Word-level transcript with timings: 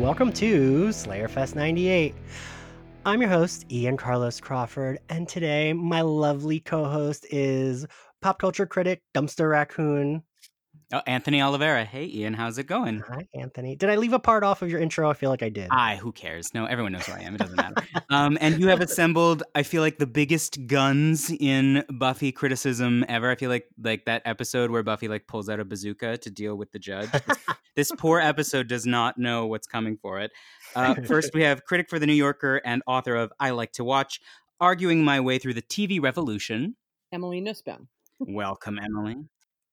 welcome 0.00 0.30
to 0.30 0.88
Slayerfest 0.88 1.54
98. 1.54 2.14
I'm 3.06 3.20
your 3.22 3.30
host, 3.30 3.64
Ian 3.72 3.96
Carlos 3.96 4.40
Crawford, 4.40 4.98
and 5.08 5.26
today 5.26 5.72
my 5.72 6.02
lovely 6.02 6.60
co 6.60 6.84
host 6.84 7.26
is 7.30 7.86
pop 8.20 8.38
culture 8.38 8.66
critic, 8.66 9.00
Dumpster 9.14 9.50
Raccoon. 9.50 10.22
Oh, 10.92 11.02
Anthony 11.04 11.42
Oliveira. 11.42 11.84
Hey, 11.84 12.04
Ian, 12.06 12.32
how's 12.34 12.58
it 12.58 12.68
going? 12.68 13.00
Hi, 13.08 13.26
Anthony. 13.34 13.74
Did 13.74 13.90
I 13.90 13.96
leave 13.96 14.12
a 14.12 14.20
part 14.20 14.44
off 14.44 14.62
of 14.62 14.70
your 14.70 14.78
intro? 14.78 15.10
I 15.10 15.14
feel 15.14 15.30
like 15.30 15.42
I 15.42 15.48
did. 15.48 15.66
I, 15.72 15.96
who 15.96 16.12
cares? 16.12 16.54
No, 16.54 16.64
everyone 16.66 16.92
knows 16.92 17.06
who 17.06 17.12
I 17.12 17.22
am. 17.22 17.34
It 17.34 17.38
doesn't 17.38 17.56
matter. 17.56 17.74
um, 18.08 18.38
and 18.40 18.60
you 18.60 18.68
have 18.68 18.80
assembled, 18.82 19.42
I 19.56 19.64
feel 19.64 19.82
like, 19.82 19.98
the 19.98 20.06
biggest 20.06 20.64
guns 20.68 21.28
in 21.40 21.84
Buffy 21.90 22.30
criticism 22.30 23.04
ever. 23.08 23.32
I 23.32 23.34
feel 23.34 23.50
like 23.50 23.66
like 23.82 24.04
that 24.04 24.22
episode 24.26 24.70
where 24.70 24.84
Buffy 24.84 25.08
like 25.08 25.26
pulls 25.26 25.48
out 25.48 25.58
a 25.58 25.64
bazooka 25.64 26.18
to 26.18 26.30
deal 26.30 26.54
with 26.54 26.70
the 26.70 26.78
judge. 26.78 27.10
This, 27.10 27.38
this 27.74 27.92
poor 27.98 28.20
episode 28.22 28.68
does 28.68 28.86
not 28.86 29.18
know 29.18 29.46
what's 29.46 29.66
coming 29.66 29.98
for 30.00 30.20
it. 30.20 30.30
Uh, 30.76 30.94
first, 31.04 31.30
we 31.34 31.42
have 31.42 31.64
critic 31.64 31.90
for 31.90 31.98
the 31.98 32.06
New 32.06 32.12
Yorker 32.14 32.60
and 32.64 32.84
author 32.86 33.16
of 33.16 33.32
I 33.40 33.50
Like 33.50 33.72
to 33.72 33.82
Watch, 33.82 34.20
arguing 34.60 35.02
my 35.02 35.18
way 35.18 35.38
through 35.40 35.54
the 35.54 35.62
TV 35.62 36.00
revolution. 36.00 36.76
Emily 37.10 37.40
Nussbaum. 37.40 37.88
Welcome, 38.20 38.78
Emily. 38.78 39.16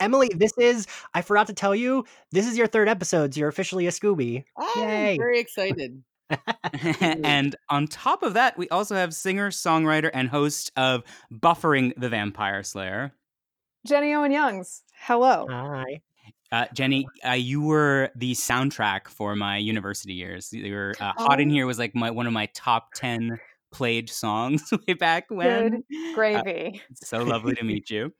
Emily, 0.03 0.29
this 0.35 0.51
is, 0.57 0.85
I 1.13 1.21
forgot 1.21 1.47
to 1.47 1.53
tell 1.53 1.73
you, 1.73 2.05
this 2.31 2.47
is 2.47 2.57
your 2.57 2.67
third 2.67 2.89
episode. 2.89 3.33
So 3.33 3.39
you're 3.39 3.49
officially 3.49 3.87
a 3.87 3.91
Scooby. 3.91 4.43
I'm 4.57 4.89
Yay. 4.89 5.17
very 5.17 5.39
excited. 5.39 6.03
and 7.01 7.55
on 7.69 7.87
top 7.87 8.23
of 8.23 8.33
that, 8.33 8.57
we 8.57 8.67
also 8.69 8.95
have 8.95 9.13
singer, 9.13 9.49
songwriter, 9.49 10.09
and 10.13 10.29
host 10.29 10.71
of 10.75 11.03
Buffering 11.31 11.93
the 11.95 12.09
Vampire 12.09 12.63
Slayer. 12.63 13.13
Jenny 13.85 14.13
Owen 14.13 14.31
Youngs. 14.31 14.83
Hello. 14.93 15.47
Hi. 15.49 16.01
Uh, 16.51 16.65
Jenny, 16.73 17.07
uh, 17.27 17.31
you 17.31 17.61
were 17.61 18.09
the 18.15 18.33
soundtrack 18.33 19.07
for 19.07 19.35
my 19.35 19.57
university 19.57 20.13
years. 20.13 20.53
You 20.53 20.73
were 20.73 20.93
uh, 20.99 21.11
"Hot 21.17 21.39
in 21.39 21.49
Oh. 21.49 21.51
Here" 21.53 21.65
was 21.65 21.79
like 21.79 21.95
my 21.95 22.11
one 22.11 22.27
of 22.27 22.33
my 22.33 22.45
top 22.53 22.93
ten 22.93 23.39
played 23.71 24.09
songs 24.09 24.71
way 24.87 24.93
back 24.93 25.25
when. 25.29 25.83
Good 25.89 26.15
gravy. 26.15 26.81
It's 26.91 27.09
so 27.09 27.23
lovely 27.23 27.55
to 27.55 27.65
meet 27.65 27.89
you. 27.89 28.13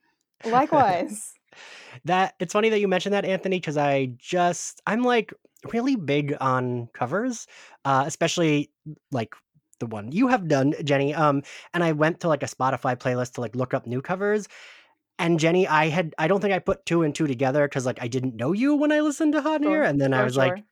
Likewise. 0.44 1.32
That 2.04 2.34
it's 2.40 2.52
funny 2.52 2.68
that 2.70 2.80
you 2.80 2.88
mentioned 2.88 3.14
that, 3.14 3.24
Anthony, 3.24 3.58
because 3.58 3.76
I 3.76 4.12
just 4.18 4.80
I'm 4.86 5.02
like 5.02 5.32
really 5.72 5.96
big 5.96 6.36
on 6.40 6.88
covers, 6.92 7.46
uh, 7.84 8.04
especially 8.06 8.70
like 9.10 9.34
the 9.80 9.86
one 9.86 10.12
you 10.12 10.28
have 10.28 10.48
done, 10.48 10.74
Jenny. 10.84 11.14
Um, 11.14 11.42
and 11.72 11.82
I 11.82 11.92
went 11.92 12.20
to 12.20 12.28
like 12.28 12.42
a 12.42 12.46
Spotify 12.46 12.96
playlist 12.96 13.34
to 13.34 13.40
like 13.40 13.56
look 13.56 13.74
up 13.74 13.86
new 13.86 14.00
covers. 14.00 14.48
And 15.18 15.38
Jenny, 15.38 15.66
I 15.68 15.88
had 15.88 16.14
I 16.18 16.26
don't 16.26 16.40
think 16.40 16.52
I 16.52 16.58
put 16.58 16.86
two 16.86 17.02
and 17.02 17.14
two 17.14 17.26
together 17.26 17.66
because 17.66 17.86
like 17.86 18.02
I 18.02 18.08
didn't 18.08 18.36
know 18.36 18.52
you 18.52 18.74
when 18.74 18.92
I 18.92 19.00
listened 19.00 19.32
to 19.34 19.42
Hot 19.42 19.62
Sure, 19.62 19.70
Here, 19.70 19.82
and 19.82 20.00
then 20.00 20.12
I 20.12 20.24
was 20.24 20.34
sure. 20.34 20.44
like, 20.44 20.64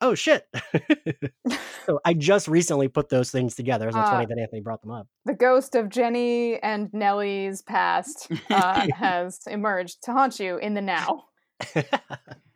oh 0.00 0.14
shit. 0.14 0.46
so 1.86 2.00
I 2.04 2.14
just 2.14 2.48
recently 2.48 2.88
put 2.88 3.08
those 3.08 3.30
things 3.30 3.54
together. 3.54 3.90
So 3.92 4.00
it's 4.00 4.08
Uh, 4.08 4.12
funny 4.12 4.26
that 4.26 4.38
Anthony 4.38 4.60
brought 4.60 4.80
them 4.82 4.90
up. 4.90 5.06
the 5.24 5.34
ghost 5.34 5.74
of 5.74 5.88
Jenny 5.88 6.58
and 6.62 6.92
Nelly's 6.92 7.62
past 7.62 8.28
uh, 8.50 8.86
has 8.94 9.40
emerged 9.46 10.02
to 10.04 10.12
haunt 10.12 10.38
you 10.40 10.56
in 10.58 10.74
the 10.74 10.82
now. 10.82 11.24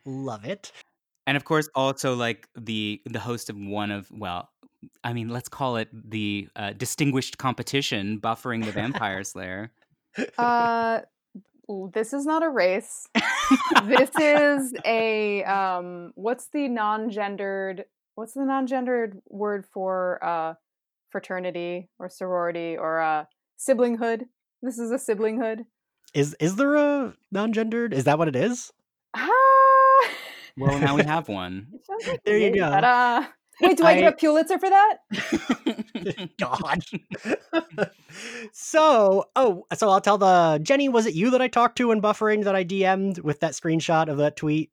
Love 0.06 0.44
it. 0.44 0.72
And 1.26 1.36
of 1.36 1.44
course, 1.44 1.68
also 1.74 2.14
like 2.14 2.48
the 2.56 3.00
the 3.06 3.18
host 3.20 3.48
of 3.48 3.56
one 3.56 3.90
of 3.90 4.10
well, 4.10 4.50
I 5.02 5.14
mean, 5.14 5.28
let's 5.30 5.48
call 5.48 5.76
it 5.76 5.88
the 5.92 6.48
uh, 6.56 6.72
distinguished 6.74 7.38
competition, 7.38 8.20
Buffering 8.20 8.64
the 8.64 8.72
Vampire 8.72 9.24
Slayer. 9.24 9.72
Uh, 10.38 11.00
l- 11.00 11.04
this 11.94 12.12
is 12.12 12.26
not 12.26 12.42
a 12.42 12.48
race. 12.48 13.08
this 13.84 14.10
is 14.20 14.74
a 14.84 15.44
um. 15.44 16.12
What's 16.14 16.48
the 16.48 16.68
non-gendered? 16.68 17.84
What's 18.14 18.34
the 18.34 18.44
non-gendered 18.44 19.20
word 19.28 19.64
for 19.72 20.24
uh 20.24 20.54
fraternity 21.10 21.88
or 21.98 22.08
sorority 22.08 22.76
or 22.76 23.00
uh 23.00 23.24
siblinghood? 23.58 24.22
This 24.62 24.78
is 24.78 24.90
a 24.90 24.96
siblinghood. 24.96 25.64
Is 26.14 26.36
is 26.40 26.56
there 26.56 26.76
a 26.76 27.14
non-gendered? 27.32 27.92
Is 27.92 28.04
that 28.04 28.18
what 28.18 28.28
it 28.28 28.36
is? 28.36 28.72
Ah. 29.14 29.30
Well, 30.56 30.78
now 30.78 30.94
we 30.94 31.02
have 31.02 31.28
one. 31.28 31.66
Like 32.06 32.22
There 32.24 32.38
you 32.38 32.54
go. 32.54 32.70
Ta-da. 32.70 33.26
Wait, 33.60 33.76
do 33.76 33.84
I, 33.84 33.90
I- 33.92 34.00
get 34.00 34.12
a 34.12 34.16
Pulitzer 34.16 34.58
for 34.58 34.68
that? 34.70 34.96
God. 36.38 36.82
so, 38.52 39.24
oh, 39.36 39.66
so 39.74 39.88
I'll 39.88 40.00
tell 40.00 40.18
the 40.18 40.60
Jenny. 40.62 40.88
Was 40.88 41.06
it 41.06 41.14
you 41.14 41.30
that 41.30 41.42
I 41.42 41.48
talked 41.48 41.76
to 41.78 41.90
in 41.92 42.00
buffering 42.02 42.44
that 42.44 42.54
I 42.54 42.64
DM'd 42.64 43.18
with 43.20 43.40
that 43.40 43.52
screenshot 43.52 44.08
of 44.08 44.18
that 44.18 44.36
tweet, 44.36 44.70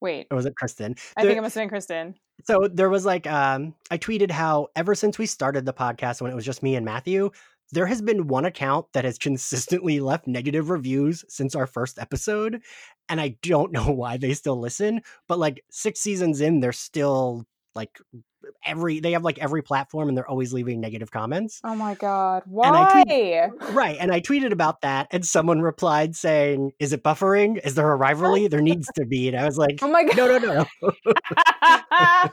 Wait, 0.00 0.26
or 0.30 0.36
was 0.36 0.46
it 0.46 0.56
Kristen? 0.56 0.94
I 1.16 1.22
There- 1.22 1.30
think 1.30 1.38
it 1.38 1.42
must 1.42 1.54
have 1.54 1.62
been 1.62 1.68
Kristen. 1.68 2.14
so 2.44 2.68
there 2.72 2.90
was 2.90 3.04
like, 3.04 3.26
um, 3.26 3.74
I 3.90 3.98
tweeted 3.98 4.30
how 4.30 4.68
ever 4.76 4.94
since 4.94 5.18
we 5.18 5.26
started 5.26 5.64
the 5.64 5.72
podcast 5.72 6.20
when 6.20 6.30
it 6.30 6.34
was 6.34 6.44
just 6.44 6.62
me 6.62 6.74
and 6.76 6.84
Matthew, 6.84 7.30
there 7.72 7.86
has 7.86 8.00
been 8.00 8.28
one 8.28 8.44
account 8.44 8.86
that 8.92 9.04
has 9.04 9.18
consistently 9.18 9.98
left 10.00 10.26
negative 10.28 10.70
reviews 10.70 11.24
since 11.28 11.54
our 11.56 11.66
first 11.66 11.98
episode, 11.98 12.62
and 13.08 13.20
I 13.20 13.36
don't 13.42 13.72
know 13.72 13.90
why 13.90 14.16
they 14.18 14.34
still 14.34 14.60
listen. 14.60 15.00
But 15.28 15.38
like 15.38 15.64
six 15.70 16.00
seasons 16.00 16.40
in, 16.40 16.60
they're 16.60 16.72
still 16.72 17.44
like 17.76 17.90
every 18.64 19.00
they 19.00 19.12
have 19.12 19.22
like 19.22 19.38
every 19.38 19.62
platform 19.62 20.08
and 20.08 20.16
they're 20.16 20.28
always 20.28 20.52
leaving 20.52 20.80
negative 20.80 21.10
comments. 21.10 21.60
Oh 21.62 21.74
my 21.76 21.94
god, 21.94 22.42
I 22.44 22.48
why? 22.48 23.02
tweet- 23.04 23.72
Right. 23.74 23.96
And 24.00 24.10
I 24.12 24.20
tweeted 24.20 24.52
about 24.52 24.80
that 24.80 25.08
and 25.10 25.24
someone 25.24 25.60
replied 25.60 26.16
saying, 26.16 26.72
Is 26.80 26.92
it 26.92 27.02
buffering? 27.02 27.60
Is 27.64 27.74
there 27.74 27.90
a 27.90 27.96
rivalry? 27.96 28.48
There 28.48 28.60
needs 28.62 28.88
to 28.96 29.04
be. 29.06 29.28
And 29.28 29.36
I 29.38 29.44
was 29.44 29.58
like, 29.58 29.78
oh 29.82 29.88
my 29.88 30.04
god. 30.04 30.16
No, 30.16 30.26
no, 30.26 30.38
no, 30.38 30.66
no. 30.82 31.12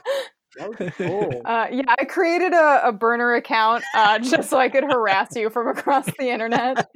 That 0.56 0.94
cool. 0.96 1.42
Uh, 1.44 1.66
yeah, 1.72 1.94
I 1.98 2.04
created 2.04 2.52
a, 2.52 2.88
a 2.88 2.92
burner 2.92 3.34
account 3.34 3.82
uh, 3.96 4.20
just 4.20 4.50
so 4.50 4.56
I 4.58 4.68
could 4.68 4.84
harass 4.84 5.34
you 5.34 5.50
from 5.50 5.66
across 5.66 6.06
the 6.06 6.30
internet. 6.30 6.88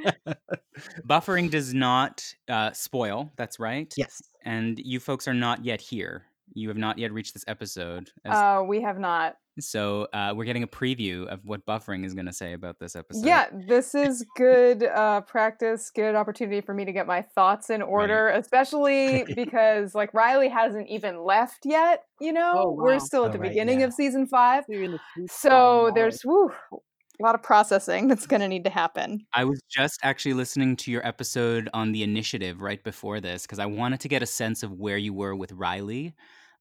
Buffering 1.09 1.51
does 1.51 1.75
not 1.75 2.23
uh, 2.49 2.71
spoil. 2.73 3.33
That's 3.37 3.59
right. 3.59 3.93
yes. 3.97 4.23
And 4.45 4.79
you 4.79 5.01
folks 5.01 5.27
are 5.27 5.35
not 5.35 5.65
yet 5.65 5.81
here. 5.81 6.25
You 6.55 6.69
have 6.69 6.77
not 6.79 6.99
yet 6.99 7.13
reached 7.13 7.35
this 7.35 7.45
episode. 7.49 8.11
as- 8.25 8.33
Uh, 8.35 8.63
we 8.67 8.81
have 8.83 8.99
not. 8.99 9.37
so 9.61 10.07
uh, 10.13 10.33
we're 10.37 10.45
getting 10.45 10.63
a 10.63 10.69
preview 10.69 11.27
of 11.27 11.41
what 11.45 11.67
buffering 11.67 12.05
is 12.05 12.15
going 12.15 12.27
to 12.27 12.33
say 12.33 12.53
about 12.53 12.79
this 12.79 12.95
episode. 12.95 13.27
Yeah, 13.27 13.47
this 13.67 13.93
is 13.95 14.25
good 14.37 14.85
uh, 14.85 15.23
practice, 15.23 15.91
good 15.91 16.15
opportunity 16.15 16.61
for 16.61 16.75
me 16.75 16.85
to 16.85 16.93
get 16.93 17.07
my 17.09 17.23
thoughts 17.23 17.69
in 17.69 17.83
order, 17.83 18.29
especially 18.29 19.25
because 19.35 19.95
like 19.97 20.15
Riley 20.15 20.49
hasn't 20.49 20.89
even 20.89 21.25
left 21.25 21.61
yet. 21.65 22.05
You 22.21 22.33
know, 22.33 22.53
Oh, 22.57 22.71
we're 22.71 23.01
still 23.01 23.25
at 23.25 23.31
Oh, 23.31 23.33
the 23.33 23.39
right, 23.41 23.49
beginning 23.51 23.81
yeah. 23.81 23.87
of 23.87 23.95
season 23.95 24.27
five. 24.29 24.65
The. 24.69 24.99
So 25.29 25.91
there's 25.95 26.23
whew, 26.23 26.53
a 26.73 26.77
lot 27.25 27.35
of 27.35 27.43
processing 27.43 28.07
that's 28.07 28.29
going 28.29 28.41
to 28.43 28.49
need 28.49 28.63
to 28.63 28.71
happen. 28.71 29.27
I 29.35 29.43
was 29.45 29.61
just 29.69 29.99
actually 30.05 30.35
listening 30.35 30.77
to 30.77 30.93
your 30.93 31.05
episode 31.05 31.69
on 31.75 31.91
the 31.91 32.05
initiative 32.05 32.63
right 32.63 32.83
before 32.85 33.21
this 33.21 33.43
because 33.43 33.59
I 33.59 33.67
wanted 33.67 33.99
to 34.01 34.09
get 34.09 34.23
a 34.23 34.27
sense 34.27 34.63
of 34.63 34.71
where 34.73 34.99
you 34.99 35.13
were 35.13 35.35
with 35.35 35.51
Riley 35.51 36.15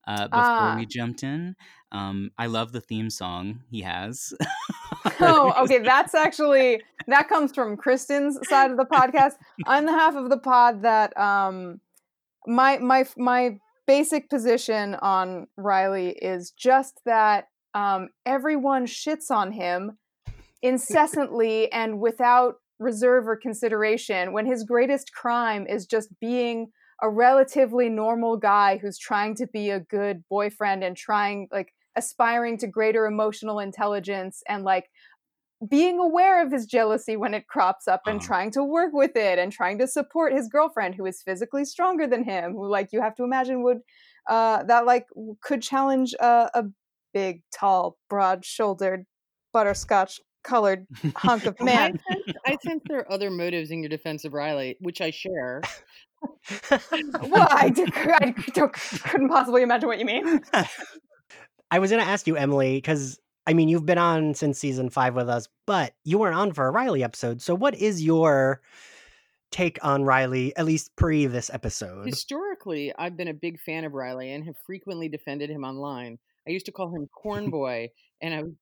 uh, 0.07 0.27
before 0.27 0.41
Ah. 0.43 0.75
we 0.77 0.85
jumped 0.85 1.21
in. 1.23 1.55
Um, 1.91 2.31
I 2.37 2.47
love 2.47 2.71
the 2.71 2.81
theme 2.81 3.09
song 3.09 3.61
he 3.69 3.81
has. 3.81 4.33
oh, 5.19 5.53
okay. 5.63 5.79
That's 5.79 6.15
actually 6.15 6.81
that 7.07 7.29
comes 7.29 7.53
from 7.53 7.77
Kristen's 7.77 8.37
side 8.49 8.71
of 8.71 8.77
the 8.77 8.85
podcast. 8.85 9.33
I'm 9.65 9.85
the 9.85 9.91
half 9.93 10.15
of 10.15 10.29
the 10.29 10.37
pod 10.39 10.81
that 10.83 11.17
um 11.17 11.79
my 12.45 12.77
my 12.79 13.05
my 13.17 13.57
basic 13.85 14.29
position 14.29 14.95
on 14.95 15.47
Riley 15.57 16.09
is 16.09 16.51
just 16.51 16.99
that 17.05 17.45
um 17.73 18.09
everyone 18.25 18.85
shits 18.85 19.31
on 19.31 19.51
him 19.51 19.97
incessantly 20.61 21.71
and 21.71 21.99
without 21.99 22.55
reserve 22.79 23.27
or 23.27 23.35
consideration 23.35 24.33
when 24.33 24.45
his 24.45 24.63
greatest 24.63 25.13
crime 25.13 25.65
is 25.67 25.85
just 25.85 26.09
being 26.19 26.67
a 27.01 27.09
relatively 27.09 27.89
normal 27.89 28.37
guy 28.37 28.77
who's 28.77 28.97
trying 28.97 29.35
to 29.35 29.47
be 29.47 29.69
a 29.69 29.79
good 29.79 30.23
boyfriend 30.29 30.83
and 30.83 30.97
trying 30.97 31.47
like 31.51 31.73
aspiring 31.95 32.57
to 32.57 32.67
greater 32.67 33.05
emotional 33.05 33.59
intelligence 33.59 34.41
and 34.47 34.63
like 34.63 34.89
being 35.67 35.99
aware 35.99 36.45
of 36.45 36.51
his 36.51 36.67
jealousy 36.67 37.17
when 37.17 37.33
it 37.33 37.47
crops 37.47 37.87
up 37.87 38.01
and 38.05 38.17
Uh-huh. 38.17 38.27
trying 38.27 38.51
to 38.51 38.63
work 38.63 38.93
with 38.93 39.15
it 39.15 39.39
and 39.39 39.51
trying 39.51 39.79
to 39.79 39.87
support 39.87 40.31
his 40.33 40.47
girlfriend 40.47 40.93
who 40.95 41.05
is 41.05 41.21
physically 41.21 41.65
stronger 41.65 42.05
than 42.07 42.23
him 42.23 42.53
who 42.53 42.67
like 42.67 42.89
you 42.91 43.01
have 43.01 43.15
to 43.15 43.23
imagine 43.23 43.63
would 43.63 43.79
uh 44.29 44.63
that 44.63 44.85
like 44.85 45.07
could 45.41 45.61
challenge 45.61 46.13
a, 46.19 46.49
a 46.53 46.63
big 47.13 47.41
tall 47.51 47.97
broad-shouldered 48.09 49.05
butterscotch 49.51 50.19
colored 50.43 50.85
hunk 51.15 51.45
of 51.45 51.59
man 51.59 51.99
I 52.07 52.13
sense, 52.13 52.37
I 52.45 52.57
sense 52.63 52.83
there 52.87 52.99
are 52.99 53.11
other 53.11 53.31
motives 53.31 53.71
in 53.71 53.79
your 53.81 53.89
defense 53.89 54.23
of 54.25 54.33
Riley, 54.33 54.77
which 54.79 55.01
I 55.01 55.09
share. 55.09 55.61
well 56.71 57.47
I, 57.51 57.69
d- 57.69 57.85
I 57.95 58.33
don't, 58.53 58.73
couldn't 58.73 59.29
possibly 59.29 59.61
imagine 59.61 59.87
what 59.87 59.99
you 59.99 60.05
mean 60.05 60.41
I 61.71 61.79
was 61.79 61.91
going 61.91 62.03
to 62.03 62.09
ask 62.09 62.27
you, 62.27 62.37
Emily, 62.37 62.77
because 62.77 63.19
I 63.45 63.53
mean, 63.53 63.69
you've 63.69 63.85
been 63.85 63.97
on 63.97 64.33
since 64.33 64.59
season 64.59 64.89
five 64.89 65.15
with 65.15 65.29
us, 65.29 65.47
but 65.65 65.93
you 66.03 66.17
weren't 66.17 66.35
on 66.35 66.53
for 66.53 66.67
a 66.67 66.71
Riley 66.71 67.03
episode. 67.03 67.41
So, 67.41 67.55
what 67.55 67.75
is 67.75 68.03
your 68.03 68.61
take 69.51 69.79
on 69.83 70.03
Riley, 70.03 70.55
at 70.55 70.65
least 70.65 70.95
pre 70.95 71.25
this 71.25 71.49
episode? 71.53 72.05
Historically, 72.05 72.93
I've 72.97 73.17
been 73.17 73.27
a 73.27 73.33
big 73.33 73.59
fan 73.59 73.85
of 73.85 73.93
Riley 73.93 74.31
and 74.31 74.45
have 74.45 74.55
frequently 74.65 75.09
defended 75.09 75.49
him 75.49 75.63
online. 75.63 76.19
I 76.47 76.51
used 76.51 76.65
to 76.67 76.71
call 76.71 76.93
him 76.93 77.07
Corn 77.07 77.49
Boy, 77.49 77.89
and 78.21 78.33
I 78.33 78.43
was 78.43 78.53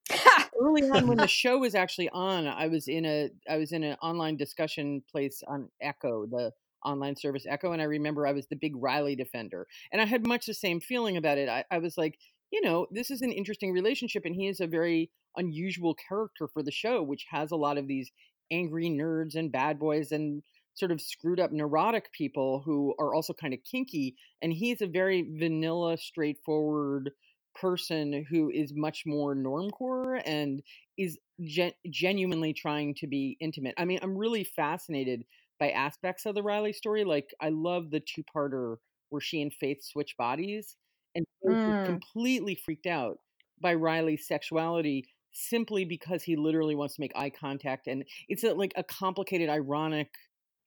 early 0.60 0.84
on 0.90 1.08
when 1.08 1.18
the 1.18 1.28
show 1.28 1.60
was 1.60 1.76
actually 1.76 2.10
on. 2.10 2.48
I 2.48 2.68
was 2.68 2.88
in 2.88 3.06
a 3.06 3.30
I 3.50 3.58
was 3.58 3.72
in 3.72 3.84
an 3.84 3.98
online 4.02 4.38
discussion 4.38 5.04
place 5.12 5.44
on 5.48 5.70
Echo, 5.82 6.26
the 6.26 6.52
online 6.86 7.16
service 7.16 7.46
Echo, 7.48 7.72
and 7.74 7.82
I 7.82 7.86
remember 7.86 8.28
I 8.28 8.34
was 8.34 8.48
the 8.48 8.56
big 8.56 8.74
Riley 8.76 9.16
defender, 9.16 9.68
and 9.92 10.02
I 10.02 10.06
had 10.06 10.28
much 10.28 10.46
the 10.46 10.54
same 10.54 10.80
feeling 10.80 11.18
about 11.18 11.38
it. 11.38 11.50
I, 11.50 11.66
I 11.72 11.80
was 11.80 11.98
like, 11.98 12.18
you 12.52 12.62
know, 12.62 12.88
this 12.92 13.12
is 13.12 13.22
an 13.22 13.32
interesting 13.32 13.74
relationship, 13.74 14.24
and 14.26 14.36
he 14.36 14.48
is 14.48 14.60
a 14.62 14.68
very 14.68 15.12
unusual 15.38 15.96
character 15.96 16.48
for 16.48 16.64
the 16.64 16.72
show, 16.72 17.04
which 17.04 17.26
has 17.30 17.52
a 17.52 17.58
lot 17.58 17.78
of 17.78 17.88
these 17.88 18.12
angry 18.52 18.90
nerds 18.90 19.36
and 19.36 19.52
bad 19.52 19.80
boys 19.80 20.12
and 20.12 20.44
sort 20.76 20.92
of 20.92 21.02
screwed 21.02 21.40
up 21.40 21.52
neurotic 21.52 22.12
people 22.12 22.62
who 22.66 22.94
are 23.00 23.14
also 23.14 23.34
kind 23.34 23.54
of 23.54 23.60
kinky 23.70 24.16
and 24.42 24.54
he's 24.54 24.82
a 24.82 24.88
very 24.88 25.26
vanilla 25.40 25.98
straightforward 25.98 27.12
person 27.60 28.26
who 28.30 28.52
is 28.52 28.74
much 28.76 29.04
more 29.06 29.34
normcore 29.36 30.22
and 30.26 30.62
is 30.98 31.18
gen- 31.42 31.72
genuinely 31.90 32.54
trying 32.54 32.94
to 32.94 33.08
be 33.08 33.38
intimate 33.40 33.74
i 33.78 33.86
mean 33.86 34.00
i'm 34.02 34.18
really 34.18 34.44
fascinated 34.44 35.24
by 35.60 35.70
aspects 35.72 36.26
of 36.26 36.36
the 36.36 36.44
riley 36.44 36.74
story 36.74 37.04
like 37.04 37.34
i 37.42 37.50
love 37.50 37.92
the 37.92 38.00
two-parter 38.02 38.78
where 39.10 39.22
she 39.22 39.42
and 39.42 39.54
faith 39.54 39.84
switch 39.84 40.16
bodies 40.18 40.76
and 41.16 41.26
Faith 41.46 41.58
is 41.68 41.76
Mm. 41.76 41.86
completely 41.86 42.56
freaked 42.56 42.88
out 42.88 43.20
by 43.62 43.74
riley's 43.74 44.28
sexuality 44.28 45.06
simply 45.32 45.86
because 45.86 46.24
he 46.24 46.36
literally 46.36 46.76
wants 46.76 46.96
to 46.96 47.02
make 47.02 47.12
eye 47.16 47.30
contact 47.30 47.88
and 47.88 48.06
it's 48.30 48.44
a, 48.44 48.54
like 48.54 48.74
a 48.78 48.84
complicated 48.84 49.50
ironic 49.50 50.10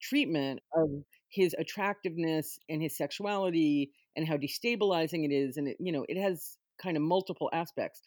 treatment 0.01 0.59
of 0.75 0.89
his 1.29 1.55
attractiveness 1.59 2.57
and 2.69 2.81
his 2.81 2.95
sexuality 2.97 3.91
and 4.15 4.27
how 4.27 4.37
destabilizing 4.37 5.25
it 5.25 5.31
is 5.33 5.57
and 5.57 5.67
it 5.67 5.77
you 5.79 5.91
know 5.91 6.05
it 6.07 6.17
has 6.19 6.57
kind 6.81 6.95
of 6.97 7.03
multiple 7.03 7.49
aspects 7.53 8.01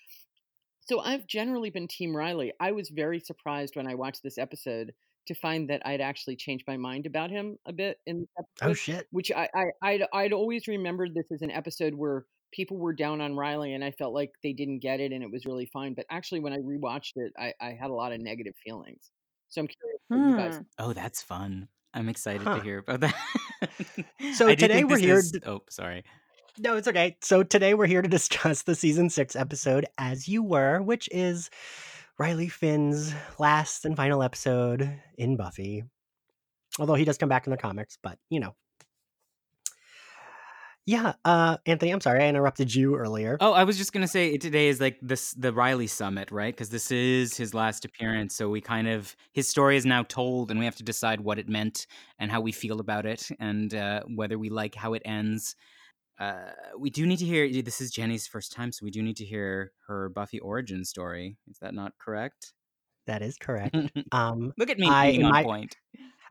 so 0.80 1.00
i've 1.00 1.26
generally 1.26 1.70
been 1.70 1.86
team 1.88 2.16
riley 2.16 2.52
i 2.60 2.72
was 2.72 2.88
very 2.90 3.20
surprised 3.20 3.76
when 3.76 3.86
i 3.86 3.94
watched 3.94 4.22
this 4.22 4.38
episode 4.38 4.92
to 5.26 5.34
find 5.34 5.70
that 5.70 5.80
i'd 5.86 6.00
actually 6.00 6.36
changed 6.36 6.64
my 6.66 6.76
mind 6.76 7.06
about 7.06 7.30
him 7.30 7.56
a 7.66 7.72
bit 7.72 7.98
in 8.06 8.20
this 8.20 8.28
episode 8.38 8.70
Oh 8.70 8.74
shit. 8.74 9.06
which 9.10 9.30
I, 9.32 9.48
I 9.54 9.64
I'd, 9.82 10.02
I'd 10.12 10.32
always 10.32 10.66
remembered 10.68 11.14
this 11.14 11.26
as 11.32 11.42
an 11.42 11.50
episode 11.50 11.94
where 11.94 12.24
people 12.52 12.76
were 12.76 12.92
down 12.92 13.20
on 13.22 13.34
Riley 13.34 13.72
and 13.72 13.82
I 13.82 13.92
felt 13.92 14.12
like 14.12 14.30
they 14.42 14.52
didn't 14.52 14.80
get 14.80 15.00
it 15.00 15.10
and 15.12 15.22
it 15.22 15.30
was 15.32 15.46
really 15.46 15.64
fine. 15.72 15.94
But 15.94 16.04
actually, 16.10 16.40
when 16.40 16.52
I 16.52 16.58
rewatched 16.58 17.12
it, 17.16 17.32
I, 17.38 17.54
I 17.58 17.70
had 17.80 17.88
a 17.88 17.94
lot 17.94 18.12
of 18.12 18.20
negative 18.20 18.52
feelings. 18.62 19.10
So 19.48 19.62
I'm 19.62 19.68
curious 19.68 20.00
what 20.08 20.18
you 20.18 20.36
guys. 20.36 20.56
Hmm. 20.56 20.62
Oh, 20.78 20.92
that's 20.92 21.22
fun. 21.22 21.68
I'm 21.94 22.10
excited 22.10 22.42
Huh. 22.42 22.56
to 22.58 22.62
hear 22.62 22.78
about 22.78 23.00
that. 23.00 23.14
So 24.34 24.48
I 24.48 24.54
today 24.54 24.84
we're 24.84 24.96
this 24.96 25.00
here 25.04 25.16
is- 25.18 25.32
Oh, 25.46 25.62
sorry. 25.70 26.04
No, 26.58 26.76
it's 26.76 26.88
okay. 26.88 27.16
So 27.22 27.42
today 27.42 27.72
we're 27.72 27.86
here 27.86 28.02
to 28.02 28.08
discuss 28.08 28.62
the 28.62 28.74
season 28.74 29.08
six 29.08 29.34
episode, 29.34 29.86
As 29.96 30.28
You 30.28 30.42
Were, 30.42 30.82
which 30.82 31.08
is 31.10 31.48
Riley 32.18 32.48
Finn's 32.48 33.14
last 33.38 33.84
and 33.84 33.96
final 33.96 34.22
episode 34.22 35.00
in 35.16 35.36
Buffy. 35.36 35.84
Although 36.78 36.94
he 36.94 37.04
does 37.04 37.18
come 37.18 37.28
back 37.28 37.46
in 37.46 37.50
the 37.50 37.56
comics, 37.56 37.98
but 38.02 38.18
you 38.30 38.40
know. 38.40 38.54
Yeah, 40.84 41.12
uh 41.24 41.58
Anthony, 41.64 41.92
I'm 41.92 42.00
sorry 42.00 42.24
I 42.24 42.28
interrupted 42.28 42.74
you 42.74 42.96
earlier. 42.96 43.36
Oh, 43.40 43.52
I 43.52 43.64
was 43.64 43.78
just 43.78 43.92
gonna 43.92 44.08
say 44.08 44.36
today 44.36 44.68
is 44.68 44.80
like 44.80 44.98
this 45.00 45.32
the 45.32 45.52
Riley 45.52 45.86
summit, 45.86 46.30
right? 46.32 46.54
Because 46.54 46.70
this 46.70 46.90
is 46.90 47.36
his 47.36 47.54
last 47.54 47.84
appearance, 47.84 48.34
so 48.34 48.48
we 48.50 48.60
kind 48.60 48.88
of 48.88 49.14
his 49.32 49.48
story 49.48 49.76
is 49.76 49.86
now 49.86 50.02
told, 50.02 50.50
and 50.50 50.58
we 50.58 50.66
have 50.66 50.76
to 50.76 50.82
decide 50.82 51.20
what 51.20 51.38
it 51.38 51.48
meant 51.48 51.86
and 52.18 52.30
how 52.30 52.40
we 52.40 52.52
feel 52.52 52.80
about 52.80 53.06
it, 53.06 53.28
and 53.38 53.74
uh, 53.74 54.02
whether 54.14 54.38
we 54.38 54.50
like 54.50 54.74
how 54.74 54.94
it 54.94 55.02
ends. 55.04 55.54
Uh, 56.20 56.50
we 56.78 56.90
do 56.90 57.06
need 57.06 57.18
to 57.18 57.24
hear. 57.24 57.48
This 57.62 57.80
is 57.80 57.90
Jenny's 57.90 58.26
first 58.26 58.52
time, 58.52 58.70
so 58.72 58.84
we 58.84 58.90
do 58.90 59.02
need 59.02 59.16
to 59.16 59.24
hear 59.24 59.72
her 59.86 60.08
Buffy 60.08 60.38
origin 60.40 60.84
story. 60.84 61.36
Is 61.50 61.58
that 61.60 61.74
not 61.74 61.92
correct? 61.98 62.52
That 63.06 63.22
is 63.22 63.36
correct. 63.36 63.74
Um 64.12 64.52
Look 64.56 64.70
at 64.70 64.78
me 64.78 64.88
I- 64.88 65.08
being 65.10 65.20
in 65.20 65.26
on 65.26 65.32
my- 65.32 65.42
point. 65.44 65.76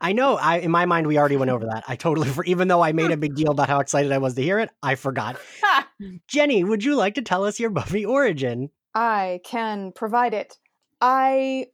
I 0.03 0.13
know. 0.13 0.35
I 0.35 0.57
in 0.57 0.71
my 0.71 0.85
mind 0.87 1.05
we 1.05 1.19
already 1.19 1.35
went 1.37 1.51
over 1.51 1.65
that. 1.65 1.83
I 1.87 1.95
totally 1.95 2.27
for 2.29 2.43
even 2.45 2.67
though 2.67 2.81
I 2.81 2.91
made 2.91 3.11
a 3.11 3.17
big 3.17 3.35
deal 3.35 3.51
about 3.51 3.69
how 3.69 3.79
excited 3.81 4.11
I 4.11 4.17
was 4.17 4.33
to 4.35 4.41
hear 4.41 4.57
it, 4.59 4.69
I 4.81 4.95
forgot. 4.95 5.37
Jenny, 6.27 6.63
would 6.63 6.83
you 6.83 6.95
like 6.95 7.15
to 7.15 7.21
tell 7.21 7.43
us 7.45 7.59
your 7.59 7.69
Buffy 7.69 8.03
origin? 8.05 8.69
I 8.95 9.41
can 9.45 9.91
provide 9.91 10.33
it. 10.33 10.57
I 11.01 11.67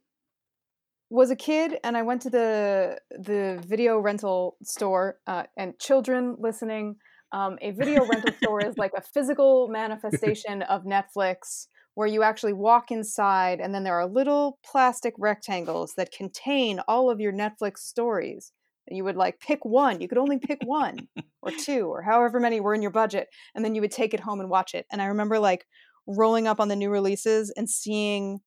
was 1.10 1.30
a 1.30 1.36
kid 1.36 1.78
and 1.82 1.96
I 1.96 2.02
went 2.02 2.20
to 2.22 2.30
the 2.30 2.98
the 3.10 3.62
video 3.66 3.98
rental 3.98 4.56
store 4.62 5.18
uh, 5.26 5.44
and 5.56 5.78
children 5.78 6.36
listening. 6.38 6.96
Um, 7.32 7.58
a 7.60 7.72
video 7.72 8.04
rental 8.06 8.34
store 8.42 8.64
is 8.64 8.76
like 8.78 8.92
a 8.96 9.02
physical 9.02 9.68
manifestation 9.68 10.62
of 10.62 10.84
Netflix 10.84 11.66
where 11.94 12.06
you 12.06 12.22
actually 12.22 12.52
walk 12.52 12.90
inside 12.90 13.60
and 13.60 13.74
then 13.74 13.82
there 13.82 13.94
are 13.94 14.06
little 14.06 14.58
plastic 14.64 15.14
rectangles 15.18 15.94
that 15.96 16.12
contain 16.12 16.80
all 16.86 17.10
of 17.10 17.20
your 17.20 17.32
Netflix 17.32 17.78
stories. 17.78 18.52
And 18.86 18.96
you 18.96 19.04
would 19.04 19.16
like 19.16 19.40
pick 19.40 19.64
one. 19.64 20.00
You 20.00 20.08
could 20.08 20.16
only 20.16 20.38
pick 20.38 20.60
one 20.64 21.08
or 21.42 21.50
two 21.50 21.88
or 21.88 22.02
however 22.02 22.40
many 22.40 22.60
were 22.60 22.74
in 22.74 22.82
your 22.82 22.90
budget. 22.90 23.28
And 23.54 23.64
then 23.64 23.74
you 23.74 23.80
would 23.82 23.90
take 23.90 24.14
it 24.14 24.20
home 24.20 24.40
and 24.40 24.48
watch 24.48 24.74
it. 24.74 24.86
And 24.90 25.02
I 25.02 25.06
remember 25.06 25.38
like 25.38 25.66
rolling 26.06 26.46
up 26.46 26.60
on 26.60 26.68
the 26.68 26.76
new 26.76 26.88
releases 26.90 27.52
and 27.56 27.68
seeing 27.68 28.40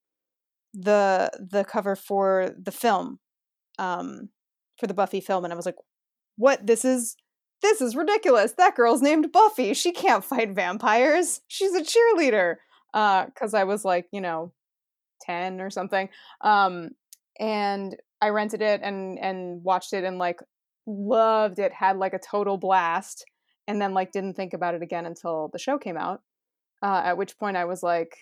the 0.74 1.30
the 1.40 1.64
cover 1.66 1.96
for 1.96 2.52
the 2.58 2.72
film 2.72 3.20
um 3.78 4.30
for 4.80 4.88
the 4.88 4.94
buffy 4.94 5.20
film 5.20 5.44
and 5.44 5.52
i 5.52 5.56
was 5.56 5.66
like 5.66 5.76
what 6.38 6.66
this 6.66 6.86
is 6.86 7.16
this 7.62 7.82
is 7.82 7.96
ridiculous. 7.96 8.54
That 8.54 8.76
girl's 8.76 9.02
named 9.02 9.32
buffy. 9.32 9.74
She 9.74 9.92
can't 9.92 10.24
fight 10.24 10.52
vampires. 10.52 11.42
She's 11.48 11.74
a 11.74 11.82
cheerleader. 11.84 12.56
Uh 12.94 13.26
because 13.26 13.54
i 13.54 13.64
was 13.64 13.86
like 13.86 14.08
you 14.12 14.20
know 14.20 14.52
10 15.22 15.62
or 15.62 15.70
something. 15.70 16.10
Um 16.42 16.90
and 17.40 17.96
i 18.22 18.30
rented 18.30 18.62
it 18.62 18.82
and 18.84 19.18
and 19.20 19.64
watched 19.64 19.94
it 19.94 20.04
and 20.04 20.18
like 20.18 20.40
loved 20.86 21.60
it. 21.60 21.74
Had 21.74 21.98
like 21.98 22.14
a 22.14 22.20
total 22.20 22.58
blast. 22.58 23.26
And 23.68 23.82
then 23.82 23.94
like 23.94 24.12
didn't 24.12 24.34
think 24.34 24.54
about 24.54 24.76
it 24.76 24.82
again 24.82 25.06
until 25.06 25.50
the 25.54 25.60
show 25.60 25.78
came 25.78 25.98
out. 25.98 26.22
Uh, 26.84 27.02
at 27.06 27.18
which 27.18 27.38
point 27.38 27.56
I 27.56 27.66
was 27.66 27.84
like, 27.84 28.18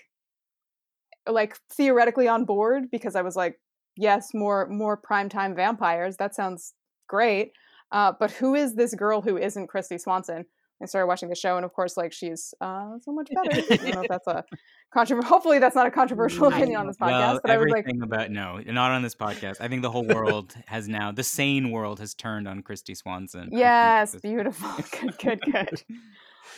like 1.26 1.56
theoretically 1.72 2.28
on 2.28 2.44
board 2.44 2.92
because 2.92 3.16
I 3.16 3.22
was 3.22 3.36
like, 3.36 3.60
yes, 3.96 4.34
more 4.34 4.68
more 4.68 5.00
primetime 5.02 5.56
vampires. 5.56 6.18
That 6.18 6.36
sounds 6.36 6.74
great. 7.08 7.54
Uh, 7.92 8.14
but 8.20 8.32
who 8.32 8.56
is 8.56 8.76
this 8.76 8.94
girl 8.94 9.22
who 9.22 9.38
isn't 9.38 9.68
Kristy 9.68 10.00
Swanson? 10.00 10.46
I 10.82 10.86
started 10.86 11.08
watching 11.08 11.28
the 11.28 11.36
show, 11.36 11.58
and 11.58 11.66
of 11.66 11.74
course, 11.74 11.98
like 11.98 12.14
she's 12.14 12.54
uh, 12.62 12.98
so 13.00 13.12
much 13.12 13.30
better. 13.30 13.62
I 13.70 13.76
don't 13.76 13.96
know 13.96 14.02
if 14.02 14.08
that's 14.08 14.28
a 14.28 14.46
controversial. 14.94 15.30
Hopefully, 15.30 15.60
that's 15.60 15.76
not 15.76 15.88
a 15.88 15.92
controversial 15.92 16.48
opinion 16.48 16.80
on 16.80 16.88
this 16.88 16.96
podcast. 16.96 17.10
well, 17.10 17.40
but 17.44 17.52
I 17.52 17.58
was 17.58 17.70
like, 17.70 17.86
about 18.02 18.32
no, 18.32 18.62
not 18.66 18.92
on 18.92 19.02
this 19.02 19.16
podcast. 19.16 19.58
I 19.60 19.68
think 19.68 19.82
the 19.82 19.92
whole 19.92 20.06
world 20.06 20.56
has 20.68 20.88
now, 20.88 21.12
the 21.12 21.24
sane 21.24 21.72
world 21.72 22.00
has 22.00 22.14
turned 22.14 22.48
on 22.48 22.64
Kristy 22.64 22.96
Swanson. 22.96 23.50
Yes, 23.52 24.16
beautiful. 24.16 24.70
good, 25.02 25.18
good, 25.18 25.42
good. 25.42 25.84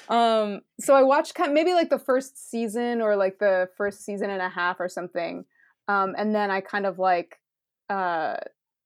Um, 0.08 0.62
so 0.80 0.94
I 0.94 1.02
watched 1.02 1.34
kind 1.34 1.54
maybe 1.54 1.74
like 1.74 1.90
the 1.90 2.00
first 2.00 2.50
season 2.50 3.02
or 3.02 3.16
like 3.16 3.40
the 3.40 3.70
first 3.76 4.06
season 4.06 4.30
and 4.30 4.42
a 4.42 4.50
half 4.50 4.80
or 4.80 4.88
something. 4.88 5.46
Um, 5.88 6.14
and 6.18 6.34
then 6.36 6.52
I 6.52 6.62
kind 6.62 6.86
of 6.86 7.00
like 7.00 7.40
uh 7.90 8.38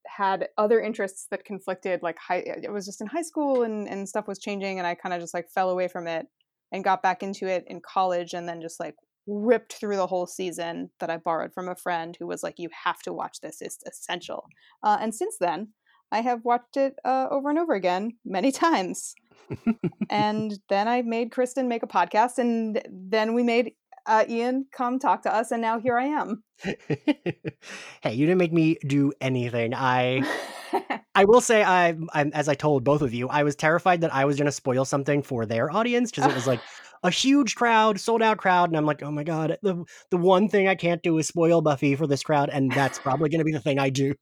had 0.07 0.49
other 0.57 0.79
interests 0.79 1.27
that 1.31 1.45
conflicted 1.45 2.01
like 2.03 2.17
high 2.17 2.43
it 2.45 2.71
was 2.71 2.85
just 2.85 3.01
in 3.01 3.07
high 3.07 3.21
school 3.21 3.63
and 3.63 3.87
and 3.87 4.07
stuff 4.07 4.27
was 4.27 4.39
changing 4.39 4.77
and 4.77 4.87
I 4.87 4.95
kind 4.95 5.13
of 5.13 5.21
just 5.21 5.33
like 5.33 5.49
fell 5.49 5.69
away 5.69 5.87
from 5.87 6.07
it 6.07 6.27
and 6.71 6.83
got 6.83 7.03
back 7.03 7.23
into 7.23 7.47
it 7.47 7.63
in 7.67 7.81
college 7.81 8.33
and 8.33 8.47
then 8.47 8.61
just 8.61 8.79
like 8.79 8.95
ripped 9.27 9.73
through 9.73 9.95
the 9.95 10.07
whole 10.07 10.27
season 10.27 10.89
that 10.99 11.09
I 11.09 11.17
borrowed 11.17 11.53
from 11.53 11.67
a 11.67 11.75
friend 11.75 12.15
who 12.19 12.27
was 12.27 12.43
like 12.43 12.55
you 12.57 12.69
have 12.83 13.01
to 13.03 13.13
watch 13.13 13.39
this 13.41 13.61
it's 13.61 13.79
essential. 13.87 14.45
Uh, 14.83 14.97
and 14.99 15.13
since 15.13 15.37
then 15.39 15.69
I 16.11 16.21
have 16.21 16.45
watched 16.45 16.77
it 16.77 16.95
uh, 17.03 17.27
over 17.31 17.49
and 17.49 17.59
over 17.59 17.73
again 17.73 18.17
many 18.23 18.51
times. 18.51 19.15
and 20.09 20.57
then 20.69 20.87
I 20.87 21.01
made 21.01 21.31
Kristen 21.31 21.67
make 21.67 21.83
a 21.83 21.87
podcast, 21.87 22.37
and 22.37 22.81
then 22.89 23.33
we 23.33 23.43
made 23.43 23.73
uh, 24.05 24.25
Ian 24.29 24.67
come 24.71 24.99
talk 24.99 25.23
to 25.23 25.33
us, 25.33 25.51
and 25.51 25.61
now 25.61 25.79
here 25.79 25.97
I 25.97 26.05
am. 26.05 26.43
hey, 26.63 28.13
you 28.13 28.25
didn't 28.25 28.37
make 28.37 28.53
me 28.53 28.77
do 28.85 29.11
anything. 29.19 29.73
I 29.73 30.23
I 31.15 31.25
will 31.25 31.41
say 31.41 31.63
I, 31.63 31.95
I 32.13 32.25
as 32.33 32.47
I 32.47 32.55
told 32.55 32.83
both 32.83 33.01
of 33.01 33.13
you, 33.13 33.27
I 33.29 33.43
was 33.43 33.55
terrified 33.55 34.01
that 34.01 34.13
I 34.13 34.25
was 34.25 34.37
going 34.37 34.45
to 34.45 34.51
spoil 34.51 34.85
something 34.85 35.23
for 35.23 35.45
their 35.45 35.71
audience 35.71 36.11
because 36.11 36.29
it 36.29 36.35
was 36.35 36.47
like 36.47 36.59
a 37.03 37.09
huge 37.09 37.55
crowd, 37.55 37.99
sold 37.99 38.21
out 38.21 38.37
crowd, 38.37 38.69
and 38.69 38.77
I'm 38.77 38.85
like, 38.85 39.01
oh 39.03 39.11
my 39.11 39.23
god, 39.23 39.57
the 39.61 39.83
the 40.11 40.17
one 40.17 40.49
thing 40.49 40.67
I 40.67 40.75
can't 40.75 41.01
do 41.01 41.17
is 41.17 41.27
spoil 41.27 41.61
Buffy 41.61 41.95
for 41.95 42.07
this 42.07 42.23
crowd, 42.23 42.49
and 42.49 42.71
that's 42.71 42.99
probably 42.99 43.29
going 43.29 43.39
to 43.39 43.45
be 43.45 43.53
the 43.53 43.59
thing 43.59 43.79
I 43.79 43.89
do. 43.89 44.13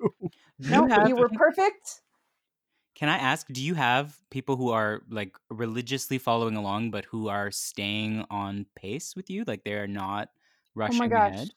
Do 0.61 0.87
no, 0.87 1.07
you 1.07 1.15
were 1.15 1.29
perfect. 1.29 2.02
Can 2.95 3.09
I 3.09 3.17
ask, 3.17 3.47
do 3.47 3.61
you 3.63 3.73
have 3.73 4.21
people 4.29 4.55
who 4.55 4.69
are 4.69 5.01
like 5.09 5.37
religiously 5.49 6.17
following 6.19 6.55
along, 6.55 6.91
but 6.91 7.05
who 7.05 7.27
are 7.27 7.51
staying 7.51 8.25
on 8.29 8.67
pace 8.75 9.15
with 9.15 9.29
you? 9.29 9.43
Like 9.47 9.63
they're 9.63 9.87
not 9.87 10.29
rushing 10.75 11.05
Oh 11.05 11.09
gosh. 11.09 11.39
ahead? 11.39 11.53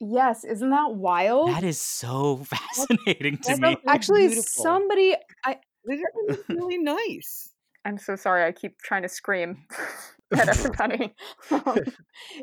Yes, 0.00 0.44
isn't 0.44 0.70
that 0.70 0.94
wild? 0.94 1.50
That 1.50 1.64
is 1.64 1.80
so 1.80 2.36
fascinating 2.44 3.38
to 3.38 3.54
that's 3.60 3.60
me. 3.60 3.78
Actually, 3.86 4.28
beautiful. 4.28 4.44
somebody. 4.46 5.16
I 5.44 5.58
They're 5.84 5.98
really 6.48 6.78
nice. 6.78 7.54
I'm 7.84 7.98
so 7.98 8.16
sorry. 8.16 8.44
I 8.44 8.52
keep 8.52 8.78
trying 8.82 9.02
to 9.02 9.08
scream. 9.08 9.66
at 10.38 10.48
everybody. 10.48 11.14
um, 11.50 11.80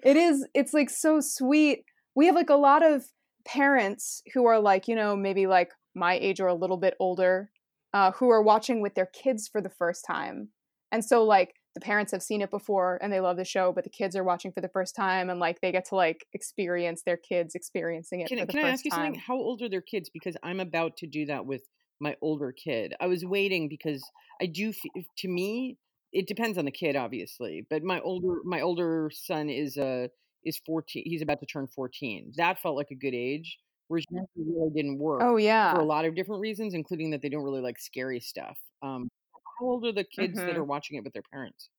it 0.03 0.17
is. 0.17 0.47
It's 0.53 0.73
like 0.73 0.89
so 0.89 1.19
sweet. 1.21 1.85
We 2.15 2.25
have 2.27 2.35
like 2.35 2.49
a 2.49 2.55
lot 2.55 2.83
of 2.83 3.05
parents 3.45 4.23
who 4.33 4.45
are 4.45 4.59
like 4.59 4.87
you 4.87 4.95
know 4.95 5.15
maybe 5.15 5.47
like 5.47 5.71
my 5.93 6.15
age 6.15 6.39
or 6.41 6.47
a 6.47 6.53
little 6.55 6.77
bit 6.77 6.95
older 6.99 7.51
uh, 7.95 8.11
who 8.11 8.29
are 8.29 8.41
watching 8.41 8.81
with 8.81 8.93
their 8.93 9.07
kids 9.07 9.47
for 9.47 9.61
the 9.61 9.69
first 9.69 10.05
time 10.05 10.49
and 10.91 11.03
so 11.03 11.23
like 11.23 11.55
the 11.73 11.81
parents 11.81 12.11
have 12.11 12.21
seen 12.21 12.41
it 12.41 12.51
before 12.51 12.99
and 13.01 13.11
they 13.11 13.19
love 13.19 13.37
the 13.37 13.45
show 13.45 13.71
but 13.73 13.83
the 13.83 13.89
kids 13.89 14.15
are 14.15 14.23
watching 14.23 14.51
for 14.51 14.61
the 14.61 14.69
first 14.69 14.95
time 14.95 15.29
and 15.29 15.39
like 15.39 15.59
they 15.61 15.71
get 15.71 15.85
to 15.85 15.95
like 15.95 16.25
experience 16.33 17.01
their 17.03 17.17
kids 17.17 17.55
experiencing 17.55 18.21
it 18.21 18.27
Can, 18.27 18.37
for 18.37 18.43
I- 18.43 18.45
the 18.45 18.51
can 18.53 18.59
I 18.59 18.63
first 18.69 18.73
ask 18.73 18.85
you 18.85 18.91
time 18.91 19.05
something? 19.05 19.21
How 19.25 19.35
old 19.35 19.61
are 19.63 19.69
their 19.69 19.81
kids? 19.81 20.09
Because 20.13 20.37
I'm 20.43 20.59
about 20.59 20.97
to 20.97 21.07
do 21.07 21.25
that 21.27 21.45
with 21.45 21.63
my 21.99 22.15
older 22.21 22.51
kid. 22.51 22.93
I 22.99 23.07
was 23.07 23.25
waiting 23.25 23.69
because 23.69 24.03
I 24.41 24.47
do. 24.47 24.73
To 25.19 25.27
me, 25.27 25.77
it 26.11 26.27
depends 26.27 26.57
on 26.57 26.65
the 26.65 26.71
kid, 26.71 26.95
obviously. 26.95 27.65
But 27.69 27.83
my 27.83 27.99
older 28.01 28.35
my 28.43 28.61
older 28.61 29.09
son 29.13 29.49
is 29.49 29.77
uh 29.77 30.07
is 30.43 30.59
14. 30.65 31.03
He's 31.05 31.21
about 31.21 31.39
to 31.39 31.45
turn 31.45 31.67
14. 31.67 32.33
That 32.37 32.59
felt 32.59 32.75
like 32.75 32.91
a 32.91 32.95
good 32.95 33.13
age. 33.13 33.57
Younger 34.09 34.27
really 34.35 34.71
didn't 34.73 34.99
work 34.99 35.27
oh 35.27 35.37
yeah, 35.37 35.73
for 35.73 35.79
a 35.79 35.85
lot 35.85 36.05
of 36.05 36.15
different 36.15 36.41
reasons, 36.41 36.73
including 36.73 37.11
that 37.11 37.21
they 37.21 37.29
don't 37.29 37.43
really 37.43 37.61
like 37.61 37.79
scary 37.79 38.19
stuff. 38.19 38.59
Um, 38.81 39.09
how 39.59 39.65
old 39.65 39.85
are 39.85 39.91
the 39.93 40.03
kids 40.05 40.43
that 40.45 40.55
Mhm. 40.55 40.57
are 40.57 40.63
watching 40.65 40.97
it 40.97 41.03
with 41.03 41.13
their 41.13 41.23
parents? 41.31 41.69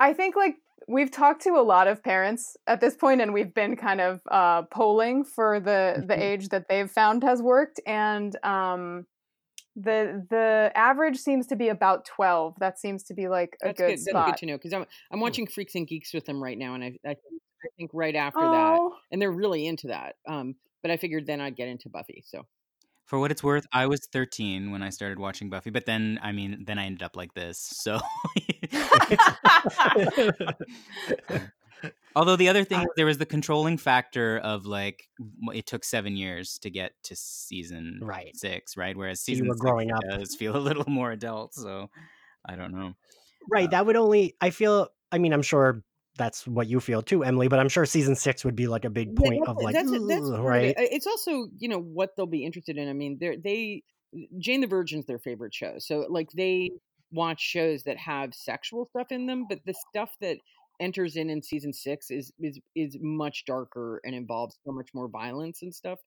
I 0.00 0.12
think 0.12 0.36
like 0.36 0.56
we've 0.86 1.10
talked 1.10 1.42
to 1.42 1.50
a 1.50 1.62
lot 1.62 1.86
of 1.88 2.02
parents 2.02 2.56
at 2.66 2.80
this 2.80 2.96
point 2.96 3.20
and 3.20 3.32
we've 3.32 3.52
been 3.54 3.76
kind 3.76 4.00
of 4.00 4.20
uh 4.30 4.62
polling 4.62 5.24
for 5.24 5.60
the 5.60 6.04
the 6.06 6.20
age 6.20 6.48
that 6.48 6.68
they've 6.68 6.90
found 6.90 7.22
has 7.22 7.42
worked 7.42 7.80
and 7.86 8.42
um 8.44 9.06
the 9.78 10.26
the 10.28 10.72
average 10.74 11.16
seems 11.18 11.46
to 11.46 11.56
be 11.56 11.68
about 11.68 12.04
12 12.04 12.56
that 12.58 12.78
seems 12.78 13.04
to 13.04 13.14
be 13.14 13.28
like 13.28 13.56
a 13.62 13.66
That's 13.68 13.78
good, 13.78 13.96
good. 13.96 14.14
That's 14.14 14.30
good 14.30 14.36
to 14.38 14.46
know 14.46 14.56
because 14.56 14.72
I'm 14.72 14.86
I'm 15.10 15.20
watching 15.20 15.46
Freaks 15.46 15.74
and 15.74 15.86
Geeks 15.86 16.12
with 16.12 16.26
them 16.26 16.42
right 16.42 16.58
now, 16.58 16.74
and 16.74 16.82
I 16.82 16.98
I 17.04 17.14
think, 17.14 17.42
I 17.64 17.68
think 17.76 17.90
right 17.94 18.16
after 18.16 18.40
that, 18.40 18.78
oh 18.80 18.96
and 19.10 19.22
they're 19.22 19.30
really 19.30 19.66
into 19.66 19.88
that. 19.88 20.16
Um, 20.26 20.56
but 20.82 20.90
I 20.90 20.96
figured 20.96 21.26
then 21.26 21.40
I'd 21.40 21.56
get 21.56 21.68
into 21.68 21.88
Buffy. 21.88 22.24
So 22.26 22.46
For 23.06 23.18
what 23.18 23.30
it's 23.30 23.42
worth, 23.42 23.66
I 23.72 23.86
was 23.86 24.00
13 24.12 24.70
when 24.70 24.82
I 24.82 24.90
started 24.90 25.18
watching 25.18 25.48
Buffy, 25.50 25.70
but 25.70 25.86
then 25.86 26.18
I 26.22 26.32
mean, 26.32 26.64
then 26.66 26.78
I 26.78 26.86
ended 26.86 27.02
up 27.02 27.16
like 27.16 27.34
this. 27.34 27.58
So 27.58 28.00
Although 32.16 32.36
the 32.36 32.48
other 32.48 32.64
thing 32.64 32.80
was 32.80 32.88
there 32.96 33.06
was 33.06 33.18
the 33.18 33.26
controlling 33.26 33.76
factor 33.78 34.38
of 34.38 34.66
like 34.66 35.08
it 35.54 35.66
took 35.66 35.84
seven 35.84 36.16
years 36.16 36.58
to 36.60 36.70
get 36.70 36.92
to 37.04 37.16
season 37.16 38.00
Right. 38.02 38.36
six, 38.36 38.76
right? 38.76 38.96
Whereas 38.96 39.20
So 39.20 39.32
you 39.32 39.36
season 39.36 39.48
were 39.48 39.54
six 39.54 39.60
growing 39.60 39.92
up. 39.92 40.00
does 40.10 40.34
feel 40.34 40.56
a 40.56 40.58
little 40.58 40.84
more 40.88 41.12
adult. 41.12 41.54
So 41.54 41.90
I 42.44 42.56
don't 42.56 42.72
know. 42.72 42.94
Right. 43.50 43.70
That 43.70 43.86
would 43.86 43.96
only, 43.96 44.36
I 44.40 44.50
feel, 44.50 44.88
I 45.12 45.18
mean, 45.18 45.32
I'm 45.32 45.42
sure 45.42 45.84
that's 46.16 46.46
what 46.46 46.66
you 46.66 46.80
feel 46.80 47.00
too, 47.00 47.22
Emily, 47.24 47.48
but 47.48 47.58
I'm 47.60 47.68
sure 47.68 47.86
season 47.86 48.16
six 48.16 48.44
would 48.44 48.56
be 48.56 48.66
like 48.66 48.84
a 48.84 48.90
big 48.90 49.14
point 49.16 49.38
that's 49.38 49.48
of 49.48 49.62
like, 49.62 49.74
that's 49.74 49.90
that's 49.90 50.20
"Ugh," 50.20 50.30
part 50.32 50.40
of 50.40 50.44
right? 50.44 50.64
it. 50.64 50.76
Uh, 50.78 50.88
It's 50.90 51.06
also 51.06 51.46
you 51.58 51.68
know 51.68 51.80
what 51.80 52.10
they'll 52.16 52.26
be 52.26 52.44
interested 52.44 52.76
in. 52.76 52.88
I 52.88 52.92
mean, 52.92 53.18
they 53.20 53.36
they 53.36 53.82
Jane 54.38 54.60
the 54.60 54.66
Virgin's 54.66 55.06
their 55.06 55.18
favorite 55.20 55.54
show, 55.54 55.76
so 55.78 56.06
like 56.10 56.30
they 56.32 56.70
watch 57.12 57.40
shows 57.40 57.84
that 57.84 57.96
have 57.98 58.34
sexual 58.34 58.86
stuff 58.90 59.06
in 59.12 59.26
them, 59.26 59.46
but 59.48 59.60
the 59.64 59.74
stuff 59.90 60.10
that 60.20 60.38
enters 60.80 61.16
in 61.16 61.30
in 61.30 61.42
season 61.42 61.72
six 61.72 62.10
is 62.10 62.32
is 62.40 62.58
is 62.74 62.96
much 63.00 63.44
darker 63.46 64.00
and 64.04 64.14
involves 64.14 64.58
so 64.64 64.72
much 64.72 64.88
more 64.94 65.08
violence 65.08 65.62
and 65.62 65.74
stuff. 65.74 65.98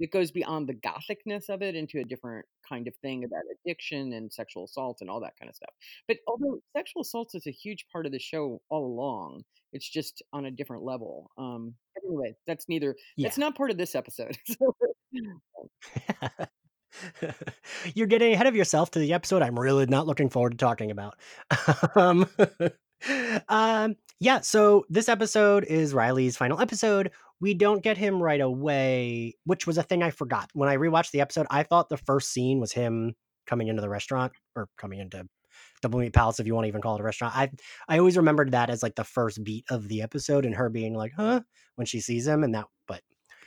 It 0.00 0.12
goes 0.12 0.30
beyond 0.30 0.68
the 0.68 0.74
gothicness 0.74 1.48
of 1.48 1.60
it 1.60 1.74
into 1.74 1.98
a 1.98 2.04
different 2.04 2.46
kind 2.68 2.86
of 2.86 2.94
thing 3.02 3.24
about 3.24 3.42
addiction 3.64 4.12
and 4.12 4.32
sexual 4.32 4.64
assault 4.64 4.98
and 5.00 5.10
all 5.10 5.20
that 5.20 5.32
kind 5.40 5.48
of 5.48 5.56
stuff. 5.56 5.74
But 6.06 6.18
although 6.28 6.60
sexual 6.76 7.02
assault 7.02 7.30
is 7.34 7.48
a 7.48 7.50
huge 7.50 7.84
part 7.92 8.06
of 8.06 8.12
the 8.12 8.20
show 8.20 8.62
all 8.70 8.86
along, 8.86 9.42
it's 9.72 9.88
just 9.88 10.22
on 10.32 10.44
a 10.44 10.52
different 10.52 10.84
level. 10.84 11.32
Um, 11.36 11.74
anyway, 12.00 12.36
that's 12.46 12.68
neither. 12.68 12.94
Yeah. 13.16 13.26
That's 13.26 13.38
not 13.38 13.56
part 13.56 13.72
of 13.72 13.76
this 13.76 13.96
episode. 13.96 14.38
You're 17.94 18.06
getting 18.06 18.32
ahead 18.32 18.46
of 18.46 18.56
yourself 18.56 18.90
to 18.92 18.98
the 18.98 19.12
episode 19.12 19.42
I'm 19.42 19.58
really 19.58 19.86
not 19.86 20.06
looking 20.06 20.30
forward 20.30 20.50
to 20.50 20.56
talking 20.56 20.90
about. 20.90 21.16
um, 21.94 22.26
um, 23.48 23.96
yeah, 24.20 24.40
so 24.40 24.84
this 24.88 25.08
episode 25.08 25.64
is 25.64 25.94
Riley's 25.94 26.36
final 26.36 26.60
episode. 26.60 27.12
We 27.40 27.54
don't 27.54 27.82
get 27.82 27.96
him 27.96 28.20
right 28.20 28.40
away, 28.40 29.36
which 29.44 29.66
was 29.66 29.78
a 29.78 29.82
thing 29.82 30.02
I 30.02 30.10
forgot. 30.10 30.50
When 30.54 30.68
I 30.68 30.76
rewatched 30.76 31.12
the 31.12 31.20
episode, 31.20 31.46
I 31.50 31.62
thought 31.62 31.88
the 31.88 31.96
first 31.96 32.32
scene 32.32 32.58
was 32.58 32.72
him 32.72 33.14
coming 33.46 33.68
into 33.68 33.80
the 33.80 33.88
restaurant 33.88 34.32
or 34.56 34.68
coming 34.76 34.98
into 34.98 35.24
Double 35.82 36.00
Meat 36.00 36.12
Palace, 36.12 36.40
if 36.40 36.46
you 36.46 36.54
want 36.54 36.64
to 36.64 36.68
even 36.68 36.80
call 36.80 36.96
it 36.96 37.00
a 37.00 37.04
restaurant. 37.04 37.36
I 37.36 37.50
I 37.88 37.98
always 37.98 38.16
remembered 38.16 38.52
that 38.52 38.70
as 38.70 38.82
like 38.82 38.96
the 38.96 39.04
first 39.04 39.42
beat 39.44 39.64
of 39.70 39.86
the 39.88 40.02
episode 40.02 40.44
and 40.44 40.54
her 40.54 40.68
being 40.68 40.94
like, 40.94 41.12
huh, 41.16 41.40
when 41.76 41.86
she 41.86 42.00
sees 42.00 42.26
him 42.26 42.42
and 42.42 42.54
that, 42.54 42.66
but 42.88 43.02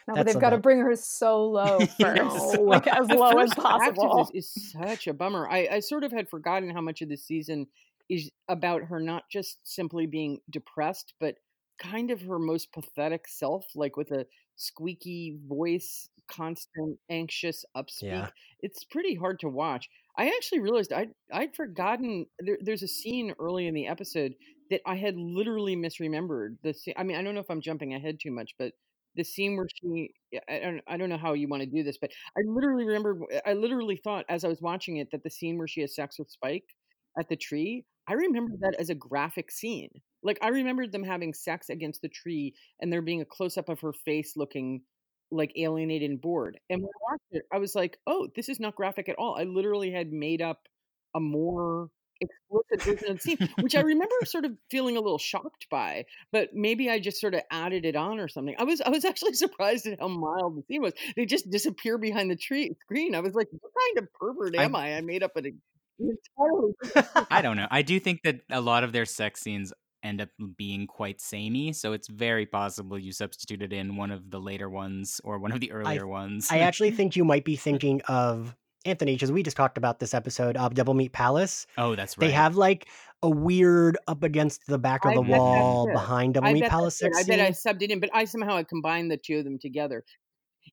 no, 0.08 0.16
but 0.16 0.26
they've 0.26 0.40
got 0.40 0.52
to 0.52 0.58
bring 0.58 0.80
her 0.80 0.96
so 0.96 1.44
low 1.46 1.80
first 2.00 2.56
know. 2.56 2.62
like 2.64 2.88
as 2.88 3.10
low 3.10 3.38
as 3.38 3.54
first 3.54 3.68
act 3.68 3.90
of 3.90 3.96
possible 3.96 4.32
is 4.34 4.52
such 4.72 5.08
a 5.08 5.14
bummer. 5.14 5.48
I, 5.50 5.68
I 5.72 5.80
sort 5.80 6.04
of 6.04 6.12
had 6.12 6.30
forgotten 6.30 6.70
how 6.70 6.82
much 6.82 7.02
of 7.02 7.10
this 7.10 7.26
season 7.26 7.68
is 8.12 8.30
about 8.50 8.84
her 8.84 9.00
not 9.00 9.24
just 9.32 9.60
simply 9.64 10.06
being 10.06 10.40
depressed, 10.52 11.14
but 11.20 11.36
kind 11.80 12.12
of 12.12 12.22
her 12.22 12.40
most 12.40 12.72
pathetic 12.74 13.28
self, 13.28 13.66
like 13.76 13.98
with 13.98 14.12
a 14.12 14.26
squeaky 14.56 15.40
voice, 15.48 16.10
constant 16.30 17.00
anxious 17.10 17.66
upspeak. 17.76 18.04
Yeah. 18.04 18.30
It's 18.62 18.84
pretty 18.84 19.16
hard 19.16 19.40
to 19.42 19.50
watch. 19.50 19.90
I 20.18 20.28
actually 20.28 20.60
realized 20.60 20.94
I'd 20.94 21.12
I'd 21.34 21.56
forgotten 21.56 22.26
there, 22.40 22.58
there's 22.62 22.84
a 22.84 22.88
scene 22.88 23.34
early 23.40 23.68
in 23.68 23.74
the 23.74 23.88
episode 23.88 24.34
that 24.70 24.82
I 24.86 24.96
had 24.96 25.16
literally 25.18 25.76
misremembered. 25.76 26.58
The 26.64 26.74
scene, 26.74 26.94
I 26.98 27.04
mean, 27.04 27.18
I 27.18 27.24
don't 27.24 27.34
know 27.36 27.42
if 27.42 27.50
I'm 27.50 27.62
jumping 27.62 27.94
ahead 27.94 28.20
too 28.22 28.32
much, 28.32 28.52
but 28.60 28.74
the 29.16 29.24
scene 29.24 29.56
where 29.58 29.68
she 29.74 30.14
I 30.50 30.60
don't 30.60 30.82
I 30.88 30.98
don't 30.98 31.10
know 31.10 31.18
how 31.18 31.34
you 31.34 31.48
want 31.48 31.64
to 31.64 31.70
do 31.70 31.84
this, 31.84 31.98
but 32.00 32.12
I 32.38 32.42
literally 32.46 32.86
remember 32.86 33.20
I 33.46 33.54
literally 33.54 33.98
thought 34.04 34.26
as 34.30 34.44
I 34.46 34.48
was 34.50 34.62
watching 34.62 34.98
it 34.98 35.10
that 35.12 35.24
the 35.24 35.30
scene 35.30 35.58
where 35.58 35.68
she 35.68 35.82
has 35.82 35.96
sex 35.96 36.20
with 36.20 36.30
Spike 36.30 36.66
at 37.20 37.28
the 37.30 37.36
tree, 37.36 37.86
I 38.08 38.14
remember 38.14 38.54
that 38.62 38.76
as 38.80 38.90
a 38.90 38.96
graphic 38.96 39.52
scene. 39.52 39.90
Like 40.24 40.40
I 40.42 40.50
remembered 40.50 40.92
them 40.92 41.04
having 41.04 41.34
sex 41.34 41.70
against 41.70 42.02
the 42.02 42.10
tree 42.10 42.54
and 42.80 42.92
there 42.92 43.02
being 43.02 43.22
a 43.22 43.26
close 43.26 43.58
up 43.58 43.70
of 43.70 43.82
her 43.82 43.94
face 43.94 44.34
looking 44.36 44.82
like 45.32 45.54
alienated 45.56 46.10
and 46.10 46.22
bored. 46.22 46.60
And 46.70 46.82
when 46.82 46.90
I 46.90 47.12
watched 47.12 47.32
it, 47.32 47.44
I 47.52 47.58
was 47.58 47.74
like, 47.74 47.98
"Oh, 48.06 48.28
this 48.36 48.50
is 48.50 48.60
not 48.60 48.76
graphic 48.76 49.10
at 49.10 49.16
all." 49.18 49.36
I 49.36 49.44
literally 49.44 49.92
had 49.92 50.12
made 50.12 50.42
up 50.42 50.68
a 51.16 51.20
more 51.20 51.90
explicit 52.22 52.84
version 52.84 53.12
of 53.12 53.18
the 53.18 53.22
scene, 53.22 53.50
which 53.60 53.76
I 53.76 53.82
remember 53.82 54.16
sort 54.26 54.46
of 54.46 54.54
feeling 54.70 54.98
a 54.98 55.02
little 55.02 55.18
shocked 55.18 55.68
by. 55.70 56.06
But 56.32 56.50
maybe 56.54 56.90
I 56.90 57.00
just 57.00 57.20
sort 57.20 57.34
of 57.34 57.42
added 57.52 57.86
it 57.86 57.96
on 57.96 58.20
or 58.20 58.28
something. 58.28 58.56
I 58.58 58.64
was 58.64 58.82
I 58.82 58.90
was 58.90 59.06
actually 59.06 59.34
surprised 59.34 59.88
at 59.88 60.00
how 60.00 60.08
mild 60.08 60.58
the 60.58 60.64
scene 60.68 60.82
was. 60.82 60.94
They 61.16 61.26
just 61.26 61.50
disappear 61.50 61.98
behind 61.98 62.30
the 62.30 62.36
tree 62.36 62.76
screen. 62.84 63.16
I 63.16 63.22
was 63.22 63.34
like, 63.34 63.48
"What 63.52 63.72
kind 63.74 64.06
of 64.06 64.14
pervert 64.14 64.56
am 64.56 64.76
I?" 64.76 64.96
I 64.96 65.02
made 65.02 65.24
up 65.24 65.36
an 65.36 65.46
I 67.32 67.42
don't 67.42 67.58
know. 67.58 67.68
I 67.72 67.82
do 67.82 68.00
think 68.00 68.22
that 68.24 68.42
a 68.50 68.62
lot 68.62 68.84
of 68.84 68.92
their 68.92 69.06
sex 69.06 69.42
scenes 69.42 69.74
end 70.04 70.22
up 70.22 70.30
being 70.58 70.88
quite 70.88 71.22
samey, 71.22 71.74
so 71.74 71.94
it's 71.94 72.08
very 72.08 72.46
possible 72.46 72.98
you 72.98 73.12
substituted 73.12 73.72
in 73.74 73.96
one 73.96 74.12
of 74.12 74.32
the 74.32 74.40
later 74.40 74.70
ones 74.70 75.22
or 75.24 75.40
one 75.40 75.52
of 75.52 75.60
the 75.60 75.72
earlier 75.72 76.08
ones. 76.08 76.50
I 76.52 76.60
actually 76.60 76.92
think 76.98 77.16
you 77.16 77.24
might 77.24 77.46
be 77.46 77.56
thinking 77.56 78.02
of 78.08 78.56
Anthony, 78.84 79.14
because 79.14 79.32
we 79.32 79.44
just 79.44 79.58
talked 79.58 79.78
about 79.78 80.00
this 80.00 80.14
episode 80.14 80.58
of 80.58 80.74
Double 80.74 80.96
Meat 80.96 81.14
Palace. 81.14 81.68
oh, 81.78 81.96
that's 81.96 82.18
right. 82.18 82.28
They 82.28 82.34
have 82.34 82.56
like 82.56 82.88
a 83.22 83.30
weird 83.30 83.98
up 84.08 84.24
against 84.24 84.66
the 84.66 84.80
back 84.80 85.06
of 85.06 85.14
the 85.14 85.22
wall 85.22 85.88
behind 85.92 86.34
Double 86.34 86.48
I 86.48 86.54
Meat 86.54 86.66
Palace 86.66 86.98
sex 86.98 87.18
I 87.18 87.24
bet 87.24 87.40
I 87.40 87.52
subbed 87.52 87.84
it 87.84 87.92
in, 87.92 88.00
but 88.00 88.10
I 88.14 88.26
somehow 88.26 88.58
I 88.58 88.64
combined 88.64 89.12
the 89.12 89.18
two 89.18 89.38
of 89.38 89.44
them 89.44 89.60
together. 89.60 90.04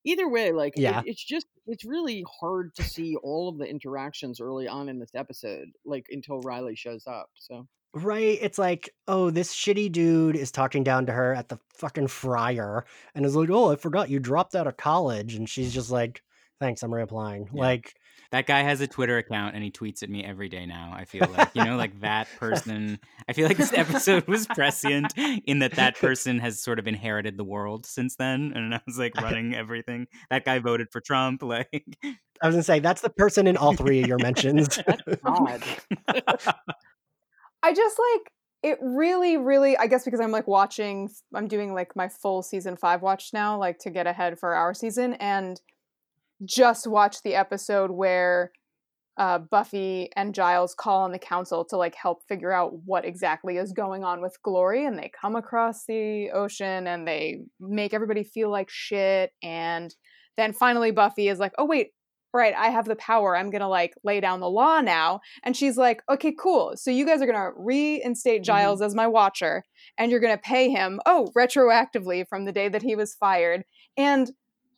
Either 0.08 0.28
way, 0.28 0.52
like 0.52 0.74
it- 0.76 0.82
it's 1.06 1.22
just 1.24 1.46
it's 1.66 1.84
really 1.84 2.24
hard 2.40 2.74
to 2.76 2.82
see 2.82 3.14
all 3.22 3.48
of 3.48 3.58
the 3.58 3.66
interactions 3.66 4.40
early 4.40 4.66
on 4.66 4.88
in 4.88 4.98
this 4.98 5.14
episode, 5.14 5.68
like 5.84 6.06
until 6.10 6.40
Riley 6.40 6.74
shows 6.76 7.06
up. 7.06 7.28
So 7.36 7.66
Right. 7.94 8.38
It's 8.42 8.58
like, 8.58 8.90
oh, 9.08 9.30
this 9.30 9.54
shitty 9.54 9.90
dude 9.90 10.36
is 10.36 10.50
talking 10.50 10.84
down 10.84 11.06
to 11.06 11.12
her 11.12 11.34
at 11.34 11.48
the 11.48 11.58
fucking 11.74 12.08
fryer 12.08 12.84
and 13.14 13.24
is 13.24 13.34
like, 13.34 13.48
oh, 13.50 13.70
I 13.72 13.76
forgot 13.76 14.10
you 14.10 14.18
dropped 14.20 14.54
out 14.54 14.66
of 14.66 14.76
college. 14.76 15.34
And 15.34 15.48
she's 15.48 15.72
just 15.72 15.90
like, 15.90 16.22
thanks, 16.60 16.82
I'm 16.82 16.90
reapplying. 16.90 17.46
Yeah. 17.52 17.60
Like, 17.60 17.94
That 18.30 18.46
guy 18.46 18.62
has 18.62 18.80
a 18.80 18.86
Twitter 18.86 19.16
account 19.16 19.54
and 19.54 19.64
he 19.64 19.70
tweets 19.70 20.02
at 20.02 20.10
me 20.10 20.22
every 20.22 20.48
day 20.48 20.66
now. 20.66 20.92
I 20.94 21.04
feel 21.04 21.26
like, 21.34 21.50
you 21.54 21.64
know, 21.64 21.76
like 21.76 22.00
that 22.00 22.28
person. 22.38 22.98
I 23.28 23.32
feel 23.32 23.48
like 23.48 23.56
this 23.56 23.72
episode 23.72 24.26
was 24.26 24.46
prescient 24.46 25.14
in 25.16 25.60
that 25.60 25.72
that 25.72 25.96
person 25.96 26.38
has 26.40 26.60
sort 26.60 26.78
of 26.78 26.86
inherited 26.86 27.38
the 27.38 27.44
world 27.44 27.86
since 27.86 28.16
then. 28.16 28.52
And 28.54 28.74
I 28.74 28.80
was 28.86 28.98
like 28.98 29.14
running 29.20 29.54
everything. 29.54 30.08
That 30.30 30.44
guy 30.44 30.58
voted 30.58 30.88
for 30.90 31.00
Trump. 31.00 31.42
Like, 31.48 31.96
I 32.04 32.46
was 32.46 32.54
going 32.54 32.60
to 32.60 32.62
say, 32.62 32.78
that's 32.78 33.00
the 33.00 33.08
person 33.08 33.46
in 33.46 33.56
all 33.56 33.72
three 33.72 34.02
of 34.02 34.06
your 34.06 34.18
mentions. 34.18 34.76
that's. 34.76 36.46
I 37.62 37.72
just 37.72 37.98
like 37.98 38.32
it 38.62 38.78
really, 38.80 39.36
really. 39.36 39.76
I 39.76 39.86
guess 39.86 40.04
because 40.04 40.20
I'm 40.20 40.30
like 40.32 40.48
watching, 40.48 41.10
I'm 41.34 41.48
doing 41.48 41.74
like 41.74 41.94
my 41.94 42.08
full 42.08 42.42
season 42.42 42.76
five 42.76 43.02
watch 43.02 43.30
now, 43.32 43.58
like 43.58 43.78
to 43.80 43.90
get 43.90 44.06
ahead 44.06 44.38
for 44.38 44.54
our 44.54 44.74
season, 44.74 45.14
and 45.14 45.60
just 46.44 46.86
watched 46.86 47.22
the 47.22 47.34
episode 47.34 47.90
where 47.90 48.52
uh, 49.18 49.38
Buffy 49.38 50.10
and 50.14 50.32
Giles 50.32 50.74
call 50.74 51.02
on 51.02 51.10
the 51.10 51.18
council 51.18 51.64
to 51.66 51.76
like 51.76 51.96
help 51.96 52.22
figure 52.28 52.52
out 52.52 52.72
what 52.84 53.04
exactly 53.04 53.56
is 53.56 53.72
going 53.72 54.04
on 54.04 54.22
with 54.22 54.40
Glory, 54.42 54.86
and 54.86 54.96
they 54.96 55.10
come 55.20 55.34
across 55.34 55.84
the 55.86 56.30
ocean 56.30 56.86
and 56.86 57.06
they 57.06 57.40
make 57.58 57.92
everybody 57.92 58.22
feel 58.22 58.48
like 58.48 58.70
shit. 58.70 59.32
And 59.42 59.94
then 60.36 60.52
finally, 60.52 60.92
Buffy 60.92 61.28
is 61.28 61.40
like, 61.40 61.52
"Oh 61.58 61.64
wait, 61.64 61.88
right, 62.32 62.54
I 62.56 62.68
have 62.68 62.84
the 62.86 62.94
power. 62.94 63.36
I'm 63.36 63.50
gonna 63.50 63.68
like 63.68 63.94
lay 64.04 64.20
down 64.20 64.38
the 64.38 64.48
law 64.48 64.80
now." 64.80 65.20
And 65.42 65.56
she's 65.56 65.76
like, 65.76 66.00
"Okay, 66.08 66.32
cool. 66.38 66.74
So 66.76 66.92
you 66.92 67.04
guys 67.04 67.20
are 67.20 67.26
gonna 67.26 67.50
reinstate 67.56 68.44
Giles 68.44 68.78
mm-hmm. 68.78 68.86
as 68.86 68.94
my 68.94 69.08
watcher, 69.08 69.64
and 69.98 70.12
you're 70.12 70.20
gonna 70.20 70.38
pay 70.38 70.70
him 70.70 71.00
oh 71.06 71.32
retroactively 71.36 72.24
from 72.28 72.44
the 72.44 72.52
day 72.52 72.68
that 72.68 72.82
he 72.82 72.94
was 72.94 73.16
fired, 73.16 73.64
and 73.96 74.30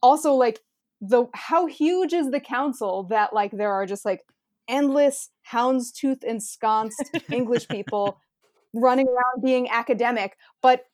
also 0.03 0.33
like." 0.33 0.61
The 1.01 1.27
how 1.35 1.67
huge 1.67 2.13
is 2.13 2.31
the 2.31 2.41
council 2.41 3.05
that 3.05 3.33
like 3.33 3.53
there 3.53 3.73
are 3.73 3.87
just 3.87 4.05
like 4.05 4.23
endless 4.69 5.31
houndstooth 5.51 6.23
ensconced 6.23 7.11
English 7.31 7.67
people 7.71 8.21
running 8.73 9.09
around 9.09 9.43
being 9.43 9.69
academic, 9.69 10.37
but 10.63 10.85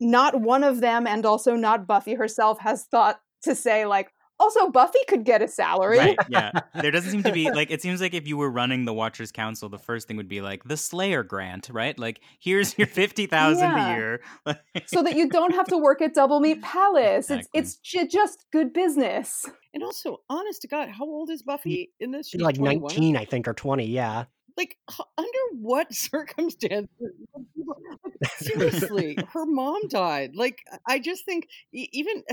not 0.00 0.40
one 0.40 0.62
of 0.62 0.80
them, 0.80 1.06
and 1.06 1.26
also 1.26 1.56
not 1.56 1.86
Buffy 1.86 2.14
herself, 2.14 2.60
has 2.60 2.84
thought 2.84 3.20
to 3.42 3.54
say 3.54 3.84
like, 3.86 4.12
also, 4.40 4.70
Buffy 4.70 4.98
could 5.08 5.24
get 5.24 5.42
a 5.42 5.48
salary. 5.48 5.98
Right, 5.98 6.18
yeah. 6.28 6.52
There 6.80 6.90
doesn't 6.90 7.10
seem 7.10 7.22
to 7.24 7.32
be 7.32 7.50
like 7.50 7.70
it 7.70 7.82
seems 7.82 8.00
like 8.00 8.14
if 8.14 8.28
you 8.28 8.36
were 8.36 8.50
running 8.50 8.84
the 8.84 8.94
Watchers 8.94 9.32
Council, 9.32 9.68
the 9.68 9.78
first 9.78 10.06
thing 10.06 10.16
would 10.16 10.28
be 10.28 10.40
like 10.40 10.64
the 10.64 10.76
Slayer 10.76 11.22
grant, 11.22 11.68
right? 11.72 11.98
Like 11.98 12.20
here's 12.38 12.78
your 12.78 12.86
fifty 12.86 13.26
thousand 13.26 13.70
yeah. 13.70 13.88
a 13.88 13.96
year, 13.96 14.20
so 14.86 15.02
that 15.02 15.16
you 15.16 15.28
don't 15.28 15.54
have 15.54 15.66
to 15.66 15.76
work 15.76 16.00
at 16.00 16.14
Double 16.14 16.40
Meat 16.40 16.62
Palace. 16.62 17.30
Exactly. 17.30 17.48
It's 17.54 17.80
it's 17.82 18.12
just 18.12 18.44
good 18.52 18.72
business. 18.72 19.44
And 19.74 19.82
also, 19.82 20.18
honest 20.30 20.62
to 20.62 20.68
God, 20.68 20.88
how 20.88 21.04
old 21.04 21.30
is 21.30 21.42
Buffy 21.42 21.92
in 22.00 22.10
this? 22.10 22.28
She's 22.28 22.40
like 22.40 22.56
21? 22.56 22.82
nineteen, 22.82 23.16
I 23.16 23.24
think, 23.24 23.48
or 23.48 23.54
twenty. 23.54 23.86
Yeah 23.86 24.24
like 24.58 24.76
under 25.16 25.38
what 25.60 25.92
circumstances 25.94 26.88
seriously 28.38 29.16
her 29.32 29.46
mom 29.46 29.86
died 29.88 30.34
like 30.34 30.58
i 30.88 30.98
just 30.98 31.24
think 31.24 31.46
even 31.72 32.24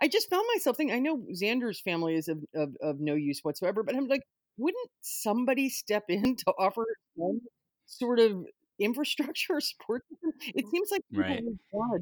i 0.00 0.08
just 0.08 0.30
found 0.30 0.44
myself 0.54 0.76
thinking 0.76 0.96
i 0.96 0.98
know 0.98 1.22
xander's 1.34 1.80
family 1.80 2.14
is 2.14 2.28
of, 2.28 2.38
of, 2.54 2.74
of 2.80 2.98
no 2.98 3.14
use 3.14 3.40
whatsoever 3.42 3.82
but 3.82 3.94
i'm 3.94 4.08
like 4.08 4.22
wouldn't 4.56 4.90
somebody 5.02 5.68
step 5.68 6.04
in 6.08 6.36
to 6.36 6.46
offer 6.58 6.84
some 7.18 7.40
sort 7.86 8.18
of 8.20 8.46
infrastructure 8.82 9.60
support 9.60 10.02
it 10.42 10.66
seems 10.70 10.90
like 10.90 11.02
right 11.14 11.42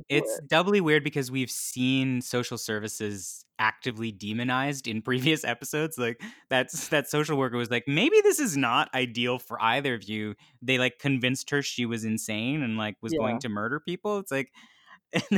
it's 0.08 0.38
it. 0.38 0.48
doubly 0.48 0.80
weird 0.80 1.04
because 1.04 1.30
we've 1.30 1.50
seen 1.50 2.20
social 2.20 2.58
services 2.58 3.44
actively 3.58 4.10
demonized 4.10 4.88
in 4.88 5.02
previous 5.02 5.44
episodes 5.44 5.98
like 5.98 6.20
that's 6.48 6.88
that 6.88 7.08
social 7.08 7.36
worker 7.36 7.56
was 7.56 7.70
like 7.70 7.84
maybe 7.86 8.16
this 8.22 8.40
is 8.40 8.56
not 8.56 8.88
ideal 8.94 9.38
for 9.38 9.60
either 9.62 9.94
of 9.94 10.04
you 10.04 10.34
they 10.62 10.78
like 10.78 10.98
convinced 10.98 11.50
her 11.50 11.62
she 11.62 11.84
was 11.84 12.04
insane 12.04 12.62
and 12.62 12.76
like 12.76 12.96
was 13.02 13.12
yeah. 13.12 13.18
going 13.18 13.38
to 13.38 13.48
murder 13.48 13.78
people 13.78 14.18
it's 14.18 14.32
like 14.32 14.50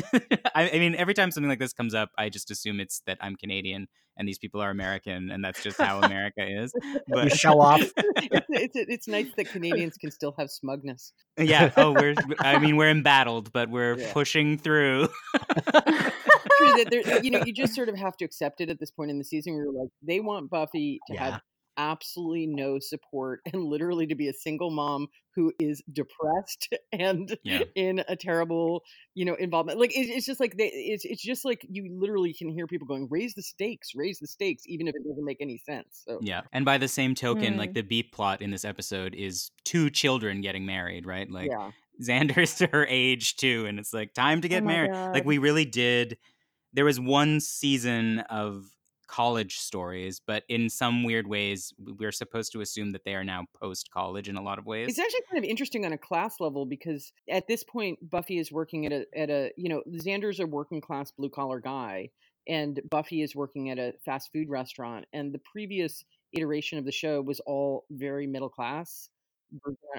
I, 0.55 0.71
I, 0.71 0.79
mean, 0.79 0.95
every 0.95 1.15
time 1.15 1.31
something 1.31 1.49
like 1.49 1.59
this 1.59 1.73
comes 1.73 1.95
up, 1.95 2.11
I 2.19 2.29
just 2.29 2.51
assume 2.51 2.81
it's 2.81 3.03
that 3.07 3.19
I'm 3.21 3.37
Canadian 3.37 3.89
and 4.17 4.29
these 4.29 4.39
people 4.39 4.61
are 4.61 4.71
American, 4.71 5.31
and 5.31 5.45
that's 5.45 5.63
just 5.63 5.81
how 5.81 6.01
America 6.01 6.43
is. 6.47 6.73
But 7.09 7.25
you 7.25 7.31
show 7.31 7.61
off. 7.61 7.81
it's, 7.97 8.47
it's, 8.51 8.77
it's 8.77 9.09
nice 9.09 9.29
that 9.37 9.49
Canadians 9.49 9.97
can 9.97 10.11
still 10.11 10.35
have 10.39 10.51
smugness. 10.51 11.13
Yeah. 11.39 11.71
Oh, 11.77 11.93
we're. 11.99 12.15
I 12.39 12.59
mean, 12.59 12.77
we're 12.77 12.91
embattled, 12.91 13.53
but 13.53 13.71
we're 13.71 13.99
yeah. 13.99 14.13
pushing 14.13 14.59
through. 14.59 15.09
True 15.09 16.85
that. 16.85 17.21
you 17.23 17.31
know, 17.31 17.43
you 17.45 17.53
just 17.53 17.75
sort 17.75 17.89
of 17.89 17.97
have 17.97 18.17
to 18.19 18.25
accept 18.25 18.61
it 18.61 18.69
at 18.69 18.79
this 18.79 18.91
point 18.91 19.11
in 19.11 19.19
the 19.19 19.25
season. 19.25 19.55
Where 19.55 19.65
you're 19.65 19.73
like, 19.73 19.89
they 20.03 20.21
want 20.21 20.51
Buffy 20.51 21.01
to 21.09 21.15
yeah. 21.15 21.31
have 21.31 21.41
absolutely 21.77 22.47
no 22.47 22.79
support 22.79 23.41
and 23.53 23.65
literally 23.65 24.07
to 24.07 24.15
be 24.15 24.29
a 24.29 24.33
single 24.33 24.71
mom 24.71 25.09
who 25.35 25.53
is 25.59 25.83
depressed 25.93 26.75
and 26.93 27.37
yeah. 27.43 27.63
in 27.75 28.03
a 28.09 28.17
terrible 28.17 28.83
you 29.15 29.25
know 29.25 29.35
involvement 29.35 29.79
like 29.79 29.97
it, 29.97 30.09
it's 30.09 30.27
just 30.27 30.41
like 30.41 30.57
they, 30.57 30.71
it's, 30.73 31.05
it's 31.05 31.23
just 31.23 31.45
like 31.45 31.65
you 31.69 31.89
literally 31.99 32.35
can 32.35 32.51
hear 32.51 32.67
people 32.67 32.87
going 32.87 33.09
raise 33.11 33.35
the 33.35 33.43
stakes 33.43 33.91
raise 33.95 34.19
the 34.19 34.27
stakes 34.27 34.65
even 34.67 34.89
if 34.89 34.95
it 34.95 35.03
doesn't 35.07 35.25
make 35.25 35.39
any 35.41 35.59
sense 35.59 36.03
so 36.07 36.19
yeah 36.23 36.43
and 36.53 36.65
by 36.65 36.79
the 36.79 36.89
same 36.89 37.15
token 37.15 37.55
mm. 37.55 37.59
like 37.59 37.75
the 37.75 37.83
beat 37.83 38.13
plot 38.13 38.43
in 38.43 38.51
this 38.51 38.65
episode 38.65 39.15
is 39.15 39.51
two 39.65 39.91
children 39.91 40.41
getting 40.41 40.67
married 40.67 41.07
right 41.07 41.31
like 41.31 41.51
yeah. 41.51 41.71
xander's 42.03 42.55
to 42.59 42.67
her 42.67 42.87
age 42.89 43.37
too 43.37 43.67
and 43.67 43.79
it's 43.79 43.93
like 43.93 44.13
time 44.15 44.41
to 44.41 44.49
get 44.49 44.63
oh 44.63 44.67
married 44.67 44.93
God. 44.93 45.15
like 45.15 45.25
we 45.25 45.39
really 45.39 45.65
did 45.65 46.19
there 46.73 46.85
was 46.85 46.99
one 46.99 47.41
season 47.41 48.21
of 48.31 48.67
college 49.13 49.59
stories, 49.59 50.23
but 50.27 50.43
in 50.49 50.71
some 50.71 51.05
weird 51.05 51.27
ways, 51.27 51.75
we're 51.79 52.13
supposed 52.13 52.51
to 52.53 52.63
assume 52.63 52.93
that 52.93 53.05
they 53.05 53.15
are 53.15 53.23
now 53.23 53.45
post 53.61 53.91
college 53.93 54.27
in 54.27 54.37
a 54.37 54.43
lot 54.43 54.59
of 54.59 54.65
ways. 54.65 54.89
It's 54.89 54.99
actually 54.99 55.21
kind 55.31 55.45
of 55.45 55.49
interesting 55.49 55.85
on 55.85 55.93
a 55.93 55.99
class 55.99 56.41
level 56.41 56.65
because 56.65 57.13
at 57.29 57.47
this 57.47 57.63
point, 57.63 57.99
Buffy 58.09 58.39
is 58.39 58.51
working 58.51 58.87
at 58.87 58.93
a 58.93 59.07
at 59.15 59.29
a 59.29 59.53
you 59.57 59.69
know 59.69 59.83
Xander's 59.93 60.41
a 60.41 60.47
working 60.47 60.81
class 60.81 61.11
blue 61.11 61.29
collar 61.29 61.61
guy, 61.61 62.09
and 62.49 62.81
Buffy 62.91 63.21
is 63.21 63.37
working 63.37 63.69
at 63.69 63.79
a 63.79 63.93
fast 64.05 64.31
food 64.33 64.49
restaurant, 64.49 65.05
and 65.13 65.33
the 65.33 65.41
previous 65.53 66.05
iteration 66.33 66.79
of 66.79 66.87
the 66.87 66.93
show 66.93 67.21
was 67.21 67.41
all 67.41 67.85
very 67.91 68.27
middle 68.27 68.49
class 68.49 69.11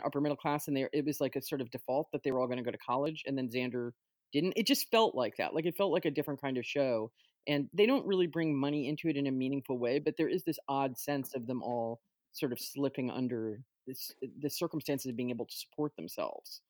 upper 0.04 0.20
middle 0.20 0.36
class 0.36 0.68
and 0.68 0.76
they 0.76 0.88
it 0.94 1.06
was 1.06 1.22
like 1.22 1.36
a 1.36 1.42
sort 1.42 1.62
of 1.62 1.70
default 1.70 2.08
that 2.12 2.24
they 2.24 2.32
were 2.32 2.40
all 2.40 2.48
going 2.48 2.58
to 2.58 2.64
go 2.64 2.72
to 2.72 2.78
college 2.80 3.24
and 3.28 3.38
then 3.38 3.48
Xander 3.48 3.92
didn't 4.32 4.54
it 4.56 4.66
just 4.66 4.90
felt 4.90 5.14
like 5.14 5.38
that 5.38 5.54
like 5.54 5.68
it 5.68 5.78
felt 5.78 5.92
like 5.92 6.06
a 6.06 6.12
different 6.12 6.42
kind 6.42 6.58
of 6.58 6.66
show 6.66 7.12
and 7.48 7.68
they 7.74 7.86
don't 7.86 8.06
really 8.06 8.28
bring 8.28 8.58
money 8.58 8.88
into 8.88 9.08
it 9.08 9.18
in 9.18 9.28
a 9.28 9.32
meaningful 9.32 9.78
way 9.78 10.00
but 10.00 10.16
there 10.18 10.30
is 10.30 10.44
this 10.44 10.60
odd 10.68 10.98
sense 10.98 11.36
of 11.36 11.48
them 11.48 11.62
all 11.62 12.02
sort 12.32 12.52
of 12.52 12.60
slipping 12.60 13.10
under 13.10 13.60
this 13.88 14.12
the 14.40 14.50
circumstances 14.50 15.10
of 15.10 15.16
being 15.16 15.30
able 15.30 15.46
to 15.46 15.56
support 15.56 15.96
themselves 15.96 16.62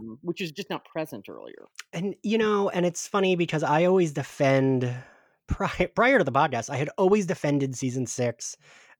um, 0.00 0.18
which 0.22 0.40
is 0.40 0.50
just 0.50 0.70
not 0.70 0.84
present 0.84 1.28
earlier. 1.28 1.66
And 1.92 2.16
you 2.22 2.38
know 2.38 2.68
and 2.68 2.84
it's 2.84 3.06
funny 3.06 3.36
because 3.36 3.62
i 3.62 3.84
always 3.84 4.12
defend 4.12 4.92
prior, 5.46 5.88
prior 5.94 6.18
to 6.18 6.24
the 6.24 6.32
podcast 6.32 6.70
i 6.70 6.76
had 6.76 6.90
always 6.98 7.26
defended 7.26 7.76
season 7.76 8.06
six 8.06 8.56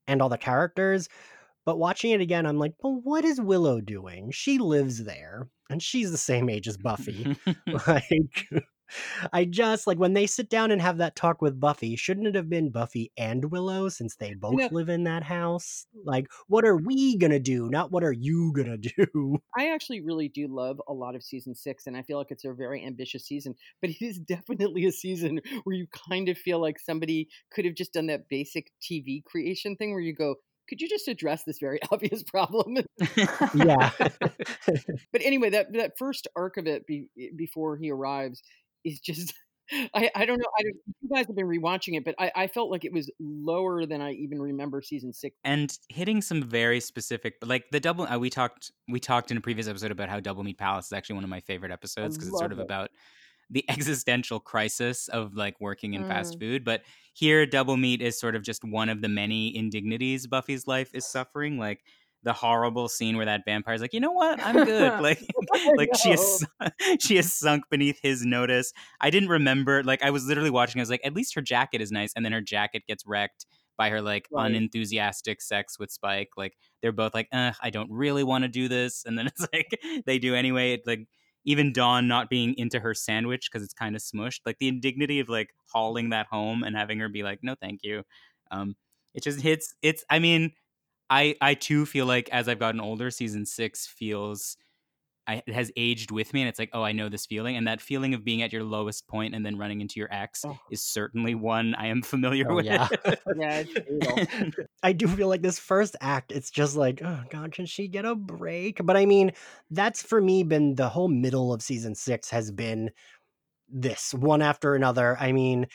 and 0.07 0.21
all 0.21 0.29
the 0.29 0.39
characters 0.39 1.09
but 1.65 1.79
watching 1.79 2.11
it 2.11 2.21
again 2.21 2.47
i'm 2.47 2.59
like 2.59 2.75
well 2.83 3.01
what 3.03 3.25
is 3.25 3.41
willow 3.41 3.81
doing? 3.81 4.31
She 4.31 4.59
lives 4.59 5.05
there 5.05 5.49
and 5.71 5.83
she's 5.83 6.11
the 6.11 6.19
same 6.19 6.49
age 6.49 6.69
as 6.69 6.77
buffy. 6.77 7.37
Like 7.87 8.49
I 9.33 9.45
just 9.45 9.87
like 9.87 9.99
when 9.99 10.13
they 10.13 10.27
sit 10.27 10.49
down 10.49 10.71
and 10.71 10.81
have 10.81 10.99
that 10.99 11.17
talk 11.17 11.43
with 11.43 11.61
Buffy, 11.61 11.97
shouldn't 11.97 12.27
it 12.27 12.35
have 12.35 12.49
been 12.49 12.71
Buffy 12.71 13.13
and 13.17 13.45
Willow 13.51 13.89
since 13.89 14.17
they 14.17 14.35
both 14.35 14.73
live 14.73 14.89
in 14.89 15.05
that 15.05 15.23
house? 15.23 15.87
Like, 16.05 16.27
what 16.49 16.65
are 16.65 16.77
we 16.77 17.17
gonna 17.17 17.41
do? 17.41 17.69
Not 17.71 17.91
what 17.91 18.05
are 18.05 18.13
you 18.13 18.53
gonna 18.55 18.77
do? 18.79 19.39
I 19.57 19.71
actually 19.71 20.01
really 20.01 20.29
do 20.29 20.49
love 20.49 20.81
a 20.89 20.93
lot 20.93 21.15
of 21.15 21.23
season 21.23 21.55
six, 21.55 21.87
and 21.87 21.97
I 21.97 22.03
feel 22.03 22.19
like 22.19 22.31
it's 22.31 22.45
a 22.45 22.53
very 22.53 22.85
ambitious 22.85 23.27
season, 23.27 23.55
but 23.81 23.91
it 23.91 24.03
is 24.05 24.19
definitely 24.29 24.85
a 24.87 24.93
season 24.93 25.41
where 25.65 25.77
you 25.77 25.87
kind 26.09 26.29
of 26.29 26.39
feel 26.39 26.61
like 26.61 26.79
somebody 26.79 27.29
could 27.51 27.65
have 27.65 27.75
just 27.75 27.93
done 27.93 28.07
that 28.07 28.29
basic 28.29 28.71
TV 28.83 29.25
creation 29.25 29.77
thing 29.77 29.93
where 29.93 30.01
you 30.01 30.15
go, 30.15 30.37
could 30.69 30.81
you 30.81 30.89
just 30.89 31.09
address 31.09 31.45
this 31.45 31.59
very 31.59 31.79
obvious 31.93 32.23
problem? 32.23 32.79
yeah. 33.55 33.91
but 35.13 35.23
anyway, 35.23 35.51
that 35.51 35.73
that 35.73 35.99
first 35.99 36.29
arc 36.37 36.57
of 36.57 36.67
it 36.67 36.87
be, 36.87 37.07
eh, 37.21 37.29
before 37.37 37.77
he 37.77 37.91
arrives 37.91 38.43
is 38.85 39.01
just 39.01 39.35
I, 39.95 40.11
I 40.15 40.27
don't 40.27 40.39
know. 40.39 40.49
I 40.59 40.63
don't, 40.63 40.77
you 41.01 41.09
guys 41.09 41.27
have 41.27 41.37
been 41.37 41.47
rewatching 41.47 41.97
it, 41.97 42.05
but 42.05 42.15
I, 42.19 42.31
I 42.35 42.47
felt 42.47 42.71
like 42.71 42.85
it 42.85 42.93
was 42.93 43.11
lower 43.19 43.87
than 43.87 44.01
I 44.01 44.13
even 44.13 44.41
remember 44.41 44.83
season 44.83 45.13
six. 45.13 45.37
And 45.45 45.77
hitting 45.89 46.21
some 46.21 46.43
very 46.43 46.81
specific, 46.81 47.37
like 47.43 47.65
the 47.71 47.81
double. 47.81 48.07
Uh, 48.07 48.19
we 48.19 48.31
talked 48.31 48.71
we 48.89 49.01
talked 49.01 49.31
in 49.31 49.37
a 49.37 49.41
previous 49.41 49.67
episode 49.67 49.91
about 49.91 50.09
how 50.09 50.21
Double 50.21 50.45
Meat 50.45 50.59
Palace 50.59 50.87
is 50.87 50.93
actually 50.93 51.15
one 51.15 51.25
of 51.25 51.31
my 51.31 51.41
favorite 51.41 51.73
episodes 51.73 52.17
because 52.17 52.29
it's 52.29 52.39
sort 52.39 52.53
of 52.53 52.59
it. 52.59 52.63
about 52.63 52.91
the 53.51 53.65
existential 53.69 54.39
crisis 54.39 55.09
of 55.09 55.35
like 55.35 55.59
working 55.61 55.95
in 55.95 56.05
mm. 56.05 56.09
fast 56.09 56.39
food. 56.39 56.65
But 56.65 56.83
here, 57.15 57.47
Double 57.47 57.77
Meat 57.77 58.03
is 58.03 58.19
sort 58.19 58.37
of 58.37 58.43
just 58.43 58.65
one 58.65 58.91
of 58.91 59.01
the 59.01 59.09
many 59.09 59.57
indignities 59.57 60.27
Buffy's 60.27 60.67
life 60.67 60.91
is 60.93 61.07
suffering. 61.07 61.59
Like 61.59 61.85
the 62.25 62.33
horrible 62.33 62.89
scene 62.89 63.17
where 63.17 63.27
that 63.27 63.43
vampire's 63.45 63.81
like, 63.81 63.93
you 63.93 64.01
know 64.01 64.13
what, 64.13 64.45
I'm 64.45 64.65
good. 64.65 65.01
like, 65.03 65.21
like 65.77 65.91
she 66.03 66.11
is 66.11 66.45
she 66.99 67.19
is 67.19 67.33
sunk 67.33 67.65
beneath 67.71 68.01
his 68.03 68.25
notice. 68.25 68.73
I 69.01 69.11
didn't 69.11 69.29
remember. 69.29 69.85
Like, 69.85 70.03
I 70.03 70.11
was 70.11 70.27
literally 70.27 70.51
watching. 70.51 70.81
I 70.81 70.83
was 70.83 70.91
like, 70.91 71.03
at 71.05 71.15
least 71.15 71.35
her 71.35 71.43
jacket 71.43 71.81
is 71.81 71.93
nice, 71.93 72.13
and 72.17 72.25
then 72.25 72.33
her 72.33 72.41
jacket 72.41 72.83
gets 72.89 73.07
wrecked 73.07 73.47
by 73.77 73.91
her 73.91 74.01
like 74.01 74.27
right. 74.33 74.47
unenthusiastic 74.47 75.43
sex 75.43 75.79
with 75.79 75.91
Spike. 75.91 76.31
Like, 76.37 76.57
they're 76.81 76.93
both 76.93 77.15
like, 77.15 77.29
I 77.33 77.71
don't 77.71 77.91
really 77.91 78.25
want 78.25 78.43
to 78.43 78.49
do 78.49 78.69
this, 78.69 79.05
and 79.05 79.19
then 79.19 79.27
it's 79.27 79.47
like 79.53 79.81
they 80.07 80.19
do 80.19 80.35
anyway. 80.35 80.73
It, 80.75 80.83
like. 80.87 81.07
Even 81.47 81.75
Dawn 81.75 82.09
not 82.09 82.31
being 82.31 82.55
into 82.57 82.81
her 82.81 82.95
sandwich 82.95 83.51
because 83.53 83.63
it's 83.63 83.75
kind 83.75 83.95
of 83.95 84.01
smushed, 84.01 84.41
like 84.47 84.57
the 84.61 84.69
indignity 84.69 85.21
of 85.21 85.29
like 85.29 85.51
hauling 85.67 86.09
that 86.09 86.27
home 86.27 86.63
and 86.63 86.75
having 86.75 86.99
her 87.01 87.11
be 87.11 87.23
like, 87.23 87.41
"No, 87.43 87.55
thank 87.55 87.81
you." 87.83 88.03
Um, 88.51 88.77
it 89.13 89.23
just 89.23 89.43
hits. 89.43 89.75
It's. 89.83 90.03
I 90.09 90.21
mean, 90.21 90.53
I 91.11 91.37
I 91.41 91.55
too 91.55 91.87
feel 91.87 92.07
like 92.07 92.29
as 92.31 92.49
I've 92.49 92.59
gotten 92.59 92.81
older, 92.81 93.11
season 93.11 93.47
six 93.47 93.87
feels 93.87 94.57
I, 95.27 95.43
it 95.47 95.55
has 95.55 95.73
aged 95.77 96.11
with 96.11 96.35
me, 96.35 96.43
and 96.43 96.51
it's 96.51 96.59
like, 96.59 96.69
oh, 96.75 96.83
I 96.83 96.93
know 96.93 97.09
this 97.09 97.25
feeling, 97.25 97.57
and 97.57 97.67
that 97.67 97.81
feeling 97.81 98.13
of 98.13 98.25
being 98.25 98.43
at 98.43 98.53
your 98.53 98.63
lowest 98.63 99.07
point 99.09 99.35
and 99.35 99.45
then 99.45 99.57
running 99.57 99.81
into 99.81 99.99
your 99.99 100.13
ex 100.13 100.45
Oh. 100.45 100.59
is 100.71 100.83
certainly 100.85 101.35
one 101.35 101.75
I 101.77 101.87
am 101.87 102.03
familiar 102.03 102.45
Oh, 102.51 102.57
with. 102.57 102.67
yeah. 102.67 102.89
Yeah. 103.35 103.65
I 104.83 104.93
do 104.93 105.09
feel 105.09 105.29
like 105.29 105.41
this 105.43 105.59
first 105.59 105.97
act, 106.03 106.31
it's 106.31 106.51
just 106.51 106.77
like, 106.77 107.01
oh 107.03 107.23
god, 107.31 107.53
can 107.53 107.65
she 107.67 107.89
get 107.89 108.05
a 108.05 108.15
break? 108.15 108.81
But 108.85 108.97
I 108.99 109.07
mean, 109.07 109.33
that's 109.71 110.03
for 110.03 110.21
me 110.21 110.43
been 110.43 110.75
the 110.75 110.91
whole 110.91 111.09
middle 111.09 111.55
of 111.55 111.63
season 111.63 111.95
six 111.95 112.29
has 112.31 112.51
been 112.51 112.91
this 113.69 114.13
one 114.15 114.43
after 114.43 114.75
another. 114.75 115.17
I 115.19 115.33
mean, 115.33 115.67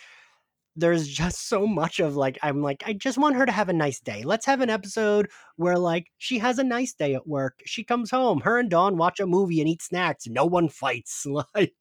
there's 0.75 1.07
just 1.07 1.47
so 1.47 1.67
much 1.67 1.99
of 1.99 2.15
like, 2.15 2.37
I'm 2.41 2.61
like, 2.61 2.83
I 2.85 2.93
just 2.93 3.17
want 3.17 3.35
her 3.35 3.45
to 3.45 3.51
have 3.51 3.69
a 3.69 3.73
nice 3.73 3.99
day. 3.99 4.23
Let's 4.23 4.45
have 4.45 4.61
an 4.61 4.69
episode 4.69 5.29
where 5.57 5.77
like 5.77 6.07
she 6.17 6.39
has 6.39 6.59
a 6.59 6.63
nice 6.63 6.93
day 6.93 7.15
at 7.15 7.27
work. 7.27 7.61
She 7.65 7.83
comes 7.83 8.11
home, 8.11 8.41
her 8.41 8.59
and 8.59 8.69
Dawn 8.69 8.97
watch 8.97 9.19
a 9.19 9.27
movie 9.27 9.59
and 9.59 9.69
eat 9.69 9.81
snacks. 9.81 10.27
No 10.27 10.45
one 10.45 10.69
fights. 10.69 11.25
Like, 11.55 11.73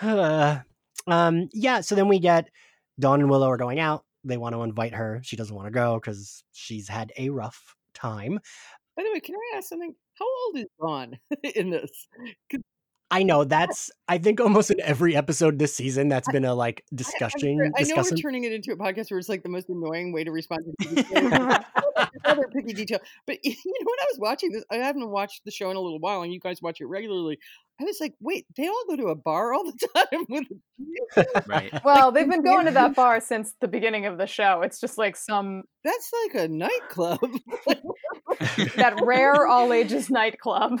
uh, 0.00 0.58
um, 1.06 1.48
yeah. 1.52 1.80
So 1.80 1.94
then 1.94 2.08
we 2.08 2.18
get 2.18 2.48
Dawn 2.98 3.20
and 3.20 3.30
Willow 3.30 3.48
are 3.48 3.56
going 3.56 3.80
out. 3.80 4.04
They 4.24 4.36
want 4.36 4.54
to 4.54 4.62
invite 4.62 4.94
her. 4.94 5.20
She 5.22 5.36
doesn't 5.36 5.54
want 5.54 5.66
to 5.66 5.72
go 5.72 6.00
because 6.00 6.44
she's 6.52 6.88
had 6.88 7.12
a 7.18 7.28
rough 7.30 7.76
time. 7.92 8.40
By 8.96 9.02
the 9.02 9.10
way, 9.12 9.20
can 9.20 9.34
I 9.34 9.56
ask 9.56 9.68
something? 9.68 9.94
How 10.14 10.26
old 10.46 10.58
is 10.58 10.66
Dawn 10.80 11.18
in 11.56 11.70
this? 11.70 12.08
I 13.14 13.22
know 13.22 13.44
that's. 13.44 13.90
I 14.08 14.18
think 14.18 14.40
almost 14.40 14.70
in 14.70 14.80
every 14.80 15.14
episode 15.16 15.58
this 15.58 15.74
season, 15.74 16.08
that's 16.08 16.28
been 16.30 16.44
a 16.44 16.52
like 16.54 16.80
I- 16.80 16.92
I'm 16.92 16.96
discussion. 16.96 17.40
sorry, 17.40 17.70
I 17.78 17.82
know 17.84 17.94
we're 18.02 18.16
turning 18.16 18.44
it 18.44 18.52
into 18.52 18.72
a 18.72 18.76
podcast 18.76 19.10
where 19.10 19.18
it's 19.18 19.28
like 19.28 19.42
the 19.44 19.48
most 19.48 19.68
annoying 19.68 20.12
way 20.12 20.24
to 20.24 20.32
respond 20.32 20.62
to 20.80 20.86
TV 20.88 21.06
shows. 21.06 21.64
Another 22.24 22.48
picky 22.54 22.72
detail. 22.72 22.98
But 23.26 23.38
you 23.44 23.52
know, 23.52 23.84
when 23.84 24.00
I 24.00 24.06
was 24.12 24.18
watching 24.18 24.50
this, 24.50 24.64
I 24.70 24.76
haven't 24.76 25.08
watched 25.08 25.42
the 25.44 25.52
show 25.52 25.70
in 25.70 25.76
a 25.76 25.80
little 25.80 26.00
while, 26.00 26.22
and 26.22 26.32
you 26.32 26.40
guys 26.40 26.60
watch 26.60 26.80
it 26.80 26.86
regularly. 26.86 27.38
I 27.80 27.84
was 27.84 27.98
like, 28.00 28.14
wait, 28.20 28.46
they 28.56 28.66
all 28.68 28.84
go 28.88 28.96
to 28.96 29.06
a 29.08 29.16
bar 29.16 29.52
all 29.52 29.64
the 29.64 29.88
time 29.96 30.26
with 30.28 30.46
right. 31.46 31.72
Well, 31.84 32.12
they've 32.12 32.28
been 32.28 32.44
going 32.44 32.66
to 32.66 32.72
that 32.72 32.94
bar 32.94 33.20
since 33.20 33.52
the 33.60 33.68
beginning 33.68 34.06
of 34.06 34.18
the 34.18 34.26
show. 34.26 34.62
It's 34.62 34.80
just 34.80 34.98
like 34.98 35.16
some 35.16 35.62
that's 35.84 36.10
like 36.24 36.44
a 36.44 36.48
nightclub. 36.48 37.20
that 38.76 39.00
rare 39.02 39.46
all 39.46 39.72
ages 39.72 40.10
nightclub. 40.10 40.80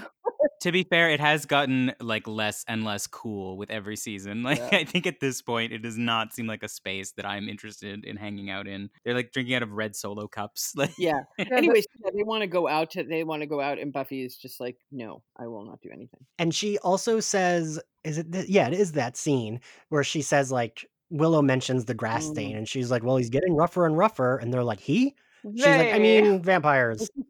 To 0.60 0.72
be 0.72 0.82
fair, 0.84 1.10
it 1.10 1.20
has 1.20 1.46
gotten 1.46 1.92
like 2.00 2.26
less 2.26 2.64
and 2.68 2.84
less 2.84 3.06
cool 3.06 3.56
with 3.56 3.70
every 3.70 3.96
season. 3.96 4.42
Like 4.44 4.58
Yeah. 4.58 4.78
I 4.78 4.84
think 4.84 5.06
at 5.06 5.20
this 5.20 5.42
point, 5.42 5.72
it 5.72 5.78
does 5.78 5.98
not 5.98 6.32
seem 6.32 6.46
like 6.46 6.62
a 6.62 6.68
space 6.68 7.12
that 7.12 7.26
I'm 7.26 7.48
interested 7.48 8.04
in 8.04 8.16
hanging 8.16 8.50
out 8.50 8.66
in. 8.66 8.90
They're 9.04 9.14
like 9.14 9.32
drinking 9.32 9.54
out 9.56 9.62
of 9.62 9.72
red 9.72 9.94
solo 9.96 10.26
cups. 10.28 10.72
Like 10.76 10.92
yeah. 10.98 11.20
but- 11.38 11.52
Anyways, 11.52 11.86
yeah, 12.02 12.10
they 12.14 12.22
want 12.22 12.42
to 12.42 12.46
go 12.46 12.68
out 12.68 12.90
to 12.92 13.04
they 13.04 13.24
want 13.24 13.42
to 13.42 13.46
go 13.46 13.60
out, 13.60 13.78
and 13.78 13.92
Buffy 13.92 14.24
is 14.24 14.36
just 14.36 14.60
like, 14.60 14.76
no, 14.90 15.22
I 15.36 15.46
will 15.46 15.64
not 15.64 15.80
do 15.80 15.90
anything. 15.92 16.24
And 16.38 16.54
she 16.54 16.78
also 16.78 17.20
says, 17.20 17.80
"Is 18.04 18.18
it? 18.18 18.32
Th- 18.32 18.48
yeah, 18.48 18.66
it 18.68 18.74
is 18.74 18.92
that 18.92 19.16
scene 19.16 19.60
where 19.88 20.04
she 20.04 20.22
says 20.22 20.50
like." 20.52 20.86
Willow 21.10 21.42
mentions 21.42 21.84
the 21.84 21.94
grass 21.94 22.24
Mm. 22.26 22.30
stain, 22.32 22.56
and 22.56 22.68
she's 22.68 22.90
like, 22.90 23.04
"Well, 23.04 23.18
he's 23.18 23.28
getting 23.30 23.54
rougher 23.54 23.86
and 23.86 23.96
rougher," 23.96 24.38
and 24.38 24.52
they're 24.52 24.64
like, 24.64 24.80
"He?" 24.80 25.14
She's 25.56 25.66
like, 25.66 25.94
"I 25.94 25.98
mean, 25.98 26.42
vampires." 26.42 27.10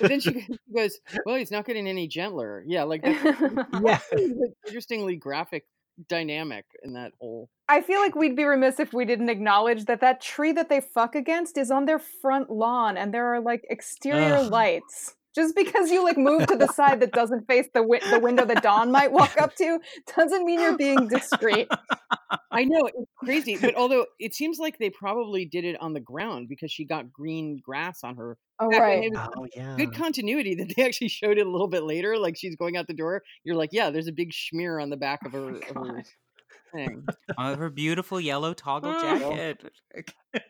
But 0.00 0.08
then 0.08 0.20
she, 0.20 0.32
she 0.40 0.74
goes, 0.74 0.98
well, 1.24 1.36
he's 1.36 1.50
not 1.50 1.66
getting 1.66 1.86
any 1.86 2.06
gentler. 2.06 2.62
Yeah, 2.66 2.84
like 2.84 3.02
that's 3.02 3.40
yeah, 3.82 3.98
interestingly 4.66 5.16
graphic 5.16 5.64
dynamic 6.08 6.64
in 6.82 6.92
that 6.94 7.12
whole. 7.20 7.50
I 7.68 7.80
feel 7.80 8.00
like 8.00 8.14
we'd 8.14 8.36
be 8.36 8.44
remiss 8.44 8.78
if 8.78 8.92
we 8.92 9.04
didn't 9.04 9.28
acknowledge 9.28 9.86
that 9.86 10.00
that 10.00 10.20
tree 10.20 10.52
that 10.52 10.68
they 10.68 10.80
fuck 10.80 11.14
against 11.14 11.58
is 11.58 11.70
on 11.70 11.84
their 11.86 11.98
front 11.98 12.50
lawn 12.50 12.96
and 12.96 13.12
there 13.12 13.34
are 13.34 13.40
like 13.40 13.64
exterior 13.68 14.36
Ugh. 14.36 14.50
lights. 14.50 15.16
Just 15.38 15.54
because 15.54 15.88
you 15.88 16.02
like 16.02 16.18
move 16.18 16.48
to 16.48 16.56
the 16.56 16.66
side 16.66 16.98
that 16.98 17.12
doesn't 17.12 17.46
face 17.46 17.68
the 17.72 17.78
wi- 17.78 18.02
the 18.10 18.18
window 18.18 18.44
that 18.44 18.60
Dawn 18.60 18.90
might 18.90 19.12
walk 19.12 19.40
up 19.40 19.54
to 19.54 19.78
doesn't 20.16 20.44
mean 20.44 20.58
you're 20.58 20.76
being 20.76 21.06
discreet. 21.06 21.68
I 22.50 22.64
know 22.64 22.86
it's 22.86 23.12
crazy, 23.16 23.56
but 23.56 23.76
although 23.76 24.06
it 24.18 24.34
seems 24.34 24.58
like 24.58 24.78
they 24.78 24.90
probably 24.90 25.44
did 25.44 25.64
it 25.64 25.80
on 25.80 25.92
the 25.92 26.00
ground 26.00 26.48
because 26.48 26.72
she 26.72 26.84
got 26.84 27.12
green 27.12 27.60
grass 27.62 28.00
on 28.02 28.16
her. 28.16 28.36
Oh 28.58 28.68
back 28.68 28.80
right. 28.80 29.10
was 29.12 29.28
oh 29.36 29.46
yeah. 29.54 29.76
Good 29.76 29.94
continuity 29.94 30.56
that 30.56 30.74
they 30.74 30.84
actually 30.84 31.08
showed 31.08 31.38
it 31.38 31.46
a 31.46 31.50
little 31.50 31.68
bit 31.68 31.84
later. 31.84 32.18
Like 32.18 32.36
she's 32.36 32.56
going 32.56 32.76
out 32.76 32.88
the 32.88 32.94
door, 32.94 33.22
you're 33.44 33.54
like, 33.54 33.70
yeah, 33.70 33.90
there's 33.90 34.08
a 34.08 34.12
big 34.12 34.32
smear 34.32 34.80
on 34.80 34.90
the 34.90 34.96
back 34.96 35.24
of 35.24 35.30
her, 35.34 35.50
of 35.50 35.62
her 35.76 35.98
oh 35.98 36.02
God. 36.72 36.78
thing. 36.78 37.06
oh, 37.38 37.54
her 37.56 37.70
beautiful 37.70 38.20
yellow 38.20 38.54
toggle 38.54 38.92
jacket. 38.92 39.64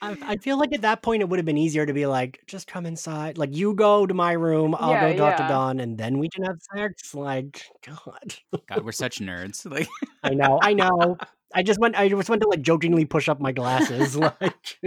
I, 0.00 0.16
I 0.22 0.36
feel 0.36 0.58
like 0.58 0.72
at 0.74 0.82
that 0.82 1.02
point 1.02 1.22
it 1.22 1.28
would 1.28 1.38
have 1.38 1.46
been 1.46 1.56
easier 1.56 1.86
to 1.86 1.92
be 1.92 2.06
like, 2.06 2.40
just 2.46 2.66
come 2.66 2.84
inside. 2.84 3.38
Like 3.38 3.54
you 3.56 3.74
go 3.74 4.06
to 4.06 4.12
my 4.14 4.32
room, 4.32 4.74
I'll 4.78 4.90
Yeah, 4.90 5.12
go 5.12 5.16
talk 5.16 5.38
yeah. 5.38 5.46
to 5.46 5.52
Dawn, 5.52 5.80
and 5.80 5.96
then 5.96 6.18
we 6.18 6.28
can 6.28 6.44
have 6.44 6.56
sex. 6.74 7.14
Like, 7.14 7.62
God. 7.86 8.34
God, 8.66 8.84
we're 8.84 8.92
such 8.92 9.18
nerds. 9.20 9.64
Like 9.70 9.88
I 10.22 10.30
know, 10.30 10.58
I 10.62 10.72
know. 10.74 11.18
I 11.54 11.62
just 11.62 11.78
went 11.78 11.96
I 11.96 12.08
just 12.08 12.28
went 12.28 12.42
to 12.42 12.48
like 12.48 12.62
jokingly 12.62 13.04
push 13.04 13.28
up 13.28 13.40
my 13.40 13.52
glasses. 13.52 14.16
Like 14.40 14.78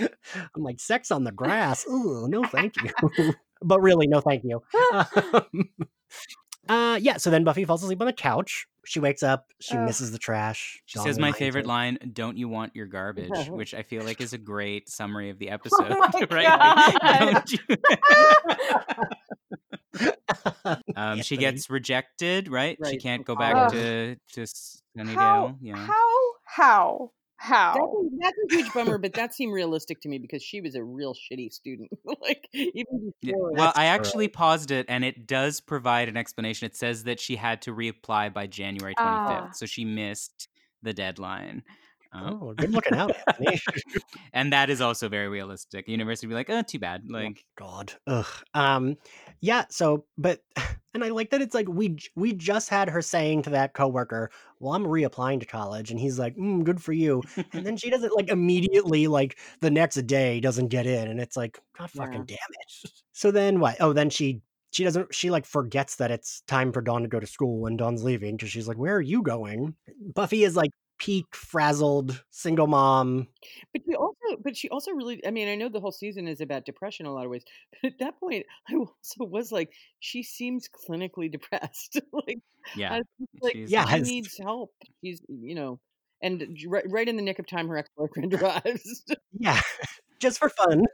I'm 0.00 0.62
like, 0.62 0.80
sex 0.80 1.10
on 1.10 1.24
the 1.24 1.32
grass. 1.32 1.86
Ooh, 1.88 2.26
no 2.28 2.44
thank 2.44 2.74
you. 2.82 3.34
but 3.62 3.80
really, 3.80 4.06
no 4.06 4.20
thank 4.20 4.42
you. 4.44 4.62
Um, 4.92 5.68
uh 6.68 6.98
yeah, 7.00 7.16
so 7.18 7.30
then 7.30 7.44
Buffy 7.44 7.64
falls 7.64 7.82
asleep 7.82 8.00
on 8.00 8.06
the 8.06 8.12
couch. 8.12 8.66
She 8.86 9.00
wakes 9.00 9.22
up, 9.22 9.46
she 9.60 9.76
Ugh. 9.76 9.86
misses 9.86 10.12
the 10.12 10.18
trash. 10.18 10.82
she 10.84 10.98
says 10.98 11.18
my 11.18 11.32
favorite 11.32 11.66
line, 11.66 11.98
"Don't 12.12 12.36
you 12.36 12.48
want 12.48 12.76
your 12.76 12.86
garbage?" 12.86 13.30
Which 13.48 13.72
I 13.74 13.82
feel 13.82 14.04
like 14.04 14.20
is 14.20 14.32
a 14.34 14.38
great 14.38 14.88
summary 14.90 15.30
of 15.30 15.38
the 15.38 15.48
episode. 15.56 15.86
Oh 15.90 16.26
right? 16.30 16.44
God. 17.00 17.32
Don't 17.32 17.52
you- 17.52 17.58
um, 20.96 21.22
she 21.22 21.36
gets 21.36 21.70
rejected, 21.70 22.48
right? 22.48 22.76
She 22.88 22.96
can't 22.98 23.24
go 23.24 23.36
back 23.36 23.54
college. 23.54 23.72
to 23.72 24.16
to 24.32 24.40
Sunnydale. 24.42 25.14
How, 25.14 25.56
Yeah. 25.60 25.76
how 25.76 26.20
how 26.44 27.10
how 27.44 27.74
a, 27.74 28.08
that's 28.18 28.36
a 28.50 28.56
huge 28.56 28.72
bummer, 28.72 28.98
but 28.98 29.12
that 29.14 29.34
seemed 29.34 29.52
realistic 29.52 30.00
to 30.00 30.08
me 30.08 30.18
because 30.18 30.42
she 30.42 30.60
was 30.60 30.74
a 30.74 30.82
real 30.82 31.14
shitty 31.14 31.52
student. 31.52 31.90
like 32.22 32.48
even 32.52 33.12
Yeah, 33.20 33.32
before. 33.32 33.52
Well, 33.52 33.72
I 33.74 33.84
true. 33.84 33.94
actually 33.94 34.28
paused 34.28 34.70
it, 34.70 34.86
and 34.88 35.04
it 35.04 35.26
does 35.26 35.60
provide 35.60 36.08
an 36.08 36.16
explanation. 36.16 36.66
It 36.66 36.76
says 36.76 37.04
that 37.04 37.20
she 37.20 37.36
had 37.36 37.62
to 37.62 37.72
reapply 37.74 38.32
by 38.32 38.46
January 38.46 38.94
25th, 38.94 39.26
Ah. 39.28 39.50
so 39.52 39.66
she 39.66 39.84
missed 39.84 40.48
the 40.82 40.92
deadline. 40.92 41.62
Um, 42.12 42.38
Oh, 42.42 42.54
good 42.54 42.70
looking 42.72 42.94
out, 42.94 43.12
and 44.32 44.52
that 44.52 44.70
is 44.70 44.80
also 44.80 45.08
very 45.08 45.28
realistic. 45.28 45.88
University 45.88 46.26
would 46.26 46.32
be 46.32 46.36
like, 46.36 46.50
oh, 46.50 46.62
too 46.62 46.78
bad. 46.78 47.02
Like, 47.10 47.44
God. 47.58 47.92
Ugh. 48.06 48.26
Um 48.54 48.96
yeah, 49.40 49.64
so 49.68 50.06
but 50.16 50.40
and 50.94 51.04
I 51.04 51.08
like 51.08 51.30
that 51.30 51.42
it's 51.42 51.54
like 51.54 51.68
we 51.68 51.90
j- 51.90 52.08
we 52.14 52.32
just 52.32 52.68
had 52.68 52.88
her 52.88 53.02
saying 53.02 53.42
to 53.42 53.50
that 53.50 53.74
coworker, 53.74 54.30
"Well, 54.60 54.74
I'm 54.74 54.84
reapplying 54.84 55.40
to 55.40 55.46
college." 55.46 55.90
And 55.90 56.00
he's 56.00 56.18
like, 56.18 56.36
mm, 56.36 56.64
"Good 56.64 56.82
for 56.82 56.92
you." 56.92 57.22
And 57.52 57.66
then 57.66 57.76
she 57.76 57.90
doesn't 57.90 58.14
like 58.16 58.28
immediately 58.30 59.06
like 59.08 59.38
the 59.60 59.70
next 59.70 59.96
day 60.06 60.40
doesn't 60.40 60.68
get 60.68 60.86
in 60.86 61.08
and 61.08 61.20
it's 61.20 61.36
like, 61.36 61.60
"God 61.78 61.90
fucking 61.90 62.24
damn 62.26 62.38
it." 62.50 62.90
So 63.12 63.30
then 63.30 63.60
what? 63.60 63.76
Oh, 63.80 63.92
then 63.92 64.10
she 64.10 64.42
she 64.70 64.84
doesn't 64.84 65.14
she 65.14 65.30
like 65.30 65.46
forgets 65.46 65.96
that 65.96 66.10
it's 66.10 66.42
time 66.42 66.72
for 66.72 66.80
Dawn 66.82 67.02
to 67.02 67.08
go 67.08 67.20
to 67.20 67.26
school 67.26 67.60
when 67.60 67.76
Dawn's 67.76 68.04
leaving 68.04 68.36
because 68.36 68.50
she's 68.50 68.68
like, 68.68 68.78
"Where 68.78 68.96
are 68.96 69.00
you 69.00 69.22
going?" 69.22 69.74
Buffy 70.14 70.44
is 70.44 70.56
like 70.56 70.70
peak 70.98 71.26
frazzled 71.34 72.22
single 72.30 72.66
mom. 72.66 73.28
But 73.72 73.82
she 73.86 73.94
also, 73.96 74.42
but 74.42 74.56
she 74.56 74.68
also 74.68 74.92
really. 74.92 75.24
I 75.26 75.30
mean, 75.30 75.48
I 75.48 75.54
know 75.54 75.68
the 75.68 75.80
whole 75.80 75.92
season 75.92 76.26
is 76.28 76.40
about 76.40 76.64
depression 76.64 77.06
in 77.06 77.10
a 77.12 77.14
lot 77.14 77.24
of 77.24 77.30
ways, 77.30 77.44
but 77.82 77.92
at 77.92 77.98
that 78.00 78.18
point, 78.20 78.46
I 78.68 78.74
also 78.76 79.24
was 79.30 79.52
like, 79.52 79.70
she 80.00 80.22
seems 80.22 80.68
clinically 80.68 81.30
depressed. 81.32 82.00
like, 82.12 82.38
yeah. 82.76 82.92
I 82.94 83.00
like, 83.42 83.54
she's- 83.54 83.70
Yeah, 83.70 83.84
she 83.86 83.94
it's- 83.96 84.08
needs 84.08 84.38
help. 84.38 84.72
She's, 85.02 85.20
you 85.28 85.54
know, 85.54 85.80
and 86.22 86.46
right, 86.68 86.84
right 86.88 87.08
in 87.08 87.16
the 87.16 87.22
nick 87.22 87.38
of 87.38 87.46
time, 87.46 87.68
her 87.68 87.76
ex 87.76 87.90
boyfriend 87.96 88.34
arrives. 88.34 89.04
Yeah. 89.38 89.60
Just 90.20 90.38
for 90.38 90.48
fun. 90.48 90.84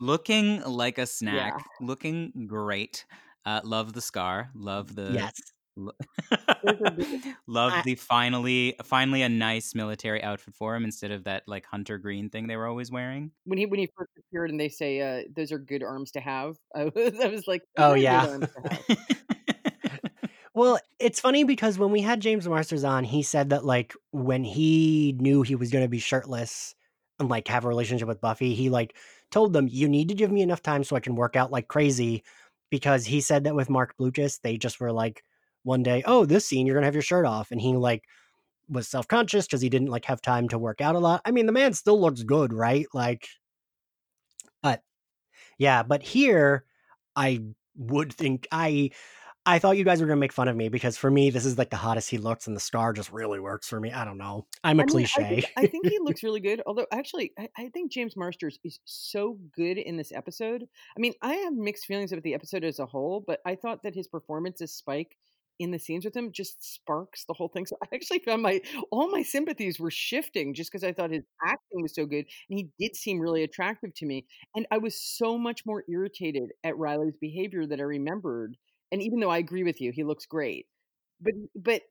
Looking 0.00 0.60
like 0.62 0.98
a 0.98 1.06
snack, 1.06 1.64
looking 1.80 2.46
great. 2.46 3.06
Uh, 3.46 3.60
love 3.64 3.92
the 3.94 4.02
scar. 4.02 4.50
Love 4.54 4.94
the 4.94 5.12
yes. 5.12 5.32
Lo- 5.76 5.92
Those 6.62 6.80
are 6.80 6.90
good. 6.90 7.22
love 7.46 7.72
I- 7.72 7.82
the 7.82 7.94
finally 7.96 8.76
finally 8.84 9.22
a 9.22 9.28
nice 9.28 9.74
military 9.74 10.22
outfit 10.22 10.54
for 10.54 10.76
him 10.76 10.84
instead 10.84 11.10
of 11.10 11.24
that 11.24 11.42
like 11.46 11.66
hunter 11.66 11.98
green 11.98 12.30
thing 12.30 12.46
they 12.46 12.56
were 12.56 12.66
always 12.68 12.90
wearing. 12.92 13.32
when 13.44 13.58
he 13.58 13.66
when 13.66 13.80
he 13.80 13.88
first 13.98 14.10
appeared, 14.18 14.50
and 14.50 14.60
they 14.60 14.68
say, 14.68 15.00
uh, 15.00 15.24
"Those 15.34 15.50
are 15.52 15.58
good 15.58 15.82
arms 15.82 16.12
to 16.12 16.20
have." 16.20 16.56
I 16.74 16.84
was, 16.94 17.18
I 17.20 17.26
was 17.26 17.46
like, 17.48 17.62
Oh, 17.76 17.94
"Those 17.94 17.94
are 17.94 17.96
good 17.96 18.02
yeah. 18.02 18.26
arms 18.26 18.48
to 18.52 18.68
have." 18.68 18.98
Well, 20.54 20.78
it's 21.00 21.18
funny 21.20 21.42
because 21.42 21.78
when 21.78 21.90
we 21.90 22.00
had 22.00 22.20
James 22.20 22.46
Marsters 22.46 22.84
on, 22.84 23.02
he 23.02 23.22
said 23.22 23.50
that 23.50 23.64
like 23.64 23.92
when 24.12 24.44
he 24.44 25.16
knew 25.18 25.42
he 25.42 25.56
was 25.56 25.70
going 25.70 25.84
to 25.84 25.88
be 25.88 25.98
shirtless 25.98 26.76
and 27.18 27.28
like 27.28 27.48
have 27.48 27.64
a 27.64 27.68
relationship 27.68 28.06
with 28.06 28.20
Buffy, 28.20 28.54
he 28.54 28.70
like 28.70 28.96
told 29.32 29.52
them, 29.52 29.66
"You 29.68 29.88
need 29.88 30.08
to 30.08 30.14
give 30.14 30.30
me 30.30 30.42
enough 30.42 30.62
time 30.62 30.84
so 30.84 30.94
I 30.94 31.00
can 31.00 31.16
work 31.16 31.34
out 31.36 31.50
like 31.50 31.68
crazy." 31.68 32.22
Because 32.70 33.04
he 33.04 33.20
said 33.20 33.44
that 33.44 33.54
with 33.56 33.70
Marc 33.70 33.96
Blucas, 33.96 34.40
they 34.42 34.56
just 34.56 34.80
were 34.80 34.92
like 34.92 35.22
one 35.64 35.82
day, 35.82 36.02
"Oh, 36.06 36.24
this 36.24 36.46
scene 36.46 36.66
you're 36.66 36.74
going 36.74 36.82
to 36.82 36.86
have 36.86 36.94
your 36.94 37.02
shirt 37.02 37.26
off," 37.26 37.50
and 37.50 37.60
he 37.60 37.74
like 37.74 38.04
was 38.68 38.88
self 38.88 39.08
conscious 39.08 39.46
because 39.46 39.60
he 39.60 39.68
didn't 39.68 39.88
like 39.88 40.04
have 40.06 40.22
time 40.22 40.48
to 40.48 40.58
work 40.58 40.80
out 40.80 40.94
a 40.94 40.98
lot. 40.98 41.20
I 41.24 41.30
mean, 41.30 41.46
the 41.46 41.52
man 41.52 41.72
still 41.72 42.00
looks 42.00 42.22
good, 42.22 42.52
right? 42.52 42.86
Like, 42.94 43.26
but 44.62 44.82
yeah, 45.58 45.82
but 45.82 46.02
here 46.02 46.64
I 47.16 47.40
would 47.76 48.12
think 48.12 48.46
I 48.52 48.90
I 49.46 49.58
thought 49.58 49.76
you 49.76 49.84
guys 49.84 50.00
were 50.00 50.06
gonna 50.06 50.20
make 50.20 50.32
fun 50.32 50.48
of 50.48 50.56
me 50.56 50.70
because 50.70 50.96
for 50.96 51.10
me, 51.10 51.28
this 51.28 51.44
is 51.44 51.58
like 51.58 51.68
the 51.68 51.76
hottest 51.76 52.08
he 52.08 52.16
looks, 52.16 52.46
and 52.46 52.56
the 52.56 52.60
star 52.60 52.94
just 52.94 53.12
really 53.12 53.40
works 53.40 53.68
for 53.68 53.78
me. 53.78 53.92
I 53.92 54.04
don't 54.04 54.16
know. 54.16 54.46
I'm 54.62 54.80
a 54.80 54.82
I 54.82 54.86
mean, 54.86 54.88
I 54.88 54.92
cliche. 54.92 55.28
think, 55.40 55.52
I 55.56 55.66
think 55.66 55.86
he 55.86 55.98
looks 56.02 56.22
really 56.22 56.40
good. 56.40 56.62
Although, 56.66 56.86
actually, 56.90 57.32
I, 57.38 57.48
I 57.58 57.68
think 57.68 57.92
James 57.92 58.16
Marsters 58.16 58.58
is 58.64 58.78
so 58.86 59.38
good 59.54 59.76
in 59.76 59.98
this 59.98 60.12
episode. 60.12 60.64
I 60.96 61.00
mean, 61.00 61.12
I 61.20 61.34
have 61.34 61.52
mixed 61.52 61.84
feelings 61.84 62.12
about 62.12 62.22
the 62.22 62.34
episode 62.34 62.64
as 62.64 62.78
a 62.78 62.86
whole, 62.86 63.22
but 63.26 63.40
I 63.44 63.54
thought 63.54 63.82
that 63.82 63.94
his 63.94 64.08
performance 64.08 64.62
as 64.62 64.72
Spike 64.72 65.18
in 65.58 65.70
the 65.70 65.78
scenes 65.78 66.04
with 66.04 66.16
him 66.16 66.32
just 66.32 66.74
sparks 66.74 67.24
the 67.26 67.34
whole 67.34 67.48
thing. 67.48 67.66
So 67.66 67.76
I 67.82 67.94
actually 67.94 68.20
found 68.20 68.42
my 68.42 68.60
all 68.90 69.10
my 69.10 69.22
sympathies 69.22 69.78
were 69.78 69.90
shifting 69.90 70.54
just 70.54 70.70
because 70.70 70.84
I 70.84 70.92
thought 70.92 71.10
his 71.10 71.24
acting 71.46 71.82
was 71.82 71.94
so 71.94 72.06
good, 72.06 72.26
and 72.50 72.58
he 72.58 72.68
did 72.78 72.96
seem 72.96 73.20
really 73.20 73.42
attractive 73.42 73.94
to 73.96 74.06
me. 74.06 74.26
And 74.54 74.66
I 74.70 74.78
was 74.78 75.00
so 75.00 75.38
much 75.38 75.62
more 75.66 75.84
irritated 75.88 76.50
at 76.64 76.76
Riley's 76.78 77.16
behavior 77.20 77.66
that 77.66 77.80
I 77.80 77.84
remembered. 77.84 78.56
And 78.92 79.02
even 79.02 79.20
though 79.20 79.30
I 79.30 79.38
agree 79.38 79.64
with 79.64 79.80
you, 79.80 79.92
he 79.92 80.04
looks 80.04 80.26
great, 80.26 80.66
but 81.20 81.34
but 81.56 81.82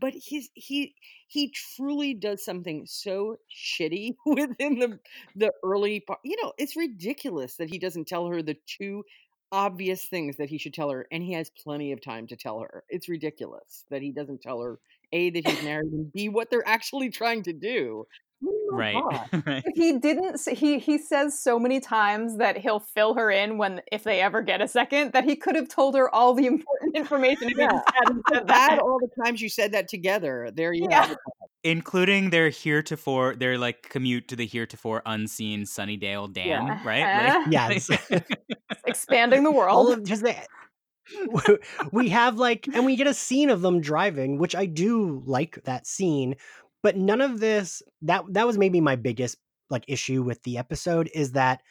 but 0.00 0.12
he's 0.14 0.50
he 0.54 0.94
he 1.28 1.52
truly 1.76 2.14
does 2.14 2.44
something 2.44 2.84
so 2.86 3.36
shitty 3.50 4.14
within 4.26 4.78
the 4.78 4.98
the 5.36 5.52
early 5.64 6.00
part. 6.00 6.20
You 6.24 6.36
know, 6.42 6.52
it's 6.58 6.76
ridiculous 6.76 7.56
that 7.56 7.70
he 7.70 7.78
doesn't 7.78 8.08
tell 8.08 8.26
her 8.28 8.42
the 8.42 8.56
two 8.66 9.04
obvious 9.52 10.04
things 10.04 10.36
that 10.36 10.50
he 10.50 10.58
should 10.58 10.74
tell 10.74 10.90
her, 10.90 11.06
and 11.12 11.22
he 11.22 11.32
has 11.32 11.50
plenty 11.50 11.92
of 11.92 12.00
time 12.02 12.26
to 12.28 12.36
tell 12.36 12.60
her. 12.60 12.84
It's 12.88 13.08
ridiculous 13.08 13.84
that 13.90 14.02
he 14.02 14.12
doesn't 14.12 14.42
tell 14.42 14.60
her 14.60 14.78
a 15.12 15.30
that 15.30 15.46
he's 15.48 15.62
married 15.62 15.92
and 15.92 16.12
b 16.12 16.28
what 16.28 16.50
they're 16.50 16.66
actually 16.66 17.10
trying 17.10 17.42
to 17.44 17.52
do. 17.52 18.06
Oh 18.46 18.68
my 18.72 18.76
Right. 18.76 19.28
Right. 19.46 19.64
He 19.74 19.98
didn't 19.98 20.40
he 20.48 20.78
he 20.78 20.98
says 20.98 21.38
so 21.38 21.58
many 21.58 21.80
times 21.80 22.38
that 22.38 22.56
he'll 22.58 22.80
fill 22.80 23.14
her 23.14 23.30
in 23.30 23.56
when 23.58 23.82
if 23.92 24.02
they 24.04 24.20
ever 24.20 24.42
get 24.42 24.60
a 24.60 24.68
second 24.68 25.12
that 25.12 25.24
he 25.24 25.36
could 25.36 25.54
have 25.54 25.68
told 25.68 25.94
her 25.94 26.12
all 26.14 26.34
the 26.34 26.46
important 26.54 26.96
information 26.96 27.50
if 27.50 27.56
he 27.56 27.62
Yeah. 27.62 27.68
just 27.70 27.90
hadn't 27.94 28.22
said 28.28 28.38
Add 28.42 28.48
that. 28.48 28.78
all 28.80 28.98
the 29.00 29.24
times 29.24 29.40
you 29.40 29.48
said 29.48 29.72
that 29.72 29.88
together. 29.88 30.50
There 30.52 30.72
you 30.72 30.88
Yeah. 30.90 31.02
have 31.02 31.10
it. 31.12 31.18
Including 31.62 32.28
their 32.30 32.50
heretofore, 32.50 33.34
their 33.36 33.56
like 33.58 33.88
commute 33.88 34.28
to 34.28 34.36
the 34.36 34.44
heretofore 34.46 35.02
unseen 35.06 35.62
Sunnydale 35.62 36.32
Dam, 36.32 36.66
Yeah. 36.66 36.80
right? 36.84 37.28
Like, 37.38 37.46
Yes. 37.50 37.88
Expanding 38.86 39.44
the 39.44 39.50
All 39.50 39.56
world. 39.56 39.90
of 39.98 40.04
just 40.04 40.22
the, 40.22 40.36
we 41.92 42.08
have 42.10 42.36
like, 42.38 42.66
and 42.74 42.84
we 42.84 42.96
get 42.96 43.06
a 43.06 43.14
scene 43.14 43.50
of 43.50 43.60
them 43.62 43.80
driving, 43.80 44.38
which 44.38 44.54
I 44.54 44.66
do 44.66 45.22
like 45.26 45.62
that 45.64 45.86
scene, 45.86 46.36
but 46.84 46.96
none 46.96 47.20
of 47.22 47.40
this. 47.40 47.82
That 48.02 48.22
that 48.34 48.46
was 48.46 48.58
maybe 48.58 48.80
my 48.80 48.94
biggest 48.94 49.38
like 49.70 49.84
issue 49.88 50.22
with 50.22 50.42
the 50.42 50.58
episode 50.58 51.10
is 51.14 51.32
that 51.32 51.62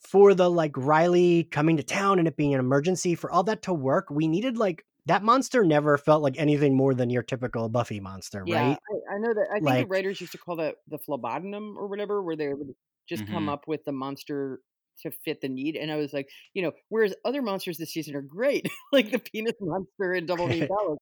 for 0.00 0.34
the 0.34 0.50
like 0.50 0.76
Riley 0.76 1.44
coming 1.44 1.76
to 1.78 1.82
town 1.84 2.18
and 2.18 2.26
it 2.28 2.36
being 2.36 2.52
an 2.52 2.60
emergency, 2.60 3.14
for 3.14 3.30
all 3.30 3.44
that 3.44 3.62
to 3.62 3.72
work, 3.72 4.10
we 4.10 4.26
needed 4.28 4.58
like 4.58 4.84
that 5.06 5.22
monster 5.22 5.64
never 5.64 5.96
felt 5.96 6.22
like 6.22 6.34
anything 6.36 6.74
more 6.76 6.92
than 6.92 7.08
your 7.10 7.22
typical 7.22 7.68
Buffy 7.68 8.00
monster, 8.00 8.42
Yeah, 8.44 8.70
right? 8.70 8.78
I, 9.10 9.14
I 9.14 9.18
know 9.18 9.32
that. 9.32 9.46
I 9.50 9.54
think 9.54 9.64
Like- 9.64 9.84
the 9.84 9.88
writers 9.88 10.20
used 10.20 10.32
to 10.32 10.38
call 10.38 10.56
that 10.56 10.74
the 10.88 10.98
phlebotinum 10.98 11.76
or 11.76 11.86
whatever, 11.86 12.22
where 12.22 12.34
they 12.36 12.48
would 12.52 12.74
just 13.08 13.24
come 13.28 13.46
Mhm. 13.46 13.52
up 13.52 13.68
with 13.68 13.84
the 13.84 13.92
monster 13.92 14.60
to 15.02 15.10
fit 15.24 15.40
the 15.40 15.48
need. 15.48 15.76
And 15.76 15.92
I 15.92 15.96
was 15.96 16.12
like, 16.12 16.28
you 16.54 16.62
know, 16.62 16.72
whereas 16.88 17.14
other 17.24 17.40
monsters 17.40 17.78
this 17.78 17.92
season 17.92 18.16
are 18.16 18.22
great, 18.22 18.66
like 18.92 19.12
the 19.12 19.20
penis 19.20 19.54
monster 19.60 20.14
and 20.14 20.26
Double 20.26 20.48
Meat 20.48 20.68
Palace. 20.68 20.98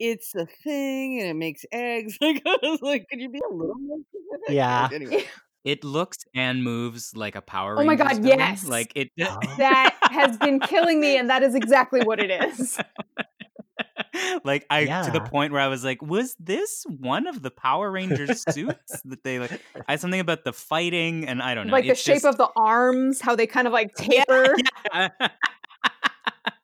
This 0.00 0.30
one 0.34 0.46
really 0.46 0.46
was 0.46 0.48
like, 0.50 0.50
it's 0.54 0.60
a 0.60 0.62
thing 0.64 1.20
and 1.20 1.28
it 1.30 1.34
makes 1.36 1.64
eggs. 1.72 2.16
Like 2.22 2.42
I 2.46 2.56
was 2.62 2.80
like, 2.82 3.06
could 3.08 3.20
you 3.20 3.28
be 3.28 3.38
a 3.38 3.52
little 3.54 3.74
more 3.78 3.98
specific? 4.08 4.54
Yeah. 4.56 4.88
Anyway, 4.92 5.24
It 5.64 5.84
looks 5.84 6.16
and 6.34 6.64
moves 6.64 7.14
like 7.14 7.34
a 7.36 7.42
Power 7.42 7.76
ranger. 7.76 7.82
Oh 7.82 7.84
my 7.84 7.92
Rangers 7.92 8.18
God, 8.18 8.22
villain. 8.24 8.38
yes. 8.38 8.64
Like 8.66 8.92
it. 8.96 9.10
That 9.58 9.94
has 10.10 10.38
been 10.38 10.58
killing 10.60 11.00
me, 11.00 11.18
and 11.18 11.28
that 11.28 11.42
is 11.42 11.54
exactly 11.54 12.00
what 12.02 12.18
it 12.18 12.30
is. 12.30 12.78
like 14.44 14.64
I 14.70 14.84
to 14.86 15.10
the 15.12 15.20
point 15.20 15.52
where 15.52 15.60
I 15.60 15.68
was 15.68 15.84
like, 15.84 16.00
was 16.02 16.34
this 16.40 16.84
one 16.88 17.26
of 17.26 17.42
the 17.42 17.50
Power 17.50 17.90
Rangers 17.90 18.42
suits 18.50 19.02
that 19.04 19.22
they 19.22 19.38
like? 19.38 19.52
I 19.86 19.92
had 19.92 20.00
something 20.00 20.20
about 20.20 20.44
the 20.44 20.52
fighting, 20.54 21.26
and 21.28 21.42
I 21.42 21.54
don't 21.54 21.66
know, 21.66 21.72
Like 21.72 21.86
the 21.86 21.94
shape 21.94 22.16
just- 22.16 22.24
of 22.24 22.38
the 22.38 22.48
arms, 22.56 23.20
how 23.20 23.36
they 23.36 23.46
kind 23.46 23.66
of 23.66 23.72
like 23.74 23.94
taper. 23.94 24.56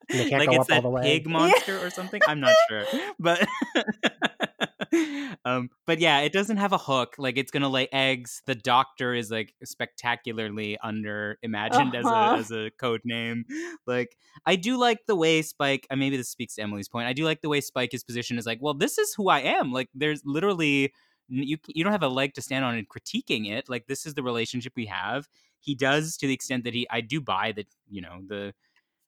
They 0.08 0.28
can't 0.28 0.40
like 0.40 0.50
go 0.50 0.60
it's 0.60 0.70
up 0.70 0.70
all 0.70 0.76
that 0.76 0.82
the 0.82 0.90
way. 0.90 1.02
pig 1.02 1.28
monster 1.28 1.78
or 1.84 1.90
something. 1.90 2.20
I'm 2.28 2.40
not 2.40 2.54
sure, 2.68 2.84
but 3.18 3.46
um, 5.44 5.70
but 5.86 5.98
yeah, 5.98 6.20
it 6.20 6.32
doesn't 6.32 6.56
have 6.58 6.72
a 6.72 6.78
hook. 6.78 7.14
Like 7.18 7.36
it's 7.36 7.50
gonna 7.50 7.68
lay 7.68 7.88
eggs. 7.92 8.42
The 8.46 8.54
doctor 8.54 9.14
is 9.14 9.30
like 9.30 9.54
spectacularly 9.64 10.78
under 10.82 11.38
imagined 11.42 11.94
Uh-huh. 11.94 12.36
as 12.36 12.50
a 12.50 12.56
as 12.56 12.66
a 12.66 12.70
code 12.78 13.00
name. 13.04 13.44
Like 13.86 14.16
I 14.44 14.56
do 14.56 14.78
like 14.78 15.06
the 15.06 15.16
way 15.16 15.42
Spike. 15.42 15.86
And 15.90 16.00
maybe 16.00 16.16
this 16.16 16.28
speaks 16.28 16.54
to 16.56 16.62
Emily's 16.62 16.88
point. 16.88 17.06
I 17.06 17.12
do 17.12 17.24
like 17.24 17.42
the 17.42 17.48
way 17.48 17.60
Spike 17.60 17.94
is 17.94 18.04
positioned 18.04 18.38
as 18.38 18.46
like, 18.46 18.58
well, 18.60 18.74
this 18.74 18.98
is 18.98 19.14
who 19.14 19.28
I 19.28 19.40
am. 19.40 19.72
Like 19.72 19.88
there's 19.94 20.22
literally 20.24 20.92
you 21.28 21.56
you 21.66 21.82
don't 21.82 21.92
have 21.92 22.02
a 22.04 22.08
leg 22.08 22.34
to 22.34 22.42
stand 22.42 22.64
on 22.64 22.76
in 22.76 22.86
critiquing 22.86 23.50
it. 23.50 23.68
Like 23.68 23.86
this 23.86 24.06
is 24.06 24.14
the 24.14 24.22
relationship 24.22 24.72
we 24.76 24.86
have. 24.86 25.28
He 25.58 25.74
does 25.74 26.16
to 26.18 26.26
the 26.28 26.34
extent 26.34 26.64
that 26.64 26.74
he 26.74 26.86
I 26.90 27.00
do 27.00 27.20
buy 27.20 27.52
that 27.56 27.66
you 27.90 28.00
know 28.02 28.20
the 28.26 28.54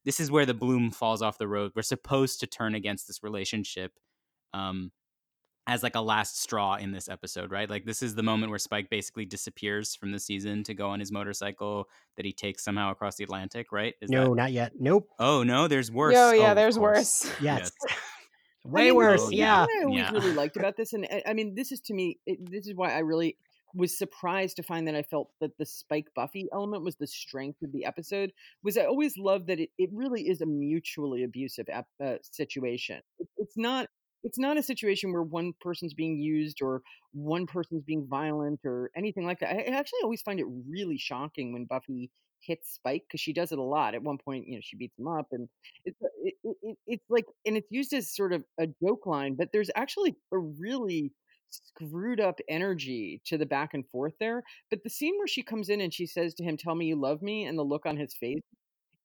this 0.09 0.21
is 0.21 0.31
where 0.31 0.47
the 0.47 0.55
bloom 0.55 0.91
falls 0.91 1.21
off 1.21 1.37
the 1.37 1.47
road. 1.47 1.73
We're 1.77 1.83
supposed 1.83 2.41
to 2.41 2.47
turn 2.47 2.75
against 2.75 3.07
this 3.07 3.23
relationship 3.23 3.93
um 4.55 4.91
as 5.67 5.83
like 5.83 5.97
a 5.97 6.01
last 6.01 6.41
straw 6.41 6.77
in 6.77 6.93
this 6.93 7.11
episode, 7.11 7.51
right? 7.53 7.69
Like 7.69 7.85
this 7.85 8.03
is 8.03 8.15
the 8.15 8.23
moment 8.23 8.49
where 8.49 8.59
Spike 8.59 8.89
basically 8.89 9.27
disappears 9.27 9.95
from 9.95 10.13
the 10.13 10.19
season 10.19 10.63
to 10.65 10.73
go 10.73 10.89
on 10.89 10.99
his 10.99 11.13
motorcycle 11.13 11.91
that 12.17 12.25
he 12.25 12.33
takes 12.33 12.65
somehow 12.65 12.91
across 12.91 13.17
the 13.17 13.25
Atlantic, 13.25 13.71
right? 13.71 13.93
Is 14.01 14.09
No, 14.09 14.31
that- 14.31 14.35
not 14.37 14.53
yet. 14.53 14.73
Nope. 14.81 15.11
Oh 15.19 15.43
no, 15.43 15.69
there's 15.69 15.93
worse. 15.93 16.15
Yo, 16.15 16.31
yeah, 16.33 16.47
Oh, 16.47 16.51
of 16.53 16.57
there's 16.57 16.79
worse. 16.79 17.31
Yes. 17.43 17.71
I 17.87 17.93
Way 18.65 18.85
mean, 18.87 18.95
worse. 18.97 19.21
Oh, 19.25 19.31
yeah. 19.31 19.67
thing 19.67 19.77
I 19.81 19.85
always 19.85 19.99
Yeah. 19.99 20.11
really 20.13 20.33
liked 20.33 20.57
about 20.63 20.77
this, 20.79 20.95
and 20.95 21.07
I, 21.11 21.23
I 21.27 21.33
mean, 21.35 21.55
this 21.55 21.71
is 21.71 21.81
to 21.83 21.93
me, 21.95 22.19
it, 22.27 22.39
this 22.51 22.67
is 22.67 22.75
why 22.75 22.93
I 22.95 23.01
really 23.01 23.37
was 23.75 23.97
surprised 23.97 24.57
to 24.57 24.63
find 24.63 24.87
that 24.89 24.95
I 24.95 25.03
felt 25.03 25.31
that 25.41 25.57
the 25.59 25.67
Spike 25.67 26.09
Buffy 26.15 26.49
element 26.53 26.85
was 26.85 26.97
the 26.97 27.07
strength 27.07 27.63
of 27.63 27.73
the 27.73 27.85
episode. 27.85 28.33
Was 28.63 28.77
I 28.77 28.85
always 28.85 29.17
loved 29.17 29.49
that 29.49 29.61
it, 29.61 29.71
it 29.79 29.91
really 29.93 30.29
is 30.29 30.41
a 30.41 30.47
mutually 30.47 31.25
abusive 31.25 31.67
ep- 31.69 31.87
uh, 32.05 32.17
situation. 32.23 33.01
It, 33.19 33.29
it's 33.37 33.57
not. 33.57 33.89
It's 34.25 34.39
not 34.39 34.57
a 34.57 34.65
situation 34.65 35.13
where 35.13 35.23
one 35.23 35.53
person's 35.61 35.95
being 35.95 36.19
used 36.19 36.61
or 36.61 36.83
one 37.13 37.47
person's 37.47 37.85
being 37.85 38.05
violent 38.11 38.59
or 38.65 38.91
anything 38.97 39.25
like 39.25 39.39
that. 39.39 39.51
I, 39.51 39.59
I 39.61 39.79
actually 39.79 40.01
always 40.03 40.23
find 40.23 40.41
it 40.41 40.47
really 40.69 40.99
shocking 40.99 41.53
when 41.53 41.67
Buffy 41.67 42.11
hits 42.41 42.75
Spike 42.75 43.05
because 43.07 43.21
she 43.21 43.33
does 43.33 43.53
it 43.53 43.59
a 43.59 43.63
lot. 43.63 43.95
At 43.95 44.03
one 44.03 44.19
point, 44.19 44.47
you 44.49 44.57
know, 44.57 44.61
she 44.63 44.77
beats 44.77 44.99
him 44.99 45.07
up, 45.07 45.29
and 45.31 45.49
it's 45.85 45.99
it, 46.23 46.35
it, 46.43 46.57
it, 46.63 46.77
it's 46.87 47.05
like, 47.09 47.27
and 47.47 47.57
it's 47.57 47.71
used 47.71 47.93
as 47.93 48.15
sort 48.15 48.33
of 48.33 48.43
a 48.59 48.67
joke 48.83 49.07
line, 49.07 49.37
but 49.37 49.51
there's 49.53 49.71
actually 49.77 50.17
a 50.33 50.39
really 50.39 51.13
screwed 51.51 52.21
up 52.21 52.39
energy 52.49 53.21
to 53.27 53.39
the 53.39 53.47
back 53.47 53.75
and 53.75 53.85
forth 53.91 54.15
there. 54.21 54.43
But 54.71 54.83
the 54.85 54.91
scene 54.91 55.17
where 55.19 55.27
she 55.29 55.43
comes 55.43 55.69
in 55.69 55.81
and 55.81 55.93
she 55.93 56.07
says 56.07 56.35
to 56.35 56.45
him, 56.45 56.57
"Tell 56.57 56.75
me 56.75 56.87
you 56.87 56.97
love 56.97 57.23
me," 57.23 57.45
and 57.45 57.59
the 57.59 57.63
look 57.65 57.87
on 57.87 57.97
his 57.97 58.15
face 58.15 58.43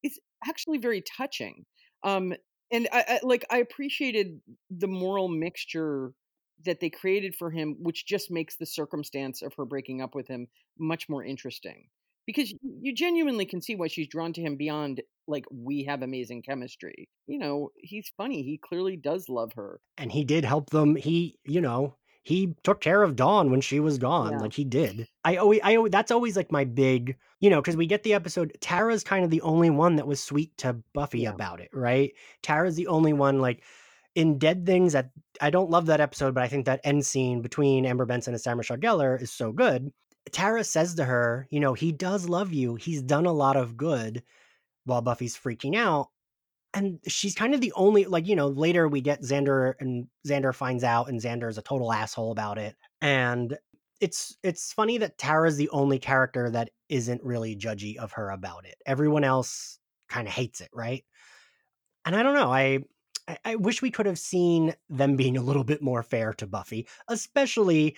is 0.02 0.18
actually 0.46 0.78
very 0.78 1.02
touching. 1.02 1.64
Um, 2.02 2.34
and 2.70 2.88
I, 2.92 3.04
I 3.08 3.20
like 3.22 3.44
I 3.50 3.58
appreciated 3.58 4.40
the 4.70 4.88
moral 4.88 5.28
mixture 5.28 6.12
that 6.64 6.80
they 6.80 6.90
created 6.90 7.34
for 7.36 7.50
him, 7.50 7.76
which 7.80 8.06
just 8.06 8.30
makes 8.30 8.56
the 8.56 8.66
circumstance 8.66 9.42
of 9.42 9.52
her 9.56 9.64
breaking 9.64 10.00
up 10.00 10.14
with 10.14 10.28
him 10.28 10.46
much 10.78 11.08
more 11.08 11.24
interesting. 11.24 11.88
Because 12.26 12.50
you- 12.52 12.58
you 12.80 12.94
genuinely 12.94 13.44
can 13.44 13.60
see 13.60 13.74
why 13.74 13.88
she's 13.88 14.08
drawn 14.08 14.32
to 14.32 14.40
him 14.40 14.56
beyond 14.56 15.02
like 15.26 15.44
we 15.50 15.84
have 15.84 16.02
amazing 16.02 16.42
chemistry. 16.42 17.08
You 17.26 17.38
know, 17.38 17.70
he's 17.76 18.10
funny. 18.16 18.42
He 18.42 18.58
clearly 18.58 18.96
does 18.96 19.28
love 19.28 19.52
her. 19.56 19.80
and 19.98 20.10
he 20.12 20.24
did 20.24 20.44
help 20.44 20.70
them. 20.70 20.96
He, 20.96 21.38
you 21.44 21.60
know, 21.60 21.96
he 22.24 22.54
took 22.64 22.80
care 22.80 23.02
of 23.02 23.16
Dawn 23.16 23.50
when 23.50 23.60
she 23.60 23.80
was 23.80 23.98
gone. 23.98 24.32
Yeah. 24.32 24.38
Like 24.38 24.54
he 24.54 24.64
did. 24.64 25.06
I 25.24 25.36
always, 25.36 25.60
I 25.62 25.76
always, 25.76 25.90
that's 25.92 26.10
always 26.10 26.36
like 26.36 26.50
my 26.50 26.64
big, 26.64 27.16
you 27.40 27.50
know, 27.50 27.60
because 27.60 27.76
we 27.76 27.86
get 27.86 28.02
the 28.02 28.14
episode. 28.14 28.56
Tara's 28.60 29.04
kind 29.04 29.24
of 29.24 29.30
the 29.30 29.42
only 29.42 29.68
one 29.68 29.96
that 29.96 30.06
was 30.06 30.22
sweet 30.22 30.56
to 30.58 30.74
Buffy 30.94 31.20
Yeah. 31.20 31.32
about 31.32 31.60
it, 31.60 31.68
right? 31.72 32.12
Tara's 32.42 32.76
the 32.76 32.86
only 32.86 33.12
one 33.12 33.40
like 33.40 33.62
in 34.14 34.38
Dead 34.38 34.64
Things 34.64 34.94
that 34.94 35.10
I 35.42 35.50
don't 35.50 35.70
love 35.70 35.86
that 35.86 36.00
episode, 36.00 36.34
but 36.34 36.42
I 36.42 36.48
think 36.48 36.64
that 36.64 36.80
end 36.82 37.04
scene 37.04 37.42
between 37.42 37.84
Amber 37.84 38.06
Benson 38.06 38.32
and 38.32 38.40
Sarah 38.40 38.56
Michelle 38.56 38.78
Gellar 38.78 39.20
is 39.20 39.30
so 39.30 39.52
good. 39.52 39.92
Tara 40.32 40.64
says 40.64 40.94
to 40.94 41.04
her, 41.04 41.46
you 41.50 41.60
know, 41.60 41.74
he 41.74 41.92
does 41.92 42.26
love 42.26 42.54
you. 42.54 42.76
He's 42.76 43.02
done 43.02 43.26
a 43.26 43.32
lot 43.32 43.56
of 43.56 43.76
good 43.76 44.22
while 44.86 45.02
Buffy's 45.02 45.36
freaking 45.36 45.76
out 45.76 46.08
and 46.74 46.98
she's 47.06 47.34
kind 47.34 47.54
of 47.54 47.60
the 47.60 47.72
only 47.76 48.04
like 48.04 48.26
you 48.26 48.36
know 48.36 48.48
later 48.48 48.88
we 48.88 49.00
get 49.00 49.22
xander 49.22 49.74
and 49.80 50.06
xander 50.26 50.54
finds 50.54 50.84
out 50.84 51.08
and 51.08 51.20
xander 51.20 51.48
is 51.48 51.58
a 51.58 51.62
total 51.62 51.92
asshole 51.92 52.32
about 52.32 52.58
it 52.58 52.76
and 53.00 53.56
it's 54.00 54.36
it's 54.42 54.72
funny 54.72 54.98
that 54.98 55.16
tara's 55.16 55.56
the 55.56 55.70
only 55.70 55.98
character 55.98 56.50
that 56.50 56.70
isn't 56.88 57.22
really 57.22 57.56
judgy 57.56 57.96
of 57.96 58.12
her 58.12 58.30
about 58.30 58.66
it. 58.66 58.74
Everyone 58.86 59.24
else 59.24 59.78
kind 60.08 60.28
of 60.28 60.34
hates 60.34 60.60
it 60.60 60.68
right? 60.72 61.04
And 62.04 62.14
i 62.14 62.22
don't 62.22 62.34
know 62.34 62.52
I, 62.52 62.80
I 63.44 63.56
wish 63.56 63.80
we 63.80 63.90
could 63.90 64.04
have 64.04 64.18
seen 64.18 64.74
them 64.90 65.16
being 65.16 65.38
a 65.38 65.42
little 65.42 65.64
bit 65.64 65.80
more 65.80 66.02
fair 66.02 66.34
to 66.34 66.46
buffy 66.46 66.86
especially 67.08 67.96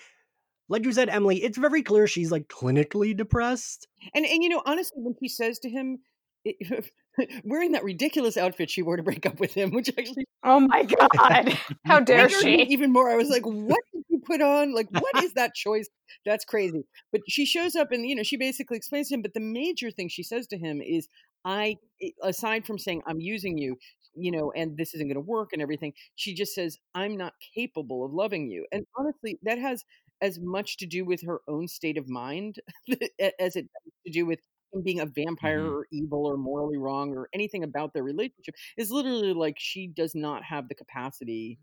like 0.69 0.85
you 0.85 0.93
said 0.93 1.09
emily 1.09 1.43
it's 1.43 1.57
very 1.57 1.83
clear 1.83 2.07
she's 2.07 2.31
like 2.31 2.47
clinically 2.47 3.15
depressed. 3.15 3.87
And 4.13 4.25
and 4.25 4.43
you 4.43 4.49
know, 4.49 4.61
honestly, 4.65 5.01
when 5.01 5.15
she 5.19 5.27
says 5.27 5.59
to 5.59 5.69
him, 5.69 5.99
wearing 7.43 7.71
that 7.73 7.83
ridiculous 7.83 8.37
outfit 8.37 8.69
she 8.69 8.81
wore 8.81 8.97
to 8.97 9.03
break 9.03 9.25
up 9.25 9.39
with 9.39 9.53
him, 9.53 9.71
which 9.71 9.89
actually 9.89 10.25
Oh 10.43 10.59
my 10.61 10.83
god. 11.17 11.57
How 11.85 11.99
dare 11.99 12.29
she? 12.29 12.63
even 12.63 12.93
more. 12.93 13.09
I 13.09 13.15
was 13.15 13.29
like, 13.29 13.45
what 13.45 13.79
did 13.93 14.03
you 14.09 14.21
put 14.25 14.41
on? 14.41 14.73
Like, 14.73 14.87
what 14.91 15.23
is 15.23 15.33
that 15.35 15.53
choice? 15.53 15.89
That's 16.25 16.45
crazy. 16.45 16.85
But 17.11 17.21
she 17.27 17.45
shows 17.45 17.75
up 17.75 17.91
and, 17.91 18.07
you 18.07 18.15
know, 18.15 18.23
she 18.23 18.37
basically 18.37 18.77
explains 18.77 19.09
to 19.09 19.15
him. 19.15 19.21
But 19.21 19.33
the 19.33 19.39
major 19.39 19.91
thing 19.91 20.09
she 20.09 20.23
says 20.23 20.47
to 20.47 20.57
him 20.57 20.81
is, 20.81 21.07
I, 21.43 21.77
aside 22.23 22.65
from 22.65 22.77
saying, 22.77 23.01
I'm 23.07 23.19
using 23.19 23.57
you, 23.57 23.77
you 24.15 24.31
know, 24.31 24.51
and 24.55 24.77
this 24.77 24.93
isn't 24.93 25.07
going 25.07 25.15
to 25.15 25.21
work 25.21 25.49
and 25.53 25.61
everything, 25.61 25.93
she 26.15 26.33
just 26.33 26.53
says, 26.53 26.77
I'm 26.95 27.17
not 27.17 27.33
capable 27.55 28.05
of 28.05 28.13
loving 28.13 28.49
you. 28.49 28.65
And 28.71 28.85
honestly, 28.97 29.37
that 29.43 29.59
has 29.59 29.83
as 30.21 30.39
much 30.41 30.77
to 30.77 30.85
do 30.85 31.05
with 31.05 31.23
her 31.25 31.41
own 31.47 31.67
state 31.67 31.97
of 31.97 32.09
mind 32.09 32.57
as 32.89 33.55
it 33.55 33.69
has 33.75 33.93
to 34.05 34.11
do 34.11 34.25
with 34.25 34.39
him 34.73 34.83
being 34.83 34.99
a 34.99 35.05
vampire 35.05 35.65
Mhm. 35.65 35.71
or 35.71 35.87
evil 35.91 36.25
or 36.25 36.37
morally 36.37 36.77
wrong 36.77 37.15
or 37.15 37.29
anything 37.33 37.63
about 37.63 37.93
their 37.93 38.03
relationship 38.03 38.55
is 38.77 38.91
literally 38.91 39.33
like 39.33 39.55
she 39.59 39.87
does 39.87 40.13
not 40.15 40.43
have 40.43 40.67
the 40.69 40.75
capacity 40.75 41.59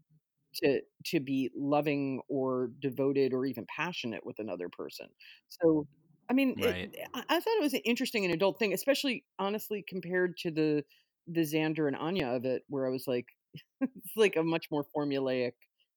to 0.56 0.80
to 1.06 1.20
be 1.20 1.50
loving 1.56 2.22
or 2.28 2.70
devoted 2.80 3.32
or 3.32 3.44
even 3.46 3.66
passionate 3.66 4.24
with 4.24 4.38
another 4.38 4.68
person. 4.68 5.08
So 5.48 5.86
I 6.30 6.32
mean, 6.34 6.56
Right. 6.56 6.94
I, 7.14 7.24
I 7.28 7.40
thought 7.40 7.56
it 7.58 7.62
was 7.62 7.74
an 7.74 7.80
interesting 7.84 8.24
and 8.24 8.32
adult 8.34 8.58
thing, 8.58 8.72
especially 8.72 9.26
honestly 9.38 9.84
compared 9.86 10.36
to 10.38 10.50
the 10.50 10.84
the 11.26 11.40
Xander 11.42 11.86
and 11.86 11.96
Anya 11.96 12.28
of 12.28 12.44
it, 12.44 12.62
where 12.68 12.86
I 12.86 12.90
was 12.90 13.06
like, 13.06 13.26
it's 13.80 14.16
like 14.16 14.36
a 14.36 14.42
much 14.42 14.66
more 14.70 14.86
formulaic 14.96 15.52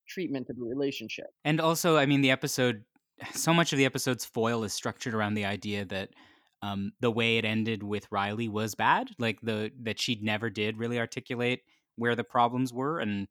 treatment 0.08 0.48
of 0.50 0.58
the 0.58 0.64
relationship. 0.66 1.28
And 1.44 1.60
also, 1.62 1.98
I 1.98 2.06
mean, 2.06 2.22
the 2.22 2.32
episode, 2.32 2.86
so 3.32 3.54
much 3.54 3.74
of 3.74 3.78
the 3.78 3.86
episode's 3.86 4.26
foil 4.26 4.64
is 4.64 4.74
structured 4.74 5.14
around 5.14 5.34
the 5.36 5.46
idea 5.46 5.86
that 5.86 6.12
um, 6.62 6.92
the 7.00 7.12
way 7.12 7.38
it 7.38 7.46
ended 7.46 7.84
with 7.84 8.12
Riley 8.12 8.50
was 8.50 8.76
bad, 8.76 9.10
like 9.20 9.40
the 9.42 9.72
that 9.84 10.00
she 10.00 10.20
never 10.22 10.50
did 10.50 10.78
really 10.78 11.00
articulate 11.00 11.62
where 11.96 12.16
the 12.16 12.24
problems 12.24 12.74
were, 12.74 13.00
and 13.00 13.28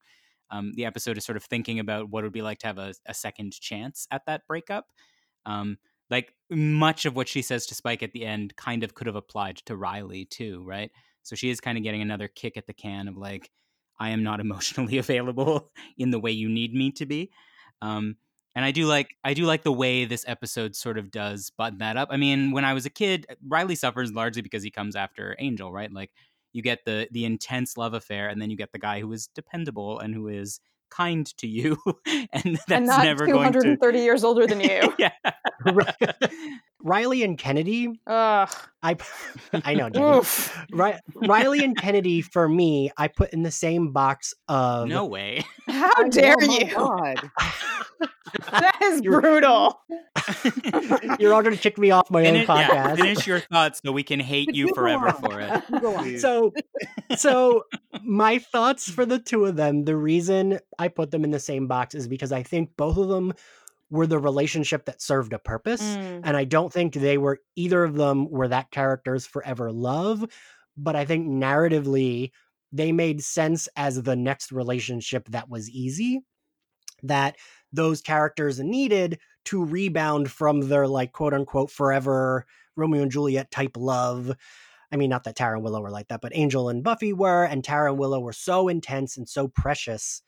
um, 0.51 0.73
the 0.77 0.85
episode 0.85 1.19
is 1.19 1.25
sort 1.25 1.37
of 1.37 1.45
thinking 1.45 1.81
about 1.81 2.09
what 2.11 2.23
it 2.23 2.27
would 2.27 2.33
be 2.33 2.43
like 2.43 2.59
to 2.59 2.67
have 2.67 2.79
a, 2.79 2.95
a 3.07 3.15
second 3.15 3.53
chance 3.53 4.07
at 4.11 4.23
that 4.27 4.47
breakup. 4.47 4.87
Um, 5.45 5.79
like 6.11 6.33
much 6.51 7.05
of 7.05 7.17
what 7.17 7.29
she 7.29 7.43
says 7.43 7.67
to 7.67 7.75
Spike 7.75 8.03
at 8.03 8.13
the 8.13 8.25
end 8.25 8.55
kind 8.57 8.85
of 8.85 8.95
could 8.95 9.07
have 9.07 9.17
applied 9.17 9.57
to 9.67 9.77
Riley 9.77 10.25
too, 10.25 10.63
right? 10.65 10.91
So 11.23 11.35
she 11.35 11.51
is 11.51 11.61
kind 11.61 11.77
of 11.77 11.85
getting 11.85 12.03
another 12.03 12.29
kick 12.29 12.57
at 12.57 12.67
the 12.67 12.75
can 12.75 13.09
of 13.09 13.17
like, 13.17 13.51
I 13.99 14.11
am 14.11 14.23
not 14.23 14.41
emotionally 14.47 14.99
available 14.99 15.73
in 15.99 16.11
the 16.11 16.21
way 16.21 16.31
you 16.31 16.49
need 16.49 16.75
me 16.75 16.93
to 16.93 17.07
be. 17.07 17.31
Um, 17.83 18.17
and 18.57 18.65
I 18.65 18.71
do 18.71 18.87
like 18.87 19.15
I 19.23 19.35
do 19.35 19.45
like 19.45 19.63
the 19.63 19.73
way 19.73 20.07
this 20.07 20.25
episode 20.27 20.75
sort 20.75 20.97
of 20.97 21.11
does 21.11 21.53
button 21.59 21.79
that 21.79 21.99
up. 21.99 22.09
I 22.11 22.17
mean, 22.17 22.53
when 22.53 22.65
I 22.65 22.73
was 22.73 22.87
a 22.87 22.91
kid, 22.91 23.27
uh, 23.29 23.35
Riley 23.47 23.77
suffers 23.77 24.13
largely 24.13 24.41
because 24.41 24.63
he 24.63 24.71
comes 24.71 24.97
after 24.97 25.37
Angel, 25.39 25.71
right? 25.71 25.93
Like 25.93 26.11
you 26.55 26.63
get 26.63 26.87
the 26.87 27.07
the 27.13 27.27
intense 27.27 27.77
love 27.77 27.93
affair, 27.93 28.29
and 28.29 28.41
then 28.41 28.51
you 28.51 28.57
get 28.57 28.73
the 28.73 28.79
guy 28.79 29.01
who 29.01 29.13
is 29.13 29.29
dependable 29.29 30.01
and 30.01 30.15
who 30.15 30.29
is 30.29 30.59
kind 30.91 31.27
to 31.37 31.47
you, 31.47 31.77
and 32.07 32.57
that's 32.57 32.71
and 32.71 32.87
not 32.87 33.05
never 33.05 33.27
going 33.27 33.53
to 33.53 33.61
230 33.61 33.99
years 34.01 34.25
older 34.25 34.47
than 34.47 34.61
you. 34.63 34.95
yeah. 34.99 35.13
Riley 36.87 37.23
and 37.25 37.37
Kennedy, 37.37 38.01
Ugh. 38.07 38.49
I 38.83 38.97
I 39.65 39.75
know, 39.75 39.91
Jenny. 39.91 40.19
Oof. 40.19 40.57
Ri- 40.71 40.99
Riley 41.15 41.65
and 41.65 41.77
Kennedy 41.77 42.21
for 42.23 42.49
me, 42.49 42.91
I 42.97 43.09
put 43.09 43.33
in 43.33 43.43
the 43.43 43.51
same 43.51 43.93
box 43.93 44.33
of 44.49 44.89
no 44.89 45.05
way. 45.05 45.45
How 45.69 45.91
I 45.97 46.03
know, 46.05 46.09
dare 46.11 46.37
my 46.41 46.59
you? 46.61 46.75
God. 46.75 47.31
That 48.51 48.79
is 48.83 49.01
You're- 49.01 49.21
brutal. 49.21 49.81
You're 51.19 51.33
all 51.33 51.43
going 51.43 51.55
to 51.55 51.61
kick 51.61 51.79
me 51.79 51.91
off 51.91 52.11
my 52.11 52.21
own 52.27 52.35
Finish, 52.45 52.49
yeah, 52.49 52.69
podcast. 52.69 52.97
finish 52.97 53.27
your 53.27 53.41
thoughts 53.41 53.81
so 53.85 53.93
we 53.93 54.03
can 54.03 54.21
hate 54.21 54.55
you 54.55 54.67
you 54.67 54.75
forever 54.75 55.13
for 55.13 55.41
it. 55.41 55.63
You 55.73 55.81
go 55.81 55.95
on. 55.97 56.03
Please. 56.05 56.21
so 56.21 56.53
so 57.17 57.63
my 58.03 58.39
thoughts 58.39 58.91
for 58.91 59.07
the 59.07 59.19
two 59.19 59.47
of 59.47 59.57
them 59.57 59.85
the 59.85 59.97
reason 59.97 60.59
i 60.79 60.89
put 60.89 61.11
them 61.13 61.25
in 61.25 61.31
the 61.31 61.39
same 61.41 61.67
box 61.67 61.95
is 61.95 62.09
because 62.09 62.33
i 62.33 62.43
think 62.43 62.71
both 62.77 62.97
of 62.99 63.09
them 63.09 63.33
were 63.91 64.07
the 64.07 64.19
relationship 64.19 64.85
that 64.87 65.01
served 65.03 65.33
a 65.33 65.39
purpose 65.39 65.83
Mm. 65.83 66.21
and 66.25 66.37
i 66.37 66.45
don't 66.45 66.73
think 66.73 66.95
they 66.95 67.19
were 67.19 67.41
either 67.55 67.85
of 67.85 67.95
them 67.95 68.29
were 68.31 68.49
that 68.49 68.71
character's 68.71 69.27
forever 69.27 69.71
love 69.73 70.25
but 70.77 70.97
i 70.97 71.05
think 71.05 71.27
narratively 71.27 72.31
they 72.73 72.93
made 72.93 73.23
sense 73.23 73.69
as 73.77 74.03
the 74.03 74.17
next 74.17 74.51
relationship 74.53 75.29
that 75.29 75.49
was 75.49 75.71
easy 75.71 76.21
that 77.03 77.37
those 77.73 78.01
characters 78.01 78.59
needed 78.59 79.19
to 79.45 79.65
rebound 79.65 80.31
from 80.31 80.69
their 80.69 80.89
like 80.89 81.13
quote 81.13 81.35
unquote 81.35 81.71
forever 81.71 82.45
romeo 82.77 83.03
and 83.03 83.13
juliet 83.13 83.51
type 83.51 83.77
love 83.77 84.35
I 84.93 84.97
mean, 84.97 85.11
not 85.11 85.25
that 85.25 85.35
Tara 85.35 85.57
and 85.57 85.65
Willow 85.65 85.81
were 85.81 85.91
like 85.91 86.07
that, 86.09 86.21
but 86.21 86.31
Angel 86.33 86.69
and 86.69 86.85
Buffy 86.85 87.13
were, 87.13 87.43
and 87.43 87.65
Tara 87.65 87.91
and 87.91 87.99
Willow 87.99 88.21
were 88.21 88.33
so 88.33 88.69
intense 88.69 89.17
and 89.17 89.29
so 89.29 89.49
precious 89.49 90.23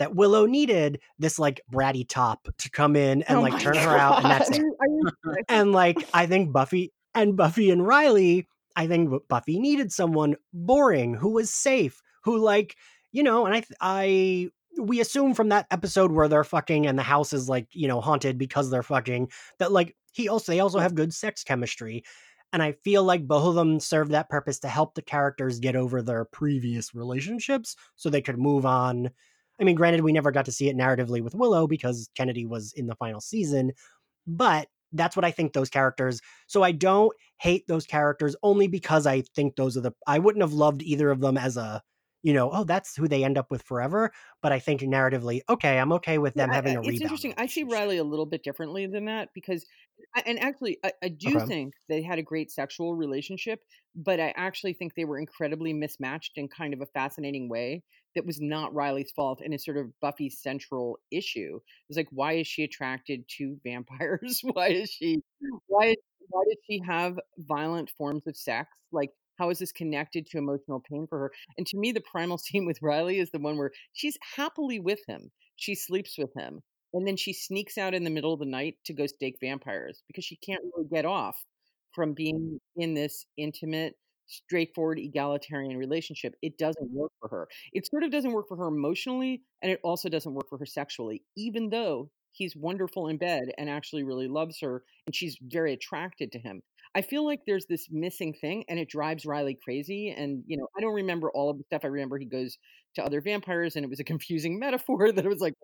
that 0.00 0.16
Willow 0.16 0.46
needed 0.46 0.98
this 1.18 1.38
like 1.38 1.60
bratty 1.70 2.08
top 2.08 2.48
to 2.56 2.70
come 2.70 2.96
in 2.96 3.22
and 3.24 3.38
Oh 3.38 3.42
like 3.42 3.60
turn 3.60 3.76
her 3.76 3.96
out, 3.96 4.22
and 4.22 4.24
that's 4.24 4.50
it. 4.50 4.64
And 5.48 5.72
like, 5.72 6.08
I 6.14 6.26
think 6.26 6.52
Buffy 6.52 6.92
and 7.14 7.36
Buffy 7.36 7.70
and 7.70 7.86
Riley, 7.86 8.48
I 8.76 8.86
think 8.86 9.12
Buffy 9.28 9.58
needed 9.58 9.92
someone 9.92 10.36
boring 10.54 11.14
who 11.14 11.30
was 11.30 11.50
safe, 11.50 12.00
who 12.24 12.38
like, 12.38 12.76
you 13.12 13.22
know, 13.22 13.44
and 13.44 13.54
I, 13.54 13.62
I, 13.80 14.50
we 14.80 15.00
assume 15.00 15.34
from 15.34 15.50
that 15.50 15.66
episode 15.70 16.12
where 16.12 16.28
they're 16.28 16.44
fucking 16.44 16.86
and 16.86 16.98
the 16.98 17.02
house 17.02 17.34
is 17.34 17.48
like, 17.48 17.68
you 17.72 17.86
know, 17.86 18.00
haunted 18.00 18.38
because 18.38 18.70
they're 18.70 18.82
fucking 18.82 19.30
that 19.58 19.70
like 19.70 19.94
he 20.12 20.28
also 20.28 20.52
they 20.52 20.60
also 20.60 20.78
have 20.78 20.94
good 20.94 21.12
sex 21.12 21.44
chemistry. 21.44 22.04
And 22.52 22.62
I 22.62 22.72
feel 22.72 23.04
like 23.04 23.28
both 23.28 23.46
of 23.46 23.54
them 23.54 23.78
serve 23.78 24.08
that 24.08 24.28
purpose 24.28 24.58
to 24.60 24.68
help 24.68 24.94
the 24.94 25.02
characters 25.02 25.60
get 25.60 25.76
over 25.76 26.02
their 26.02 26.24
previous 26.24 26.94
relationships 26.94 27.76
so 27.96 28.08
they 28.08 28.22
could 28.22 28.38
move 28.38 28.66
on. 28.66 29.10
I 29.60 29.64
mean, 29.64 29.76
granted, 29.76 30.02
we 30.02 30.12
never 30.12 30.30
got 30.30 30.46
to 30.46 30.52
see 30.52 30.68
it 30.68 30.76
narratively 30.76 31.22
with 31.22 31.34
Willow 31.34 31.66
because 31.66 32.08
Kennedy 32.16 32.46
was 32.46 32.72
in 32.72 32.86
the 32.86 32.94
final 32.96 33.20
season, 33.20 33.72
but 34.26 34.68
that's 34.92 35.16
what 35.16 35.24
I 35.24 35.30
think 35.30 35.52
those 35.52 35.70
characters. 35.70 36.20
So 36.46 36.62
I 36.62 36.72
don't 36.72 37.12
hate 37.38 37.66
those 37.68 37.86
characters 37.86 38.34
only 38.42 38.66
because 38.66 39.06
I 39.06 39.22
think 39.36 39.56
those 39.56 39.76
are 39.76 39.82
the. 39.82 39.92
I 40.06 40.18
wouldn't 40.18 40.42
have 40.42 40.52
loved 40.52 40.82
either 40.82 41.10
of 41.10 41.20
them 41.20 41.36
as 41.36 41.56
a, 41.56 41.82
you 42.22 42.32
know, 42.32 42.50
oh, 42.52 42.64
that's 42.64 42.96
who 42.96 43.08
they 43.08 43.24
end 43.24 43.38
up 43.38 43.50
with 43.50 43.62
forever. 43.62 44.12
But 44.42 44.52
I 44.52 44.58
think 44.58 44.80
narratively, 44.82 45.40
okay, 45.48 45.78
I'm 45.78 45.92
okay 45.92 46.18
with 46.18 46.34
them 46.34 46.50
Yeah, 46.50 46.54
having 46.54 46.76
a 46.76 46.78
it's 46.80 46.88
rebound. 46.88 47.02
interesting. 47.02 47.34
I 47.38 47.46
see. 47.46 47.64
Riley 47.64 47.98
a 47.98 48.04
little 48.04 48.26
bit 48.26 48.42
differently 48.42 48.86
than 48.86 49.06
that 49.06 49.28
because, 49.34 49.64
and 50.26 50.38
actually, 50.40 50.78
I, 50.84 50.92
I 51.02 51.08
do 51.08 51.36
Okay. 51.36 51.46
think 51.46 51.74
they 51.88 52.02
had 52.02 52.18
a 52.18 52.22
great 52.22 52.50
sexual 52.50 52.94
relationship, 52.94 53.60
but 53.94 54.20
I 54.20 54.32
actually 54.36 54.72
think 54.74 54.94
they 54.94 55.04
were 55.04 55.18
incredibly 55.18 55.72
mismatched 55.72 56.32
in 56.36 56.48
kind 56.48 56.74
of 56.74 56.80
a 56.80 56.86
fascinating 56.86 57.48
way 57.48 57.82
that 58.14 58.26
was 58.26 58.40
not 58.40 58.74
Riley's 58.74 59.12
fault 59.12 59.40
and 59.44 59.54
is 59.54 59.64
sort 59.64 59.76
of 59.76 59.92
Buffy's 60.00 60.38
central 60.40 60.98
issue. 61.10 61.60
It's 61.88 61.96
like, 61.96 62.08
why 62.10 62.34
is 62.34 62.46
she 62.46 62.64
attracted 62.64 63.24
to 63.38 63.56
vampires? 63.64 64.40
why 64.52 64.68
is 64.68 64.90
she, 64.90 65.20
why, 65.66 65.88
is- 65.90 65.96
why 66.28 66.44
does 66.48 66.58
she 66.66 66.80
have 66.86 67.18
violent 67.38 67.90
forms 67.96 68.26
of 68.26 68.36
sex? 68.36 68.68
Like, 68.92 69.10
how 69.40 69.50
is 69.50 69.58
this 69.58 69.72
connected 69.72 70.26
to 70.26 70.38
emotional 70.38 70.82
pain 70.88 71.06
for 71.08 71.18
her? 71.18 71.32
And 71.56 71.66
to 71.68 71.78
me, 71.78 71.92
the 71.92 72.02
primal 72.02 72.38
scene 72.38 72.66
with 72.66 72.82
Riley 72.82 73.18
is 73.18 73.30
the 73.30 73.38
one 73.38 73.56
where 73.56 73.72
she's 73.94 74.18
happily 74.36 74.78
with 74.78 75.00
him. 75.08 75.30
She 75.56 75.74
sleeps 75.74 76.16
with 76.18 76.32
him. 76.36 76.60
And 76.92 77.06
then 77.06 77.16
she 77.16 77.32
sneaks 77.32 77.78
out 77.78 77.94
in 77.94 78.04
the 78.04 78.10
middle 78.10 78.32
of 78.32 78.40
the 78.40 78.46
night 78.46 78.74
to 78.86 78.92
go 78.92 79.06
stake 79.06 79.36
vampires 79.40 80.02
because 80.08 80.24
she 80.24 80.36
can't 80.36 80.62
really 80.74 80.88
get 80.92 81.04
off 81.04 81.36
from 81.94 82.14
being 82.14 82.58
in 82.76 82.94
this 82.94 83.24
intimate, 83.36 83.94
straightforward, 84.26 84.98
egalitarian 84.98 85.76
relationship. 85.76 86.34
It 86.42 86.58
doesn't 86.58 86.90
work 86.92 87.12
for 87.20 87.28
her. 87.28 87.48
It 87.72 87.86
sort 87.86 88.02
of 88.02 88.10
doesn't 88.10 88.32
work 88.32 88.48
for 88.48 88.56
her 88.56 88.66
emotionally, 88.66 89.42
and 89.62 89.70
it 89.70 89.80
also 89.84 90.08
doesn't 90.08 90.34
work 90.34 90.48
for 90.48 90.58
her 90.58 90.66
sexually, 90.66 91.22
even 91.36 91.70
though 91.70 92.10
he's 92.32 92.56
wonderful 92.56 93.08
in 93.08 93.18
bed 93.18 93.52
and 93.58 93.68
actually 93.68 94.02
really 94.02 94.28
loves 94.28 94.58
her 94.60 94.84
and 95.06 95.14
she's 95.14 95.36
very 95.42 95.72
attracted 95.72 96.32
to 96.32 96.38
him. 96.38 96.62
I 96.94 97.02
feel 97.02 97.24
like 97.24 97.40
there's 97.46 97.66
this 97.66 97.88
missing 97.90 98.34
thing 98.34 98.64
and 98.68 98.78
it 98.78 98.88
drives 98.88 99.24
Riley 99.24 99.58
crazy. 99.62 100.10
And, 100.16 100.42
you 100.46 100.56
know, 100.56 100.66
I 100.76 100.80
don't 100.80 100.94
remember 100.94 101.30
all 101.30 101.50
of 101.50 101.58
the 101.58 101.64
stuff. 101.64 101.82
I 101.84 101.88
remember 101.88 102.18
he 102.18 102.24
goes 102.26 102.58
to 102.96 103.04
other 103.04 103.20
vampires 103.20 103.76
and 103.76 103.84
it 103.84 103.88
was 103.88 104.00
a 104.00 104.04
confusing 104.04 104.58
metaphor 104.60 105.12
that 105.12 105.24
it 105.24 105.28
was 105.28 105.40
like, 105.40 105.54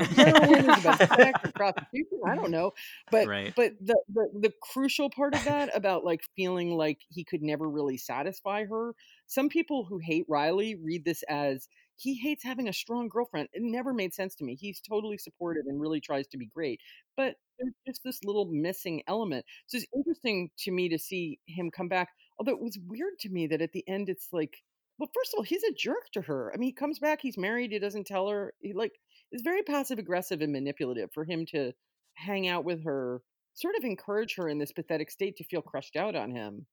heroin 0.00 0.70
is 0.70 0.84
about 0.84 0.98
sex 0.98 1.40
or 1.44 1.52
prostitution. 1.52 2.20
I 2.26 2.34
don't 2.34 2.50
know. 2.50 2.72
But 3.10 3.28
Right. 3.28 3.52
but 3.54 3.72
the, 3.80 3.96
the 4.12 4.28
the 4.40 4.52
crucial 4.62 5.10
part 5.10 5.34
of 5.34 5.44
that 5.44 5.76
about 5.76 6.04
like 6.04 6.20
feeling 6.36 6.76
like 6.76 6.98
he 7.08 7.24
could 7.24 7.42
never 7.42 7.68
really 7.68 7.96
satisfy 7.98 8.64
her. 8.64 8.94
Some 9.26 9.48
people 9.48 9.84
who 9.84 9.98
hate 9.98 10.24
Riley 10.28 10.76
read 10.76 11.04
this 11.04 11.22
as 11.28 11.68
he 12.00 12.14
hates 12.16 12.42
having 12.44 12.68
a 12.68 12.72
strong 12.72 13.08
girlfriend. 13.08 13.48
It 13.52 13.62
never 13.62 13.92
made 13.92 14.14
sense 14.14 14.34
to 14.36 14.44
me. 14.44 14.54
He's 14.56 14.80
totally 14.80 15.18
supportive 15.18 15.64
and 15.66 15.80
really 15.80 16.00
tries 16.00 16.26
to 16.28 16.38
be 16.38 16.46
great. 16.46 16.80
But 17.16 17.36
there's 17.58 17.74
just 17.86 18.02
this 18.04 18.24
little 18.24 18.46
missing 18.46 19.02
element. 19.06 19.44
So 19.66 19.76
it's 19.76 19.86
interesting 19.94 20.50
to 20.60 20.70
me 20.72 20.88
to 20.88 20.98
see 20.98 21.38
him 21.46 21.70
come 21.70 21.88
back. 21.88 22.08
Although 22.38 22.52
it 22.52 22.62
was 22.62 22.78
weird 22.86 23.18
to 23.20 23.28
me 23.30 23.46
that 23.48 23.62
at 23.62 23.72
the 23.72 23.84
end 23.88 24.08
it's 24.08 24.28
like, 24.32 24.62
well, 24.98 25.10
first 25.14 25.32
of 25.34 25.38
all, 25.38 25.44
he's 25.44 25.62
a 25.64 25.72
jerk 25.72 26.10
to 26.12 26.22
her. 26.22 26.52
I 26.54 26.58
mean, 26.58 26.68
he 26.68 26.72
comes 26.74 26.98
back, 26.98 27.20
he's 27.22 27.38
married, 27.38 27.72
he 27.72 27.78
doesn't 27.78 28.06
tell 28.06 28.28
her. 28.28 28.54
He 28.60 28.72
like 28.74 28.92
is 29.32 29.42
very 29.42 29.62
passive 29.62 29.98
aggressive 29.98 30.40
and 30.42 30.52
manipulative 30.52 31.10
for 31.12 31.24
him 31.24 31.46
to 31.46 31.72
hang 32.14 32.48
out 32.48 32.64
with 32.64 32.84
her, 32.84 33.22
sort 33.54 33.74
of 33.76 33.84
encourage 33.84 34.34
her 34.36 34.48
in 34.48 34.58
this 34.58 34.72
pathetic 34.72 35.10
state 35.10 35.36
to 35.36 35.44
feel 35.44 35.62
crushed 35.62 35.96
out 35.96 36.14
on 36.16 36.30
him. 36.30 36.66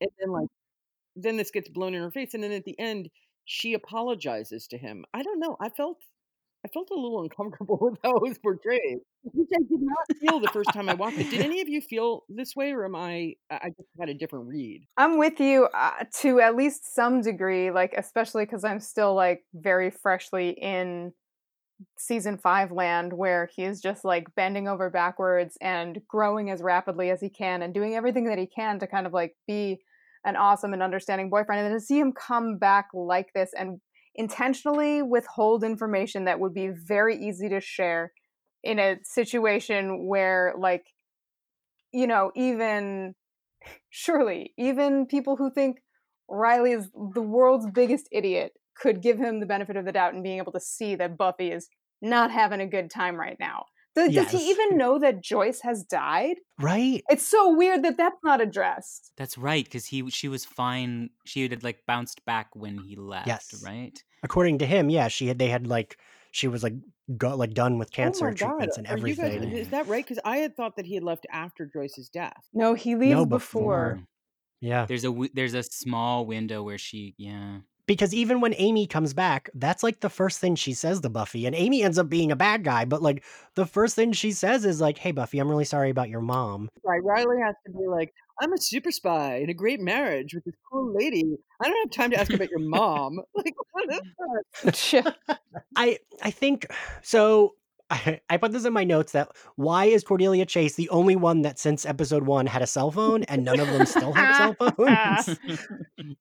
And 0.00 0.10
then 0.20 0.30
like 0.32 0.48
then 1.16 1.36
this 1.36 1.50
gets 1.50 1.68
blown 1.68 1.94
in 1.94 2.02
her 2.02 2.10
face, 2.10 2.34
and 2.34 2.42
then 2.42 2.52
at 2.52 2.64
the 2.64 2.78
end 2.78 3.08
she 3.46 3.74
apologizes 3.74 4.66
to 4.66 4.76
him. 4.76 5.04
I 5.14 5.22
don't 5.22 5.40
know. 5.40 5.56
I 5.60 5.70
felt 5.70 5.98
I 6.64 6.68
felt 6.68 6.90
a 6.90 6.94
little 6.94 7.22
uncomfortable 7.22 7.78
with 7.80 7.98
how 8.04 8.16
it 8.16 8.22
was 8.22 8.38
portrayed, 8.38 8.98
which 9.22 9.48
I 9.54 9.60
did 9.60 9.80
not 9.80 10.06
feel 10.20 10.40
the 10.40 10.48
first 10.48 10.72
time 10.72 10.88
I 10.88 10.94
watched 10.94 11.18
it. 11.18 11.30
Did 11.30 11.40
any 11.40 11.60
of 11.60 11.68
you 11.68 11.80
feel 11.80 12.24
this 12.28 12.54
way, 12.54 12.72
or 12.72 12.84
am 12.84 12.96
I? 12.96 13.34
I 13.50 13.68
just 13.68 13.88
had 13.98 14.08
a 14.08 14.14
different 14.14 14.48
read. 14.48 14.84
I'm 14.96 15.16
with 15.16 15.40
you 15.40 15.68
uh, 15.72 16.04
to 16.20 16.40
at 16.40 16.56
least 16.56 16.94
some 16.94 17.22
degree, 17.22 17.70
like 17.70 17.94
especially 17.96 18.44
because 18.44 18.64
I'm 18.64 18.80
still 18.80 19.14
like 19.14 19.44
very 19.54 19.90
freshly 19.90 20.50
in 20.50 21.12
season 21.98 22.36
five 22.38 22.72
land, 22.72 23.12
where 23.12 23.48
he 23.54 23.62
is 23.62 23.80
just 23.80 24.04
like 24.04 24.34
bending 24.34 24.66
over 24.66 24.90
backwards 24.90 25.56
and 25.60 26.00
growing 26.08 26.50
as 26.50 26.62
rapidly 26.62 27.10
as 27.10 27.20
he 27.20 27.28
can, 27.28 27.62
and 27.62 27.72
doing 27.72 27.94
everything 27.94 28.24
that 28.24 28.38
he 28.38 28.46
can 28.46 28.80
to 28.80 28.88
kind 28.88 29.06
of 29.06 29.12
like 29.12 29.36
be 29.46 29.78
an 30.26 30.36
awesome 30.36 30.74
and 30.74 30.82
understanding 30.82 31.30
boyfriend, 31.30 31.60
and 31.60 31.70
then 31.70 31.78
to 31.78 31.84
see 31.84 31.98
him 31.98 32.12
come 32.12 32.58
back 32.58 32.88
like 32.92 33.32
this 33.34 33.50
and 33.56 33.80
intentionally 34.16 35.02
withhold 35.02 35.62
information 35.62 36.24
that 36.24 36.40
would 36.40 36.52
be 36.52 36.68
very 36.68 37.16
easy 37.16 37.48
to 37.48 37.60
share 37.60 38.12
in 38.64 38.78
a 38.78 38.96
situation 39.02 40.06
where 40.06 40.54
like 40.58 40.84
you 41.92 42.06
know 42.06 42.32
even 42.34 43.14
surely 43.90 44.52
even 44.58 45.06
people 45.06 45.36
who 45.36 45.50
think 45.50 45.76
riley 46.28 46.72
is 46.72 46.88
the 47.14 47.22
world's 47.22 47.66
biggest 47.72 48.08
idiot 48.10 48.52
could 48.76 49.02
give 49.02 49.18
him 49.18 49.38
the 49.38 49.46
benefit 49.46 49.76
of 49.76 49.84
the 49.84 49.92
doubt 49.92 50.14
and 50.14 50.22
being 50.22 50.38
able 50.38 50.52
to 50.52 50.60
see 50.60 50.94
that 50.94 51.16
buffy 51.16 51.52
is 51.52 51.68
not 52.02 52.30
having 52.30 52.60
a 52.60 52.66
good 52.66 52.90
time 52.90 53.16
right 53.16 53.36
now 53.38 53.64
does, 53.96 54.12
Yes. 54.12 54.30
does 54.30 54.40
he 54.40 54.50
even 54.50 54.76
know 54.78 54.98
that 55.00 55.22
joyce 55.22 55.60
has 55.62 55.82
died 55.84 56.36
Right? 56.60 57.02
it's 57.08 57.26
so 57.26 57.52
weird 57.56 57.82
that 57.84 57.96
that's 57.96 58.22
not 58.22 58.40
addressed 58.40 59.12
That's 59.16 59.36
right, 59.36 59.64
because 59.64 59.86
he 59.86 60.08
she 60.10 60.28
was 60.28 60.44
fine. 60.44 61.10
She 61.24 61.42
had 61.48 61.64
like 61.64 61.80
bounced 61.86 62.24
back 62.24 62.48
when 62.54 62.78
he 62.78 62.94
left. 62.96 63.26
Yes. 63.26 63.62
Right. 63.64 63.96
According 64.22 64.58
to 64.58 64.66
him, 64.66 64.88
yeah, 64.90 65.08
she 65.08 65.26
had 65.28 65.38
they 65.38 65.48
had 65.48 65.66
like 65.66 65.98
she 66.32 66.48
was 66.48 66.62
like 66.62 66.74
go, 67.16 67.34
like 67.36 67.54
done 67.54 67.78
with 67.78 67.88
oh 67.92 67.96
cancer 67.96 68.26
oh 68.26 68.28
my 68.28 68.34
god, 68.34 68.46
treatments 68.48 68.76
and 68.78 68.86
are 68.86 68.92
everything. 68.92 69.42
guys? 69.50 69.52
Is 69.60 69.68
that 69.70 69.86
right? 69.88 70.04
Because 70.04 70.18
I 70.24 70.38
had 70.38 70.56
thought 70.56 70.76
that 70.76 70.86
he 70.86 70.94
had 70.94 71.04
left 71.04 71.26
after 71.32 71.64
Joyce's 71.66 72.08
death. 72.08 72.48
no 72.52 72.74
he 72.74 72.94
leaves 72.96 73.12
No, 73.14 73.24
before. 73.26 73.94
before. 73.94 74.06
yeah. 74.60 74.86
There's 74.86 75.04
a 75.04 75.12
there's 75.34 75.54
a 75.54 75.62
small 75.62 76.26
window 76.26 76.62
where 76.62 76.78
she 76.78 77.14
yeah. 77.18 77.58
Because 77.86 78.12
even 78.14 78.40
when 78.40 78.54
Amy 78.56 78.86
comes 78.86 79.14
back, 79.14 79.48
that's 79.54 79.82
like 79.82 80.00
the 80.00 80.10
first 80.10 80.38
thing 80.38 80.54
she 80.54 80.72
says 80.72 81.00
to 81.00 81.08
Buffy. 81.08 81.46
And 81.46 81.54
Amy 81.54 81.82
ends 81.82 81.98
up 81.98 82.08
being 82.08 82.32
a 82.32 82.36
bad 82.36 82.64
guy, 82.64 82.84
but 82.84 83.02
like 83.02 83.24
the 83.54 83.66
first 83.66 83.94
thing 83.94 84.12
she 84.12 84.32
says 84.32 84.64
is 84.64 84.80
like, 84.80 84.98
"Hey 84.98 85.12
Buffy, 85.12 85.38
I'm 85.38 85.48
really 85.48 85.64
sorry 85.64 85.90
about 85.90 86.08
your 86.08 86.20
mom." 86.20 86.68
Right, 86.84 87.02
Riley 87.02 87.36
has 87.44 87.54
to 87.66 87.72
be 87.72 87.86
like, 87.86 88.12
I'm 88.40 88.52
a 88.52 88.58
super 88.58 88.90
spy 88.90 89.36
in 89.36 89.50
a 89.50 89.54
great 89.54 89.80
marriage 89.80 90.34
with 90.34 90.44
this 90.44 90.54
cool 90.70 90.92
lady. 90.94 91.38
I 91.62 91.68
don't 91.68 91.78
have 91.78 91.90
time 91.90 92.10
to 92.10 92.20
ask 92.20 92.32
about 92.32 92.50
your 92.50 92.60
mom. 92.68 93.20
Like, 93.34 93.54
what 93.72 93.84
is 93.92 94.92
that? 94.92 95.16
I 95.76 95.98
I 96.22 96.30
think 96.30 96.66
so. 97.02 97.54
I, 97.88 98.20
I 98.28 98.36
put 98.36 98.50
this 98.50 98.64
in 98.64 98.72
my 98.72 98.82
notes 98.82 99.12
that 99.12 99.28
why 99.54 99.84
is 99.84 100.02
Cordelia 100.02 100.44
Chase 100.44 100.74
the 100.74 100.88
only 100.88 101.14
one 101.14 101.42
that 101.42 101.56
since 101.56 101.86
episode 101.86 102.24
one 102.24 102.46
had 102.46 102.60
a 102.60 102.66
cell 102.66 102.90
phone 102.90 103.22
and 103.24 103.44
none 103.44 103.60
of 103.60 103.68
them 103.68 103.86
still 103.86 104.12
have 104.12 104.56
cell 104.58 104.72
phones? 104.76 105.38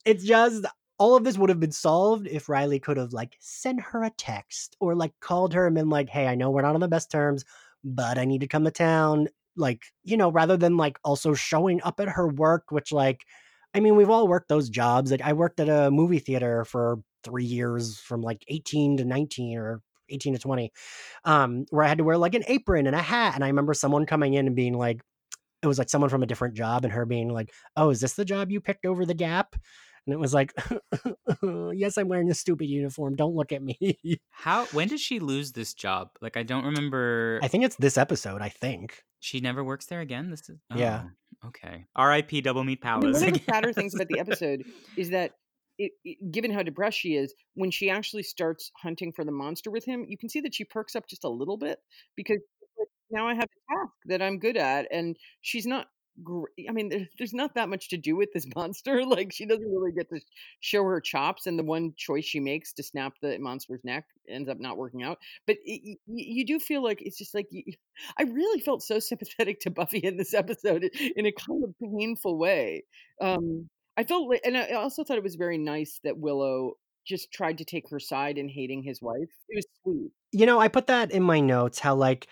it's 0.05 0.24
just 0.24 0.63
all 0.97 1.15
of 1.15 1.23
this 1.23 1.37
would 1.37 1.49
have 1.49 1.59
been 1.59 1.71
solved 1.71 2.27
if 2.27 2.49
Riley 2.49 2.79
could 2.79 2.97
have 2.97 3.13
like 3.13 3.35
sent 3.39 3.81
her 3.81 4.03
a 4.03 4.09
text 4.11 4.75
or 4.79 4.95
like 4.95 5.13
called 5.19 5.53
her 5.53 5.65
and 5.67 5.75
been 5.75 5.89
like, 5.89 6.09
"Hey, 6.09 6.27
I 6.27 6.35
know 6.35 6.49
we're 6.51 6.61
not 6.61 6.75
on 6.75 6.81
the 6.81 6.87
best 6.87 7.11
terms, 7.11 7.43
but 7.83 8.17
I 8.17 8.25
need 8.25 8.41
to 8.41 8.47
come 8.47 8.63
to 8.65 8.71
town." 8.71 9.27
Like, 9.57 9.83
you 10.03 10.17
know, 10.17 10.31
rather 10.31 10.57
than 10.57 10.77
like 10.77 10.99
also 11.03 11.33
showing 11.33 11.81
up 11.83 11.99
at 11.99 12.09
her 12.09 12.27
work, 12.27 12.65
which 12.71 12.91
like, 12.91 13.21
I 13.73 13.79
mean, 13.81 13.95
we've 13.95 14.09
all 14.09 14.27
worked 14.27 14.49
those 14.49 14.69
jobs. 14.69 15.11
Like, 15.11 15.21
I 15.21 15.33
worked 15.33 15.59
at 15.59 15.69
a 15.69 15.91
movie 15.91 16.19
theater 16.19 16.65
for 16.65 16.99
three 17.23 17.45
years, 17.45 17.97
from 17.99 18.21
like 18.21 18.43
eighteen 18.47 18.97
to 18.97 19.05
nineteen 19.05 19.57
or 19.57 19.81
18 20.09 20.33
to 20.33 20.39
20 20.39 20.71
um 21.23 21.65
where 21.71 21.83
i 21.83 21.87
had 21.87 21.97
to 21.97 22.03
wear 22.03 22.15
like 22.15 22.35
an 22.35 22.43
apron 22.47 22.85
and 22.85 22.95
a 22.95 23.01
hat 23.01 23.33
and 23.33 23.43
i 23.43 23.47
remember 23.47 23.73
someone 23.73 24.05
coming 24.05 24.35
in 24.35 24.45
and 24.45 24.55
being 24.55 24.75
like 24.75 25.01
it 25.63 25.67
was 25.67 25.79
like 25.79 25.89
someone 25.89 26.11
from 26.11 26.21
a 26.21 26.27
different 26.27 26.53
job 26.53 26.83
and 26.83 26.93
her 26.93 27.05
being 27.05 27.29
like 27.29 27.51
oh 27.75 27.89
is 27.89 28.01
this 28.01 28.13
the 28.13 28.23
job 28.23 28.51
you 28.51 28.61
picked 28.61 28.85
over 28.85 29.03
the 29.03 29.15
gap 29.15 29.55
and 30.06 30.14
it 30.14 30.20
was 30.20 30.34
like 30.34 30.53
yes 31.74 31.97
i'm 31.97 32.08
wearing 32.08 32.28
this 32.28 32.39
stupid 32.39 32.66
uniform 32.68 33.16
don't 33.16 33.36
look 33.36 33.51
at 33.51 33.62
me 33.62 33.78
How 34.30 34.66
when 34.68 34.88
did 34.88 34.99
she 34.99 35.20
lose 35.20 35.51
this 35.53 35.74
job? 35.74 36.10
Like 36.22 36.38
I 36.38 36.43
don't 36.43 36.66
remember. 36.66 37.39
i 37.43 37.47
think 37.47 37.64
it's 37.64 37.76
this 37.78 37.97
episode 37.97 38.41
i 38.41 38.49
think 38.49 39.03
she 39.20 39.39
never 39.39 39.64
works 39.64 39.88
there 39.88 40.01
again. 40.01 40.30
This 40.30 40.47
is 40.49 40.60
Yeah. 40.76 41.06
oh, 41.43 41.47
Okay. 41.47 41.86
R.I.P. 41.95 42.41
Double 42.41 42.64
Meat 42.64 42.80
I 42.84 42.99
mean, 42.99 43.01
Palace. 43.01 43.20
one 43.22 43.30
of 43.30 43.34
the 43.34 43.39
again. 43.41 43.53
sadder 43.56 43.74
things 43.74 43.95
about 43.95 44.08
the 44.08 44.20
episode 44.26 44.64
is 44.97 45.10
that, 45.10 45.32
it, 45.80 45.93
it- 46.03 46.32
given 46.32 46.51
how 46.51 46.62
depressed 46.62 46.99
she 46.99 47.16
is, 47.16 47.34
when 47.56 47.72
she 47.72 47.89
actually 47.89 48.22
starts 48.22 48.72
hunting 48.78 49.12
for 49.12 49.26
the 49.26 49.32
monster 49.32 49.72
with 49.72 49.84
him, 49.84 50.06
you 50.08 50.16
can 50.18 50.30
see 50.30 50.41
that 50.41 50.53
she 50.53 50.64
perks 50.64 50.95
up 50.95 51.08
just 51.08 51.24
a 51.24 51.30
little 51.30 51.58
bit 51.58 51.80
because 52.16 52.38
now 53.10 53.28
I 53.28 53.34
have 53.34 53.45
a 53.45 53.74
task 53.76 53.93
that 54.06 54.22
I'm 54.22 54.38
good 54.38 54.58
at, 54.58 54.88
and 54.91 55.18
she's 55.41 55.66
not. 55.66 55.88
Gr- 56.24 56.45
I 56.68 56.72
mean, 56.72 56.89
there, 56.89 57.07
there's 57.18 57.34
not 57.34 57.55
that 57.55 57.70
much 57.70 57.89
to 57.89 57.97
do 57.97 58.16
with 58.16 58.30
this 58.34 58.45
monster. 58.55 59.05
Like, 59.05 59.32
she 59.34 59.45
doesn't 59.45 59.70
really 59.70 59.91
get 59.91 60.09
to 60.09 60.20
show 60.59 60.84
her 60.84 60.99
chops, 61.01 61.45
and 61.47 61.57
the 61.59 61.63
one 61.63 61.93
choice 61.97 62.26
she 62.26 62.39
makes 62.39 62.74
to 62.74 62.84
snap 62.84 63.13
the 63.22 63.38
monster's 63.39 63.82
neck 63.84 64.05
ends 64.30 64.49
up 64.49 64.59
not 64.59 64.78
working 64.78 65.03
out. 65.03 65.18
But 65.47 65.57
it, 65.66 65.82
y- 65.86 65.95
y- 66.07 66.26
you 66.28 66.45
do 66.45 66.59
feel 66.59 66.84
like 66.84 67.01
it's 67.01 67.18
just 67.18 67.34
like 67.36 67.47
you, 67.51 67.63
I 68.18 68.24
really 68.24 68.59
felt 68.61 68.84
so 68.84 68.99
sympathetic 68.99 69.59
to 69.61 69.70
Buffy 69.70 69.99
in 69.99 70.18
this 70.18 70.34
episode 70.34 70.84
in 71.16 71.26
a 71.26 71.32
kind 71.32 71.63
of 71.63 71.74
painful 71.82 72.38
way. 72.38 72.84
Um, 73.22 73.70
I 73.97 74.03
felt, 74.03 74.28
like, 74.30 74.41
and 74.43 74.57
I 74.57 74.72
also 74.72 75.03
thought 75.03 75.18
it 75.18 75.24
was 75.24 75.36
very 75.36 75.57
nice 75.57 75.99
that 76.03 76.18
Willow 76.18 76.74
just 77.07 77.32
tried 77.32 77.59
to 77.59 77.66
take 77.66 77.89
her 77.91 77.99
side 77.99 78.38
in 78.38 78.49
hating 78.49 78.84
his 78.84 79.01
wife. 79.01 79.30
It 79.47 79.55
was 79.57 79.66
sweet. 79.84 80.11
you 80.32 80.45
know 80.47 80.59
i 80.59 80.68
put 80.68 80.88
that 80.88 81.11
in 81.11 81.22
my 81.22 81.39
notes 81.39 81.78
how 81.80 81.93
like 81.93 82.28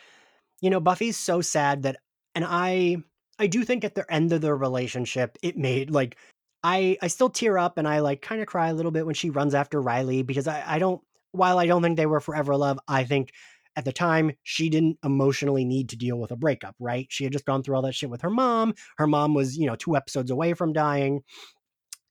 you 0.61 0.69
know 0.71 0.79
buffy's 0.79 1.15
so 1.15 1.41
sad 1.41 1.83
that 1.83 1.97
and 2.35 2.43
i 2.47 2.97
i 3.39 3.47
do 3.47 3.63
think 3.63 3.83
at 3.83 3.95
the 3.95 4.11
end 4.13 4.31
of 4.31 4.41
their 4.41 4.55
relationship 4.55 5.37
it 5.41 5.57
made 5.57 5.89
like 5.89 6.17
i 6.63 6.97
i 7.01 7.07
still 7.07 7.29
tear 7.29 7.57
up 7.57 7.77
and 7.77 7.87
i 7.87 7.99
like 7.99 8.21
kind 8.21 8.41
of 8.41 8.47
cry 8.47 8.69
a 8.69 8.73
little 8.73 8.91
bit 8.91 9.05
when 9.05 9.15
she 9.15 9.29
runs 9.29 9.53
after 9.53 9.81
riley 9.81 10.21
because 10.23 10.47
i 10.47 10.63
i 10.65 10.79
don't 10.79 11.01
while 11.31 11.57
i 11.57 11.65
don't 11.65 11.81
think 11.81 11.97
they 11.97 12.05
were 12.05 12.19
forever 12.19 12.55
love 12.55 12.79
i 12.87 13.03
think 13.03 13.31
at 13.75 13.85
the 13.85 13.93
time 13.93 14.31
she 14.43 14.69
didn't 14.69 14.97
emotionally 15.03 15.65
need 15.65 15.89
to 15.89 15.95
deal 15.95 16.17
with 16.17 16.31
a 16.31 16.35
breakup 16.35 16.75
right? 16.79 17.07
She 17.09 17.23
had 17.23 17.33
just 17.33 17.45
gone 17.45 17.63
through 17.63 17.75
all 17.75 17.81
that 17.83 17.95
shit 17.95 18.09
with 18.09 18.21
her 18.21 18.29
mom. 18.29 18.73
Her 18.97 19.07
mom 19.07 19.33
was 19.33 19.57
you 19.57 19.65
know 19.65 19.75
two 19.75 19.95
episodes 19.95 20.31
away 20.31 20.53
from 20.53 20.73
dying. 20.73 21.21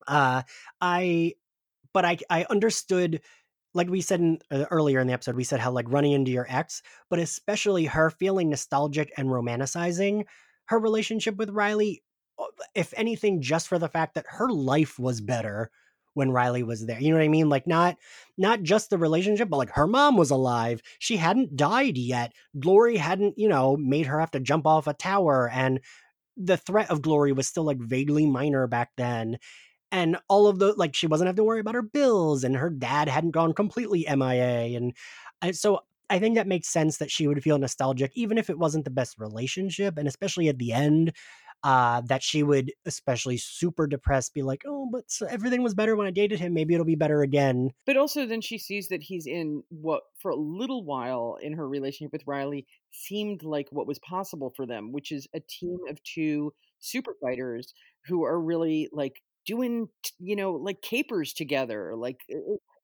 Uh 0.07 0.43
i 0.81 1.35
but 1.93 2.05
i 2.05 2.19
i 2.31 2.45
understood 2.51 3.21
like 3.75 3.89
we 3.89 4.03
said 4.03 4.21
in, 4.21 4.39
uh, 4.51 4.67
earlier 4.71 5.01
in 5.01 5.07
the 5.07 5.15
episode, 5.15 5.35
we 5.35 5.45
said 5.45 5.59
how 5.59 5.71
like 5.71 5.91
running 5.91 6.13
into 6.13 6.31
your 6.31 6.47
ex, 6.51 6.83
but 7.09 7.19
especially 7.19 7.87
her 7.87 8.11
feeling 8.11 8.51
nostalgic 8.51 9.11
and 9.17 9.29
romanticizing 9.29 10.25
her 10.67 10.79
relationship 10.79 11.37
with 11.37 11.51
Riley. 11.51 12.03
If 12.75 12.93
anything, 12.97 13.41
just 13.41 13.69
for 13.69 13.79
the 13.79 13.89
fact 13.89 14.15
that 14.15 14.27
her 14.29 14.49
life 14.51 14.99
was 14.99 15.21
better 15.21 15.71
when 16.15 16.31
Riley 16.31 16.63
was 16.63 16.87
there. 16.87 17.01
You 17.01 17.11
know 17.11 17.17
what 17.17 17.25
I 17.25 17.29
mean? 17.29 17.49
Like 17.49 17.67
not 17.67 17.97
not 18.37 18.63
just 18.63 18.91
the 18.91 18.99
relationship, 18.99 19.49
but 19.49 19.57
like 19.57 19.71
her 19.71 19.87
mom 19.87 20.17
was 20.17 20.31
alive. 20.31 20.83
She 20.99 21.17
hadn't 21.17 21.57
died 21.57 21.97
yet. 21.97 22.33
Glory 22.59 22.97
hadn't, 22.97 23.39
you 23.39 23.49
know, 23.49 23.77
made 23.77 24.07
her 24.07 24.21
have 24.21 24.31
to 24.33 24.41
jump 24.41 24.67
off 24.67 24.87
a 24.87 24.95
tower 24.95 25.49
and 25.53 25.81
the 26.37 26.57
threat 26.57 26.91
of 26.91 27.03
glory 27.03 27.33
was 27.33 27.47
still 27.47 27.65
like 27.65 27.79
vaguely 27.79 28.27
minor 28.27 28.67
back 28.67 28.91
then 28.97 29.39
and 29.91 30.17
all 30.29 30.47
of 30.47 30.59
the 30.59 30.73
like 30.73 30.95
she 30.95 31.07
wasn't 31.07 31.27
have 31.27 31.37
to 31.37 31.45
worry 31.45 31.61
about 31.61 31.75
her 31.75 31.83
bills 31.83 32.43
and 32.43 32.57
her 32.57 32.71
dad 32.71 33.09
hadn't 33.09 33.33
gone 33.33 33.53
completely 33.53 34.07
mia 34.17 34.79
and 34.79 34.95
so 35.55 35.81
i 36.13 36.19
think 36.19 36.35
that 36.37 36.47
makes 36.47 36.69
sense 36.69 36.99
that 36.99 37.11
she 37.11 37.27
would 37.27 37.43
feel 37.43 37.59
nostalgic 37.59 38.13
even 38.15 38.39
if 38.39 38.51
it 38.51 38.59
wasn't 38.59 38.85
the 38.85 38.91
best 38.91 39.19
relationship 39.19 39.99
and 39.99 40.07
especially 40.07 40.49
at 40.49 40.59
the 40.59 40.73
end 40.73 41.13
uh 41.65 42.01
that 42.03 42.23
she 42.23 42.43
would 42.43 42.73
especially 42.87 43.37
super 43.37 43.87
depressed 43.87 44.35
be 44.35 44.43
like 44.43 44.63
oh 44.67 44.89
but 44.93 45.05
so 45.09 45.27
everything 45.27 45.63
was 45.63 45.75
better 45.75 45.95
when 45.97 46.07
i 46.07 46.11
dated 46.11 46.39
him 46.41 46.53
maybe 46.53 46.75
it'll 46.75 46.85
be 46.87 46.95
better 46.97 47.23
again 47.23 47.71
But 47.87 47.97
also, 47.97 48.27
then 48.27 48.41
she 48.41 48.59
sees 48.59 48.89
that 48.89 49.03
he's 49.03 49.27
in 49.27 49.63
what, 49.69 50.03
for 50.21 50.31
a 50.31 50.37
little 50.37 50.85
while 50.85 51.37
in 51.41 51.55
her 51.55 51.69
relationship 51.69 52.13
with 52.13 52.27
Riley, 52.27 52.67
seemed 52.91 53.43
like 53.43 53.69
what 53.71 53.87
was 53.87 53.99
possible 53.99 54.53
for 54.57 54.67
them, 54.67 54.93
which 54.93 55.13
is 55.13 55.27
a 55.35 55.41
team 55.41 55.79
of 55.91 56.03
two 56.03 56.53
super 56.81 57.15
fighters 57.23 57.75
who 58.07 58.25
are 58.25 58.41
really 58.41 58.89
like 58.93 59.23
doing, 59.47 59.89
you 60.19 60.37
know, 60.37 60.53
like 60.53 60.83
capers 60.83 61.33
together. 61.33 61.95
Like, 61.97 62.19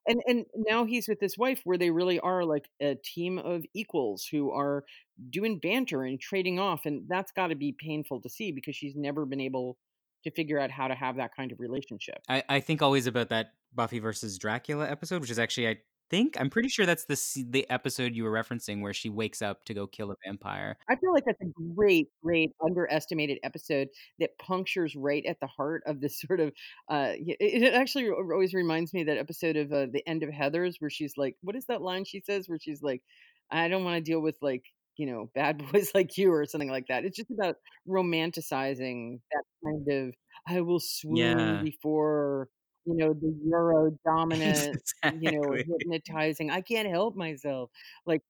and 0.09 0.22
and 0.26 0.46
now 0.56 0.84
he's 0.84 1.06
with 1.09 1.20
this 1.20 1.36
wife 1.38 1.61
where 1.64 1.78
they 1.78 1.90
really 1.90 2.18
are 2.20 2.44
like 2.44 2.68
a 2.80 2.96
team 2.96 3.38
of 3.38 3.64
equals 3.74 4.26
who 4.30 4.50
are 4.50 4.84
doing 5.30 5.59
banter 5.59 6.02
and 6.04 6.20
trading 6.20 6.59
off, 6.59 6.86
and 6.86 7.02
that's 7.09 7.32
got 7.32 7.48
to 7.48 7.54
be 7.54 7.76
painful 7.78 8.20
to 8.22 8.28
see 8.28 8.52
because 8.52 8.74
she's 8.74 8.96
never 8.96 9.26
been 9.26 9.40
able 9.40 9.76
to 10.24 10.30
figure 10.32 10.59
out 10.59 10.70
how 10.70 10.88
to 10.88 10.94
have 10.94 11.16
that 11.16 11.34
kind 11.36 11.52
of 11.52 11.61
relationship. 11.61 12.18
I, 12.28 12.42
I 12.48 12.61
think 12.61 12.82
always 12.82 13.06
about 13.06 13.28
that 13.28 13.52
Buffy 13.74 13.98
versus 13.98 14.38
Dracula 14.38 14.88
episode, 14.88 15.20
which 15.20 15.30
is 15.30 15.38
actually 15.38 15.68
I 15.68 15.76
think 16.11 16.40
I'm 16.40 16.50
pretty 16.50 16.68
sure 16.68 16.86
that's 16.86 17.04
the 17.04 17.44
the 17.50 17.68
episode 17.70 18.14
you 18.14 18.24
were 18.24 18.30
referencing 18.32 18.80
where 18.82 18.92
she 18.94 19.09
wakes 19.11 19.42
up 19.42 19.64
to 19.66 19.74
go 19.74 19.86
kill 19.86 20.11
a 20.11 20.14
vampire. 20.24 20.76
I 20.88 20.96
feel 20.96 21.12
like 21.12 21.24
that's 21.26 21.40
a 21.40 21.46
great, 21.76 22.09
great 22.22 22.50
underestimated 22.64 23.38
episode 23.42 23.88
that 24.18 24.38
punctures 24.38 24.94
right 24.96 25.24
at 25.26 25.40
the 25.40 25.46
heart 25.46 25.82
of 25.86 26.00
this 26.00 26.20
sort 26.26 26.40
of. 26.40 26.52
Uh, 26.88 27.12
it, 27.16 27.36
it 27.40 27.74
actually 27.74 28.09
always 28.11 28.54
reminds 28.54 28.92
me 28.94 29.02
of 29.02 29.06
that 29.09 29.18
episode 29.18 29.56
of 29.56 29.72
uh, 29.72 29.86
the 29.92 30.02
end 30.09 30.22
of 30.22 30.30
Heathers 30.30 30.76
where 30.80 30.90
she's 30.90 31.14
like, 31.16 31.36
"What 31.42 31.56
is 31.56 31.66
that 31.66 31.82
line 31.82 32.04
she 32.04 32.20
says?" 32.20 32.48
Where 32.48 32.59
she's 32.61 32.82
like, 32.82 33.02
"I 33.50 33.68
don't 33.68 33.84
want 33.84 33.96
to 33.96 34.11
deal 34.11 34.20
with 34.20 34.36
like 34.42 34.64
you 34.96 35.06
know 35.06 35.30
bad 35.34 35.59
boys 35.72 35.90
like 35.94 36.16
you" 36.18 36.32
or 36.32 36.46
something 36.46 36.70
like 36.70 36.86
that. 36.88 37.04
It's 37.04 37.16
just 37.16 37.30
about 37.30 37.56
romanticizing 37.88 39.20
that 39.32 39.44
kind 39.64 39.88
of. 40.09 40.14
I 40.46 40.61
will 40.62 40.80
swoon 40.80 41.16
Yeah. 41.38 41.62
before 41.62 42.48
you 42.89 42.97
know 42.97 43.12
the 43.12 43.34
Euro 43.45 43.97
dominant, 44.05 44.82
you 45.20 45.32
know, 45.32 45.53
hypnotizing. 45.53 46.51
I 46.51 46.61
can't 46.62 46.89
help 46.89 47.16
myself. 47.16 47.70
Like 48.07 48.22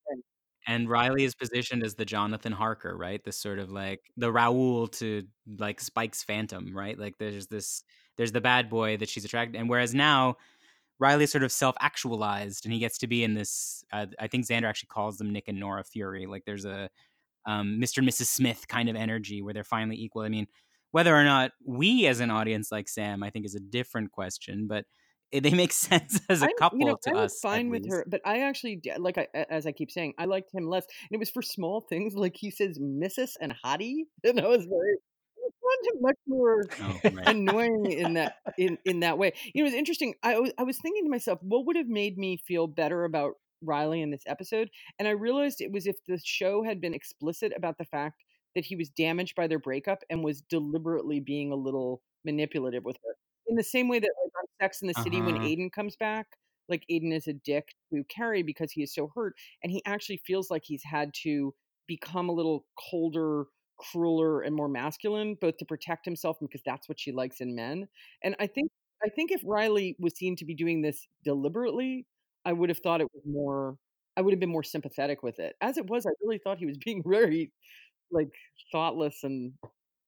and 0.67 0.89
Riley 0.89 1.25
is 1.25 1.35
positioned 1.35 1.83
as 1.83 1.95
the 1.95 2.05
Jonathan 2.05 2.53
Harker, 2.53 2.97
right? 2.97 3.25
This 3.25 3.39
sort 3.39 3.59
of 3.59 3.71
like 3.71 4.01
the 4.17 4.31
Raoul 4.31 4.89
to 4.89 5.25
like 5.59 5.81
Spike's 5.81 6.23
Phantom, 6.23 6.77
right? 6.77 6.99
Like 6.99 7.17
there's 7.19 7.47
this 7.47 7.85
there's 8.17 8.33
the 8.33 8.41
bad 8.41 8.69
boy 8.69 8.97
that 8.99 9.09
she's 9.09 9.25
attracted 9.25 9.59
and 9.59 9.69
whereas 9.71 9.95
now 9.95 10.37
Riley's 10.99 11.31
sort 11.31 11.45
of 11.45 11.53
self-actualized 11.53 12.67
and 12.67 12.73
he 12.73 12.81
gets 12.81 12.99
to 12.99 13.07
be 13.07 13.23
in 13.23 13.35
this 13.35 13.85
uh, 13.93 14.07
I 14.19 14.27
think 14.27 14.47
Xander 14.47 14.69
actually 14.69 14.89
calls 14.89 15.17
them 15.17 15.33
Nick 15.33 15.49
and 15.49 15.59
Nora 15.59 15.85
Fury. 15.85 16.27
Like 16.27 16.45
there's 16.45 16.65
a 16.65 16.91
um, 17.47 17.79
Mr. 17.81 17.99
and 17.99 18.09
Mrs. 18.09 18.27
Smith 18.27 18.69
kind 18.69 18.91
of 18.91 18.97
energy 18.97 19.41
where 19.41 19.55
they're 19.55 19.65
finally 19.65 19.97
equal. 19.97 20.23
I 20.23 20.29
mean, 20.29 20.49
whether 20.91 21.15
or 21.15 21.25
not 21.25 21.53
we 21.65 22.07
as 22.07 22.21
an 22.21 22.31
audience 22.31 22.71
like 22.73 22.89
Sam, 22.89 23.23
I 23.23 23.31
think 23.31 23.45
is 23.47 23.55
a 23.55 23.61
different 23.61 24.13
question, 24.13 24.67
but 24.69 24.85
they 25.33 25.51
make 25.51 25.73
sense 25.73 26.21
as 26.29 26.43
a 26.43 26.47
I'm, 26.47 26.57
couple 26.59 26.79
you 26.81 26.87
know, 26.87 26.97
to 27.03 27.11
I 27.11 27.15
was 27.15 27.33
us. 27.33 27.41
fine 27.41 27.71
with 27.71 27.85
least. 27.85 27.95
her, 27.95 28.07
but 28.09 28.21
I 28.25 28.41
actually, 28.41 28.81
like 28.99 29.19
I, 29.19 29.27
as 29.51 29.67
I 29.67 29.73
keep 29.73 29.91
saying, 29.91 30.15
I 30.19 30.25
liked 30.25 30.51
him 30.53 30.67
less, 30.69 30.85
and 30.85 31.17
it 31.17 31.19
was 31.19 31.31
for 31.31 31.43
small 31.43 31.83
things, 31.83 32.15
like 32.15 32.37
he 32.37 32.51
says 32.51 32.79
"Mrs." 32.79 33.33
and 33.41 33.55
"Hottie," 33.65 34.05
and 34.25 34.41
I 34.41 34.47
was 34.47 34.65
very, 34.65 34.97
much 36.01 36.17
more 36.27 36.65
Oh, 36.81 37.01
annoying 37.27 37.91
in 37.91 38.15
that 38.15 38.37
in 38.59 38.79
in 38.85 39.01
that 39.01 39.19
way. 39.19 39.33
You 39.55 39.63
know, 39.63 39.67
it 39.67 39.71
was 39.73 39.79
interesting. 39.79 40.15
I 40.23 40.39
was 40.39 40.53
I 40.59 40.63
was 40.63 40.79
thinking 40.81 41.05
to 41.05 41.11
myself, 41.11 41.39
what 41.43 41.67
would 41.67 41.77
have 41.77 41.89
made 41.89 42.17
me 42.19 42.39
feel 42.47 42.67
better 42.67 43.05
about 43.05 43.35
Riley 43.63 44.01
in 44.01 44.11
this 44.11 44.23
episode? 44.27 44.71
And 44.99 45.07
I 45.09 45.13
realized 45.13 45.61
it 45.61 45.73
was 45.73 45.87
if 45.87 45.97
the 46.07 46.21
show 46.25 46.63
had 46.63 46.81
been 46.81 46.95
explicit 46.95 47.53
about 47.57 47.79
the 47.79 47.85
fact 47.85 48.23
that 48.55 48.65
he 48.65 48.77
was 48.77 48.91
damaged 48.91 49.35
by 49.37 49.47
their 49.47 49.59
breakup 49.59 50.03
and 50.11 50.25
was 50.25 50.43
deliberately 50.43 51.21
being 51.21 51.53
a 51.53 51.57
little 51.57 52.03
manipulative 52.25 52.85
with 52.85 52.97
her. 53.05 53.15
In 53.47 53.57
the 53.57 53.65
same 53.65 53.89
way 53.89 53.99
that 53.99 54.11
like 54.25 54.33
on 54.39 54.47
Sex 54.61 54.83
in 54.83 54.89
the 54.89 54.95
City 54.95 55.23
when 55.23 55.37
Uh-huh. 55.37 55.47
Aidan 55.47 55.71
comes 55.71 55.97
back, 55.97 56.27
like 56.69 56.85
Aidan 56.89 57.13
is 57.13 57.27
a 57.27 57.33
dick 57.33 57.75
to 57.93 58.05
Carrie 58.05 58.43
because 58.43 58.73
he 58.73 58.83
is 58.83 58.93
so 58.95 59.11
hurt 59.15 59.35
and 59.63 59.73
he 59.73 59.83
actually 59.87 60.19
feels 60.27 60.51
like 60.51 60.65
he's 60.65 60.85
had 60.85 61.13
to 61.23 61.55
become 61.87 62.29
a 62.29 62.33
little 62.33 62.67
colder 62.91 63.45
crueler 63.79 64.41
and 64.43 64.57
more 64.57 64.69
masculine 64.69 65.37
both 65.41 65.57
to 65.57 65.65
protect 65.65 66.05
himself 66.05 66.37
because 66.41 66.61
that's 66.65 66.89
what 66.89 66.99
she 66.99 67.13
likes 67.13 67.41
in 67.41 67.55
men 67.55 67.87
and 68.25 68.35
i 68.41 68.47
think 68.47 68.69
i 69.05 69.09
think 69.09 69.31
if 69.31 69.41
riley 69.45 69.95
was 70.01 70.17
seen 70.17 70.35
to 70.35 70.45
be 70.45 70.53
doing 70.53 70.83
this 70.83 71.07
deliberately 71.25 72.05
i 72.45 72.53
would 72.53 72.69
have 72.71 72.79
thought 72.81 73.01
it 73.01 73.07
was 73.15 73.23
more 73.25 73.79
i 74.17 74.21
would 74.21 74.33
have 74.33 74.41
been 74.41 74.51
more 74.51 74.65
sympathetic 74.65 75.23
with 75.23 75.39
it 75.39 75.55
as 75.61 75.77
it 75.79 75.87
was 75.87 76.07
i 76.07 76.11
really 76.23 76.39
thought 76.39 76.59
he 76.59 76.67
was 76.67 76.77
being 76.85 77.05
very 77.07 77.53
like 78.11 78.31
thoughtless 78.73 79.25
and 79.25 79.53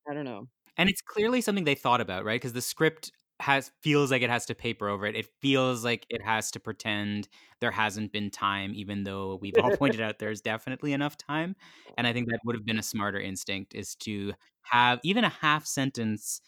i 0.09 0.14
don't 0.14 0.24
know. 0.24 0.48
And 0.76 0.88
it's 0.88 1.03
clearly 1.03 1.40
something 1.40 1.64
they 1.64 1.74
thought 1.74 2.01
about 2.01 2.24
right? 2.24 2.40
Because 2.40 2.55
the 2.55 2.62
script 2.62 3.12
has 3.40 3.70
feels 3.82 4.11
like 4.11 4.22
it 4.22 4.30
has 4.30 4.46
to 4.46 4.55
paper 4.55 4.88
over 4.88 5.07
it. 5.07 5.16
It 5.16 5.26
feels 5.40 5.82
like 5.84 6.07
it 6.11 6.22
has 6.22 6.51
to 6.53 6.61
pretend 6.61 7.28
there 7.61 7.70
hasn't 7.70 8.12
been 8.12 8.30
time 8.30 8.72
even 8.74 9.05
though 9.05 9.38
we've 9.40 9.55
all 9.62 9.76
pointed 9.76 10.01
out 10.01 10.18
there's 10.18 10.40
definitely 10.40 10.92
enough 10.92 11.16
time. 11.16 11.57
And 11.96 12.07
i 12.07 12.12
think 12.12 12.28
that 12.28 12.40
would 12.44 12.57
have 12.57 12.64
been 12.64 12.78
a 12.78 12.82
smarter 12.82 13.20
instinct 13.20 13.74
is 13.74 13.94
to 13.96 14.32
have 14.62 15.01
even 15.03 15.24
a 15.24 15.28
half 15.28 15.66
sentence 15.66 16.40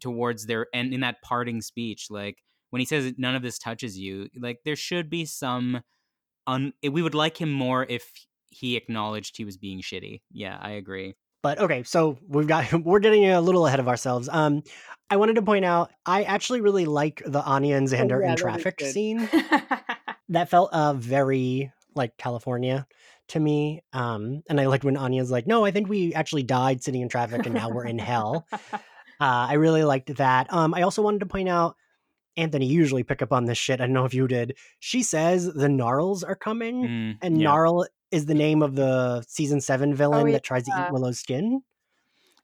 towards 0.00 0.46
their 0.46 0.66
and 0.74 0.92
in 0.92 1.00
that 1.00 1.20
parting 1.22 1.60
speech 1.60 2.06
like 2.10 2.42
when 2.70 2.80
he 2.80 2.86
says 2.86 3.12
none 3.18 3.34
of 3.34 3.42
this 3.42 3.58
touches 3.58 3.98
you 3.98 4.28
like 4.38 4.60
there 4.64 4.76
should 4.76 5.10
be 5.10 5.24
some 5.24 5.82
un 6.46 6.72
we 6.82 7.02
would 7.02 7.14
like 7.14 7.40
him 7.40 7.52
more 7.52 7.84
if 7.88 8.26
he 8.52 8.76
acknowledged 8.76 9.36
he 9.36 9.44
was 9.44 9.56
being 9.56 9.80
shitty 9.80 10.20
yeah 10.30 10.58
i 10.60 10.70
agree 10.72 11.14
But 11.42 11.58
okay, 11.58 11.82
so 11.82 12.18
we've 12.28 12.46
got 12.46 12.72
we're 12.84 13.00
getting 13.00 13.28
a 13.28 13.40
little 13.40 13.66
ahead 13.66 13.80
of 13.80 13.88
ourselves. 13.88 14.28
Um, 14.28 14.62
I 15.10 15.16
wanted 15.16 15.34
to 15.34 15.42
point 15.42 15.64
out 15.64 15.90
I 16.06 16.22
actually 16.22 16.60
really 16.60 16.84
like 16.86 17.20
the 17.26 17.42
Anya 17.42 17.74
and 17.76 17.88
Xander 17.88 18.22
yeah, 18.22 18.30
in 18.30 18.36
traffic 18.36 18.80
scene. 18.80 19.28
That 20.28 20.48
felt 20.48 20.72
uh 20.72 20.94
very 20.94 21.72
like 21.94 22.16
California 22.16 22.86
to 23.28 23.40
me. 23.40 23.82
Um, 23.92 24.42
and 24.48 24.60
I 24.60 24.66
liked 24.66 24.84
when 24.84 24.96
Anya's 24.96 25.30
like, 25.30 25.46
"No, 25.46 25.64
I 25.64 25.70
think 25.72 25.88
we 25.88 26.14
actually 26.14 26.44
died 26.44 26.82
sitting 26.82 27.02
in 27.02 27.08
traffic, 27.08 27.44
and 27.44 27.54
now 27.54 27.68
we're 27.70 27.86
in 27.86 27.98
hell." 27.98 28.46
Uh, 29.20 29.46
I 29.50 29.54
really 29.54 29.84
liked 29.84 30.16
that. 30.16 30.52
Um, 30.52 30.74
I 30.74 30.82
also 30.82 31.00
wanted 31.02 31.20
to 31.20 31.26
point 31.26 31.48
out. 31.48 31.76
Anthony 32.36 32.66
usually 32.66 33.04
pick 33.04 33.22
up 33.22 33.32
on 33.32 33.44
this 33.44 33.58
shit. 33.58 33.80
I 33.80 33.84
don't 33.84 33.92
know 33.92 34.04
if 34.06 34.14
you 34.14 34.26
did. 34.26 34.56
She 34.80 35.02
says 35.04 35.44
the 35.52 35.68
Gnarls 35.68 36.24
are 36.24 36.34
coming, 36.34 36.82
Mm, 36.82 37.18
and 37.22 37.38
yeah, 37.40 37.44
Gnarl 37.44 37.86
is 38.12 38.26
the 38.26 38.34
name 38.34 38.62
of 38.62 38.74
the 38.76 39.24
season 39.26 39.60
seven 39.60 39.94
villain 39.94 40.26
yeah. 40.28 40.34
that 40.34 40.44
tries 40.44 40.64
to 40.64 40.70
eat 40.78 40.92
Willow's 40.92 41.18
skin. 41.18 41.62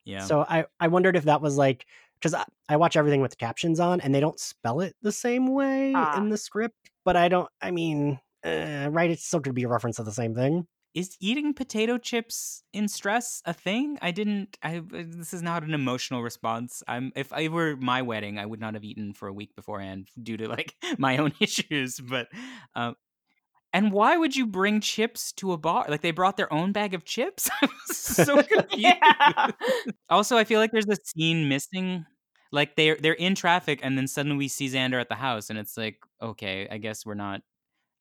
yeah 0.05 0.21
So 0.25 0.41
I, 0.49 0.65
I 0.81 0.89
wondered 0.89 1.17
if 1.17 1.25
that 1.25 1.41
was 1.41 1.57
like 1.57 1.87
because 2.19 2.35
I, 2.35 2.45
I 2.69 2.77
watch 2.77 2.97
everything 2.97 3.21
with 3.21 3.31
the 3.33 3.37
captions 3.37 3.79
on 3.79 4.01
and 4.01 4.15
they 4.15 4.21
don't 4.21 4.41
spell 4.41 4.81
it 4.81 4.97
the 5.03 5.13
same 5.13 5.53
way 5.55 5.93
Ah. 5.95 6.17
in 6.19 6.31
the 6.31 6.37
script, 6.39 6.91
but 7.05 7.15
I 7.17 7.29
don't. 7.29 7.49
I 7.63 7.71
mean, 7.71 8.19
uh, 8.45 8.89
right? 8.91 9.11
It's 9.11 9.25
still 9.25 9.41
could 9.41 9.55
be 9.55 9.63
a 9.65 9.69
reference 9.69 9.97
to 9.97 10.03
the 10.03 10.13
same 10.13 10.35
thing. 10.35 10.67
is 10.95 11.17
eating 11.21 11.55
potato 11.55 11.97
chips 11.99 12.65
in 12.73 12.89
stress 12.89 13.41
a 13.45 13.53
thing? 13.53 13.99
I 14.03 14.11
didn't. 14.11 14.59
I 14.63 14.83
this 14.91 15.33
is 15.33 15.43
not 15.43 15.63
an 15.63 15.75
emotional 15.75 16.23
response. 16.23 16.83
I'm 16.89 17.13
if 17.15 17.33
I 17.33 17.47
were 17.49 17.77
my 17.77 18.03
wedding, 18.03 18.39
I 18.39 18.47
would 18.47 18.59
not 18.61 18.75
have 18.75 18.83
eaten 18.85 19.13
for 19.13 19.29
a 19.29 19.33
week 19.33 19.55
beforehand 19.55 20.09
due 20.21 20.37
to 20.39 20.49
like 20.49 20.75
my 20.99 21.19
own 21.19 21.33
issues. 21.41 22.01
But 22.01 22.27
um, 22.75 22.97
and 23.73 23.93
why 23.93 24.17
would 24.17 24.35
you 24.35 24.47
bring 24.47 24.81
chips 24.81 25.33
to 25.33 25.53
a 25.53 25.59
bar? 25.59 25.87
Like 25.89 26.01
they 26.01 26.11
brought 26.11 26.37
their 26.37 26.53
own 26.53 26.73
bag 26.73 26.95
of 26.95 27.05
chips. 27.05 27.51
I 27.63 27.69
was 27.89 27.97
so 27.97 28.43
confused. 28.43 28.67
yeah. 28.77 29.51
Also, 30.09 30.37
I 30.37 30.45
feel 30.45 30.61
like 30.61 30.73
there's 30.73 30.89
a 30.89 30.97
scene 31.05 31.49
missing. 31.49 32.05
Like 32.51 32.77
they're 32.77 32.97
they're 32.97 33.13
in 33.13 33.35
traffic, 33.35 33.81
and 33.83 33.97
then 33.99 34.07
suddenly 34.09 34.39
we 34.39 34.49
see 34.49 34.69
Xander 34.69 35.01
at 35.01 35.09
the 35.11 35.15
house, 35.15 35.51
and 35.51 35.59
it's 35.59 35.77
like, 35.77 35.99
okay, 36.23 36.67
I 36.71 36.79
guess 36.79 37.05
we're 37.05 37.15
not. 37.15 37.43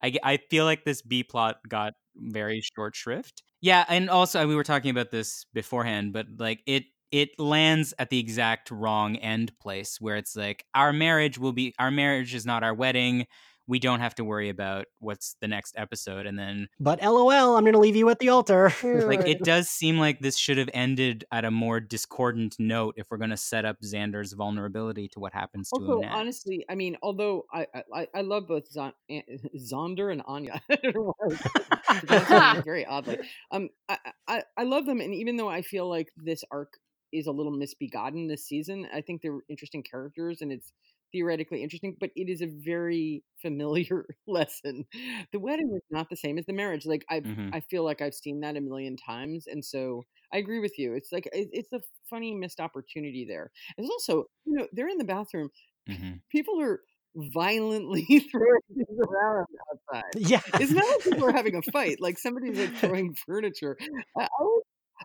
I 0.04 0.14
I 0.24 0.38
feel 0.50 0.66
like 0.66 0.86
this 0.86 1.02
B 1.02 1.24
plot 1.24 1.58
got 1.68 1.94
very 2.16 2.62
short 2.76 2.96
shrift. 2.96 3.44
Yeah, 3.62 3.86
and 3.90 4.10
also 4.10 4.48
we 4.48 4.56
were 4.56 4.64
talking 4.64 4.92
about 4.92 5.12
this 5.12 5.46
beforehand, 5.54 6.14
but 6.14 6.28
like 6.38 6.62
it 6.66 6.86
it 7.12 7.40
lands 7.40 7.94
at 8.00 8.10
the 8.10 8.20
exact 8.20 8.72
wrong 8.72 9.16
end 9.18 9.58
place 9.60 10.00
where 10.00 10.18
it's 10.18 10.36
like 10.36 10.66
our 10.76 10.94
marriage 10.94 11.38
will 11.38 11.54
be 11.54 11.74
our 11.80 11.92
marriage 11.92 12.34
is 12.36 12.46
not 12.46 12.64
our 12.64 12.74
wedding. 12.74 13.26
We 13.68 13.80
don't 13.80 14.00
have 14.00 14.16
to 14.16 14.24
worry 14.24 14.50
about 14.50 14.86
what's 15.00 15.36
the 15.42 15.48
next 15.48 15.76
episode, 15.78 16.26
and 16.26 16.38
then 16.40 16.70
But 16.80 17.02
lol, 17.02 17.56
I'm 17.58 17.66
gonna 17.66 17.80
leave 17.80 17.96
you 17.96 18.10
at 18.10 18.20
the 18.20 18.30
altar. 18.30 18.74
like 18.84 19.28
it 19.28 19.44
does 19.44 19.70
seem 19.70 19.98
like 19.98 20.20
this 20.20 20.38
should 20.38 20.58
have 20.58 20.70
ended 20.74 21.26
at 21.32 21.44
a 21.46 21.52
more 21.52 21.80
discordant 21.80 22.56
note 22.60 22.96
if 22.98 23.08
we're 23.12 23.18
going 23.18 23.30
to 23.32 23.38
set 23.38 23.66
up 23.66 23.78
Xander's 23.82 24.34
vulnerability 24.34 25.08
to 25.10 25.20
what 25.20 25.34
happens 25.34 25.72
to 25.72 25.82
Also, 25.82 25.94
him 25.96 26.02
next. 26.02 26.16
honestly, 26.16 26.66
I 26.70 26.76
mean, 26.76 26.96
although 27.04 27.46
I 27.54 27.68
I, 27.94 28.08
I 28.16 28.22
love 28.22 28.48
both 28.48 28.72
Zon, 28.72 28.94
An- 29.10 29.24
Zonder 29.58 30.12
and 30.14 30.22
Anya, 30.26 30.62
I 30.70 30.76
don't 30.78 30.96
know 30.96 31.14
why 31.18 31.26
I 31.26 31.28
was 31.28 31.42
pronouncing 31.42 32.08
their 32.08 32.40
names 32.54 32.64
very 32.64 32.86
oddly. 32.86 33.18
Um, 33.52 33.70
I, 33.90 33.98
I 34.28 34.44
I 34.58 34.64
love 34.64 34.86
them, 34.86 35.02
and 35.02 35.14
even 35.14 35.36
though 35.38 35.50
I 35.50 35.62
feel 35.62 35.90
like 35.90 36.08
this 36.16 36.44
arc 36.52 36.74
is 37.14 37.28
a 37.28 37.32
little 37.32 37.52
misbegotten 37.52 38.28
this 38.28 38.46
season, 38.46 38.88
I 38.94 39.02
think 39.02 39.22
they're 39.22 39.40
interesting 39.50 39.84
characters, 39.84 40.42
and 40.42 40.52
it's 40.52 40.72
theoretically 41.18 41.64
interesting, 41.64 41.96
but 42.00 42.12
it 42.16 42.30
is 42.30 42.42
a 42.42 42.48
very 42.48 43.24
familiar 43.42 44.06
lesson. 44.28 44.86
The 45.32 45.40
wedding 45.40 45.72
is 45.76 45.82
not 45.90 46.10
the 46.10 46.16
same 46.16 46.38
as 46.38 46.46
the 46.46 46.54
marriage. 46.54 46.86
Like 46.86 47.06
I 47.10 47.24
Mhm. 47.24 47.54
I 47.54 47.62
feel 47.62 47.84
like 47.84 48.02
I've 48.02 48.14
seen 48.16 48.42
that 48.42 48.58
a 48.58 48.62
million 48.62 48.98
times, 48.98 49.48
and 49.48 49.64
so 49.64 50.06
I 50.34 50.38
agree 50.38 50.60
with 50.60 50.78
you. 50.80 50.94
It's 50.94 51.12
like 51.12 51.28
it's 51.34 51.72
a 51.74 51.82
funny 52.10 52.36
missed 52.36 52.60
opportunity 52.60 53.26
there. 53.26 53.52
There's 53.78 53.90
also, 53.90 54.26
you 54.46 54.54
know, 54.56 54.68
they're 54.74 54.90
in 54.90 54.98
the 54.98 55.06
bathroom. 55.06 55.50
Mhm. 55.88 56.22
People 56.32 56.62
are 56.62 56.82
violently 57.16 58.06
throwing 58.32 58.62
things 58.76 59.00
around 59.10 59.48
outside. 59.72 60.14
yeah, 60.14 60.42
It's 60.60 60.72
not 60.74 60.88
like 60.90 61.04
people 61.04 61.26
are 61.26 61.32
having 61.34 61.56
a 61.56 61.62
fight. 61.62 62.00
Like 62.02 62.20
somebody's 62.20 62.58
like 62.58 62.74
throwing 62.80 63.16
furniture. 63.16 63.78
I, 64.20 64.28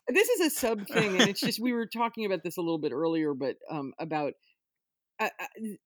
this 0.08 0.28
is 0.28 0.40
a 0.40 0.50
sub 0.50 0.88
thing, 0.88 1.18
and 1.18 1.28
it's 1.28 1.42
just 1.42 1.60
we 1.60 1.72
were 1.72 1.86
talking 1.86 2.24
about 2.26 2.42
this 2.42 2.56
a 2.56 2.60
little 2.60 2.78
bit 2.78 2.92
earlier, 2.92 3.34
but 3.34 3.56
um, 3.70 3.92
about 3.98 4.34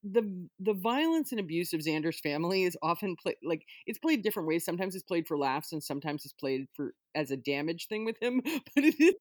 the 0.03 0.47
the 0.59 0.73
violence 0.73 1.31
and 1.31 1.39
abuse 1.39 1.73
of 1.73 1.81
Xander's 1.81 2.19
family 2.19 2.63
is 2.63 2.77
often 2.81 3.15
played 3.21 3.35
like 3.43 3.63
it's 3.85 3.99
played 3.99 4.21
different 4.23 4.47
ways. 4.47 4.65
Sometimes 4.65 4.95
it's 4.95 5.03
played 5.03 5.27
for 5.27 5.37
laughs, 5.37 5.71
and 5.71 5.83
sometimes 5.83 6.23
it's 6.25 6.33
played 6.33 6.67
for 6.75 6.93
as 7.15 7.31
a 7.31 7.37
damage 7.37 7.87
thing 7.87 8.05
with 8.05 8.17
him. 8.21 8.41
But 8.75 8.83
it 8.83 8.95
is 8.99 9.15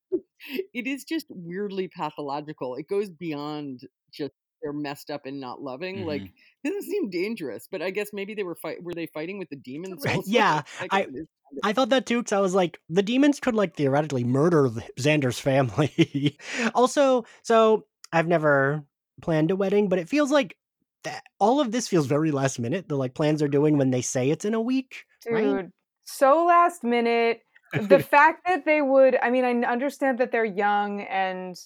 it 0.74 0.86
is 0.86 1.04
just 1.04 1.26
weirdly 1.30 1.88
pathological. 1.88 2.74
It 2.76 2.88
goes 2.88 3.08
beyond 3.10 3.80
just 4.12 4.32
they're 4.62 4.72
messed 4.72 5.10
up 5.10 5.26
and 5.26 5.40
not 5.40 5.60
loving. 5.62 5.98
Mhm. 5.98 6.06
Like 6.06 6.22
it 6.22 6.32
doesn't 6.64 6.82
seem 6.90 7.10
dangerous, 7.10 7.68
but 7.70 7.82
I 7.82 7.90
guess 7.90 8.10
maybe 8.12 8.34
they 8.34 8.42
were 8.42 8.54
fight. 8.54 8.82
Were 8.82 8.94
they 8.94 9.06
fighting 9.06 9.38
with 9.38 9.48
the 9.50 9.56
demons? 9.56 10.02
Right, 10.04 10.20
yeah, 10.26 10.62
I- 10.90 11.00
it 11.02 11.08
is 11.08 11.12
kind 11.12 11.18
of- 11.18 11.26
I 11.62 11.72
thought 11.72 11.90
that 11.90 12.06
too 12.06 12.18
because 12.18 12.32
I 12.32 12.40
was 12.40 12.54
like, 12.54 12.78
the 12.88 13.02
demons 13.02 13.38
could 13.40 13.54
like 13.54 13.76
theoretically 13.76 14.24
murder 14.24 14.68
Xander's 14.98 15.38
family. 15.38 16.36
also, 16.74 17.24
so 17.42 17.86
I've 18.12 18.26
never 18.28 18.84
planned 19.20 19.50
a 19.50 19.56
wedding, 19.56 19.88
but 19.88 19.98
it 19.98 20.08
feels 20.08 20.30
like 20.30 20.56
that 21.04 21.22
all 21.38 21.60
of 21.60 21.72
this 21.72 21.88
feels 21.88 22.06
very 22.06 22.30
last 22.30 22.58
minute. 22.58 22.88
The 22.88 22.96
like 22.96 23.14
plans 23.14 23.42
are 23.42 23.48
doing 23.48 23.78
when 23.78 23.90
they 23.90 24.02
say 24.02 24.30
it's 24.30 24.44
in 24.44 24.54
a 24.54 24.60
week. 24.60 25.04
right? 25.28 25.44
Dude, 25.44 25.72
so 26.04 26.44
last 26.44 26.84
minute. 26.84 27.42
The 27.72 27.98
fact 28.10 28.46
that 28.46 28.64
they 28.64 28.80
would, 28.80 29.16
I 29.22 29.30
mean, 29.30 29.44
I 29.44 29.68
understand 29.68 30.18
that 30.18 30.32
they're 30.32 30.44
young 30.44 31.02
and 31.02 31.56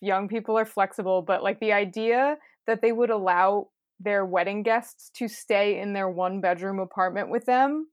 young 0.00 0.28
people 0.28 0.58
are 0.58 0.64
flexible, 0.64 1.22
but 1.22 1.42
like 1.42 1.60
the 1.60 1.72
idea 1.72 2.36
that 2.66 2.82
they 2.82 2.92
would 2.92 3.10
allow 3.10 3.68
their 4.00 4.24
wedding 4.24 4.62
guests 4.62 5.10
to 5.14 5.28
stay 5.28 5.80
in 5.80 5.92
their 5.92 6.08
one 6.08 6.40
bedroom 6.40 6.78
apartment 6.78 7.30
with 7.30 7.46
them 7.46 7.86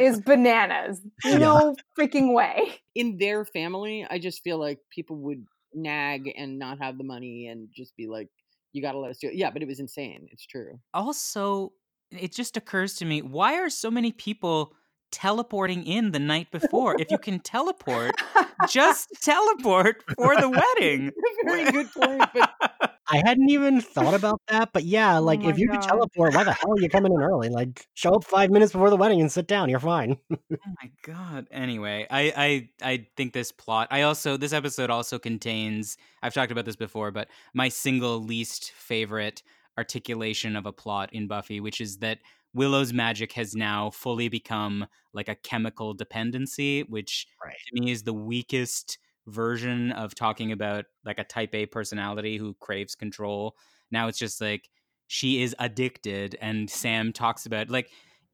is 0.00 0.20
bananas. 0.26 1.00
Yeah. 1.24 1.38
No 1.38 1.76
freaking 1.98 2.34
way. 2.34 2.80
in 2.94 3.18
their 3.18 3.44
family, 3.44 4.06
I 4.08 4.18
just 4.18 4.42
feel 4.42 4.58
like 4.58 4.78
people 4.90 5.16
would 5.16 5.46
nag 5.82 6.32
and 6.36 6.58
not 6.58 6.78
have 6.80 6.98
the 6.98 7.04
money 7.04 7.48
and 7.48 7.68
just 7.72 7.96
be 7.96 8.06
like, 8.06 8.28
"You 8.72 8.82
got 8.82 8.92
to 8.92 8.98
let 8.98 9.10
us 9.10 9.18
do 9.18 9.28
it." 9.28 9.34
Yeah, 9.34 9.50
but 9.50 9.62
it 9.62 9.68
was 9.68 9.80
insane. 9.80 10.28
It's 10.30 10.46
true. 10.46 10.78
Also, 10.94 11.72
it 12.10 12.32
just 12.32 12.56
occurs 12.56 12.94
to 12.94 13.04
me 13.04 13.22
why 13.22 13.54
are 13.58 13.70
so 13.70 13.90
many 13.90 14.12
people 14.12 14.74
teleporting 15.10 15.84
in 15.86 16.12
the 16.12 16.18
night 16.18 16.50
before? 16.50 16.96
if 17.00 17.10
you 17.10 17.18
can 17.22 17.40
teleport, 17.40 18.12
just 18.68 19.08
teleport 19.22 20.04
for 20.16 20.36
the 20.36 20.48
wedding. 20.48 21.12
Very 21.44 21.70
good 21.70 21.90
point. 21.92 22.22
But 22.34 22.50
I 23.10 23.18
hadn't 23.24 23.48
even 23.50 23.80
thought 23.80 24.14
about 24.14 24.40
that, 24.48 24.70
but 24.72 24.84
yeah, 24.84 25.18
Oh 25.24 25.24
like 25.24 25.42
my 25.42 25.50
if 25.50 25.58
you 25.58 25.68
could 25.68 25.80
teleport, 25.80 26.34
why 26.34 26.44
the 26.44 26.52
hell 26.52 26.72
are 26.72 26.78
you 26.80 26.88
coming 26.90 27.12
in 27.12 27.22
early? 27.22 27.48
Like, 27.48 27.86
show 27.94 28.14
up 28.14 28.24
five 28.24 28.50
minutes 28.50 28.72
before 28.72 28.90
the 28.90 28.96
wedding 28.96 29.20
and 29.20 29.32
sit 29.32 29.46
down. 29.46 29.68
You're 29.70 29.80
fine. 29.80 30.18
Oh 30.66 30.74
my 30.82 30.90
god. 31.02 31.46
Anyway, 31.50 32.06
I, 32.10 32.32
I 32.82 32.92
I 32.92 33.06
think 33.16 33.32
this 33.32 33.52
plot. 33.52 33.88
I 33.90 34.02
also 34.02 34.36
this 34.36 34.52
episode 34.52 34.90
also 34.90 35.18
contains. 35.18 35.96
I've 36.22 36.34
talked 36.34 36.50
about 36.52 36.64
this 36.64 36.76
before, 36.76 37.10
but 37.10 37.28
my 37.54 37.68
single 37.68 38.20
least 38.22 38.72
favorite 38.72 39.42
articulation 39.78 40.56
of 40.56 40.66
a 40.66 40.72
plot 40.72 41.12
in 41.12 41.28
Buffy, 41.28 41.60
which 41.60 41.80
is 41.80 41.98
that 41.98 42.18
Willow's 42.54 42.92
magic 42.92 43.32
has 43.34 43.54
now 43.54 43.90
fully 43.90 44.28
become 44.28 44.86
like 45.12 45.28
a 45.28 45.36
chemical 45.36 45.94
dependency, 45.94 46.82
which 46.82 47.26
Right. 47.44 47.56
to 47.68 47.80
me 47.80 47.90
is 47.92 48.02
the 48.02 48.14
weakest 48.14 48.98
version 49.28 49.92
of 49.92 50.14
talking 50.14 50.52
about 50.52 50.86
like 51.04 51.18
a 51.18 51.24
type 51.24 51.54
A 51.54 51.66
personality 51.66 52.36
who 52.36 52.54
craves 52.60 52.94
control. 52.94 53.56
Now 53.90 54.08
it's 54.08 54.18
just 54.18 54.40
like 54.40 54.68
she 55.06 55.42
is 55.42 55.54
addicted 55.58 56.36
and 56.40 56.68
Sam 56.68 57.12
talks 57.12 57.46
about 57.46 57.70
like 57.70 57.90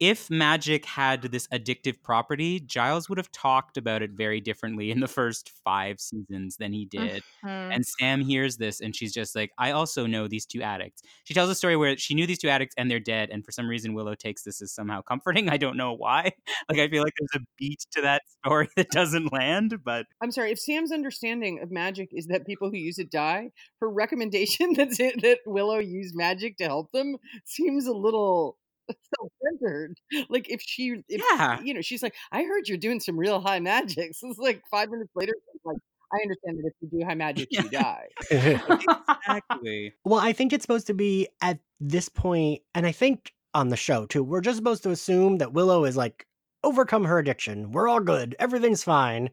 if 0.08 0.28
magic 0.30 0.84
had 0.84 1.22
this 1.22 1.46
addictive 1.48 2.02
property, 2.02 2.60
Giles 2.60 3.08
would 3.08 3.16
have 3.18 3.30
talked 3.32 3.76
about 3.76 4.02
it 4.02 4.10
very 4.10 4.40
differently 4.40 4.90
in 4.90 5.00
the 5.00 5.08
first 5.08 5.50
5 5.64 5.98
seasons 5.98 6.56
than 6.58 6.72
he 6.72 6.84
did. 6.84 7.22
Mhm. 7.44 7.74
And 7.74 7.86
Sam 7.86 8.20
hears 8.20 8.58
this 8.58 8.80
and 8.80 8.94
she's 8.94 9.14
just 9.14 9.34
like, 9.34 9.50
I 9.58 9.70
also 9.70 10.06
know 10.06 10.28
these 10.28 10.44
two 10.46 10.60
addicts. 10.62 11.02
She 11.24 11.32
tells 11.32 11.48
a 11.48 11.54
story 11.54 11.76
where 11.76 11.96
she 11.96 12.14
knew 12.14 12.26
these 12.26 12.38
two 12.38 12.48
addicts 12.50 12.74
and 12.76 12.90
they're 12.90 13.00
dead. 13.00 13.30
And 13.30 13.44
for 13.44 13.50
some 13.52 13.66
reason, 13.66 13.94
Willow 13.94 14.14
takes 14.14 14.42
this 14.42 14.60
as 14.60 14.72
somehow 14.72 15.00
comforting. 15.02 15.48
I 15.54 15.56
don't 15.56 15.76
know 15.76 15.92
why. 15.92 16.32
Like, 16.70 16.78
I 16.78 16.88
feel 16.88 17.02
like 17.02 17.12
there's 17.18 17.42
a 17.42 17.46
beat 17.58 17.84
to 17.92 18.00
that 18.02 18.22
story 18.38 18.68
that 18.76 18.88
doesn't 18.90 19.32
land, 19.32 19.84
but 19.84 20.06
I'm 20.22 20.30
sorry 20.30 20.50
if 20.50 20.58
Sam's 20.58 20.92
understanding 20.92 21.60
of 21.62 21.70
magic 21.70 22.08
is 22.12 22.26
that 22.28 22.46
people 22.46 22.70
who 22.70 22.76
use 22.78 22.98
it 22.98 23.10
die. 23.10 23.50
Her 23.80 23.90
recommendation 23.90 24.72
that 24.74 24.90
that 25.22 25.38
Willow 25.46 25.78
use 25.78 26.12
magic 26.14 26.56
to 26.58 26.64
help 26.64 26.90
them 26.92 27.16
seems 27.44 27.86
a 27.86 27.92
little 27.92 28.56
self-centered. 29.18 29.94
Like 30.28 30.48
if 30.50 30.60
she, 30.62 30.96
if, 31.08 31.22
Yeah. 31.36 31.60
you 31.62 31.74
know, 31.74 31.80
she's 31.80 32.02
like, 32.02 32.14
I 32.32 32.42
heard 32.42 32.68
you're 32.68 32.78
doing 32.78 33.00
some 33.00 33.18
real 33.18 33.40
high 33.40 33.60
magic. 33.60 34.14
So 34.14 34.28
it's 34.30 34.38
like 34.38 34.62
five 34.70 34.90
minutes 34.90 35.10
later, 35.14 35.32
like, 35.64 35.76
I 36.12 36.16
understand 36.22 36.58
that 36.58 36.66
if 36.66 36.74
you 36.92 37.00
do 37.00 37.04
high 37.06 37.14
magic, 37.14 37.48
you 37.50 37.68
die. 37.70 38.06
exactly. 38.30 39.92
Well, 40.04 40.20
I 40.20 40.32
think 40.32 40.52
it's 40.52 40.62
supposed 40.62 40.86
to 40.88 40.94
be 40.94 41.28
at 41.42 41.58
this 41.80 42.08
point, 42.08 42.62
and 42.74 42.86
I 42.86 42.92
think 42.92 43.32
on 43.54 43.68
the 43.68 43.76
show 43.76 44.06
too, 44.06 44.22
we're 44.22 44.40
just 44.40 44.56
supposed 44.56 44.82
to 44.84 44.90
assume 44.90 45.38
that 45.38 45.52
Willow 45.52 45.84
is 45.84 45.96
like 45.96 46.26
overcome 46.62 47.04
her 47.04 47.18
addiction. 47.18 47.72
We're 47.72 47.88
all 47.88 48.00
good. 48.00 48.36
Everything's 48.38 48.84
fine. 48.84 49.30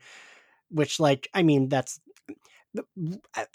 Which, 0.70 1.00
like, 1.00 1.28
I 1.34 1.44
mean, 1.44 1.68
that's 1.70 2.00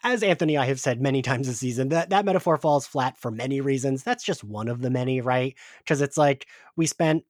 as 0.03 0.23
Anthony 0.23 0.57
I 0.57 0.67
have 0.67 0.81
said 0.81 1.01
many 1.01 1.23
times 1.23 1.47
this 1.47 1.59
season, 1.59 1.89
that 1.89 2.11
that 2.11 2.25
metaphor 2.25 2.57
falls 2.57 2.87
flat 2.87 3.17
for 3.17 3.31
many 3.31 3.61
reasons. 3.61 4.03
That's 4.03 4.25
just 4.25 4.45
one 4.45 4.69
of 4.69 4.83
the 4.83 4.91
many, 4.91 5.21
right? 5.21 5.55
Because 5.79 6.01
it's 6.01 6.19
like 6.19 6.47
we 6.77 6.87
spent 6.87 7.25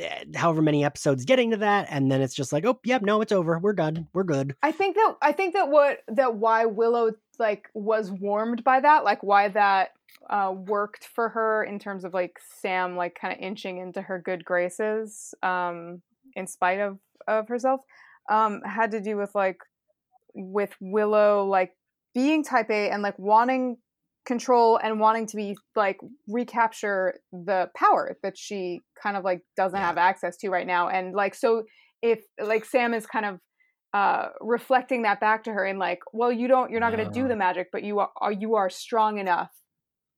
eh, 0.00 0.24
however 0.34 0.62
many 0.62 0.84
episodes 0.84 1.24
getting 1.24 1.50
to 1.52 1.56
that, 1.58 1.86
and 1.90 2.10
then 2.10 2.20
it's 2.20 2.34
just 2.34 2.52
like, 2.52 2.64
oh, 2.66 2.80
yep, 2.84 3.02
no, 3.02 3.20
it's 3.20 3.32
over. 3.32 3.58
We're 3.58 3.72
done. 3.72 4.08
We're 4.12 4.24
good. 4.24 4.56
I 4.62 4.72
think 4.72 4.96
that 4.96 5.16
I 5.22 5.32
think 5.32 5.54
that 5.54 5.68
what 5.68 5.98
that 6.08 6.34
why 6.34 6.64
Willow 6.66 7.12
like 7.38 7.68
was 7.74 8.10
warmed 8.10 8.64
by 8.64 8.80
that, 8.80 9.04
like 9.04 9.22
why 9.22 9.48
that 9.48 9.90
uh, 10.28 10.52
worked 10.54 11.04
for 11.06 11.28
her 11.28 11.64
in 11.64 11.78
terms 11.78 12.04
of 12.04 12.14
like 12.14 12.38
Sam 12.60 12.96
like 12.96 13.18
kind 13.20 13.32
of 13.32 13.40
inching 13.40 13.78
into 13.78 14.02
her 14.02 14.18
good 14.18 14.44
graces, 14.44 15.34
um, 15.42 16.02
in 16.34 16.46
spite 16.46 16.80
of 16.80 16.98
of 17.28 17.46
herself, 17.48 17.80
um, 18.28 18.62
had 18.62 18.90
to 18.90 19.00
do 19.00 19.16
with 19.16 19.34
like 19.34 19.58
with 20.34 20.74
Willow 20.80 21.44
like 21.46 21.72
being 22.14 22.44
Type 22.44 22.70
A 22.70 22.90
and 22.90 23.02
like 23.02 23.18
wanting 23.18 23.76
control 24.26 24.78
and 24.82 25.00
wanting 25.00 25.26
to 25.26 25.36
be 25.36 25.56
like 25.74 25.98
recapture 26.28 27.14
the 27.32 27.70
power 27.74 28.16
that 28.22 28.36
she 28.36 28.80
kind 29.02 29.16
of 29.16 29.24
like 29.24 29.40
doesn't 29.56 29.78
Yeah. 29.78 29.86
have 29.86 29.98
access 29.98 30.36
to 30.38 30.50
right 30.50 30.66
now, 30.66 30.88
and 30.88 31.14
like 31.14 31.34
so 31.34 31.64
if 32.02 32.20
like 32.40 32.64
Sam 32.64 32.94
is 32.94 33.06
kind 33.06 33.24
of 33.24 33.40
uh 33.94 34.28
reflecting 34.42 35.02
that 35.02 35.18
back 35.18 35.44
to 35.44 35.52
her 35.52 35.64
and 35.64 35.78
like 35.78 36.00
well 36.12 36.30
you 36.30 36.46
don't 36.46 36.70
you're 36.70 36.78
not 36.80 36.92
going 36.92 37.06
to 37.06 37.10
do 37.10 37.26
the 37.26 37.34
magic 37.34 37.68
but 37.72 37.82
you 37.82 37.98
are 38.00 38.32
you 38.32 38.54
are 38.56 38.68
strong 38.68 39.18
enough 39.18 39.50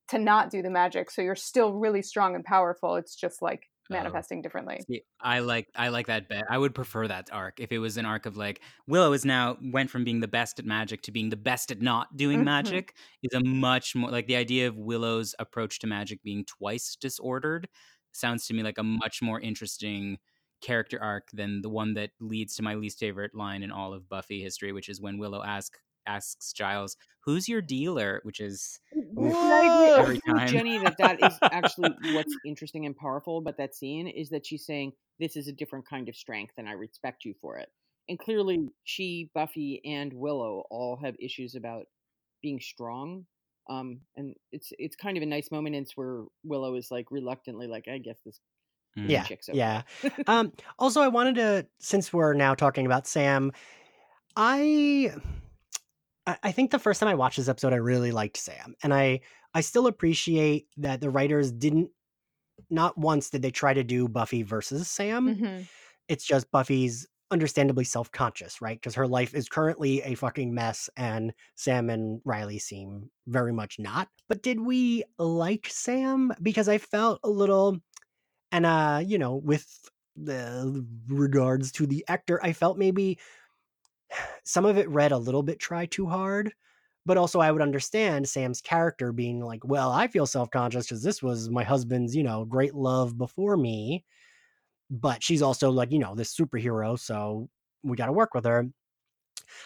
to 0.09 0.19
not 0.19 0.51
do 0.51 0.61
the 0.61 0.71
magic 0.71 1.09
so 1.09 1.23
you're 1.23 1.37
still 1.37 1.73
really 1.75 2.03
strong 2.03 2.35
and 2.35 2.45
powerful 2.45 2.97
it's 2.97 3.15
just 3.15 3.41
like. 3.41 3.70
Manifesting 3.91 4.43
differently 4.43 4.89
See, 4.89 5.03
I 5.21 5.41
like 5.41 5.69
I 5.75 5.89
like 5.89 6.07
that 6.07 6.29
bet. 6.29 6.45
I 6.49 6.57
would 6.57 6.75
prefer 6.75 7.07
that 7.07 7.29
arc 7.33 7.61
if 7.61 7.71
it 7.71 7.79
was 7.79 7.99
an 7.99 8.07
arc 8.07 8.25
of 8.25 8.37
like 8.39 8.63
Willow 8.87 9.13
is 9.13 9.27
now 9.27 9.59
went 9.63 9.91
from 9.91 10.05
being 10.05 10.21
the 10.21 10.29
best 10.29 10.59
at 10.59 10.65
magic 10.65 11.03
to 11.03 11.13
being 11.13 11.29
the 11.29 11.37
best 11.37 11.71
at 11.71 11.83
not 11.83 12.17
doing 12.17 12.43
Mhm. 12.43 12.45
magic 12.45 12.95
is 13.23 13.35
a 13.35 13.45
much 13.45 13.95
more 13.95 14.11
like 14.11 14.27
the 14.27 14.37
idea 14.37 14.67
of 14.69 14.77
Willow's 14.79 15.35
approach 15.39 15.79
to 15.81 15.87
magic 15.87 16.23
being 16.23 16.47
twice 16.47 16.97
disordered 16.97 17.69
sounds 18.13 18.47
to 18.47 18.55
me 18.55 18.63
like 18.63 18.79
a 18.79 18.83
much 18.83 19.21
more 19.21 19.39
interesting 19.41 20.19
character 20.63 20.99
arc 21.03 21.31
than 21.33 21.61
the 21.63 21.69
one 21.71 21.93
that 21.95 22.11
leads 22.21 22.55
to 22.57 22.63
my 22.63 22.75
least 22.75 22.99
favorite 22.99 23.35
line 23.35 23.63
in 23.63 23.71
all 23.71 23.93
of 23.93 24.09
Buffy 24.09 24.43
history, 24.43 24.73
which 24.73 24.89
is 24.89 25.01
when 25.01 25.19
Willow 25.19 25.43
ask 25.43 25.79
asks 26.07 26.53
Giles, 26.53 26.97
"Who's 27.25 27.49
your 27.49 27.63
dealer?" 27.63 28.21
which 28.25 28.41
is 28.41 28.81
And 28.93 29.27
I 29.27 29.31
agree, 29.31 29.93
I 29.93 30.01
Every 30.01 30.21
time. 30.21 30.49
Jenny 30.49 30.79
that 30.79 30.97
that 30.99 31.23
is 31.23 31.39
actually 31.53 31.91
what's 32.15 32.35
interesting 32.45 32.87
and 32.87 32.97
powerful 32.97 33.39
about 33.39 33.57
that 33.59 33.75
scene 33.75 34.09
is 34.09 34.31
that 34.31 34.47
she's 34.47 34.67
saying 34.67 34.93
this 35.19 35.37
is 35.37 35.49
a 35.49 35.53
different 35.53 35.87
kind 35.89 36.09
of 36.09 36.17
strength 36.17 36.55
and 36.57 36.69
I 36.69 36.73
respect 36.73 37.25
you 37.25 37.35
for 37.41 37.59
it. 37.59 37.69
And 38.09 38.19
clearly, 38.19 38.69
she, 38.85 39.31
Buffy, 39.35 39.81
and 39.85 40.13
Willow 40.13 40.65
all 40.71 40.99
have 41.03 41.15
issues 41.21 41.55
about 41.55 41.85
being 42.43 42.61
strong. 42.61 43.27
Um, 43.69 44.01
and 44.17 44.35
it's 44.51 44.73
it's 44.79 44.97
kind 44.97 45.17
of 45.17 45.23
a 45.23 45.27
nice 45.27 45.51
moment 45.53 45.77
in 45.77 45.87
where 45.95 46.25
Willow 46.43 46.75
is 46.75 46.91
like 46.91 47.07
reluctantly 47.11 47.69
like, 47.69 47.87
I 47.87 47.99
guess 47.99 48.19
this 48.25 48.41
mm, 48.99 49.09
Yeah, 49.09 49.23
chick's 49.23 49.49
okay. 49.49 49.59
yeah. 49.59 49.83
um, 50.27 50.53
also, 50.79 51.01
I 51.01 51.09
wanted 51.09 51.37
to, 51.37 51.67
since 51.79 52.13
we're 52.13 52.35
now 52.35 52.55
talking 52.55 52.87
about 52.87 53.07
Sam, 53.07 53.53
I, 54.37 55.13
I 56.27 56.39
I 56.45 56.53
think 56.53 56.71
the 56.71 56.79
first 56.79 57.01
time 57.01 57.09
I 57.09 57.15
watched 57.15 57.37
this 57.37 57.49
episode, 57.49 57.73
I 57.73 57.77
really 57.77 58.13
liked 58.13 58.37
Sam, 58.37 58.75
and 58.83 58.95
I, 58.95 59.21
I 59.55 59.61
still 59.61 59.87
appreciate 59.87 60.69
that 60.77 61.01
the 61.01 61.11
writers 61.11 61.53
didn't, 61.53 61.91
not 62.71 62.99
once 62.99 63.31
did 63.31 63.43
they 63.43 63.51
try 63.51 63.75
to 63.75 63.85
do 63.85 64.09
Buffy 64.09 64.43
versus 64.43 64.89
Sam. 64.89 65.37
Mhm. 65.37 65.69
It's 66.09 66.25
just 66.27 66.51
Buffy's 66.51 67.07
understandably 67.33 67.85
self-conscious, 67.85 68.61
right? 68.61 68.77
Because 68.79 68.95
her 68.97 69.07
life 69.07 69.35
is 69.35 69.49
currently 69.49 70.03
a 70.03 70.15
fucking 70.17 70.55
mess, 70.55 70.91
and 70.97 71.33
Sam 71.57 71.91
and 71.91 72.21
Riley 72.25 72.59
seem 72.59 73.11
very 73.27 73.53
much 73.53 73.79
not. 73.79 74.09
But 74.29 74.43
did 74.43 74.61
we 74.61 75.05
like 75.19 75.69
Sam? 75.69 76.33
Because 76.43 76.69
I 76.69 76.79
felt 76.79 77.21
a 77.25 77.31
little 77.31 77.79
and 78.53 78.67
uh 78.67 79.03
you 79.05 79.19
know 79.19 79.37
with 79.37 79.89
the 80.17 80.87
regards 81.09 81.71
to 81.73 81.87
the 81.87 82.05
actor 82.09 82.41
i 82.45 82.53
felt 82.53 82.77
maybe 82.77 83.19
some 84.45 84.65
of 84.65 84.79
it 84.79 84.89
read 84.89 85.13
a 85.13 85.19
little 85.19 85.43
bit 85.43 85.59
try 85.59 85.87
too 85.87 86.07
hard 86.07 86.53
but 87.07 87.17
also 87.17 87.41
i 87.41 87.51
would 87.51 87.63
understand 87.63 88.29
sam's 88.29 88.61
character 88.61 89.13
being 89.13 89.41
like 89.41 89.65
well 89.65 89.91
i 89.91 90.07
feel 90.07 90.27
self-conscious 90.27 90.87
because 90.87 91.03
this 91.03 91.23
was 91.23 91.51
my 91.51 91.65
husband's 91.65 92.15
you 92.15 92.23
know 92.23 92.45
great 92.45 92.75
love 92.75 93.17
before 93.17 93.57
me 93.57 94.05
but 94.91 95.23
she's 95.23 95.43
also 95.43 95.71
like 95.71 95.93
you 95.93 95.99
know 95.99 96.15
this 96.15 96.35
superhero 96.35 96.99
so 96.99 97.49
we 97.83 97.97
got 97.97 98.07
to 98.07 98.13
work 98.13 98.35
with 98.35 98.45
her 98.45 98.69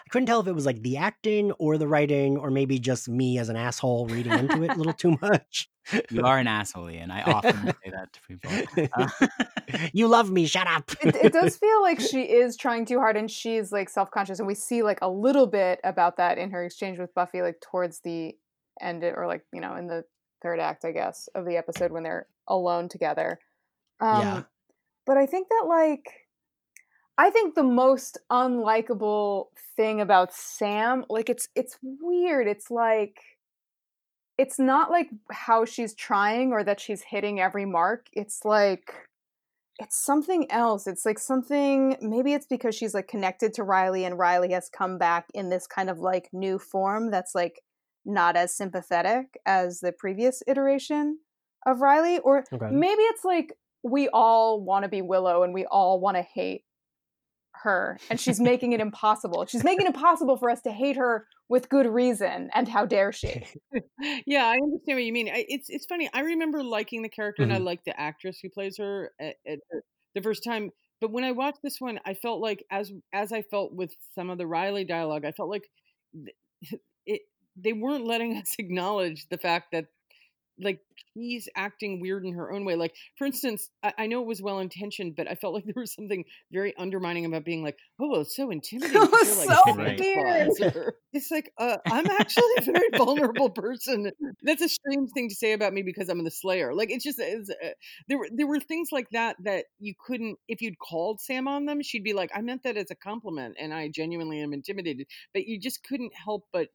I 0.07 0.09
couldn't 0.11 0.27
tell 0.27 0.41
if 0.41 0.47
it 0.47 0.53
was 0.55 0.67
like 0.67 0.83
the 0.83 0.97
acting 0.97 1.53
or 1.53 1.79
the 1.79 1.87
writing 1.89 2.37
or 2.37 2.51
maybe 2.51 2.79
just 2.79 3.09
me 3.09 3.39
as 3.39 3.49
an 3.49 3.57
asshole 3.57 4.07
reading 4.07 4.33
into 4.33 4.63
it 4.63 4.71
a 4.73 4.75
little 4.75 4.93
too 4.93 5.17
much. 5.21 5.69
You 6.11 6.23
are 6.25 6.39
an 6.39 6.47
asshole, 6.47 6.89
Ian. 6.91 7.11
I 7.11 7.23
often 7.23 7.67
say 7.85 7.91
that 7.91 8.13
to 8.13 8.21
people. 8.27 8.89
Uh, 8.97 9.89
you 9.93 10.09
love 10.09 10.31
me, 10.31 10.47
shut 10.47 10.67
up. 10.67 10.91
it, 11.03 11.15
it 11.17 11.33
does 11.33 11.57
feel 11.57 11.83
like 11.83 12.01
she 12.11 12.23
is 12.23 12.57
trying 12.57 12.87
too 12.87 12.99
hard 12.99 13.17
and 13.17 13.31
she's 13.31 13.71
like 13.73 13.89
self-conscious 13.91 14.39
and 14.39 14.47
we 14.47 14.55
see 14.55 14.83
like 14.83 14.99
a 15.03 15.09
little 15.11 15.47
bit 15.47 15.81
about 15.85 16.17
that 16.17 16.39
in 16.39 16.51
her 16.51 16.65
exchange 16.65 16.99
with 16.99 17.15
buffy 17.15 17.43
like 17.43 17.61
towards 17.61 18.01
the 18.01 18.35
end 18.81 19.05
or 19.05 19.27
like 19.27 19.45
you 19.53 19.61
know 19.61 19.77
in 19.77 19.87
the 19.87 20.05
third 20.43 20.59
act 20.59 20.85
i 20.85 20.91
guess 20.91 21.29
of 21.35 21.45
the 21.47 21.57
episode 21.57 21.93
when 21.93 22.03
they're 22.03 22.27
alone 22.49 22.89
together 22.89 23.39
um 24.01 24.21
Yeah. 24.21 24.43
but 25.07 25.17
i 25.17 25.27
think 25.27 25.49
that 25.49 25.67
like 25.69 26.11
i 27.19 27.31
think 27.31 27.55
the 27.55 27.63
most 27.63 28.19
unlikable 28.31 29.47
thing 29.77 30.01
about 30.01 30.33
sam 30.33 31.05
like 31.09 31.29
it's 31.29 31.49
it's 31.55 31.79
weird 31.83 32.47
it's 32.47 32.71
like 32.71 33.21
it's 34.37 34.59
not 34.59 34.91
like 34.91 35.09
how 35.31 35.65
she's 35.65 35.95
trying 35.95 36.53
or 36.53 36.65
that 36.65 36.81
she's 36.81 37.03
hitting 37.03 37.41
every 37.41 37.65
mark 37.65 38.07
it's 38.13 38.45
like 38.45 38.95
it's 39.79 39.97
something 39.97 40.51
else. 40.51 40.87
It's 40.87 41.05
like 41.05 41.19
something 41.19 41.97
maybe 42.01 42.33
it's 42.33 42.47
because 42.47 42.75
she's 42.75 42.95
like 42.95 43.09
connected 43.09 43.55
to 43.55 43.65
Riley 43.65 44.05
and 44.05 44.19
Riley 44.19 44.53
has 44.53 44.69
come 44.69 44.99
back 44.99 45.27
in 45.35 45.49
this 45.49 45.67
kind 45.67 45.91
of 45.91 45.99
like 45.99 46.29
new 46.33 46.59
form 46.59 47.11
that's 47.11 47.35
like 47.35 47.61
not 48.05 48.37
as 48.37 48.55
sympathetic 48.55 49.39
as 49.47 49.81
the 49.81 49.93
previous 49.93 50.43
iteration 50.47 51.19
of 51.67 51.81
Riley 51.81 52.19
or 52.19 52.45
Okay. 52.53 52.69
maybe 52.71 53.03
it's 53.03 53.25
like 53.25 53.55
we 53.83 54.09
all 54.13 54.63
want 54.63 54.85
to 54.85 54.89
be 54.89 55.03
Willow 55.03 55.43
and 55.43 55.53
we 55.53 55.67
all 55.67 56.01
want 56.01 56.17
to 56.17 56.23
hate 56.23 56.65
her 57.63 57.99
and 58.11 58.19
she's 58.21 58.41
making 58.41 58.73
it 58.73 58.81
impossible. 58.81 59.47
She's 59.47 59.65
making 59.65 59.87
it 59.87 59.95
impossible 59.95 60.37
for 60.37 60.51
us 60.51 60.61
to 60.63 60.71
hate 60.73 60.97
her 60.97 61.27
with 61.49 61.69
good 61.69 61.87
reason 61.87 62.51
and 62.55 62.69
how 62.69 62.85
dare 62.87 63.13
she? 63.13 63.47
yeah, 64.27 64.47
I 64.47 64.55
understand 64.55 64.97
what 64.97 65.05
you 65.05 65.13
mean. 65.13 65.29
I, 65.29 65.45
it's 65.49 65.69
it's 65.69 65.87
funny. 65.87 66.09
I 66.13 66.21
remember 66.21 66.63
liking 66.63 67.03
the 67.03 67.09
character 67.09 67.43
and 67.43 67.53
I 67.53 67.59
Mhm. 67.59 67.65
like 67.65 67.85
the 67.85 67.99
actress 67.99 68.39
who 68.43 68.49
plays 68.51 68.77
her 68.79 69.13
at, 69.21 69.37
at 69.47 69.59
the, 69.71 69.81
the 70.15 70.23
first 70.23 70.45
time. 70.45 70.71
But 71.01 71.11
when 71.11 71.25
I 71.25 71.33
watched 71.33 71.59
this 71.63 71.81
one, 71.81 72.01
I 72.05 72.15
felt 72.15 72.41
like 72.41 72.65
as 72.71 72.93
as 73.13 73.33
I 73.33 73.43
felt 73.43 73.73
with 73.75 73.93
some 74.15 74.31
of 74.31 74.39
the 74.39 74.47
Riley 74.47 74.85
dialogue, 74.85 75.25
I 75.25 75.33
felt 75.33 75.51
like 75.51 75.69
th- 76.15 76.37
it 77.07 77.23
they 77.57 77.73
weren't 77.73 78.07
letting 78.07 78.37
us 78.39 78.57
acknowledge 78.59 79.29
the 79.29 79.39
fact 79.39 79.73
that 79.73 79.87
like 80.59 80.81
she's 81.15 81.49
acting 81.57 82.01
weird 82.01 82.25
in 82.25 82.35
her 82.35 82.53
own 82.53 82.65
way. 82.65 82.77
Like 82.77 82.95
for 83.17 83.27
instance, 83.27 83.71
I, 83.83 83.95
I 83.99 84.07
know 84.07 84.21
it 84.23 84.27
was 84.27 84.43
well 84.43 84.59
intentioned, 84.61 85.17
but 85.17 85.29
I 85.29 85.35
felt 85.35 85.55
like 85.55 85.65
there 85.67 85.75
was 85.77 85.95
something 85.95 86.25
very 86.53 86.77
undermining 86.77 87.25
about 87.25 87.45
being 87.45 87.63
like, 87.63 87.79
"Oh, 88.01 88.09
well, 88.11 88.21
it's 88.23 88.37
so 88.37 88.51
intimidating." 88.51 89.05
It 89.05 89.11
'cause 89.11 89.23
was 89.23 89.29
you're, 89.29 89.37
like, 89.37 89.55
so 89.55 89.61
Santa 89.65 89.93
weird. 89.97 90.07
Claus," 90.13 90.61
It's 91.13 91.31
like 91.31 91.53
uh, 91.59 91.79
I'm 91.91 92.07
actually 92.11 92.53
a 92.59 92.63
very 92.63 92.89
vulnerable 92.97 93.51
person. 93.51 94.11
That's 94.43 94.63
a 94.63 94.69
strange 94.69 95.11
thing 95.15 95.29
to 95.29 95.35
say 95.35 95.53
about 95.53 95.73
me 95.73 95.83
because 95.83 96.09
I'm 96.09 96.23
the 96.25 96.31
Slayer. 96.31 96.75
Like 96.75 96.91
it's 96.91 97.05
just 97.05 97.19
it's, 97.21 97.51
uh, 97.51 97.71
there 98.09 98.19
were 98.19 98.29
there 98.33 98.47
were 98.49 98.61
things 98.61 98.89
like 98.93 99.11
that 99.11 99.37
that 99.45 99.67
you 99.79 99.95
couldn't 100.07 100.39
if 100.49 100.61
you'd 100.61 100.79
called 100.79 101.21
Sam 101.21 101.47
on 101.49 101.67
them, 101.67 101.83
she'd 101.83 102.05
be 102.05 102.15
like, 102.15 102.31
"I 102.35 102.41
meant 102.41 102.63
that 102.65 102.77
as 102.77 102.91
a 102.91 102.97
compliment, 102.97 103.57
and 103.61 103.73
I 103.73 103.89
genuinely 103.89 104.41
am 104.41 104.53
intimidated." 104.53 105.07
But 105.33 105.47
you 105.47 105.59
just 105.61 105.85
couldn't 105.85 106.15
help 106.15 106.47
but 106.53 106.69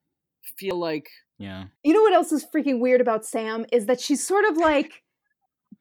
feel 0.57 0.77
like 0.79 1.09
yeah. 1.39 1.63
You 1.83 1.93
know 1.93 2.01
what 2.03 2.13
else 2.13 2.31
is 2.31 2.45
freaking 2.53 2.79
weird 2.79 3.01
about 3.01 3.25
Sam 3.25 3.65
is 3.71 3.87
that 3.87 3.99
she's 3.99 4.25
sort 4.25 4.45
of 4.45 4.57
like 4.57 5.01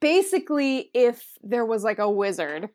basically 0.00 0.90
if 0.94 1.36
there 1.42 1.66
was 1.66 1.84
like 1.84 1.98
a 1.98 2.10
wizard 2.10 2.68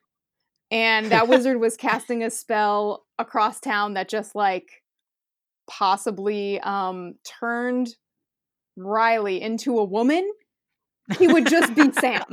and 0.69 1.07
that 1.11 1.27
wizard 1.29 1.59
was 1.59 1.75
casting 1.77 2.23
a 2.23 2.29
spell 2.29 3.05
across 3.17 3.59
town 3.59 3.93
that 3.95 4.09
just 4.09 4.35
like 4.35 4.83
possibly 5.67 6.59
um 6.59 7.15
turned 7.23 7.95
Riley 8.75 9.41
into 9.41 9.79
a 9.79 9.83
woman, 9.83 10.29
he 11.17 11.27
would 11.27 11.47
just 11.47 11.73
be 11.75 11.91
Sam. 11.93 12.23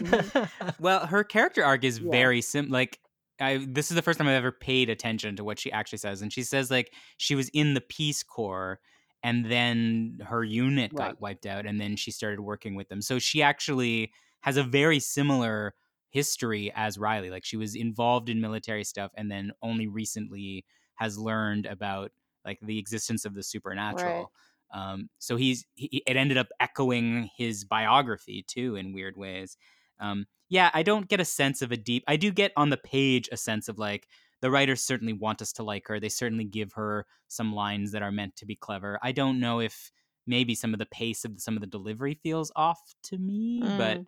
Well, 0.80 1.06
her 1.06 1.24
character 1.24 1.64
arc 1.64 1.84
is 1.84 1.98
Yeah. 1.98 2.10
very 2.10 2.40
sim. 2.40 2.68
Like, 2.70 2.98
I 3.40 3.66
this 3.68 3.90
is 3.90 3.94
the 3.96 4.02
first 4.02 4.18
time 4.18 4.28
I've 4.28 4.34
ever 4.34 4.52
paid 4.52 4.88
attention 4.88 5.36
to 5.36 5.44
what 5.44 5.58
she 5.58 5.72
actually 5.72 5.98
says, 5.98 6.22
and 6.22 6.32
she 6.32 6.42
says 6.44 6.70
like 6.70 6.92
she 7.18 7.34
was 7.34 7.48
in 7.50 7.74
the 7.74 7.80
Peace 7.80 8.22
Corps, 8.22 8.78
and 9.22 9.46
then 9.46 10.18
her 10.26 10.44
unit 10.44 10.92
Right. 10.92 10.96
got 10.96 11.20
wiped 11.20 11.46
out, 11.46 11.66
and 11.66 11.80
then 11.80 11.96
she 11.96 12.10
started 12.10 12.40
working 12.40 12.74
with 12.74 12.88
them. 12.88 13.02
So 13.02 13.18
she 13.18 13.42
actually 13.42 14.12
has 14.40 14.56
a 14.56 14.64
very 14.64 14.98
similar 15.00 15.74
history 16.10 16.72
as 16.74 16.98
Riley. 16.98 17.30
Like, 17.30 17.44
she 17.44 17.56
was 17.56 17.74
involved 17.74 18.28
in 18.28 18.40
military 18.40 18.84
stuff, 18.84 19.12
and 19.16 19.30
then 19.30 19.52
only 19.62 19.86
recently 19.88 20.64
has 20.96 21.18
learned 21.18 21.66
about 21.66 22.12
like 22.44 22.58
the 22.60 22.78
existence 22.78 23.24
of 23.24 23.34
the 23.34 23.42
supernatural. 23.42 24.32
Um, 24.72 25.10
so 25.18 25.36
he's 25.36 25.64
he, 25.74 26.02
it 26.06 26.16
ended 26.16 26.38
up 26.38 26.48
echoing 26.60 27.30
his 27.36 27.64
biography 27.64 28.42
too 28.42 28.76
in 28.76 28.92
weird 28.92 29.16
ways. 29.16 29.56
Um, 29.98 30.26
yeah, 30.48 30.70
I 30.74 30.82
don't 30.82 31.08
get 31.08 31.20
a 31.20 31.24
sense 31.24 31.62
of 31.62 31.72
a 31.72 31.76
deep. 31.76 32.04
I 32.08 32.16
do 32.16 32.32
get 32.32 32.52
on 32.56 32.70
the 32.70 32.76
page 32.76 33.28
a 33.32 33.36
sense 33.36 33.68
of 33.68 33.78
like 33.78 34.08
the 34.42 34.50
writers 34.50 34.82
certainly 34.82 35.14
want 35.14 35.40
us 35.40 35.52
to 35.54 35.62
like 35.62 35.88
her. 35.88 35.98
They 35.98 36.08
certainly 36.10 36.44
give 36.44 36.72
her 36.74 37.06
some 37.28 37.54
lines 37.54 37.92
that 37.92 38.02
are 38.02 38.12
meant 38.12 38.36
to 38.36 38.46
be 38.46 38.56
clever. 38.56 38.98
I 39.02 39.12
don't 39.12 39.40
know 39.40 39.60
if 39.60 39.90
maybe 40.26 40.54
some 40.54 40.72
of 40.74 40.78
the 40.78 40.86
pace 40.86 41.24
of 41.24 41.32
some 41.38 41.56
of 41.56 41.60
the 41.60 41.66
delivery 41.66 42.18
feels 42.22 42.52
off 42.54 42.80
to 43.04 43.18
me, 43.18 43.62
but 43.78 44.00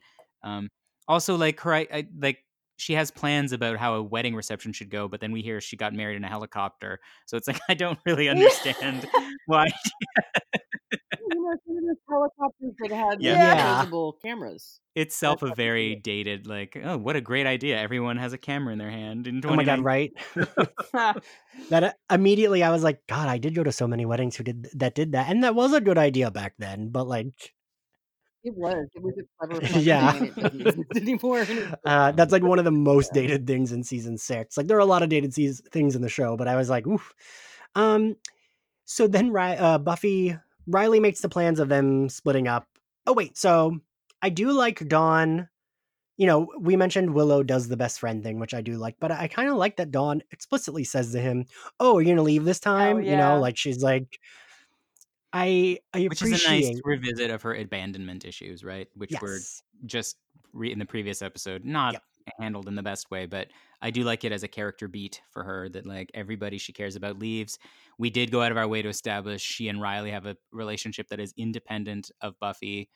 um, 0.43 0.69
also 1.09 1.37
like 1.37 1.61
her, 1.61 1.73
I, 1.73 1.87
I 1.93 2.07
like 2.19 2.39
she 2.77 2.95
has 2.95 3.11
plans 3.11 3.53
about 3.53 3.77
how 3.79 3.95
a 3.95 4.03
wedding 4.03 4.35
reception 4.35 4.73
should 4.73 4.91
go, 4.91 5.07
but 5.07 5.21
then 5.21 5.33
we 5.33 5.43
hear 5.43 5.61
she 5.61 5.77
got 5.77 5.95
married 5.95 6.17
in 6.17 6.25
a 6.25 6.29
helicopter. 6.29 6.99
So 7.27 7.37
it's 7.37 7.47
like 7.47 7.61
I 7.69 7.75
don't 7.75 7.99
really 8.05 8.29
understand 8.35 9.09
why 9.47 9.67
you 11.31 11.43
know, 11.43 11.57
some 11.67 11.74
of 11.74 11.74
those 11.87 11.97
helicopters 12.09 12.73
that 12.81 12.91
had 12.91 13.23
Yeah. 13.23 13.85
Yeah. 13.87 14.13
cameras. 14.23 14.81
itself 14.95 15.43
a 15.43 15.55
very 15.55 15.91
weird. 15.91 16.03
dated 16.03 16.47
like 16.47 16.77
oh 16.83 16.97
what 16.97 17.17
a 17.17 17.21
great 17.21 17.47
idea 17.47 17.79
everyone 17.79 18.17
has 18.17 18.33
a 18.33 18.39
camera 18.39 18.73
in 18.73 18.79
their 18.79 18.91
hand 18.91 19.27
in 19.27 19.41
oh 19.45 19.55
my 19.55 19.65
god, 19.65 19.81
right? 19.81 20.13
that 21.71 21.83
uh, 21.85 21.93
immediately 22.11 22.63
I 22.63 22.71
was 22.71 22.83
like, 22.83 23.07
God, 23.09 23.29
I 23.29 23.39
did 23.39 23.55
go 23.55 23.63
to 23.65 23.73
so 23.73 23.87
many 23.87 24.07
weddings 24.07 24.37
who 24.37 24.45
did 24.45 24.69
that 24.75 24.95
did 24.95 25.13
that, 25.13 25.29
and 25.29 25.43
that 25.45 25.55
was 25.55 25.73
a 25.73 25.81
good 25.81 25.99
idea 25.99 26.31
back 26.31 26.55
then. 26.59 26.89
But 26.91 27.07
like, 27.07 27.53
It 28.45 28.55
was. 28.57 28.87
It 28.95 29.03
was 29.03 29.15
a 29.19 29.47
clever 29.47 29.81
Yeah. 29.81 30.13
thing, 30.13 30.33
and 30.37 30.61
it 30.61 30.65
doesn't 30.65 30.97
anymore. 30.97 31.39
and 31.39 31.49
it's 31.49 31.71
so 31.71 31.77
uh, 31.87 32.13
that's 32.13 32.31
like 32.31 32.43
one 32.43 32.59
of 32.59 32.67
the 32.67 32.71
most 32.71 33.15
dated 33.15 33.47
things 33.47 33.73
in 33.73 33.83
season 33.83 34.19
six. 34.19 34.57
Like 34.59 34.67
there 34.67 34.77
are 34.77 34.81
a 34.81 34.85
lot 34.85 35.03
of 35.03 35.09
dated 35.09 35.33
seas- 35.33 35.63
things 35.73 35.97
in 35.97 36.03
the 36.03 36.11
show, 36.11 36.37
but 36.37 36.47
I 36.47 36.55
was 36.57 36.69
like, 36.69 36.87
oof. 36.87 37.15
Um, 37.75 38.17
so 38.85 39.07
then 39.09 39.35
uh, 39.35 39.79
Buffy 39.79 40.37
Riley 40.67 41.01
makes 41.01 41.21
the 41.21 41.29
plans 41.29 41.61
of 41.61 41.69
them 41.69 42.09
splitting 42.09 42.49
up. 42.49 42.67
Oh 43.07 43.13
wait, 43.13 43.37
so 43.37 43.81
I 44.23 44.31
do 44.31 44.53
like 44.53 44.89
Dawn. 44.89 45.49
You 46.17 46.27
know, 46.29 46.49
we 46.59 46.77
mentioned 46.77 47.13
Willow 47.13 47.43
does 47.43 47.69
the 47.69 47.77
best 47.77 47.99
friend 47.99 48.23
thing, 48.23 48.39
which 48.39 48.55
I 48.55 48.61
do 48.61 48.75
like, 48.75 48.97
but 49.01 49.11
I 49.11 49.27
kind 49.27 49.49
of 49.49 49.57
like 49.57 49.77
that 49.77 49.91
Dawn 49.91 50.23
explicitly 50.31 50.85
says 50.85 51.13
to 51.13 51.21
him, 51.21 51.47
"Oh, 51.81 51.97
are 51.97 52.03
you 52.03 52.09
gonna 52.09 52.23
leave 52.23 52.45
this 52.45 52.61
oh, 52.65 52.71
time?" 52.71 53.01
You 53.01 53.13
yeah. 53.13 53.35
know, 53.35 53.41
like 53.41 53.57
she's 53.57 53.83
like, 53.83 54.21
I 55.35 55.81
I 55.93 56.05
which 56.05 56.23
is 56.23 56.31
a 56.31 56.35
appreciate 56.37 56.75
nice 56.75 56.81
revisit 56.85 57.31
of 57.31 57.43
her 57.43 57.55
abandonment 57.55 58.25
issues 58.25 58.63
right 58.63 58.89
which 58.95 59.13
were 59.21 59.41
just 59.85 60.17
re- 60.53 60.71
in 60.71 60.79
the 60.79 60.87
previous 60.87 61.23
episode 61.23 61.65
not 61.65 61.95
Yep. 61.95 62.03
Handled 62.39 62.69
in 62.69 62.75
the 62.75 62.83
best 62.83 63.11
way 63.11 63.27
but 63.27 63.49
i 63.83 63.91
do 63.91 64.03
like 64.03 64.25
it 64.25 64.33
as 64.33 64.43
a 64.43 64.49
character 64.49 64.89
beat 64.89 65.21
for 65.31 65.45
her 65.45 65.69
that 65.69 65.87
like 65.87 66.11
everybody 66.15 66.59
she 66.59 66.73
cares 66.73 66.97
about 66.97 67.19
leaves 67.19 67.59
we 67.99 68.11
did 68.11 68.31
go 68.31 68.43
out 68.43 68.51
of 68.51 68.59
our 68.59 68.69
way 68.69 68.83
to 68.83 68.89
establish 68.89 69.43
she 69.43 69.69
and 69.69 69.81
riley 69.81 70.11
have 70.11 70.27
a 70.27 70.37
relationship 70.53 71.09
that 71.09 71.21
is 71.21 71.35
independent 71.37 72.11
of 72.21 72.39
buffy 72.41 72.89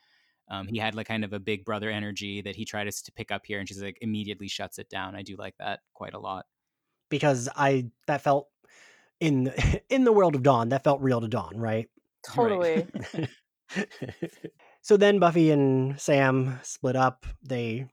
um, 0.51 0.67
he 0.67 0.79
had 0.79 0.95
like 0.95 1.07
kind 1.07 1.25
of 1.25 1.35
a 1.35 1.39
big 1.39 1.63
brother 1.67 1.91
energy 1.91 2.41
that 2.41 2.57
he 2.57 2.65
tried 2.65 2.91
to 2.91 3.13
pick 3.13 3.31
up 3.31 3.43
here 3.45 3.59
and 3.59 3.69
she's 3.69 3.83
like 3.83 3.99
immediately 4.01 4.49
shuts 4.49 4.79
it 4.79 4.89
down 4.89 5.15
i 5.15 5.23
do 5.23 5.37
like 5.37 5.55
that 5.59 5.81
quite 5.93 6.15
a 6.15 6.19
lot 6.19 6.47
because 7.09 7.49
I 7.55 7.91
that 8.07 8.23
felt 8.23 8.49
in 9.21 9.53
in 9.91 10.05
the 10.05 10.13
world 10.13 10.35
of 10.35 10.43
Dawn 10.43 10.71
that 10.71 10.85
felt 10.85 11.01
real 11.01 11.21
to 11.21 11.29
Dawn, 11.29 11.57
right? 11.57 11.89
totally. 12.25 12.87
so 14.83 14.97
then 14.97 15.19
Buffy 15.19 15.51
and 15.51 15.99
Sam 16.01 16.59
split 16.63 16.97
up. 16.97 17.27
They 17.43 17.87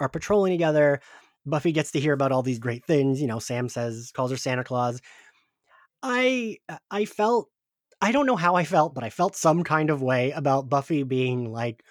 are 0.00 0.08
patrolling 0.08 0.52
together. 0.52 1.00
Buffy 1.44 1.72
gets 1.72 1.92
to 1.92 2.00
hear 2.00 2.12
about 2.12 2.32
all 2.32 2.42
these 2.42 2.58
great 2.58 2.84
things. 2.84 3.20
You 3.20 3.26
know, 3.26 3.38
Sam 3.38 3.68
says 3.68 4.10
calls 4.14 4.30
her 4.30 4.36
Santa 4.36 4.64
Claus. 4.64 5.00
I 6.02 6.58
uh, 6.68 6.78
I 6.90 7.04
felt 7.04 7.50
I 8.00 8.12
don't 8.12 8.26
know 8.26 8.36
how 8.36 8.56
I 8.56 8.64
felt, 8.64 8.94
but 8.94 9.04
I 9.04 9.10
felt 9.10 9.36
some 9.36 9.64
kind 9.64 9.90
of 9.90 10.02
way 10.02 10.32
about 10.32 10.68
Buffy 10.68 11.02
being 11.02 11.50
like, 11.52 11.82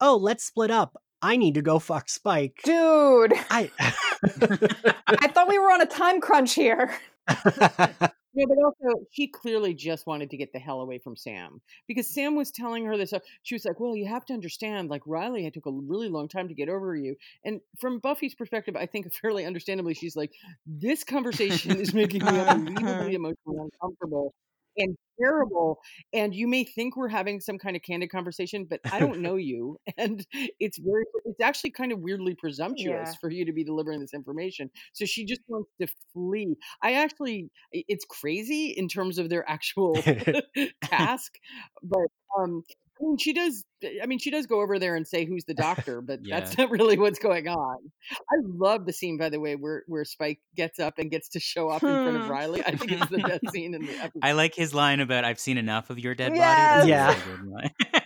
"Oh, 0.00 0.16
let's 0.16 0.44
split 0.44 0.70
up. 0.70 0.96
I 1.20 1.36
need 1.36 1.54
to 1.54 1.62
go 1.62 1.78
fuck 1.78 2.08
Spike." 2.08 2.60
Dude, 2.64 3.34
I 3.50 3.70
I 3.78 5.28
thought 5.28 5.48
we 5.48 5.58
were 5.58 5.70
on 5.70 5.82
a 5.82 5.86
time 5.86 6.20
crunch 6.20 6.54
here. 6.54 6.94
No, 8.34 8.46
but 8.46 8.56
also 8.64 9.04
she 9.12 9.28
clearly 9.28 9.74
just 9.74 10.06
wanted 10.06 10.30
to 10.30 10.38
get 10.38 10.54
the 10.54 10.58
hell 10.58 10.80
away 10.80 10.98
from 10.98 11.16
Sam 11.18 11.60
because 11.86 12.08
Sam 12.14 12.34
was 12.34 12.50
telling 12.50 12.86
her 12.86 12.96
this. 12.96 13.12
She 13.42 13.54
was 13.54 13.66
like, 13.66 13.78
"Well, 13.78 13.94
you 13.94 14.06
have 14.06 14.24
to 14.24 14.32
understand, 14.32 14.88
like 14.88 15.02
Riley 15.06 15.44
had 15.44 15.52
took 15.52 15.66
a 15.66 15.70
really 15.70 16.08
long 16.08 16.28
time 16.28 16.48
to 16.48 16.54
get 16.54 16.70
over 16.70 16.96
you." 16.96 17.14
And 17.44 17.60
from 17.78 17.98
Buffy's 17.98 18.34
perspective, 18.34 18.74
I 18.74 18.86
think 18.86 19.12
fairly 19.20 19.44
understandably, 19.44 19.92
she's 19.92 20.16
like, 20.16 20.32
"This 20.66 21.04
conversation 21.04 21.78
is 21.78 21.92
making 21.92 22.24
me 22.24 22.30
unbelievably 22.40 23.14
emotionally 23.16 23.58
uncomfortable." 23.70 24.32
And 24.76 24.96
terrible 25.20 25.78
and 26.12 26.34
you 26.34 26.48
may 26.48 26.64
think 26.64 26.96
we're 26.96 27.08
having 27.08 27.38
some 27.40 27.58
kind 27.58 27.76
of 27.76 27.82
candid 27.82 28.10
conversation 28.10 28.64
but 28.68 28.80
i 28.90 28.98
don't 28.98 29.20
know 29.20 29.36
you 29.36 29.76
and 29.98 30.26
it's 30.58 30.78
very 30.78 31.04
it's 31.26 31.40
actually 31.40 31.70
kind 31.70 31.92
of 31.92 31.98
weirdly 32.00 32.34
presumptuous 32.34 33.10
Yeah. 33.10 33.18
for 33.20 33.30
you 33.30 33.44
to 33.44 33.52
be 33.52 33.62
delivering 33.64 34.00
this 34.00 34.14
information 34.14 34.70
so 34.92 35.04
she 35.04 35.24
just 35.24 35.42
wants 35.48 35.70
to 35.80 35.86
flee 36.12 36.56
i 36.82 36.94
actually, 36.94 37.50
it's 37.72 38.04
crazy 38.06 38.68
in 38.68 38.88
terms 38.88 39.18
of 39.18 39.28
their 39.28 39.48
actual 39.48 39.94
task 40.82 41.34
but 41.82 42.06
um 42.38 42.62
I 43.02 43.04
mean, 43.04 43.16
she 43.18 43.32
does. 43.32 43.64
Eh, 43.82 43.98
I 44.02 44.06
mean, 44.06 44.18
she 44.20 44.30
does 44.30 44.46
go 44.46 44.60
over 44.60 44.78
there 44.78 44.94
and 44.94 45.06
say 45.06 45.24
who's 45.24 45.44
the 45.44 45.54
doctor, 45.68 46.00
but 46.00 46.20
that's 46.28 46.56
not 46.56 46.70
really 46.70 46.96
what's 46.98 47.18
going 47.18 47.48
on. 47.48 47.76
I 48.12 48.36
love 48.44 48.86
the 48.86 48.92
scene, 48.92 49.18
by 49.18 49.28
the 49.28 49.40
way, 49.40 49.56
where 49.56 49.82
where 49.88 50.04
Spike 50.04 50.38
gets 50.54 50.78
up 50.78 50.98
and 50.98 51.10
gets 51.10 51.30
to 51.30 51.40
show 51.40 51.68
up 51.68 51.82
in 51.82 51.88
front 51.88 52.16
of. 52.16 52.28
Riley. 52.28 52.62
I 52.64 52.76
think 52.76 52.92
it's 52.92 53.10
the 53.10 53.18
best 53.18 53.50
scene 53.52 53.74
in 53.74 53.84
the 53.84 53.92
episode. 53.96 54.20
I 54.22 54.32
like 54.32 54.54
his 54.54 54.72
line 54.72 55.00
about 55.00 55.24
"I've 55.24 55.40
seen 55.40 55.58
enough 55.58 55.90
of 55.90 55.98
your 55.98 56.14
dead 56.14 56.32
Yes. 56.34 56.80
body." 56.80 56.90
Yeah. 56.90 57.06
That's 57.12 57.26
a 57.26 57.28
really 57.28 57.38
good 57.42 57.50
line. 57.92 58.01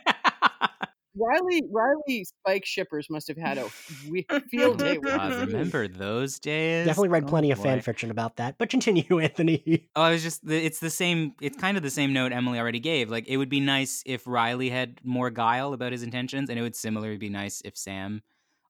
Riley 1.18 1.62
Riley 1.70 2.24
Spike 2.24 2.64
shippers 2.66 3.06
must 3.08 3.28
have 3.28 3.36
had 3.38 3.58
a 3.58 3.68
field 3.70 4.78
day. 4.78 4.98
with 4.98 5.02
God, 5.04 5.32
this. 5.32 5.40
remember 5.46 5.88
those 5.88 6.38
days? 6.38 6.86
Definitely 6.86 7.08
read 7.08 7.24
Oh, 7.24 7.28
plenty 7.28 7.50
of 7.50 7.58
boy. 7.58 7.64
fan 7.64 7.80
fiction 7.80 8.10
about 8.10 8.36
that. 8.36 8.56
But 8.58 8.68
continue, 8.68 9.18
Anthony. 9.20 9.88
Oh, 9.96 10.02
I 10.02 10.10
was 10.10 10.22
just 10.22 10.42
it's 10.48 10.78
the 10.80 10.90
same 10.90 11.32
it's 11.40 11.56
kind 11.56 11.76
of 11.76 11.82
the 11.82 11.90
same 11.90 12.12
note 12.12 12.32
Emily 12.32 12.58
already 12.58 12.80
gave. 12.80 13.10
Like 13.10 13.26
it 13.28 13.36
would 13.38 13.48
be 13.48 13.60
nice 13.60 14.02
if 14.04 14.26
Riley 14.26 14.68
had 14.70 15.00
more 15.04 15.30
guile 15.30 15.72
about 15.72 15.92
his 15.92 16.02
intentions 16.02 16.50
and 16.50 16.58
it 16.58 16.62
would 16.62 16.76
similarly 16.76 17.16
be 17.18 17.30
nice 17.30 17.62
if 17.64 17.76
Sam 17.76 18.22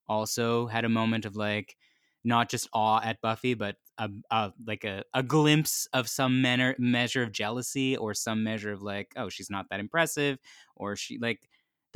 also 0.07 0.67
had 0.67 0.85
a 0.85 0.89
moment 0.89 1.25
of 1.25 1.35
like 1.35 1.75
not 2.23 2.49
just 2.49 2.67
awe 2.73 3.01
at 3.03 3.21
Buffy 3.21 3.53
but 3.53 3.75
a, 3.97 4.09
a 4.31 4.53
like 4.65 4.83
a, 4.83 5.03
a 5.13 5.23
glimpse 5.23 5.87
of 5.93 6.07
some 6.07 6.41
manner, 6.41 6.75
measure 6.77 7.23
of 7.23 7.31
jealousy 7.31 7.97
or 7.97 8.13
some 8.13 8.43
measure 8.43 8.71
of 8.71 8.81
like 8.81 9.11
oh 9.17 9.27
she's 9.29 9.49
not 9.49 9.65
that 9.69 9.79
impressive 9.79 10.37
or 10.75 10.95
she 10.95 11.17
like 11.19 11.41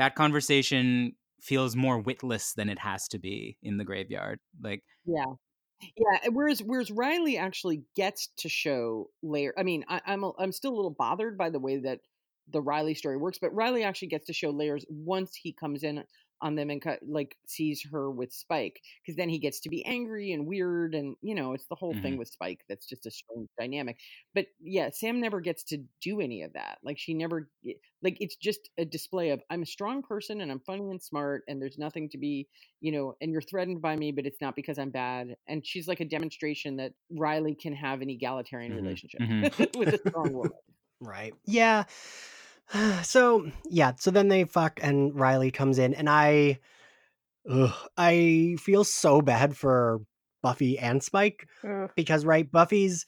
that 0.02 0.16
conversation 0.16 1.14
feels 1.40 1.76
more 1.76 2.00
witless 2.00 2.54
than 2.54 2.70
it 2.70 2.80
has 2.80 3.08
to 3.08 3.20
be 3.20 3.56
in 3.62 3.78
the 3.78 3.86
graveyard. 3.86 4.40
Like 4.60 4.84
Yeah. 5.06 5.26
Yeah, 5.96 6.30
whereas 6.32 6.62
whereas 6.64 6.90
Riley 6.90 7.38
actually 7.38 7.84
gets 7.96 8.30
to 8.38 8.50
show 8.50 9.10
layer. 9.22 9.54
I 9.58 9.64
mean, 9.64 9.86
I, 9.88 10.02
I'm 10.06 10.24
I'm 10.40 10.52
still 10.52 10.74
a 10.74 10.76
little 10.76 10.96
bothered 10.98 11.38
by 11.38 11.52
the 11.52 11.60
way 11.60 11.78
that 11.82 12.00
the 12.52 12.62
Riley 12.62 12.96
story 12.96 13.18
works, 13.18 13.38
but 13.40 13.54
Riley 13.54 13.84
actually 13.84 14.08
gets 14.08 14.26
to 14.26 14.34
show 14.34 14.50
layers 14.50 14.86
once 14.90 15.36
he 15.36 15.54
comes 15.54 15.84
in 15.84 16.04
on 16.42 16.56
them 16.56 16.70
and 16.70 16.82
cut, 16.82 17.00
like 17.08 17.38
sees 17.46 17.86
her 17.92 18.10
with 18.12 18.34
Spike, 18.34 18.82
because 19.06 19.18
then 19.18 19.30
he 19.30 19.40
gets 19.40 19.60
to 19.62 19.70
be 19.70 19.86
angry 19.86 20.32
and 20.32 20.48
weird, 20.48 20.96
and 20.96 21.16
you 21.22 21.36
know, 21.36 21.54
it's 21.54 21.68
the 21.68 21.76
whole 21.76 21.96
thing 22.02 22.16
Mhm. 22.16 22.18
with 22.18 22.30
Spike 22.30 22.62
that's 22.70 22.86
just 22.88 23.06
a 23.06 23.12
strange 23.12 23.50
dynamic. 23.60 24.00
But 24.34 24.48
yeah, 24.60 24.90
Sam 24.92 25.20
never 25.20 25.42
gets 25.42 25.64
to 25.66 25.78
do 26.02 26.20
any 26.22 26.42
of 26.44 26.54
that. 26.54 26.80
Like 26.84 26.98
she 26.98 27.14
never, 27.14 27.50
like 28.02 28.18
it's 28.20 28.36
just 28.36 28.70
a 28.78 28.86
display 28.86 29.30
of 29.30 29.42
I'm 29.50 29.64
a 29.64 29.66
strong 29.66 30.02
person 30.04 30.42
and 30.42 30.52
I'm 30.52 30.60
funny 30.62 30.90
and 30.90 31.02
smart, 31.02 31.44
and 31.48 31.62
there's 31.62 31.78
nothing 31.78 32.10
to 32.10 32.18
be 32.18 32.48
you 32.80 32.92
know, 32.92 33.14
and 33.22 33.32
you're 33.32 33.42
threatened 33.42 33.82
by 33.82 33.96
me, 33.96 34.12
but 34.12 34.26
it's 34.26 34.42
not 34.42 34.56
because 34.56 34.80
I'm 34.80 34.90
bad. 34.90 35.36
And 35.48 35.66
she's 35.66 35.88
like 35.88 36.00
a 36.00 36.06
demonstration 36.06 36.78
that 36.78 36.94
Riley 37.12 37.54
can 37.56 37.74
have 37.74 38.02
an 38.02 38.10
egalitarian 38.10 38.74
Mhm, 38.74 38.74
relationship 38.74 39.22
mhm. 39.22 39.52
with 39.76 39.94
a 39.94 40.00
strong 40.10 40.34
woman. 40.34 40.58
Right. 41.02 41.36
Yeah. 41.46 41.86
So 43.04 43.52
yeah. 43.70 43.94
So 43.98 44.12
then 44.12 44.28
they 44.28 44.46
fuck, 44.46 44.80
and 44.82 45.18
Riley 45.18 45.52
comes 45.52 45.80
in, 45.80 45.94
and 45.94 46.10
I, 46.10 46.60
ugh, 47.50 47.74
I 47.98 48.56
feel 48.60 48.84
so 48.84 49.22
bad 49.22 49.58
for 49.58 50.02
Buffy 50.42 50.80
and 50.80 51.04
Spike 51.04 51.48
Ugh. 51.68 51.92
because 51.96 52.26
right, 52.26 52.50
Buffy's. 52.50 53.06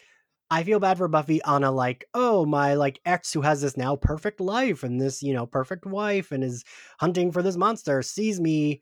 I 0.52 0.64
feel 0.64 0.80
bad 0.80 1.00
for 1.00 1.08
Buffy 1.08 1.42
on 1.42 1.64
a 1.64 1.72
like, 1.72 2.06
oh 2.14 2.46
my 2.46 2.76
like 2.76 3.00
ex 3.06 3.34
who 3.34 3.42
has 3.42 3.62
this 3.62 3.76
now 3.76 3.96
perfect 3.96 4.40
life 4.40 4.84
and 4.84 5.02
this 5.02 5.24
you 5.24 5.34
know 5.34 5.48
perfect 5.48 5.86
wife 5.86 6.32
and 6.32 6.44
is 6.44 6.64
hunting 7.00 7.32
for 7.32 7.42
this 7.42 7.58
monster 7.58 8.04
sees 8.04 8.40
me 8.40 8.82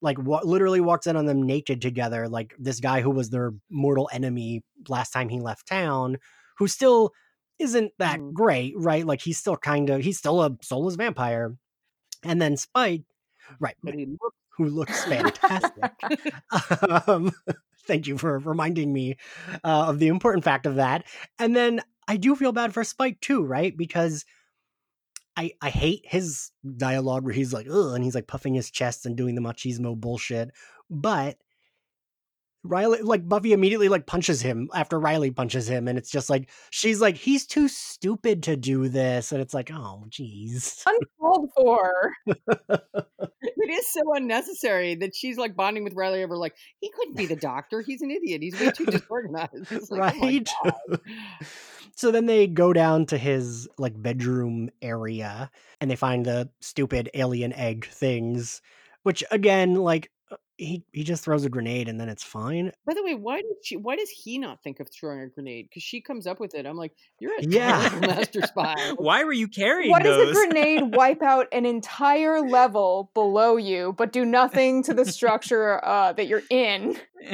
like 0.00 0.16
what 0.18 0.46
literally 0.46 0.80
walks 0.80 1.06
in 1.06 1.16
on 1.16 1.26
them 1.26 1.42
naked 1.42 1.82
together 1.82 2.28
like 2.28 2.54
this 2.58 2.80
guy 2.80 3.02
who 3.02 3.10
was 3.10 3.28
their 3.28 3.52
mortal 3.70 4.08
enemy 4.12 4.64
last 4.88 5.10
time 5.10 5.28
he 5.28 5.38
left 5.40 5.66
town 5.66 6.16
who 6.56 6.66
still 6.66 7.12
isn't 7.62 7.92
that 7.98 8.20
Mhm. 8.20 8.32
great 8.34 8.74
right? 8.76 9.06
Like 9.06 9.22
he's 9.22 9.38
still 9.38 9.56
kind 9.56 9.90
of 9.90 10.02
he's 10.02 10.18
still 10.18 10.42
a 10.42 10.56
soulless 10.62 10.96
vampire. 10.96 11.56
And 12.24 12.40
then 12.42 12.56
spike 12.56 13.04
right 13.60 13.76
But 13.82 13.94
he 13.94 14.06
looks 14.06 14.36
who 14.58 14.66
looks 14.66 15.04
fantastic. 15.04 15.92
Um, 17.08 17.32
thank 17.86 18.06
you 18.06 18.18
for 18.18 18.38
reminding 18.38 18.92
me 18.92 19.16
uh, 19.64 19.86
of 19.88 19.98
the 19.98 20.08
important 20.08 20.44
fact 20.44 20.66
of 20.66 20.76
that. 20.76 21.04
And 21.38 21.56
then 21.56 21.82
i 22.08 22.16
do 22.16 22.34
feel 22.36 22.52
bad 22.52 22.74
for 22.74 22.84
spike 22.84 23.20
too 23.20 23.42
right? 23.44 23.76
Because 23.76 24.24
I, 25.36 25.52
I 25.62 25.70
hate 25.70 26.04
his 26.04 26.50
dialogue 26.76 27.24
where 27.24 27.32
he's 27.32 27.52
like, 27.54 27.66
ugh, 27.70 27.94
and 27.94 28.04
he's 28.04 28.14
like 28.14 28.26
puffing 28.26 28.54
his 28.54 28.70
chest 28.70 29.06
and 29.06 29.16
doing 29.16 29.34
the 29.34 29.40
machismo 29.40 29.96
bullshit. 29.98 30.50
But 30.90 31.38
Riley, 32.64 33.02
like 33.02 33.28
Buffy 33.28 33.52
immediately 33.52 33.88
like 33.88 34.06
punches 34.06 34.40
him 34.40 34.68
after 34.72 34.98
Riley 34.98 35.32
punches 35.32 35.68
him. 35.68 35.88
And 35.88 35.98
it's 35.98 36.10
just 36.10 36.30
like, 36.30 36.48
she's 36.70 37.00
like, 37.00 37.16
he's 37.16 37.44
too 37.44 37.66
stupid 37.68 38.44
to 38.44 38.56
do 38.56 38.88
this. 38.88 39.32
And 39.32 39.40
it's 39.40 39.54
like, 39.54 39.70
oh, 39.72 40.04
geez. 40.08 40.84
Uncalled 40.86 41.50
for. 41.56 42.12
it 42.26 43.70
is 43.70 43.88
so 43.92 44.00
unnecessary 44.14 44.94
that 44.96 45.14
she's 45.14 45.38
like 45.38 45.56
bonding 45.56 45.82
with 45.82 45.94
Riley 45.94 46.22
over 46.22 46.36
like 46.36 46.54
he 46.80 46.90
couldn't 46.90 47.16
be 47.16 47.26
the 47.26 47.36
doctor. 47.36 47.80
He's 47.80 48.02
an 48.02 48.10
idiot. 48.10 48.42
He's 48.42 48.58
way 48.60 48.70
too 48.70 48.86
disorganized. 48.86 49.90
Like, 49.90 50.14
oh 50.16 50.20
right? 50.20 50.48
God. 50.64 51.00
so 51.96 52.12
then 52.12 52.26
they 52.26 52.46
go 52.46 52.72
down 52.72 53.06
to 53.06 53.18
his 53.18 53.68
like 53.76 54.00
bedroom 54.00 54.70
area 54.80 55.50
and 55.80 55.90
they 55.90 55.96
find 55.96 56.24
the 56.24 56.48
stupid 56.60 57.10
alien 57.14 57.52
egg 57.54 57.86
things, 57.86 58.62
which 59.02 59.24
again, 59.32 59.74
like 59.74 60.10
he 60.62 60.84
he 60.92 61.02
just 61.04 61.24
throws 61.24 61.44
a 61.44 61.48
grenade 61.48 61.88
and 61.88 62.00
then 62.00 62.08
it's 62.08 62.22
fine. 62.22 62.72
By 62.86 62.94
the 62.94 63.02
way, 63.02 63.14
why 63.14 63.36
did 63.36 63.56
she? 63.62 63.76
Why 63.76 63.96
does 63.96 64.08
he 64.10 64.38
not 64.38 64.62
think 64.62 64.80
of 64.80 64.88
throwing 64.90 65.20
a 65.20 65.28
grenade? 65.28 65.66
Because 65.68 65.82
she 65.82 66.00
comes 66.00 66.26
up 66.26 66.40
with 66.40 66.54
it. 66.54 66.66
I'm 66.66 66.76
like, 66.76 66.92
you're 67.18 67.34
a 67.38 67.42
Yeah. 67.42 67.98
master 68.00 68.42
spy. 68.42 68.74
Why 68.96 69.24
were 69.24 69.32
you 69.32 69.48
carrying 69.48 69.90
What 69.90 70.02
does 70.02 70.28
a 70.28 70.32
grenade 70.32 70.94
wipe 70.94 71.22
out 71.22 71.46
an 71.52 71.66
entire 71.66 72.40
level 72.40 73.10
below 73.14 73.56
you, 73.56 73.94
but 73.98 74.12
do 74.12 74.24
nothing 74.24 74.82
to 74.84 74.94
the 74.94 75.04
structure 75.04 75.84
uh, 75.84 76.12
that 76.14 76.26
you're 76.26 76.42
in? 76.50 76.96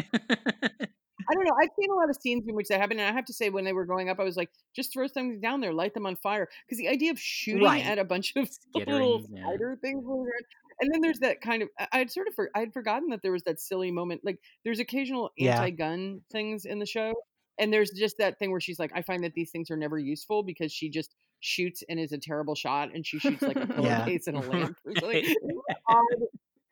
I 1.31 1.35
don't 1.35 1.45
know. 1.45 1.55
I've 1.61 1.69
seen 1.79 1.91
a 1.91 1.95
lot 1.95 2.09
of 2.09 2.17
scenes 2.21 2.45
in 2.49 2.55
which 2.55 2.69
that 2.69 2.81
happened, 2.81 3.01
and 3.01 3.09
I 3.09 3.13
have 3.13 3.27
to 3.27 3.35
say, 3.35 3.51
when 3.51 3.65
they 3.65 3.75
were 3.75 3.85
growing 3.85 4.09
up, 4.09 4.19
I 4.19 4.25
was 4.25 4.37
like, 4.37 4.49
just 4.75 4.95
throw 4.95 5.07
something 5.07 5.41
down 5.41 5.61
there, 5.61 5.75
light 5.75 5.93
them 5.93 6.07
on 6.07 6.17
fire. 6.17 6.49
Because 6.67 6.79
the 6.79 6.89
idea 6.89 7.11
of 7.11 7.21
shooting 7.21 7.65
Right. 7.65 7.85
at 7.85 7.99
a 7.99 8.05
bunch 8.05 8.33
of 8.37 8.49
little 8.75 9.21
Skitterings, 9.21 9.27
yeah. 9.31 9.43
spider 9.43 9.79
things, 9.83 10.05
was 10.07 10.25
weird. 10.25 10.45
And 10.81 10.93
then 10.93 11.01
there's 11.01 11.19
that 11.21 11.41
kind 11.41 11.63
of. 11.63 11.69
I- 11.79 11.89
I'd 12.01 12.11
sort 12.11 12.29
of 12.29 12.35
for, 12.35 12.51
I'd 12.55 12.73
forgotten 12.73 13.09
that 13.11 13.21
there 13.23 13.33
was 13.33 13.43
that 13.45 13.61
silly 13.61 13.91
moment. 13.91 14.23
Like 14.25 14.39
there's 14.65 14.79
occasional 14.81 15.31
anti-gun 15.39 16.21
things 16.33 16.65
in 16.65 16.79
the 16.79 16.87
show, 16.87 17.15
and 17.59 17.73
there's 17.73 17.91
just 17.91 18.19
that 18.19 18.39
thing 18.39 18.51
where 18.51 18.61
she's 18.61 18.79
like, 18.79 18.93
I 18.95 19.03
find 19.03 19.25
that 19.25 19.35
these 19.35 19.51
things 19.51 19.71
are 19.71 19.77
never 19.77 19.99
useful 19.99 20.43
because 20.43 20.73
she 20.73 20.89
just 20.91 21.15
shoots 21.41 21.83
and 21.89 21.99
is 22.01 22.13
a 22.13 22.19
terrible 22.19 22.55
shot, 22.55 22.91
and 22.95 23.07
she 23.07 23.19
shoots 23.19 23.43
like 23.43 23.57
a 23.57 23.61
Yeah. 23.81 24.05
pillowcase 24.05 24.27
and 24.27 24.37
a 24.37 24.41
lamp 24.51 24.77
or 24.85 24.93
something. 25.01 25.35
Odd 25.89 26.05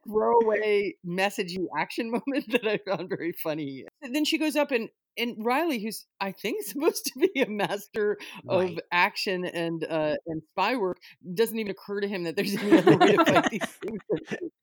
throwaway 0.06 0.94
messagey 1.06 1.64
action 1.78 2.10
moment 2.10 2.50
that 2.50 2.66
I 2.66 2.78
found 2.88 3.08
very 3.08 3.32
funny. 3.32 3.84
And 4.02 4.14
then 4.14 4.24
she 4.24 4.38
goes 4.38 4.56
up 4.56 4.70
and 4.70 4.88
and 5.18 5.34
Riley, 5.38 5.78
who's 5.82 6.04
I 6.20 6.32
think 6.32 6.62
supposed 6.66 7.06
to 7.06 7.28
be 7.34 7.40
a 7.40 7.48
master 7.48 8.18
of 8.48 8.78
action 8.92 9.44
and 9.44 9.84
uh 9.84 10.16
and 10.26 10.42
spy 10.52 10.76
work, 10.76 10.98
doesn't 11.34 11.58
even 11.58 11.70
occur 11.70 12.00
to 12.00 12.08
him 12.08 12.24
that 12.24 12.36
there's 12.36 12.54
any 12.56 12.78
other 12.78 12.96
way 12.96 13.16
to 13.16 13.24
fight 13.24 13.46
these 13.50 13.64
things. 13.64 14.00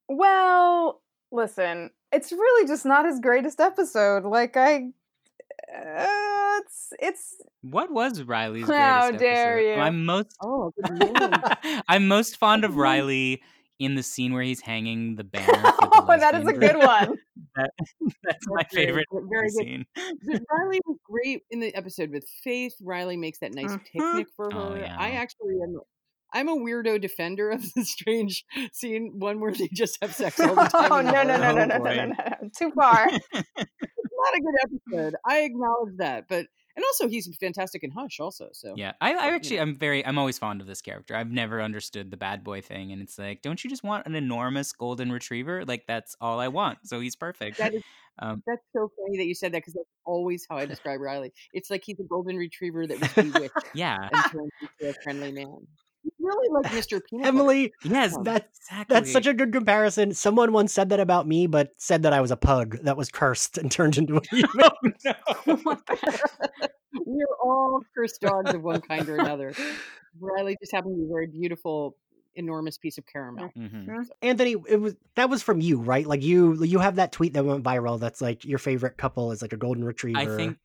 Well, 0.08 1.02
listen, 1.32 1.90
it's 2.12 2.32
really 2.32 2.68
just 2.68 2.86
not 2.86 3.06
his 3.06 3.20
greatest 3.20 3.60
episode. 3.60 4.26
Like 4.26 4.56
I, 4.56 4.90
uh, 5.76 6.60
it's 6.60 6.94
it's 7.00 7.36
What 7.62 7.92
was 7.92 8.22
Riley's 8.22 8.68
How 8.68 9.10
greatest 9.10 9.20
dare 9.24 9.58
episode? 9.58 9.76
you. 9.76 9.82
I'm 9.82 10.06
most 10.06 10.36
Oh. 10.44 10.72
I'm 11.88 12.08
most 12.08 12.38
fond 12.38 12.64
of 12.64 12.72
Good 12.72 12.78
lord. 12.78 12.84
Riley 12.84 13.42
in 13.84 13.96
the 13.96 14.04
scene 14.04 14.34
where 14.34 14.44
he's 14.44 14.62
hanging 14.62 15.16
the 15.16 15.24
banner. 15.34 15.46
The 15.52 16.04
oh, 16.08 16.18
that 16.18 16.36
is 16.36 16.48
a 16.48 16.54
good 16.54 16.78
one. 16.78 17.18
That- 17.56 17.70
that's 18.24 18.46
my 18.48 18.64
favorite 18.72 19.06
very 19.30 19.50
good. 19.50 19.54
scene. 19.54 19.86
Riley 19.96 20.80
was 20.88 20.98
great 21.08 21.42
in 21.52 21.60
the 21.60 21.76
episode 21.76 22.10
with 22.10 22.26
Faith. 22.44 22.74
Riley 22.82 23.16
makes 23.16 23.40
that 23.40 23.54
nice 23.54 23.70
Mhm. 23.72 23.82
picnic 23.92 24.28
for 24.36 24.50
her. 24.52 24.60
Oh, 24.60 24.76
yeah. 24.76 24.96
I 24.98 25.12
actually 25.12 25.56
am. 25.62 25.76
I'm 26.34 26.50
a 26.50 26.56
weirdo 26.56 27.00
defender 27.00 27.52
of 27.52 27.62
the 27.76 27.86
strange 27.86 28.44
scene, 28.72 29.20
one 29.20 29.40
where 29.40 29.52
they 29.52 29.70
just 29.72 30.00
have 30.02 30.16
sex 30.16 30.40
all 30.40 30.56
the 30.56 30.64
time. 30.64 30.92
Oh 30.92 31.02
no 31.02 31.12
no 31.24 31.38
no 31.38 31.38
no 31.38 31.50
Oh, 31.50 31.54
no 31.66 31.78
no 31.78 31.78
no 31.78 32.06
no! 32.08 32.50
Too 32.58 32.72
far. 32.72 33.08
It's 33.08 33.22
not 33.36 34.36
a 34.36 34.42
good 34.42 34.56
episode. 34.64 35.16
I 35.28 35.42
acknowledge 35.42 35.98
that, 35.98 36.26
but 36.28 36.48
and 36.76 36.84
also 36.86 37.08
he's 37.08 37.30
fantastic 37.38 37.84
in 37.84 37.92
Hush, 37.92 38.20
also. 38.20 38.50
So 38.52 38.74
yeah, 38.76 38.94
I, 39.00 39.14
I 39.14 39.34
actually 39.34 39.60
I'm 39.60 39.76
very 39.76 40.06
I'm 40.06 40.18
always 40.18 40.38
fond 40.38 40.62
of 40.62 40.68
this 40.68 40.82
character. 40.82 41.16
I've 41.16 41.32
never 41.32 41.62
understood 41.62 42.12
the 42.12 42.18
bad 42.18 42.44
boy 42.44 42.62
thing, 42.62 42.92
and 42.92 43.02
it's 43.02 43.18
like, 43.18 43.42
don't 43.42 43.64
you 43.64 43.70
just 43.70 43.84
want 43.84 44.06
an 44.08 44.16
enormous 44.16 44.72
golden 44.74 45.12
retriever? 45.12 45.66
Like 45.66 45.86
that's 45.88 46.16
all 46.20 46.40
I 46.40 46.48
want. 46.48 46.80
So 46.84 47.00
he's 47.00 47.16
perfect. 47.16 47.58
That 47.58 47.74
is, 47.76 47.84
um, 48.20 48.44
that's 48.48 48.64
so 48.74 48.92
funny 48.98 49.18
that 49.18 49.26
you 49.26 49.36
said 49.36 49.52
that 49.54 49.60
because 49.60 49.74
that's 49.74 49.90
always 50.06 50.46
how 50.50 50.58
I 50.58 50.66
describe 50.66 51.00
Riley. 51.00 51.32
It's 51.54 51.70
like 51.70 51.84
he's 51.86 52.00
a 52.00 52.04
golden 52.04 52.38
retriever 52.38 52.88
that 52.88 53.00
was 53.00 53.12
bewitched, 53.14 53.54
yeah, 53.74 54.10
and 54.12 54.32
turned 54.32 54.52
into 54.62 54.90
a 54.90 55.02
friendly 55.04 55.32
man 55.32 55.68
really 56.20 56.50
like 56.52 56.72
Mr. 56.72 57.02
Peanut 57.10 57.28
Emily, 57.28 57.74
yes, 57.84 58.18
that's 58.24 58.60
exactly. 58.60 58.94
that's 58.94 59.12
such 59.12 59.28
a 59.28 59.34
good 59.34 59.52
comparison. 59.52 60.14
Someone 60.14 60.52
once 60.54 60.74
said 60.74 60.90
that 60.90 61.00
about 61.00 61.28
me, 61.28 61.48
but 61.48 61.72
said 61.78 62.04
that 62.04 62.14
I 62.14 62.22
was 62.22 62.32
a 62.32 62.38
pug 62.38 62.80
that 62.84 62.98
was 62.98 63.10
cursed 63.10 63.58
and 63.58 63.72
turned 63.72 63.98
into 63.98 64.18
a 64.18 64.22
human. 64.30 64.50
oh, 64.62 64.72
no. 65.06 65.78
We're 67.06 67.26
all 67.44 67.82
cursed 67.96 68.22
dogs 68.22 68.54
of 68.54 68.64
one 68.64 68.82
kind 68.82 69.08
or 69.10 69.18
another. 69.18 69.54
Riley 70.20 70.56
just 70.62 70.72
happened 70.72 70.96
to 70.96 71.02
be 71.02 71.06
a 71.06 71.12
very 71.12 71.28
beautiful 71.28 71.98
enormous 72.36 72.78
piece 72.78 72.98
of 72.98 73.06
caramel. 73.06 73.52
Mm-hmm. 73.58 74.02
Anthony, 74.22 74.56
it 74.68 74.80
was 74.80 74.96
that 75.16 75.30
was 75.30 75.44
from 75.44 75.62
you, 75.62 75.78
right? 75.78 76.06
Like 76.06 76.24
you 76.24 76.64
you 76.64 76.80
have 76.80 76.96
that 76.96 77.12
tweet 77.12 77.34
that 77.34 77.46
went 77.46 77.64
viral 77.64 78.00
that's 78.00 78.22
like 78.22 78.46
your 78.46 78.60
favorite 78.60 78.98
couple 78.98 79.32
is 79.32 79.42
like 79.42 79.54
a 79.54 79.58
golden 79.58 79.84
retriever. 79.84 80.20
I 80.20 80.26
think 80.26 80.58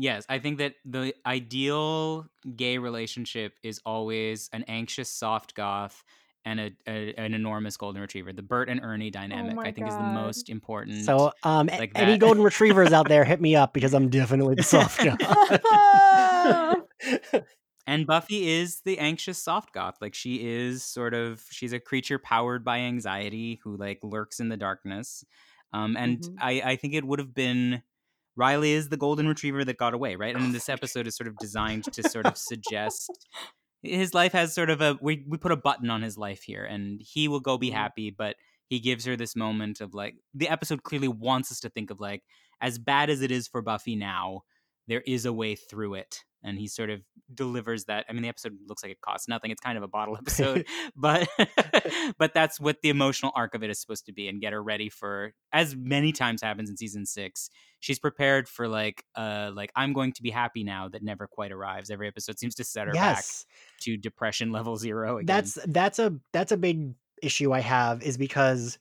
Yes, 0.00 0.24
I 0.28 0.38
think 0.38 0.58
that 0.58 0.74
the 0.84 1.12
ideal 1.26 2.26
gay 2.54 2.78
relationship 2.78 3.54
is 3.64 3.80
always 3.84 4.48
an 4.52 4.62
anxious 4.68 5.10
soft 5.10 5.56
goth 5.56 6.04
and 6.44 6.60
a, 6.60 6.70
a 6.86 7.14
an 7.14 7.34
enormous 7.34 7.76
golden 7.76 8.00
retriever. 8.00 8.32
The 8.32 8.42
Bert 8.42 8.68
and 8.68 8.80
Ernie 8.80 9.10
Oh 9.30 9.50
dynamic, 9.50 9.56
I 9.64 9.72
think, 9.72 9.78
my 9.78 9.88
is 9.88 9.96
the 9.96 10.04
most 10.04 10.48
important. 10.48 11.04
so. 11.04 11.32
Um, 11.42 11.68
like 11.76 11.92
any 11.94 11.96
that. 11.96 12.18
golden 12.18 12.42
retrievers 12.42 12.92
out 12.92 13.08
there, 13.08 13.24
hit 13.24 13.40
me 13.40 13.56
up 13.56 13.74
because 13.74 13.94
I'm 13.94 14.08
definitely 14.08 14.54
the 14.54 14.62
soft 14.62 15.02
goth. 15.02 15.20
and 17.86 18.06
Buffy 18.06 18.48
is 18.48 18.80
the 18.82 18.98
anxious 18.98 19.42
soft 19.42 19.72
goth. 19.72 19.96
Like 20.00 20.14
she 20.14 20.46
is 20.46 20.84
sort 20.84 21.14
of 21.14 21.44
she's 21.50 21.72
a 21.72 21.80
creature 21.80 22.18
powered 22.18 22.64
by 22.64 22.78
anxiety 22.78 23.60
who 23.62 23.76
like 23.76 23.98
lurks 24.02 24.40
in 24.40 24.48
the 24.48 24.56
darkness. 24.56 25.24
Um, 25.72 25.96
and 25.96 26.20
Mhm. 26.20 26.36
I, 26.40 26.62
I 26.64 26.76
think 26.76 26.94
it 26.94 27.04
would 27.04 27.18
have 27.18 27.34
been 27.34 27.82
Riley 28.38 28.72
is 28.72 28.88
the 28.88 28.96
golden 28.96 29.26
retriever 29.28 29.64
that 29.64 29.76
got 29.76 29.94
away, 29.94 30.14
right? 30.16 30.34
And 30.34 30.46
Oh 30.46 30.52
this 30.52 30.68
episode 30.68 31.06
is 31.06 31.16
sort 31.16 31.26
of 31.28 31.36
designed 31.38 31.84
to 31.92 32.08
sort 32.08 32.24
of 32.26 32.38
suggest 32.38 33.10
his 33.82 34.14
life 34.14 34.32
has 34.32 34.54
sort 34.54 34.70
of 34.70 34.80
a 34.80 34.96
we 35.02 35.24
we 35.28 35.36
put 35.38 35.52
a 35.52 35.56
button 35.56 35.90
on 35.90 36.02
his 36.02 36.16
life 36.16 36.42
here, 36.44 36.64
and 36.64 37.00
he 37.02 37.28
will 37.28 37.40
go 37.40 37.58
be 37.58 37.70
Mhm. 37.70 37.74
happy, 37.74 38.10
but 38.10 38.36
he 38.68 38.78
gives 38.80 39.04
her 39.06 39.16
this 39.16 39.34
moment 39.34 39.80
of 39.80 39.92
like 39.94 40.14
the 40.34 40.48
episode 40.48 40.82
clearly 40.84 41.08
wants 41.08 41.50
us 41.50 41.60
to 41.60 41.68
think 41.70 41.90
of 41.90 42.00
like 42.00 42.22
as 42.60 42.78
bad 42.78 43.10
as 43.10 43.22
it 43.22 43.30
is 43.30 43.48
for 43.48 43.60
Buffy 43.62 43.96
now, 43.96 44.42
there 44.86 45.02
is 45.06 45.24
a 45.26 45.32
way 45.32 45.54
through 45.56 45.94
it. 45.94 46.24
And 46.42 46.58
he 46.58 46.68
sort 46.68 46.90
of 46.90 47.00
delivers 47.34 47.86
that. 47.86 48.06
I 48.08 48.12
mean, 48.12 48.22
the 48.22 48.28
episode 48.28 48.56
looks 48.66 48.82
like 48.82 48.92
it 48.92 49.00
costs 49.00 49.28
nothing. 49.28 49.50
It's 49.50 49.60
kind 49.60 49.76
of 49.76 49.82
a 49.82 49.88
bottle 49.88 50.16
episode, 50.18 50.66
but 50.96 51.28
but 52.18 52.34
that's 52.34 52.60
what 52.60 52.80
the 52.82 52.90
emotional 52.90 53.32
arc 53.34 53.54
of 53.54 53.62
it 53.62 53.70
is 53.70 53.80
supposed 53.80 54.06
to 54.06 54.12
be, 54.12 54.28
and 54.28 54.40
get 54.40 54.52
her 54.52 54.62
ready 54.62 54.88
for 54.88 55.32
as 55.52 55.74
many 55.76 56.12
times 56.12 56.42
happens 56.42 56.70
in 56.70 56.76
season 56.76 57.06
six. 57.06 57.50
She's 57.80 57.98
prepared 57.98 58.48
for 58.48 58.68
like 58.68 59.04
uh 59.16 59.50
like 59.54 59.72
I'm 59.74 59.92
going 59.92 60.12
to 60.12 60.22
be 60.22 60.30
happy 60.30 60.64
now 60.64 60.88
that 60.88 61.02
never 61.02 61.26
quite 61.26 61.52
arrives. 61.52 61.90
Every 61.90 62.08
episode 62.08 62.38
seems 62.38 62.54
to 62.56 62.64
set 62.64 62.86
her 62.86 62.92
back 62.92 63.24
to 63.80 63.96
depression 63.96 64.52
level 64.52 64.76
zero 64.76 65.18
again. 65.18 65.26
that's 65.26 65.58
that's 65.66 65.98
a 65.98 66.14
that's 66.32 66.52
a 66.52 66.56
big 66.56 66.94
issue 67.22 67.52
I 67.52 67.60
have 67.60 68.02
is 68.02 68.16
because 68.16 68.78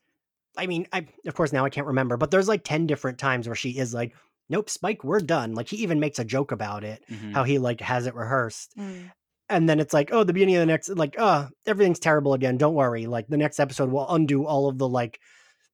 I 0.57 0.65
mean, 0.65 0.87
I 0.91 1.05
of 1.27 1.35
course 1.35 1.53
now 1.53 1.65
I 1.65 1.69
can't 1.69 1.87
remember, 1.87 2.17
but 2.17 2.31
there's 2.31 2.47
like 2.47 2.63
10 2.63 2.87
different 2.87 3.19
times 3.19 3.47
where 3.47 3.55
she 3.55 3.77
is 3.77 3.93
like, 3.93 4.15
Nope, 4.49 4.69
Spike, 4.69 5.03
we're 5.03 5.19
done. 5.19 5.53
Like 5.55 5.67
he 5.69 5.77
even 5.77 5.99
makes 5.99 6.19
a 6.19 6.25
joke 6.25 6.51
about 6.51 6.83
it, 6.83 7.03
Mhm. 7.11 7.33
how 7.33 7.43
he 7.43 7.57
like 7.59 7.81
has 7.81 8.07
it 8.07 8.15
rehearsed. 8.15 8.73
Mm. 8.77 9.11
And 9.49 9.69
then 9.69 9.79
it's 9.79 9.93
like, 9.93 10.09
oh, 10.11 10.23
the 10.23 10.33
beginning 10.33 10.55
of 10.55 10.61
the 10.61 10.65
next 10.65 10.89
like, 10.89 11.15
oh, 11.17 11.47
everything's 11.65 11.99
terrible 11.99 12.33
again. 12.33 12.57
Don't 12.57 12.75
worry. 12.75 13.05
Like 13.07 13.27
the 13.27 13.37
next 13.37 13.59
episode 13.59 13.91
will 13.91 14.09
undo 14.09 14.45
all 14.45 14.67
of 14.69 14.77
the 14.77 14.87
like 14.87 15.19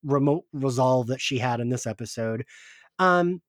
remote 0.04 0.44
resolve 0.54 1.08
that 1.08 1.22
she 1.22 1.38
had 1.38 1.60
in 1.60 1.70
this 1.70 1.86
episode. 1.88 2.46
Um 3.00 3.42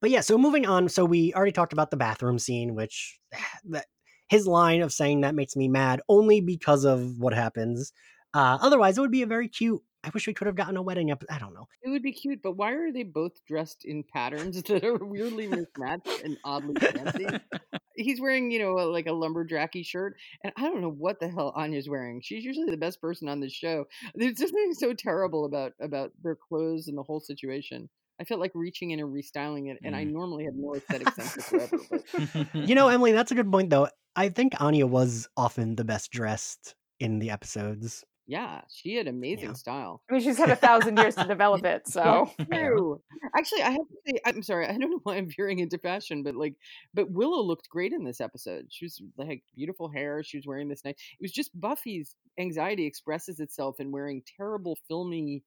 but 0.00 0.10
yeah, 0.10 0.20
so 0.20 0.36
moving 0.36 0.66
on, 0.66 0.88
so 0.88 1.04
we 1.04 1.32
already 1.34 1.52
talked 1.52 1.72
about 1.72 1.90
the 1.90 1.96
bathroom 1.96 2.38
scene, 2.38 2.74
which 2.74 3.18
that 3.70 3.86
his 4.28 4.46
line 4.46 4.82
of 4.82 4.92
saying 4.92 5.20
that 5.20 5.34
makes 5.34 5.56
me 5.56 5.68
mad 5.68 6.00
only 6.08 6.40
because 6.40 6.84
of 6.84 7.18
what 7.18 7.32
happens. 7.32 7.92
Uh, 8.34 8.58
otherwise, 8.60 8.98
it 8.98 9.00
would 9.00 9.10
be 9.12 9.22
a 9.22 9.26
very 9.26 9.48
cute. 9.48 9.80
I 10.06 10.10
wish 10.14 10.28
we 10.28 10.34
could 10.34 10.46
have 10.46 10.54
gotten 10.54 10.76
a 10.76 10.82
wedding 10.82 11.10
episode. 11.10 11.34
I 11.34 11.38
don't 11.40 11.52
know. 11.52 11.66
It 11.82 11.88
would 11.90 12.02
be 12.02 12.12
cute, 12.12 12.40
but 12.40 12.52
why 12.52 12.72
are 12.74 12.92
they 12.92 13.02
both 13.02 13.44
dressed 13.44 13.84
in 13.84 14.04
patterns 14.04 14.62
that 14.62 14.84
are 14.84 15.04
weirdly 15.04 15.48
mismatched 15.48 16.22
and 16.24 16.36
oddly 16.44 16.74
fancy? 16.80 17.26
He's 17.96 18.20
wearing, 18.20 18.50
you 18.52 18.60
know, 18.60 18.74
like 18.74 19.06
a 19.06 19.12
lumberjacky 19.12 19.84
shirt, 19.84 20.16
and 20.44 20.52
I 20.56 20.62
don't 20.62 20.80
know 20.82 20.90
what 20.92 21.18
the 21.18 21.28
hell 21.28 21.52
Anya's 21.56 21.88
wearing. 21.88 22.20
She's 22.22 22.44
usually 22.44 22.70
the 22.70 22.76
best 22.76 23.00
person 23.00 23.28
on 23.28 23.40
the 23.40 23.48
show. 23.48 23.86
There's 24.14 24.38
something 24.38 24.74
so 24.74 24.92
terrible 24.92 25.44
about 25.46 25.72
about 25.80 26.12
their 26.22 26.36
clothes 26.36 26.86
and 26.88 26.96
the 26.96 27.02
whole 27.02 27.20
situation. 27.20 27.88
I 28.20 28.24
felt 28.24 28.38
like 28.40 28.52
reaching 28.54 28.92
in 28.92 29.00
and 29.00 29.12
restyling 29.12 29.70
it, 29.72 29.78
and 29.82 29.96
I 29.96 30.04
Mm. 30.04 30.12
normally 30.12 30.44
have 30.44 30.54
no 30.54 30.74
aesthetic 30.76 31.08
sense. 31.08 31.50
But 31.50 32.46
You 32.54 32.74
know, 32.74 32.88
Emily, 32.88 33.12
that's 33.12 33.32
a 33.32 33.34
good 33.34 33.50
point, 33.50 33.70
though. 33.70 33.88
I 34.14 34.28
think 34.28 34.54
Anya 34.60 34.86
was 34.86 35.28
often 35.36 35.74
the 35.76 35.84
best 35.84 36.10
dressed 36.12 36.74
in 37.00 37.18
the 37.18 37.30
episodes. 37.30 38.04
Yeah, 38.26 38.62
she 38.68 38.94
had 38.96 39.06
amazing 39.06 39.50
Yeah. 39.50 39.52
style. 39.54 40.02
I 40.10 40.14
mean, 40.14 40.22
she's 40.22 40.38
had 40.38 40.50
a 40.50 40.56
thousand 40.56 40.96
years 40.98 41.14
to 41.14 41.24
develop 41.28 41.64
it, 41.64 41.86
so 41.86 42.30
true. 42.52 43.00
Actually, 43.38 43.62
I 43.62 43.70
have 43.70 43.88
to 43.88 43.96
say, 44.06 44.18
I'm 44.24 44.42
sorry. 44.42 44.66
I 44.66 44.72
don't 44.76 44.90
know 44.90 45.00
why 45.04 45.16
I'm 45.16 45.28
veering 45.34 45.60
into 45.60 45.78
fashion, 45.78 46.22
but 46.22 46.34
like, 46.34 46.54
but 46.94 47.10
Willow 47.10 47.42
looked 47.42 47.68
great 47.68 47.92
in 47.92 48.04
this 48.04 48.20
episode. 48.20 48.66
She 48.70 48.84
was 48.86 49.00
like 49.16 49.42
beautiful 49.54 49.88
hair. 49.88 50.22
She 50.22 50.36
was 50.38 50.46
wearing 50.46 50.68
this 50.68 50.84
nice. 50.84 50.94
It 50.96 51.22
was 51.22 51.32
just 51.32 51.58
Buffy's 51.60 52.16
anxiety 52.38 52.84
expresses 52.86 53.38
itself 53.40 53.80
in 53.80 53.92
wearing 53.92 54.22
terrible, 54.36 54.76
filmy, 54.88 55.42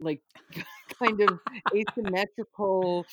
like 0.00 0.20
kind 0.98 1.20
of 1.20 1.38
asymmetrical 1.74 3.04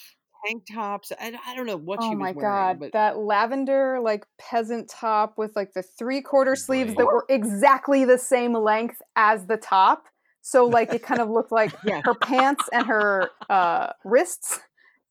tank 0.45 0.63
tops. 0.71 1.11
I, 1.19 1.37
I 1.45 1.55
don't 1.55 1.65
know 1.65 1.77
what 1.77 2.03
she 2.03 2.09
oh 2.09 2.11
was 2.15 2.19
my 2.19 2.31
wearing, 2.33 2.51
god, 2.53 2.79
but 2.79 2.91
that 2.93 3.17
lavender 3.17 3.99
like 4.01 4.25
peasant 4.37 4.89
top 4.89 5.37
with 5.37 5.55
like 5.55 5.73
the 5.73 5.83
three 5.83 6.21
quarter 6.21 6.55
sleeves 6.55 6.95
that 6.95 7.05
were 7.05 7.25
exactly 7.29 8.05
the 8.05 8.17
same 8.17 8.53
length 8.53 9.01
as 9.15 9.45
the 9.47 9.57
top. 9.57 10.05
So 10.41 10.65
like 10.65 10.91
it 10.93 11.03
kind 11.03 11.21
of 11.21 11.29
looked 11.29 11.51
like 11.51 11.73
Yeah. 11.85 12.01
her 12.03 12.15
pants 12.15 12.69
and 12.73 12.85
her 12.87 13.31
uh, 13.49 13.93
wrists 14.03 14.59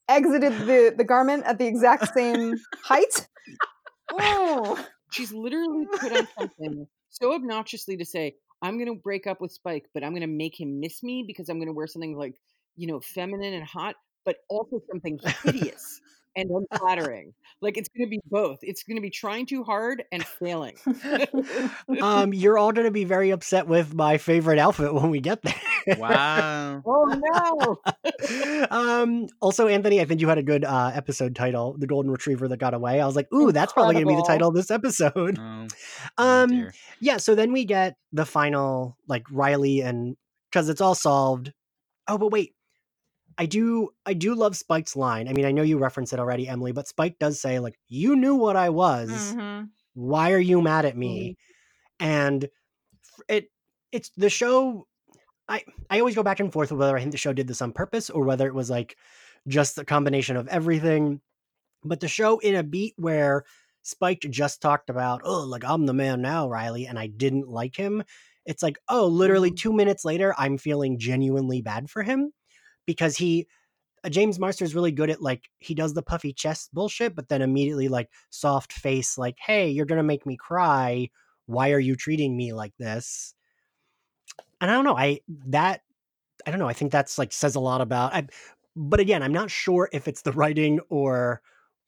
exited 0.08 0.52
the 0.66 0.94
the 0.96 1.04
garment 1.04 1.44
at 1.46 1.58
the 1.58 1.66
exact 1.66 2.14
same 2.14 2.60
height. 2.82 3.28
Oh, 4.12 4.84
she's 5.10 5.32
literally 5.32 5.86
put 6.00 6.12
on 6.12 6.26
something 6.36 6.86
so 7.10 7.34
obnoxiously 7.34 7.96
to 7.98 8.04
say, 8.04 8.36
I'm 8.62 8.78
going 8.78 8.92
to 8.94 9.00
break 9.00 9.26
up 9.26 9.40
with 9.40 9.52
Spike, 9.52 9.86
but 9.92 10.02
I'm 10.04 10.12
going 10.12 10.22
to 10.22 10.26
make 10.26 10.58
him 10.58 10.80
miss 10.80 11.02
me 11.02 11.24
because 11.26 11.48
I'm 11.48 11.58
going 11.58 11.68
to 11.68 11.72
wear 11.72 11.86
something 11.86 12.16
like, 12.16 12.40
you 12.76 12.86
know, 12.86 13.00
feminine 13.00 13.52
and 13.54 13.64
hot, 13.64 13.96
but 14.24 14.36
also 14.48 14.80
something 14.90 15.18
hideous 15.44 16.00
and 16.36 16.48
unflattering. 16.48 17.34
Like 17.60 17.76
it's 17.76 17.88
going 17.88 18.06
to 18.06 18.10
be 18.10 18.20
both. 18.24 18.60
It's 18.62 18.84
going 18.84 18.96
to 18.96 19.02
be 19.02 19.10
trying 19.10 19.46
too 19.46 19.64
hard 19.64 20.04
and 20.12 20.24
failing. 20.24 20.76
Um, 22.00 22.32
you're 22.32 22.56
all 22.56 22.72
going 22.72 22.86
to 22.86 22.90
be 22.92 23.04
very 23.04 23.30
upset 23.30 23.66
with 23.66 23.94
my 23.94 24.16
favorite 24.16 24.58
outfit 24.58 24.94
when 24.94 25.10
we 25.10 25.20
get 25.20 25.42
there. 25.42 25.96
wow. 25.98 26.82
oh 26.86 27.78
no. 28.30 28.66
um, 28.70 29.26
also, 29.40 29.66
Anthony, 29.66 30.00
I 30.00 30.04
think 30.04 30.20
you 30.20 30.28
had 30.28 30.38
a 30.38 30.42
good 30.42 30.64
uh, 30.64 30.92
episode 30.94 31.34
title, 31.34 31.76
"The 31.78 31.86
Golden 31.86 32.10
Retriever 32.10 32.46
That 32.48 32.58
Got 32.58 32.74
Away." 32.74 33.00
I 33.00 33.06
was 33.06 33.16
like, 33.16 33.32
"Ooh, 33.34 33.50
that's 33.52 33.72
probably 33.72 33.94
going 33.94 34.06
to 34.06 34.10
be 34.12 34.16
the 34.16 34.22
title 34.26 34.48
of 34.48 34.54
this 34.54 34.70
episode." 34.70 35.36
Oh, 35.38 35.66
oh 36.18 36.42
Um, 36.42 36.50
dear. 36.50 36.74
yeah. 37.00 37.16
So 37.16 37.34
then 37.34 37.52
we 37.52 37.64
get 37.64 37.96
the 38.12 38.24
final, 38.24 38.96
like 39.08 39.24
Riley 39.30 39.80
and 39.80 40.16
because 40.50 40.68
it's 40.68 40.80
all 40.80 40.94
solved. 40.94 41.52
Oh, 42.08 42.18
but 42.18 42.30
wait, 42.30 42.54
I 43.38 43.46
do, 43.46 43.90
I 44.04 44.14
do 44.14 44.34
love 44.34 44.56
Spike's 44.56 44.96
line. 44.96 45.28
I 45.28 45.32
mean, 45.32 45.44
I 45.46 45.52
know 45.52 45.62
you 45.62 45.78
referenced 45.78 46.12
it 46.12 46.18
already, 46.20 46.48
Emily, 46.48 46.72
but 46.72 46.88
Spike 46.88 47.18
does 47.18 47.40
say, 47.40 47.58
like, 47.58 47.78
"You 47.88 48.16
knew 48.16 48.34
what 48.34 48.56
I 48.56 48.70
was. 48.70 49.34
Mhm. 49.36 49.70
Why 49.94 50.32
are 50.32 50.38
you 50.38 50.60
mad 50.60 50.84
at 50.84 50.96
me?" 50.96 51.36
And 52.00 52.48
it, 53.28 53.50
it's 53.92 54.10
the 54.16 54.30
show. 54.30 54.86
I 55.48 55.64
I 55.90 55.98
always 56.00 56.14
go 56.14 56.22
back 56.22 56.40
and 56.40 56.52
forth 56.52 56.70
with 56.70 56.80
whether 56.80 56.96
I 56.96 57.00
think 57.00 57.12
the 57.12 57.18
show 57.18 57.32
did 57.32 57.48
this 57.48 57.62
on 57.62 57.72
purpose 57.72 58.10
or 58.10 58.24
whether 58.24 58.46
it 58.46 58.54
was 58.54 58.70
like 58.70 58.96
just 59.48 59.78
a 59.78 59.84
combination 59.84 60.36
of 60.36 60.48
everything. 60.48 61.20
But 61.84 62.00
the 62.00 62.08
show 62.08 62.38
in 62.40 62.54
a 62.56 62.62
beat 62.62 62.94
where 62.96 63.44
Spike 63.82 64.20
just 64.30 64.60
talked 64.60 64.90
about, 64.90 65.22
oh, 65.24 65.42
like 65.44 65.64
I'm 65.64 65.86
the 65.86 65.94
man 65.94 66.22
now, 66.22 66.48
Riley, 66.48 66.86
and 66.86 66.98
I 66.98 67.06
didn't 67.08 67.48
like 67.48 67.76
him. 67.76 68.04
It's 68.46 68.62
like, 68.62 68.78
oh, 68.88 69.06
literally 69.06 69.50
Mhm. 69.50 69.56
two 69.56 69.72
minutes 69.72 70.04
later, 70.04 70.34
I'm 70.38 70.58
feeling 70.58 70.98
genuinely 70.98 71.62
bad 71.62 71.90
for 71.90 72.02
him 72.02 72.32
because 72.90 73.16
he, 73.16 73.46
uh, 74.04 74.08
James 74.08 74.38
Marsters 74.38 74.70
is 74.70 74.74
really 74.74 74.92
good 74.92 75.10
at 75.10 75.22
like, 75.22 75.48
he 75.58 75.74
does 75.74 75.94
the 75.94 76.02
puffy 76.02 76.32
chest 76.32 76.70
bullshit, 76.72 77.14
but 77.14 77.28
then 77.28 77.42
immediately 77.42 77.88
like 77.88 78.10
soft 78.30 78.72
face, 78.72 79.16
like, 79.16 79.36
hey, 79.38 79.70
you're 79.70 79.86
to 79.86 80.02
make 80.02 80.26
me 80.26 80.36
cry. 80.36 81.08
Why 81.46 81.70
are 81.72 81.80
you 81.80 81.96
treating 81.96 82.36
me 82.36 82.52
like 82.52 82.76
this? 82.78 83.34
And 84.60 84.70
I 84.70 84.74
don't 84.74 84.84
know. 84.84 84.96
I, 84.96 85.20
that, 85.46 85.82
I 86.46 86.50
don't 86.50 86.60
know. 86.60 86.68
I 86.68 86.72
think 86.72 86.92
that's 86.92 87.18
like 87.18 87.32
says 87.32 87.54
a 87.54 87.60
lot 87.60 87.80
about, 87.80 88.14
I, 88.14 88.26
but 88.76 89.00
again, 89.00 89.22
I'm 89.22 89.32
not 89.32 89.50
sure 89.50 89.88
if 89.92 90.08
it's 90.08 90.22
the 90.22 90.32
writing 90.32 90.80
or 90.88 91.42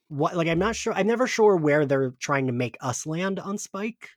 what 0.08 0.36
like 0.36 0.48
I'm 0.48 0.58
not 0.58 0.76
sure 0.76 0.92
I'm 0.92 1.06
never 1.06 1.26
sure 1.26 1.56
where 1.56 1.86
they're 1.86 2.10
trying 2.18 2.46
to 2.46 2.52
make 2.52 2.76
us 2.82 3.06
land 3.06 3.40
on 3.40 3.56
Spike. 3.56 4.10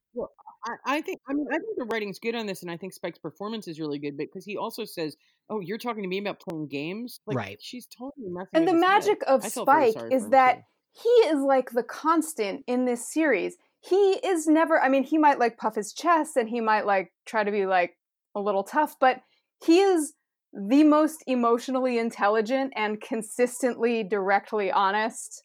Well, 0.65 0.77
I, 0.85 0.97
I 0.97 1.01
think 1.01 1.19
I 1.29 1.33
mean 1.33 1.45
I 1.51 1.57
think 1.57 1.77
the 1.77 1.85
writing's 1.85 2.19
good 2.19 2.35
on 2.35 2.45
this, 2.45 2.61
and 2.61 2.71
I 2.71 2.77
think 2.77 2.93
Spike's 2.93 3.19
performance 3.19 3.67
is 3.67 3.79
really 3.79 3.99
good 3.99 4.17
because 4.17 4.45
he 4.45 4.57
also 4.57 4.85
says, 4.85 5.15
"Oh, 5.49 5.59
you're 5.59 5.77
talking 5.77 6.03
to 6.03 6.09
me 6.09 6.17
about 6.17 6.39
playing 6.39 6.67
games." 6.67 7.19
Like, 7.27 7.37
Right. 7.37 7.57
She's 7.61 7.85
totally 7.87 8.29
messing. 8.29 8.49
and 8.53 8.67
the 8.67 8.73
with 8.73 8.81
his 8.81 8.89
head. 8.89 8.97
magic 8.97 9.23
of 9.27 9.45
I 9.45 9.49
Spike 9.49 9.95
is 10.11 10.29
that 10.29 10.53
too. 10.57 10.61
he 11.03 11.09
is 11.29 11.39
like 11.41 11.71
the 11.71 11.83
constant 11.83 12.63
in 12.67 12.85
this 12.85 13.11
series. 13.11 13.55
He 13.81 13.95
is 14.25 14.47
never, 14.47 14.81
I 14.81 14.89
mean, 14.89 15.03
he 15.03 15.19
might 15.19 15.37
like 15.37 15.57
puff 15.57 15.75
his 15.75 15.93
chest 15.93 16.37
and 16.37 16.49
he 16.49 16.59
might 16.61 16.87
like 16.87 17.13
try 17.27 17.43
to 17.43 17.51
be 17.51 17.67
like 17.67 17.95
a 18.33 18.41
little 18.41 18.63
tough, 18.63 18.95
but 18.99 19.21
he 19.63 19.79
is 19.79 20.13
the 20.53 20.83
most 20.83 21.23
emotionally 21.27 21.99
intelligent 21.99 22.73
and 22.75 22.99
consistently 23.01 24.03
directly 24.03 24.71
honest 24.71 25.43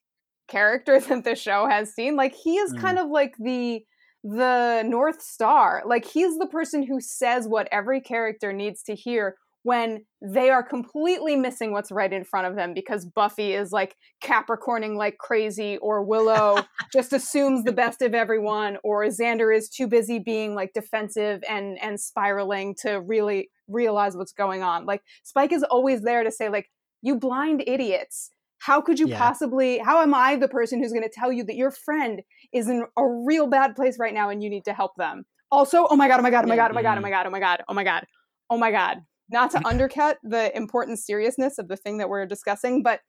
character 0.48 0.98
that 1.08 1.24
the 1.24 1.34
show 1.34 1.66
has 1.68 1.92
seen. 1.92 2.16
Like 2.16 2.34
he 2.34 2.56
is 2.56 2.72
Mm. 2.72 2.80
kind 2.80 2.98
of 2.98 3.10
like 3.10 3.34
the 3.38 3.84
the 4.22 4.82
north 4.86 5.22
star. 5.22 5.82
Like 5.86 6.04
he's 6.04 6.38
the 6.38 6.46
person 6.46 6.82
who 6.82 7.00
says 7.00 7.46
what 7.48 7.68
every 7.72 8.00
character 8.00 8.52
needs 8.52 8.82
to 8.84 8.94
hear 8.94 9.36
when 9.62 10.04
they 10.22 10.48
are 10.48 10.62
completely 10.62 11.36
missing 11.36 11.72
what's 11.72 11.92
right 11.92 12.12
in 12.12 12.24
front 12.24 12.46
of 12.46 12.56
them 12.56 12.72
because 12.72 13.04
Buffy 13.04 13.52
is 13.52 13.72
like 13.72 13.94
Capricorning 14.22 14.96
like 14.96 15.18
crazy, 15.18 15.76
or 15.78 16.02
Willow 16.02 16.62
just 16.92 17.12
assumes 17.12 17.64
the 17.64 17.72
best 17.72 18.02
of 18.02 18.14
everyone, 18.14 18.78
or 18.82 19.04
Xander 19.04 19.54
is 19.54 19.68
too 19.68 19.86
busy 19.86 20.18
being 20.18 20.54
like 20.54 20.72
defensive 20.72 21.42
and 21.48 21.78
and 21.82 22.00
spiraling 22.00 22.74
to 22.82 23.00
really 23.00 23.50
realize 23.68 24.16
what's 24.16 24.32
going 24.32 24.62
on. 24.62 24.86
Like 24.86 25.02
Spike 25.24 25.52
is 25.52 25.62
always 25.62 26.02
there 26.02 26.24
to 26.24 26.30
say 26.30 26.48
like, 26.48 26.70
"You 27.02 27.16
blind 27.16 27.62
idiots." 27.66 28.30
How 28.61 28.80
could 28.80 28.98
you 28.98 29.08
Yeah. 29.08 29.18
possibly? 29.18 29.78
How 29.78 30.02
am 30.02 30.14
I 30.14 30.36
the 30.36 30.48
person 30.48 30.80
who's 30.82 30.92
going 30.92 31.02
to 31.02 31.11
tell 31.12 31.32
you 31.32 31.44
that 31.44 31.56
your 31.56 31.70
friend 31.70 32.22
is 32.52 32.68
in 32.68 32.84
a 32.96 33.06
real 33.06 33.46
bad 33.46 33.74
place 33.74 33.98
right 33.98 34.14
now 34.14 34.28
and 34.28 34.42
you 34.42 34.50
need 34.50 34.64
to 34.66 34.72
help 34.72 34.92
them? 34.96 35.24
Also, 35.50 35.86
oh 35.90 35.96
my 35.96 36.08
god, 36.08 36.20
oh 36.20 36.22
my 36.22 36.30
god, 36.30 36.44
oh 36.44 36.48
my 36.48 36.56
god, 36.56 36.70
oh 36.70 36.74
my 36.74 36.82
god, 36.82 36.98
oh 36.98 37.00
my 37.00 37.11
god, 37.11 37.26
oh 37.26 37.30
my 37.30 37.40
god, 37.40 37.62
oh 37.68 37.74
my 37.74 37.84
god, 37.84 38.06
oh 38.50 38.58
my 38.58 38.70
god. 38.70 38.98
Not 39.30 39.50
to 39.52 39.66
undercut 39.66 40.18
the 40.22 40.54
important 40.56 40.98
seriousness 40.98 41.58
of 41.58 41.68
the 41.68 41.76
thing 41.76 41.98
that 41.98 42.08
we're 42.08 42.26
discussing, 42.26 42.82
but 42.82 43.00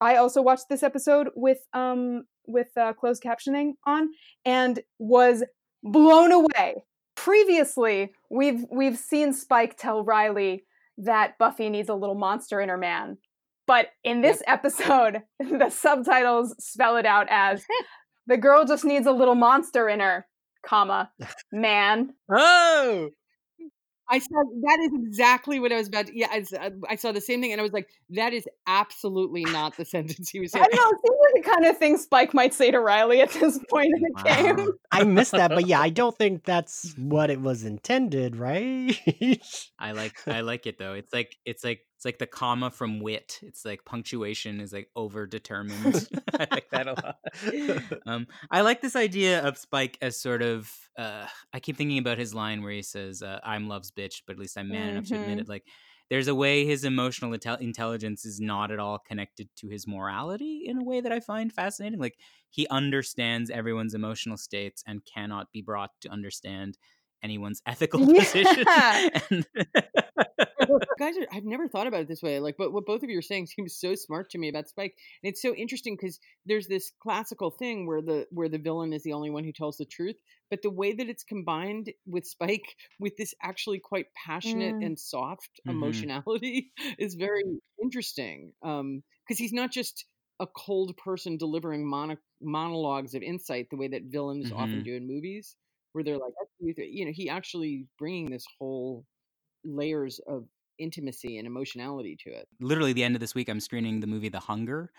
I 0.00 0.16
also 0.16 0.42
watched 0.42 0.66
this 0.68 0.82
episode 0.82 1.28
with 1.34 1.58
um 1.72 2.24
with 2.46 2.68
uh, 2.76 2.92
closed 2.92 3.22
captioning 3.22 3.72
on 3.86 4.10
and 4.44 4.80
was 4.98 5.42
blown 5.82 6.32
away. 6.32 6.84
Previously, 7.16 8.12
we've 8.30 8.64
we've 8.70 8.98
seen 8.98 9.32
Spike 9.32 9.76
tell 9.76 10.04
Riley 10.04 10.64
that 10.98 11.38
Buffy 11.38 11.68
needs 11.70 11.88
a 11.88 11.94
little 11.94 12.14
monster 12.14 12.60
in 12.60 12.68
her 12.68 12.78
man. 12.78 13.18
But 13.68 13.90
in 14.02 14.22
this 14.22 14.42
episode, 14.48 15.22
the 15.38 15.70
subtitles 15.70 16.56
spell 16.58 16.96
it 16.96 17.06
out 17.06 17.28
as 17.30 17.64
the 18.26 18.36
girl 18.38 18.64
just 18.64 18.84
needs 18.84 19.06
a 19.06 19.12
little 19.12 19.36
monster 19.36 19.88
in 19.88 20.00
her, 20.00 20.26
comma, 20.66 21.12
man. 21.52 22.14
Oh, 22.28 23.10
I 24.10 24.20
saw 24.20 24.42
that 24.62 24.78
is 24.80 24.90
exactly 25.06 25.60
what 25.60 25.70
I 25.70 25.76
was 25.76 25.88
about. 25.88 26.06
To, 26.06 26.18
yeah, 26.18 26.28
I, 26.32 26.38
s- 26.38 26.54
I 26.88 26.96
saw 26.96 27.12
the 27.12 27.20
same 27.20 27.42
thing, 27.42 27.52
and 27.52 27.60
I 27.60 27.62
was 27.62 27.74
like, 27.74 27.90
"That 28.08 28.32
is 28.32 28.48
absolutely 28.66 29.44
not 29.44 29.76
the 29.76 29.84
sentence 29.84 30.30
he 30.30 30.40
was 30.40 30.54
I 30.54 30.60
saying." 30.60 30.68
don't 30.72 30.76
know, 30.76 30.90
it 30.96 31.00
seems 31.04 31.18
like 31.20 31.44
the 31.44 31.50
kind 31.50 31.66
of 31.66 31.76
thing 31.76 31.98
Spike 31.98 32.32
might 32.32 32.54
say 32.54 32.70
to 32.70 32.80
Riley 32.80 33.20
at 33.20 33.28
this 33.32 33.58
point 33.70 33.92
in 33.94 34.00
the 34.00 34.10
Wow. 34.14 34.22
game. 34.56 34.68
I 34.90 35.04
missed 35.04 35.32
that, 35.32 35.50
but 35.50 35.66
yeah, 35.66 35.78
I 35.80 35.90
don't 35.90 36.16
think 36.16 36.44
that's 36.44 36.94
what 36.96 37.28
it 37.28 37.42
was 37.42 37.64
intended, 37.64 38.34
right? 38.36 38.98
I 39.78 39.92
like 39.92 40.14
I 40.26 40.40
like 40.40 40.66
it 40.66 40.78
though. 40.78 40.94
It's 40.94 41.12
like 41.12 41.36
it's 41.44 41.62
like 41.62 41.80
it's 41.98 42.04
like 42.04 42.18
the 42.20 42.28
comma 42.28 42.70
from 42.70 43.00
wit. 43.00 43.40
It's 43.42 43.64
like 43.64 43.84
punctuation 43.84 44.60
is 44.60 44.72
like 44.72 44.88
over 44.94 45.26
determined. 45.26 46.08
I 46.38 46.46
like 46.48 46.70
that 46.70 46.86
a 46.86 46.92
lot. 46.92 47.16
Um, 48.06 48.28
I 48.52 48.60
like 48.60 48.80
this 48.80 48.94
idea 48.94 49.44
of 49.44 49.58
Spike 49.58 49.98
as 50.00 50.16
sort 50.20 50.40
of. 50.42 50.72
Uh, 50.96 51.26
I 51.52 51.58
keep 51.58 51.76
thinking 51.76 51.98
about 51.98 52.16
his 52.18 52.32
line 52.32 52.62
where 52.62 52.70
he 52.70 52.82
says, 52.82 53.20
uh, 53.20 53.40
"I'm 53.42 53.66
love's 53.66 53.90
bitch, 53.90 54.22
but 54.28 54.34
at 54.34 54.38
least 54.38 54.56
I'm 54.56 54.68
man 54.68 54.90
enough 54.90 55.06
to 55.06 55.16
admit 55.16 55.38
Mhm. 55.38 55.40
it." 55.40 55.48
Like, 55.48 55.64
there's 56.08 56.28
a 56.28 56.34
way 56.36 56.64
his 56.64 56.84
emotional 56.84 57.32
intel- 57.32 57.60
intelligence 57.60 58.24
is 58.24 58.38
not 58.40 58.70
at 58.70 58.78
all 58.78 59.00
connected 59.00 59.48
to 59.56 59.66
his 59.68 59.88
morality 59.88 60.62
in 60.66 60.78
a 60.78 60.84
way 60.84 61.00
that 61.00 61.10
I 61.10 61.18
find 61.18 61.52
fascinating. 61.52 61.98
Like, 61.98 62.16
he 62.50 62.68
understands 62.68 63.50
everyone's 63.50 63.94
emotional 63.94 64.36
states 64.36 64.84
and 64.86 65.04
cannot 65.04 65.50
be 65.52 65.62
brought 65.62 65.90
to 66.02 66.08
understand 66.10 66.78
anyone's 67.24 67.60
ethical 67.66 68.06
position. 68.06 68.64
And- 69.30 69.46
guys 70.98 71.16
are, 71.18 71.26
i've 71.32 71.44
never 71.44 71.68
thought 71.68 71.86
about 71.86 72.00
it 72.02 72.08
this 72.08 72.22
way 72.22 72.40
like 72.40 72.56
but 72.56 72.72
what 72.72 72.86
both 72.86 73.02
of 73.02 73.10
you 73.10 73.18
are 73.18 73.22
saying 73.22 73.46
seems 73.46 73.76
so 73.76 73.94
smart 73.94 74.30
to 74.30 74.38
me 74.38 74.48
about 74.48 74.68
spike 74.68 74.94
and 75.22 75.30
it's 75.30 75.42
so 75.42 75.54
interesting 75.54 75.96
because 75.96 76.18
there's 76.46 76.66
this 76.68 76.92
classical 77.02 77.50
thing 77.50 77.86
where 77.86 78.02
the 78.02 78.26
where 78.30 78.48
the 78.48 78.58
villain 78.58 78.92
is 78.92 79.02
the 79.02 79.12
only 79.12 79.30
one 79.30 79.44
who 79.44 79.52
tells 79.52 79.76
the 79.76 79.84
truth 79.84 80.16
but 80.50 80.62
the 80.62 80.70
way 80.70 80.92
that 80.92 81.08
it's 81.08 81.24
combined 81.24 81.90
with 82.06 82.26
spike 82.26 82.76
with 82.98 83.16
this 83.16 83.34
actually 83.42 83.78
quite 83.78 84.06
passionate 84.26 84.76
Mm. 84.76 84.80
and 84.80 84.98
soft 84.98 85.60
Mhm. 85.64 86.08
emotionality 86.08 86.72
is 86.98 87.14
very 87.14 87.42
interesting 87.82 88.52
um 88.62 89.02
because 89.26 89.38
he's 89.38 89.52
not 89.52 89.70
just 89.72 90.06
a 90.40 90.46
cold 90.46 90.96
person 90.96 91.36
delivering 91.36 91.88
mono- 91.88 92.16
monologues 92.40 93.14
of 93.14 93.22
insight 93.22 93.68
the 93.70 93.76
way 93.76 93.88
that 93.88 94.02
villains 94.04 94.50
often 94.52 94.82
Mhm. 94.82 94.82
do 94.82 94.94
in 94.94 95.06
movies 95.06 95.56
where 95.92 96.04
they're 96.04 96.18
like 96.18 96.32
you," 96.60 96.74
you 96.78 97.04
know 97.04 97.12
he 97.12 97.28
actually 97.28 97.86
bringing 97.98 98.30
this 98.30 98.44
whole 98.58 99.04
layers 99.64 100.20
of 100.26 100.46
intimacy 100.78 101.38
and 101.38 101.46
emotionality 101.46 102.16
to 102.16 102.30
it. 102.30 102.48
literally 102.60 102.92
the 102.92 103.04
end 103.04 103.14
of 103.14 103.20
this 103.20 103.34
week 103.34 103.48
i'm 103.48 103.60
screening 103.60 104.00
the 104.00 104.06
movie 104.06 104.28
the 104.28 104.40
hunger 104.40 104.90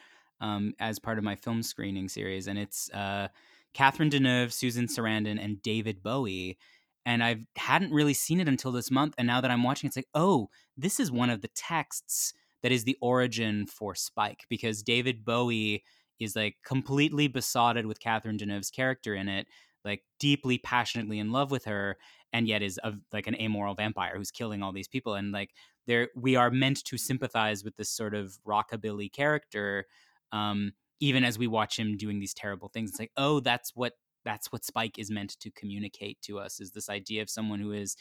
um, 0.42 0.74
as 0.80 1.00
part 1.00 1.18
of 1.18 1.24
my 1.24 1.36
film 1.36 1.62
screening 1.62 2.08
series 2.08 2.48
and 2.48 2.58
it's 2.58 2.90
uh, 2.92 3.28
catherine 3.74 4.10
deneuve 4.10 4.52
susan 4.52 4.88
sarandon 4.88 5.44
and 5.44 5.62
david 5.62 6.02
bowie 6.02 6.58
and 7.06 7.24
i 7.24 7.38
hadn't 7.56 7.94
really 7.94 8.14
seen 8.14 8.40
it 8.40 8.48
until 8.48 8.72
this 8.72 8.92
month 8.92 9.14
and 9.18 9.28
now 9.28 9.42
that 9.42 9.52
i'm 9.52 9.64
watching 9.64 9.88
it's 9.88 9.98
like 9.98 10.08
oh 10.14 10.50
this 10.78 11.00
is 11.00 11.12
one 11.12 11.30
of 11.30 11.42
the 11.42 11.50
texts 11.50 12.34
that 12.64 12.72
is 12.72 12.84
the 12.84 12.98
origin 13.02 13.66
for 13.66 13.96
spike 13.96 14.46
because 14.50 14.84
david 14.84 15.24
bowie 15.26 15.84
is 16.20 16.36
like 16.36 16.56
completely 16.66 17.28
besotted 17.28 17.86
with 17.86 18.00
catherine 18.00 18.38
deneuve's 18.38 18.72
character 18.72 19.14
in 19.14 19.28
it 19.28 19.48
like 19.86 20.04
deeply 20.20 20.58
passionately 20.58 21.20
in 21.20 21.32
love 21.32 21.52
with 21.52 21.66
her 21.66 21.98
and 22.34 22.48
yet 22.48 22.62
is 22.62 22.80
a, 22.84 22.94
like 23.12 23.28
an 23.28 23.36
amoral 23.36 23.76
vampire 23.76 24.14
who's 24.16 24.32
killing 24.32 24.62
all 24.62 24.72
these 24.72 24.88
people 24.88 25.16
and 25.16 25.32
like 25.32 25.52
there 25.88 26.10
we 26.16 26.36
are 26.36 26.52
meant 26.52 26.84
to 26.84 26.98
sympathize 26.98 27.64
with 27.64 27.76
this 27.76 27.90
sort 27.90 28.14
of 28.14 28.38
rockabilly 28.48 29.12
character 29.12 29.86
um, 30.32 30.72
even 31.00 31.24
as 31.24 31.40
we 31.40 31.48
watch 31.48 31.80
him 31.80 31.98
doing 31.98 32.20
these 32.20 32.34
terrible 32.34 32.70
things. 32.70 32.92
It's 32.92 33.00
like 33.00 33.12
oh 33.18 33.40
that's 33.40 33.76
what 33.76 33.94
that's 34.26 34.52
what 34.52 34.66
spike 34.66 35.00
is 35.00 35.10
meant 35.10 35.40
to 35.40 35.52
communicate 35.52 36.22
to 36.22 36.40
us 36.40 36.60
is 36.60 36.72
this 36.72 36.90
idea 36.90 37.22
of 37.22 37.30
someone 37.30 37.60
who 37.60 37.72
is 37.72 37.96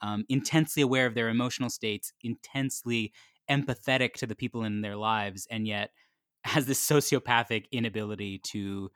um, 0.00 0.24
intensely 0.28 0.82
aware 0.82 1.06
of 1.06 1.14
their 1.14 1.28
emotional 1.28 1.70
states 1.70 2.12
intensely 2.22 3.12
empathetic 3.50 4.14
to 4.14 4.26
the 4.26 4.36
people 4.36 4.64
in 4.64 4.80
their 4.80 4.96
lives 4.96 5.46
and 5.50 5.66
yet 5.66 5.90
has 6.44 6.66
this 6.66 6.84
sociopathic 6.86 7.64
inability 7.72 8.38
to 8.38 8.90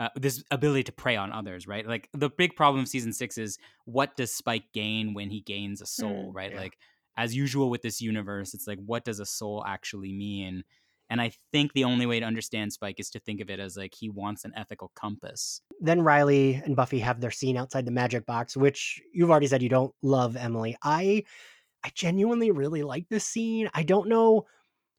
uh, 0.00 0.08
this 0.16 0.42
ability 0.50 0.82
to 0.84 0.92
prey 0.92 1.14
on 1.16 1.30
others, 1.32 1.66
right? 1.68 1.86
Like 1.86 2.08
the 2.12 2.30
big 2.30 2.56
problem 2.56 2.82
of 2.82 2.88
season 2.88 3.12
six 3.12 3.38
is 3.38 3.58
what 3.84 4.16
does 4.16 4.34
Spike 4.34 4.64
gain 4.72 5.14
when 5.14 5.30
he 5.30 5.40
gains 5.42 5.80
a 5.80 5.86
soul, 5.86 6.32
Mm, 6.32 6.34
right? 6.34 6.50
yeah. 6.52 6.60
Like 6.60 6.78
as 7.16 7.36
usual 7.36 7.70
with 7.70 7.82
this 7.82 8.00
universe, 8.00 8.54
it's 8.54 8.66
like 8.66 8.78
what 8.84 9.04
does 9.04 9.20
a 9.20 9.26
soul 9.26 9.62
actually 9.66 10.12
mean? 10.12 10.64
And 11.10 11.20
I 11.20 11.32
think 11.52 11.72
the 11.72 11.84
only 11.84 12.06
way 12.06 12.20
to 12.20 12.26
understand 12.26 12.72
Spike 12.72 13.00
is 13.00 13.10
to 13.10 13.18
think 13.20 13.40
of 13.40 13.50
it 13.50 13.58
as 13.60 13.76
like 13.76 13.94
he 13.98 14.08
wants 14.08 14.44
an 14.44 14.52
ethical 14.56 14.90
compass. 14.94 15.60
then 15.80 16.02
Riley 16.02 16.54
and 16.64 16.76
Buffy 16.76 17.00
have 17.00 17.20
their 17.20 17.32
scene 17.32 17.56
outside 17.56 17.84
the 17.84 17.90
magic 17.90 18.24
box, 18.26 18.56
which 18.56 19.02
you've 19.12 19.30
already 19.30 19.48
said 19.48 19.60
you 19.62 19.68
don't 19.68 19.92
love, 20.02 20.36
Emily. 20.36 20.76
I 20.82 21.24
I 21.84 21.90
genuinely 21.94 22.50
really 22.52 22.82
like 22.82 23.08
this 23.08 23.24
scene. 23.26 23.68
I 23.74 23.82
don't 23.82 24.08
know 24.08 24.46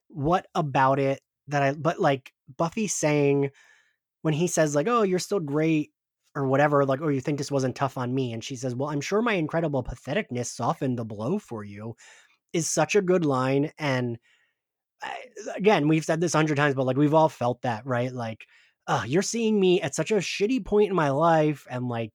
what 0.10 0.48
about 0.54 1.00
it 1.00 1.22
that 1.48 1.64
I 1.64 1.72
but 1.74 2.00
like 2.00 2.34
Buffy 2.58 2.88
saying 2.88 3.50
when 4.24 4.34
he 4.34 4.48
says 4.48 4.76
like, 4.76 4.88
"Oh, 4.88 5.04
you're 5.04 5.20
still 5.20 5.40
great," 5.40 5.92
or 6.36 6.48
whatever, 6.48 6.86
like, 6.86 7.02
"Oh, 7.02 7.10
you 7.10 7.22
think 7.22 7.38
this 7.38 7.52
wasn't 7.52 7.76
tough 7.76 7.98
on 7.98 8.14
me?" 8.16 8.34
and 8.34 8.44
she 8.44 8.56
says, 8.56 8.76
"Well, 8.76 8.90
I'm 8.90 9.02
sure 9.02 9.22
my 9.22 9.34
incredible 9.34 9.84
patheticness 9.84 10.48
softened 10.48 10.98
the 11.00 11.06
blow 11.06 11.40
for 11.40 11.64
you," 11.64 11.96
is 12.54 12.70
such 12.70 12.96
a 12.96 13.02
good 13.04 13.26
line 13.26 13.72
and 13.80 14.20
again, 15.56 15.88
we've 15.88 16.06
said 16.06 16.22
this 16.22 16.34
a 16.34 16.38
hundred 16.38 16.56
times, 16.58 16.76
but 16.76 16.86
like 16.86 16.98
we've 16.98 17.14
all 17.14 17.30
felt 17.30 17.62
that, 17.62 17.86
right? 17.86 18.12
Like, 18.14 18.46
you're 19.06 19.22
seeing 19.22 19.60
me 19.60 19.82
at 19.82 19.96
such 19.96 20.12
a 20.12 20.16
shitty 20.16 20.66
point 20.66 20.90
in 20.90 20.96
my 20.96 21.10
life, 21.10 21.66
and 21.70 21.88
like 21.88 22.14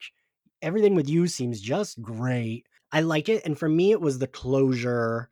everything 0.62 0.94
with 0.94 1.08
you 1.08 1.26
seems 1.26 1.60
just 1.60 2.00
great. 2.02 2.66
I 2.92 3.00
like 3.00 3.28
it, 3.28 3.44
and 3.44 3.58
for 3.58 3.68
me, 3.68 3.92
it 3.92 4.00
was 4.00 4.18
the 4.18 4.26
closure 4.26 5.30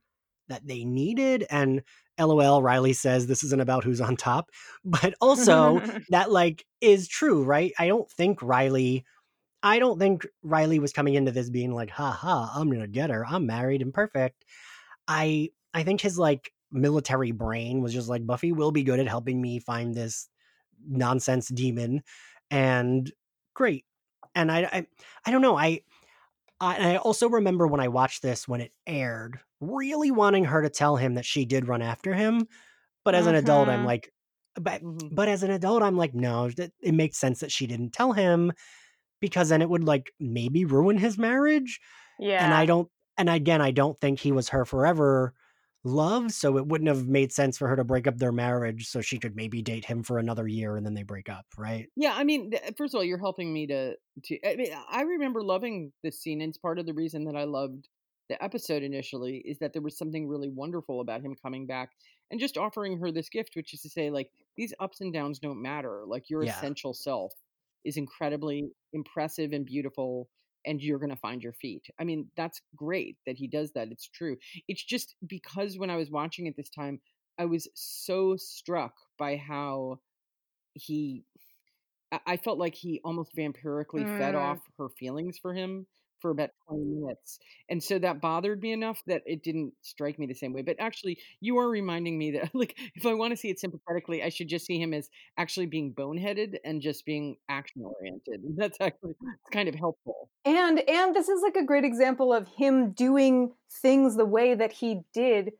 that 0.48 0.66
they 0.66 0.84
needed. 0.84 1.46
And 1.51 1.82
LOL, 2.19 2.62
Riley 2.62 2.93
says 2.93 3.27
this 3.27 3.43
isn't 3.45 3.61
about 3.61 3.85
who's 3.85 4.01
on 4.01 4.16
top, 4.16 4.51
but 4.85 5.15
also 5.20 5.81
that 6.11 6.31
like 6.31 6.65
is 6.81 7.09
true, 7.09 7.45
right? 7.45 7.73
I 7.78 7.86
don't 7.86 8.11
think 8.11 8.43
Riley. 8.43 9.05
I 9.62 9.78
don't 9.78 9.99
think 9.99 10.27
Riley 10.43 10.78
was 10.78 10.93
coming 10.93 11.15
into 11.15 11.32
this 11.32 11.49
being 11.49 11.73
like, 11.73 11.91
"Ha 11.91 12.11
ha, 12.11 12.53
I'm 12.55 12.70
gonna 12.70 12.86
get 12.86 13.11
her. 13.11 13.24
I'm 13.27 13.47
married 13.47 13.82
and 13.82 13.95
perfect." 13.95 14.45
I 15.09 15.51
I 15.73 15.85
think 15.85 16.01
his 16.01 16.19
like 16.19 16.53
military 16.70 17.32
brain 17.32 17.81
was 17.81 17.93
just 17.95 18.09
like 18.09 18.27
Buffy 18.27 18.53
will 18.53 18.73
be 18.73 18.82
good 18.82 19.01
at 19.01 19.09
helping 19.09 19.41
me 19.41 19.59
find 19.61 19.95
this 19.95 20.28
nonsense 20.86 21.49
demon 21.49 22.03
and 22.51 23.11
great 23.55 23.85
and 24.35 24.51
i 24.51 24.62
i, 24.73 24.86
I 25.24 25.31
don't 25.31 25.43
know 25.43 25.57
i 25.57 25.81
I, 26.60 26.94
I 26.94 26.97
also 26.98 27.28
remember 27.28 27.66
when 27.66 27.81
I 27.81 27.89
watched 27.89 28.22
this 28.22 28.48
when 28.48 28.60
it 28.60 28.72
aired, 28.86 29.40
really 29.60 30.10
wanting 30.10 30.44
her 30.44 30.62
to 30.62 30.70
tell 30.70 30.97
him 30.97 31.14
that 31.14 31.24
she 31.26 31.44
did 31.44 31.68
run 31.68 31.82
after 31.82 32.14
him. 32.14 32.47
But 33.05 33.14
as 33.14 33.26
an 33.26 33.35
adult, 33.36 33.68
I'm 33.68 33.85
Mhm. 33.85 33.85
like, 33.85 34.12
but 34.56 34.82
Mhm. 34.82 35.10
but 35.10 35.28
as 35.28 35.43
an 35.44 35.51
adult, 35.52 35.82
I'm 35.82 35.97
like, 35.97 36.14
no, 36.14 36.51
that 36.52 36.72
it 36.82 36.94
makes 36.94 37.18
sense 37.18 37.40
that 37.40 37.52
she 37.52 37.66
didn't 37.66 37.93
tell 37.93 38.12
him 38.12 38.52
because 39.20 39.48
then 39.51 39.62
it 39.62 39.70
would 39.70 39.85
like 39.85 40.12
maybe 40.20 40.64
ruin 40.64 40.98
his 40.98 41.18
marriage. 41.18 41.81
Yeah. 42.18 42.39
And 42.39 42.55
I 42.55 42.66
don't 42.66 42.90
and 43.18 43.31
again, 43.31 43.62
I 43.62 43.70
don't 43.70 44.01
think 44.01 44.20
he 44.20 44.32
was 44.32 44.48
her 44.51 44.64
forever 44.64 45.35
love, 45.85 46.32
so 46.32 46.56
it 46.59 46.66
wouldn't 46.66 46.89
have 46.89 47.06
made 47.09 47.32
sense 47.32 47.59
for 47.59 47.69
her 47.69 47.77
to 47.77 47.85
break 47.85 48.06
up 48.06 48.19
their 48.19 48.32
marriage 48.32 48.89
so 48.89 49.01
she 49.01 49.19
could 49.19 49.36
maybe 49.36 49.62
date 49.62 49.85
him 49.85 50.02
for 50.02 50.19
another 50.19 50.47
year 50.48 50.77
and 50.77 50.85
then 50.86 50.94
they 50.94 51.02
break 51.02 51.28
up, 51.28 51.47
right? 51.56 51.90
Yeah, 51.97 52.15
I 52.15 52.24
mean, 52.24 52.52
first 52.77 52.94
of 52.94 52.98
all, 52.98 53.05
you're 53.05 53.19
helping 53.19 53.52
me 53.52 53.66
to 53.69 53.97
to. 54.24 54.39
I 54.48 54.56
mean, 54.56 54.73
I 54.89 55.02
remember 55.02 55.43
loving 55.43 55.93
this 56.02 56.20
scene, 56.20 56.40
and 56.40 56.48
it's 56.51 56.59
part 56.59 56.78
of 56.78 56.86
the 56.86 56.94
reason 56.94 57.24
that 57.24 57.36
I 57.36 57.44
loved 57.44 57.89
the 58.28 58.43
episode 58.43 58.82
initially 58.82 59.39
is 59.39 59.59
that 59.59 59.73
there 59.74 59.82
was 59.82 59.97
something 59.97 60.27
really 60.27 60.48
wonderful 60.48 61.01
about 61.01 61.20
him 61.20 61.36
coming 61.36 61.66
back 61.66 61.90
and 62.31 62.40
just 62.40 62.56
offering 62.56 62.98
her 62.98 63.12
this 63.12 63.28
gift, 63.28 63.55
which 63.55 63.74
is 63.74 63.82
to 63.82 63.90
say, 63.90 64.11
like 64.11 64.31
these 64.56 64.74
ups 64.81 65.01
and 65.01 65.12
downs 65.12 65.39
don't 65.39 65.62
matter. 65.62 66.05
Like 66.06 66.28
your 66.31 66.43
Yeah. 66.43 66.44
essential 66.44 66.94
self 66.94 67.32
is 67.85 67.97
incredibly 67.97 68.70
impressive 68.93 69.52
and 69.52 69.65
beautiful, 69.66 70.28
and 70.66 70.82
you're 70.82 70.99
gonna 70.99 71.16
find 71.16 71.43
your 71.43 71.53
feet. 71.55 71.86
I 71.99 72.05
mean, 72.05 72.31
that's 72.36 72.61
great 72.77 73.19
that 73.27 73.36
he 73.36 73.47
does 73.49 73.73
that. 73.73 73.91
It's 73.91 74.09
true. 74.09 74.36
It's 74.69 74.85
just 74.85 75.16
because 75.27 75.78
when 75.78 75.91
I 75.91 75.97
was 75.97 76.11
watching 76.11 76.47
it 76.47 76.57
this 76.57 76.70
time, 76.70 77.01
I 77.39 77.47
was 77.47 77.69
so 77.74 78.36
struck 78.36 78.95
by 79.19 79.36
how 79.36 80.01
he 80.74 81.24
I 82.27 82.36
felt 82.36 82.59
like 82.59 82.74
he 82.74 83.01
almost 83.05 83.35
vampirically 83.36 84.09
fed 84.09 84.35
Mm. 84.35 84.36
off 84.36 84.61
her 84.78 84.89
feelings 84.89 85.39
for 85.39 85.55
him 85.55 85.86
for 86.24 86.30
about 86.30 86.48
20 86.68 86.84
minutes. 86.84 87.38
And 87.68 87.82
so 87.82 87.98
that 87.98 88.22
bothered 88.22 88.62
me 88.62 88.72
enough 88.72 89.02
that 89.06 89.20
it 89.26 89.42
didn't 89.42 89.74
strike 89.82 90.18
me 90.18 90.24
the 90.24 90.32
same 90.32 90.55
way. 90.55 90.62
But 90.62 90.76
actually, 90.78 91.18
you 91.40 91.59
are 91.59 91.68
reminding 91.68 92.16
me 92.16 92.30
that, 92.30 92.51
like, 92.55 92.78
if 92.94 93.05
I 93.05 93.12
want 93.12 93.32
to 93.32 93.36
see 93.36 93.51
it 93.51 93.60
sympathetically, 93.60 94.22
I 94.22 94.30
should 94.30 94.48
just 94.48 94.64
see 94.64 94.80
him 94.80 94.94
as 94.94 95.10
actually 95.36 95.66
being 95.66 95.92
boneheaded 95.92 96.55
and 96.64 96.80
just 96.80 97.05
being 97.05 97.36
action 97.51 97.82
oriented. 97.84 98.40
That's 98.56 98.78
actually 98.80 99.16
it's 99.20 99.51
kind 99.52 99.68
of 99.68 99.74
helpful. 99.74 100.30
And 100.46 100.80
and 100.88 101.14
this 101.14 101.28
is 101.28 101.42
like 101.42 101.56
a 101.56 101.64
great 101.64 101.84
example 101.84 102.32
of 102.32 102.48
him 102.48 102.92
doing 102.92 103.52
things 103.82 104.16
the 104.16 104.24
way 104.24 104.55
that 104.55 104.72
he 104.72 105.02
did 105.12 105.51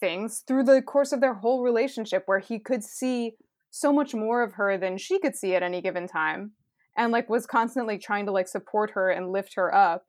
things 0.00 0.44
through 0.46 0.64
the 0.64 0.82
course 0.82 1.12
of 1.12 1.22
their 1.22 1.34
whole 1.34 1.62
relationship 1.62 2.24
where 2.26 2.40
he 2.40 2.58
could 2.58 2.84
see 2.84 3.36
so 3.70 3.90
much 3.90 4.12
more 4.14 4.42
of 4.42 4.52
her 4.52 4.76
than 4.76 4.98
she 4.98 5.18
could 5.18 5.34
see 5.34 5.54
at 5.54 5.62
any 5.62 5.80
given 5.80 6.06
time 6.06 6.52
and 6.96 7.12
like 7.12 7.28
was 7.30 7.46
constantly 7.46 7.98
trying 7.98 8.26
to 8.26 8.32
like 8.32 8.48
support 8.48 8.90
her 8.90 9.10
and 9.10 9.32
lift 9.32 9.54
her 9.54 9.74
up. 9.74 10.04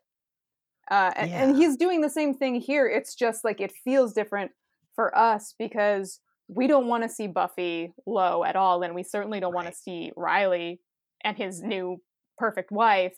Uh, 0.89 1.11
and, 1.15 1.31
and 1.31 1.57
he's 1.57 1.77
doing 1.77 2.01
the 2.01 2.09
same 2.09 2.33
thing 2.33 2.55
here. 2.55 2.87
It's 2.87 3.15
just 3.15 3.43
like 3.43 3.61
it 3.61 3.71
feels 3.83 4.13
different 4.13 4.51
for 4.95 5.15
us 5.17 5.53
because 5.57 6.19
we 6.47 6.67
don't 6.67 6.87
want 6.87 7.03
to 7.03 7.09
see 7.09 7.27
Buffy 7.27 7.93
low 8.05 8.43
at 8.43 8.55
all, 8.55 8.83
and 8.83 8.93
we 8.93 9.03
certainly 9.03 9.39
don't 9.39 9.53
want 9.53 9.67
to 9.67 9.73
see 9.73 10.11
Riley 10.17 10.81
and 11.23 11.37
his 11.37 11.61
new 11.61 12.01
perfect 12.37 12.71
wife 12.71 13.13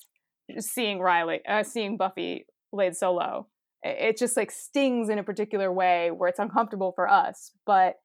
seeing 0.60 1.00
Riley, 1.00 1.42
uh, 1.48 1.64
seeing 1.64 1.98
Buffy 1.98 2.46
laid 2.72 2.96
so 2.96 3.14
low. 3.14 3.48
It 3.82 4.18
just 4.18 4.38
like 4.38 4.52
stings 4.52 5.10
in 5.10 5.20
a 5.20 5.24
particular 5.24 5.72
way 5.72 6.12
where 6.12 6.30
it's 6.30 6.40
uncomfortable 6.40 6.94
for 6.96 7.10
us. 7.10 7.52
But 7.66 7.96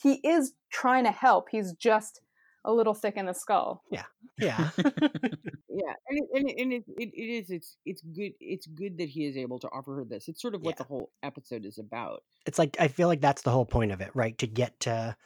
he 0.00 0.14
is 0.26 0.52
trying 0.70 1.04
to 1.04 1.10
help. 1.10 1.48
He's 1.50 1.72
just 1.72 2.20
a 2.66 2.72
little 2.72 2.92
thick 2.94 3.16
in 3.16 3.26
the 3.26 3.32
skull. 3.32 3.82
Yeah. 4.38 4.68
Yeah, 5.68 5.92
and 6.08 6.18
it, 6.18 6.24
and, 6.34 6.50
it, 6.50 6.56
and 6.58 6.72
it, 6.72 6.84
it, 6.98 7.10
it 7.14 7.30
is 7.44 7.50
it's 7.50 7.76
it's 7.86 8.02
good 8.02 8.32
it's 8.38 8.66
good 8.66 8.98
that 8.98 9.08
he 9.08 9.24
is 9.26 9.36
able 9.36 9.58
to 9.60 9.68
offer 9.68 9.96
her 9.96 10.04
this. 10.04 10.28
It's 10.28 10.42
sort 10.42 10.54
of 10.54 10.60
what 10.62 10.74
Yeah. 10.74 10.78
the 10.78 10.84
whole 10.84 11.10
episode 11.22 11.64
is 11.64 11.78
about. 11.78 12.22
it's 12.46 12.58
like 12.58 12.76
I 12.78 12.88
feel 12.88 13.08
like 13.08 13.20
that's 13.22 13.42
the 13.42 13.50
whole 13.50 13.64
point 13.66 13.92
of 13.92 14.00
it, 14.02 14.10
right? 14.14 14.36
To 14.38 14.46
get 14.46 14.78
to 14.80 15.16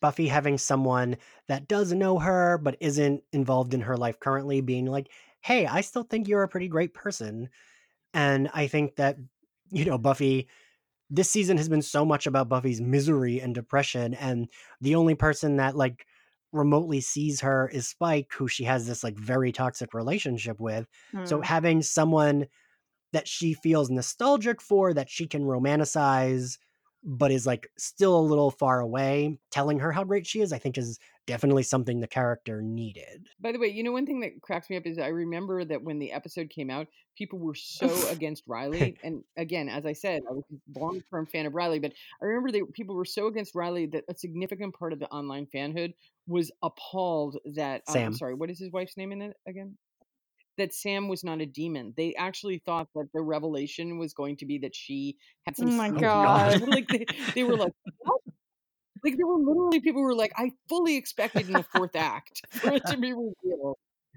Buffy 0.00 0.28
having 0.28 0.56
someone 0.58 1.16
that 1.48 1.68
does 1.68 1.92
know 1.92 2.18
her 2.18 2.58
but 2.58 2.76
isn't 2.80 3.22
involved 3.32 3.74
in 3.74 3.80
her 3.82 3.96
life 3.96 4.18
currently 4.20 4.60
being 4.60 4.86
like, 4.86 5.10
"Hey, 5.40 5.66
I 5.66 5.80
still 5.82 6.02
think 6.04 6.28
you're 6.28 6.42
a 6.42 6.48
pretty 6.48 6.68
great 6.68 6.94
person." 6.94 7.48
And 8.14 8.50
I 8.54 8.66
think 8.68 8.96
that 8.96 9.16
you 9.70 9.84
know, 9.84 9.98
Buffy 9.98 10.48
this 11.10 11.30
season 11.30 11.56
has 11.56 11.68
been 11.68 11.82
so 11.82 12.04
much 12.04 12.26
about 12.26 12.48
Buffy's 12.48 12.80
misery 12.80 13.40
and 13.40 13.54
depression 13.54 14.14
and 14.14 14.48
the 14.80 14.94
only 14.96 15.14
person 15.14 15.56
that 15.56 15.76
like 15.76 16.06
remotely 16.56 17.00
sees 17.00 17.40
her 17.42 17.68
is 17.68 17.88
Spike 17.88 18.32
who 18.32 18.48
she 18.48 18.64
has 18.64 18.86
this 18.86 19.04
like 19.04 19.16
very 19.18 19.52
toxic 19.52 19.94
relationship 19.94 20.60
with. 20.60 20.88
So 21.24 21.40
Hmm. 21.40 21.42
having 21.42 21.82
someone 21.82 22.46
that 23.12 23.28
she 23.28 23.54
feels 23.54 23.90
nostalgic 23.90 24.60
for 24.60 24.94
that 24.94 25.10
she 25.10 25.26
can 25.26 25.44
romanticize 25.44 26.58
but 27.06 27.30
is 27.30 27.46
like 27.46 27.70
still 27.78 28.18
a 28.18 28.20
little 28.20 28.50
far 28.50 28.80
away 28.80 29.38
telling 29.50 29.78
her 29.78 29.92
how 29.92 30.04
great 30.04 30.26
she 30.26 30.40
is 30.40 30.52
i 30.52 30.58
think 30.58 30.76
is 30.76 30.98
definitely 31.26 31.62
something 31.62 32.00
the 32.00 32.06
character 32.06 32.62
needed 32.62 33.26
By 33.40 33.52
the 33.52 33.58
way, 33.58 33.68
you 33.68 33.82
know 33.82 33.92
one 33.92 34.06
thing 34.06 34.20
that 34.20 34.40
cracks 34.42 34.70
me 34.70 34.76
up 34.76 34.86
is 34.86 34.98
I 34.98 35.08
remember 35.08 35.64
that 35.64 35.82
when 35.82 35.98
the 35.98 36.12
episode 36.12 36.50
came 36.50 36.70
out, 36.70 36.86
people 37.18 37.38
were 37.40 37.54
so 37.54 37.88
against 38.10 38.44
Riley. 38.46 38.96
And 39.02 39.24
again, 39.36 39.68
as 39.68 39.84
I 39.86 39.92
said, 39.92 40.22
I 40.28 40.32
was 40.32 40.44
a 40.52 40.78
long 40.78 41.02
term 41.10 41.26
fan 41.26 41.46
of 41.46 41.54
Riley, 41.54 41.80
but 41.80 41.92
I 42.22 42.26
remember 42.26 42.52
that 42.52 42.72
people 42.72 42.94
were 42.94 43.04
so 43.04 43.26
against 43.26 43.54
Riley 43.56 43.86
that 43.86 44.04
a 44.08 44.14
significant 44.14 44.74
part 44.78 44.92
of 44.92 45.00
the 45.00 45.08
online 45.08 45.46
fanhood 45.52 45.94
was 46.28 46.50
appalled 46.62 47.38
that 47.54 47.82
um, 47.88 47.96
I'm 48.04 48.12
Sam. 48.12 48.12
sorry, 48.12 48.34
what 48.34 48.50
is 48.50 48.58
his 48.60 48.70
wife's 48.70 48.96
name 48.96 49.12
in 49.12 49.22
it 49.22 49.36
again? 49.48 49.76
That 50.58 50.72
Sam 50.72 51.08
was 51.08 51.22
not 51.22 51.40
a 51.40 51.46
demon. 51.46 51.92
They 51.96 52.14
actually 52.14 52.58
thought 52.58 52.88
that 52.94 53.08
the 53.12 53.20
revelation 53.20 53.98
was 53.98 54.14
going 54.14 54.36
to 54.38 54.46
be 54.46 54.58
that 54.58 54.74
she 54.74 55.16
had 55.44 55.56
some. 55.56 55.68
Oh 55.68 55.72
my 55.72 55.90
God. 55.90 56.60
like 56.68 56.88
they, 56.88 57.06
they 57.34 57.44
were 57.44 57.56
like, 57.56 57.72
what? 57.98 58.20
Like 59.04 59.16
there 59.16 59.26
were 59.26 59.38
literally 59.38 59.80
people 59.80 60.00
who 60.00 60.06
were 60.06 60.14
like, 60.14 60.32
I 60.36 60.52
fully 60.68 60.96
expected 60.96 61.46
in 61.46 61.52
the 61.52 61.62
fourth 61.62 61.94
act 61.94 62.42
for 62.50 62.72
it 62.72 62.86
to 62.86 62.96
be 62.96 63.12
revealed 63.12 63.76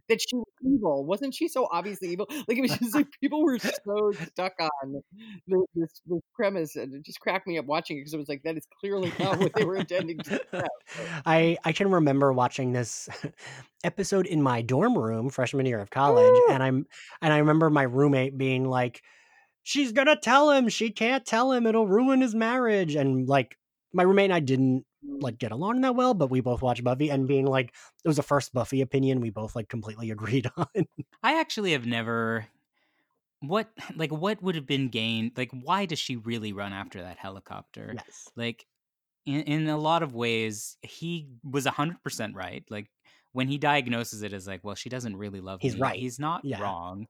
that 0.09 0.19
she 0.21 0.35
was 0.35 0.45
evil. 0.63 1.05
Wasn't 1.05 1.33
she 1.33 1.47
so 1.47 1.67
obviously 1.71 2.09
evil? 2.09 2.27
Like 2.29 2.57
it 2.57 2.61
was 2.61 2.77
just 2.77 2.95
like 2.95 3.07
people 3.21 3.43
were 3.43 3.59
so 3.59 4.11
stuck 4.27 4.53
on 4.59 5.01
the, 5.47 5.65
this, 5.75 6.01
this 6.05 6.21
premise, 6.35 6.75
and 6.75 6.93
it 6.93 7.05
just 7.05 7.19
cracked 7.19 7.47
me 7.47 7.57
up 7.57 7.65
watching 7.65 7.97
it 7.97 8.01
because 8.01 8.13
it 8.13 8.17
was 8.17 8.29
like 8.29 8.43
that 8.43 8.57
is 8.57 8.67
clearly 8.79 9.11
not 9.19 9.39
what 9.39 9.53
they 9.53 9.63
were 9.63 9.75
intending 9.75 10.17
to 10.19 10.41
do. 10.51 10.61
i 11.25 11.57
i 11.63 11.71
can 11.71 11.91
remember 11.91 12.31
watching 12.33 12.73
this 12.73 13.09
episode 13.83 14.25
in 14.25 14.41
my 14.41 14.61
dorm 14.61 14.97
room 14.97 15.29
freshman 15.29 15.65
year 15.65 15.79
of 15.79 15.89
college 15.89 16.33
and 16.49 16.63
i'm 16.63 16.85
and 17.21 17.33
i 17.33 17.37
remember 17.37 17.69
my 17.69 17.83
roommate 17.83 18.37
being 18.37 18.65
like 18.65 19.01
she's 19.63 19.91
gonna 19.91 20.15
tell 20.15 20.51
him 20.51 20.69
she 20.69 20.89
can't 20.89 21.25
tell 21.25 21.51
him 21.51 21.65
it'll 21.65 21.87
ruin 21.87 22.21
his 22.21 22.35
marriage 22.35 22.95
and 22.95 23.27
like 23.27 23.57
my 23.93 24.03
roommate 24.03 24.25
and 24.25 24.33
i 24.33 24.39
didn't 24.39 24.85
like 25.01 25.37
get 25.37 25.51
along 25.51 25.81
that 25.81 25.95
well 25.95 26.13
but 26.13 26.29
we 26.29 26.41
both 26.41 26.61
watched 26.61 26.83
buffy 26.83 27.09
and 27.09 27.27
being 27.27 27.45
like 27.45 27.73
it 28.03 28.07
was 28.07 28.17
the 28.17 28.23
first 28.23 28.53
buffy 28.53 28.81
opinion 28.81 29.21
we 29.21 29.29
both 29.29 29.55
like 29.55 29.69
completely 29.69 30.11
agreed 30.11 30.49
on 30.57 30.67
I 31.23 31.39
actually 31.39 31.71
have 31.73 31.85
never. 31.85 32.47
What 33.41 33.71
like 33.95 34.11
what 34.11 34.41
would 34.43 34.55
have 34.55 34.65
been 34.67 34.89
gained? 34.89 35.33
Like, 35.37 35.51
why 35.51 35.85
does 35.85 35.99
she 35.99 36.17
really 36.17 36.53
run 36.53 36.73
after 36.73 37.01
that 37.01 37.17
helicopter? 37.19 37.97
yes 37.97 38.31
Like, 38.35 38.67
in, 39.25 39.41
in 39.43 39.69
a 39.69 39.77
lot 39.77 40.03
of 40.03 40.15
ways, 40.15 40.77
he 40.83 41.29
was 41.43 41.65
hundred 41.67 42.03
percent 42.03 42.35
right. 42.35 42.65
Like 42.69 42.91
when 43.33 43.47
he 43.49 43.57
diagnoses 43.59 44.23
it 44.23 44.33
as 44.33 44.47
like, 44.47 44.63
well, 44.63 44.75
she 44.75 44.89
doesn't 44.89 45.17
really 45.17 45.41
love 45.41 45.61
He's 45.61 45.75
me. 45.75 45.77
right. 45.77 45.99
He's 45.99 46.19
not 46.19 46.43
Yeah. 46.43 46.57
wrong. 46.57 47.07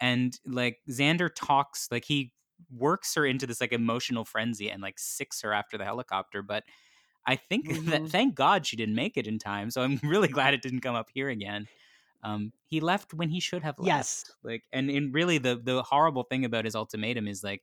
And 0.00 0.38
like 0.46 0.80
Xander 0.90 1.30
talks, 1.34 1.88
like 1.92 2.04
he 2.06 2.34
works 2.70 3.14
her 3.16 3.26
into 3.26 3.46
this 3.46 3.60
like 3.60 3.72
emotional 3.72 4.24
frenzy 4.24 4.70
and 4.70 4.82
like 4.82 4.98
sicks 4.98 5.42
her 5.42 5.52
after 5.54 5.78
the 5.78 5.84
helicopter. 5.86 6.42
But 6.42 6.64
I 7.26 7.36
think 7.36 7.66
that 7.86 8.02
Mhm. 8.02 8.10
thank 8.10 8.34
God 8.34 8.66
she 8.66 8.76
didn't 8.76 8.94
make 8.94 9.16
it 9.16 9.26
in 9.26 9.38
time. 9.38 9.70
So 9.70 9.82
I'm 9.82 9.98
really 10.02 10.28
glad 10.28 10.54
it 10.54 10.62
didn't 10.62 10.80
come 10.80 10.94
up 10.94 11.08
here 11.14 11.28
again. 11.28 11.66
Um, 12.24 12.52
he 12.66 12.80
left 12.80 13.12
when 13.14 13.28
he 13.30 13.40
should 13.40 13.62
have 13.64 13.78
left. 13.78 13.86
Yes. 13.86 14.24
Like, 14.44 14.64
and 14.72 14.90
and 14.90 15.12
really 15.14 15.38
the 15.38 15.56
the 15.62 15.82
horrible 15.82 16.22
thing 16.24 16.44
about 16.44 16.64
his 16.64 16.74
ultimatum 16.76 17.26
is 17.26 17.42
like, 17.42 17.62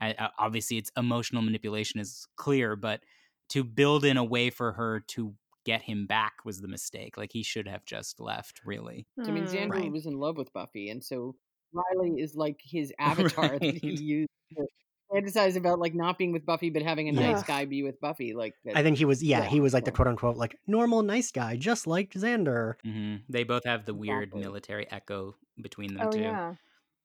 I, 0.00 0.14
I- 0.18 0.30
obviously 0.38 0.76
it's 0.78 0.92
emotional 0.96 1.42
manipulation 1.42 1.98
is 2.00 2.26
clear, 2.36 2.76
but 2.76 3.02
to 3.50 3.64
build 3.64 4.04
in 4.04 4.16
a 4.16 4.24
way 4.24 4.50
for 4.50 4.72
her 4.72 5.00
to 5.08 5.34
get 5.64 5.82
him 5.82 6.06
back 6.06 6.34
was 6.44 6.60
the 6.60 6.68
mistake. 6.68 7.16
Like 7.16 7.32
he 7.32 7.42
should 7.42 7.66
have 7.68 7.84
just 7.84 8.20
left. 8.20 8.60
Really. 8.64 9.06
I 9.24 9.30
mean. 9.30 9.44
Xander 9.44 9.72
Right. 9.72 9.92
was 9.92 10.06
in 10.06 10.14
love 10.18 10.36
with 10.36 10.52
Buffy, 10.52 10.90
and 10.90 11.02
so 11.04 11.34
Riley 11.72 12.20
is 12.20 12.34
like 12.36 12.60
his 12.62 12.92
avatar 13.00 13.58
that 13.58 13.78
he 13.82 13.90
used 13.90 14.30
to 14.56 14.66
fantasize 15.12 15.56
about, 15.56 15.78
like 15.78 15.94
not 15.94 16.18
being 16.18 16.32
with 16.32 16.44
Buffy, 16.46 16.70
but 16.70 16.82
having 16.82 17.08
a 17.08 17.12
nice 17.12 17.42
guy 17.42 17.64
be 17.64 17.82
with 17.82 18.00
Buffy. 18.00 18.34
Like, 18.34 18.54
that, 18.64 18.78
I 18.78 18.82
think 18.82 18.98
he 18.98 19.04
was, 19.04 19.22
yeah, 19.22 19.44
Yeah, 19.44 19.48
he 19.48 19.60
was 19.60 19.72
like 19.72 19.84
the 19.84 19.92
quote 19.92 20.08
unquote 20.08 20.36
like 20.36 20.58
normal 20.66 21.02
nice 21.02 21.30
guy, 21.32 21.56
just 21.56 21.86
like 21.86 22.10
Xander. 22.12 22.74
hmm 22.84 23.16
They 23.28 23.44
both 23.44 23.64
have 23.64 23.84
the 23.86 23.94
weird 23.94 24.34
Exactly. 24.34 24.40
military 24.40 24.90
echo 24.90 25.36
between 25.60 25.94
them 25.94 26.02
Oh 26.02 26.10
too. 26.10 26.22
yeah. 26.22 26.54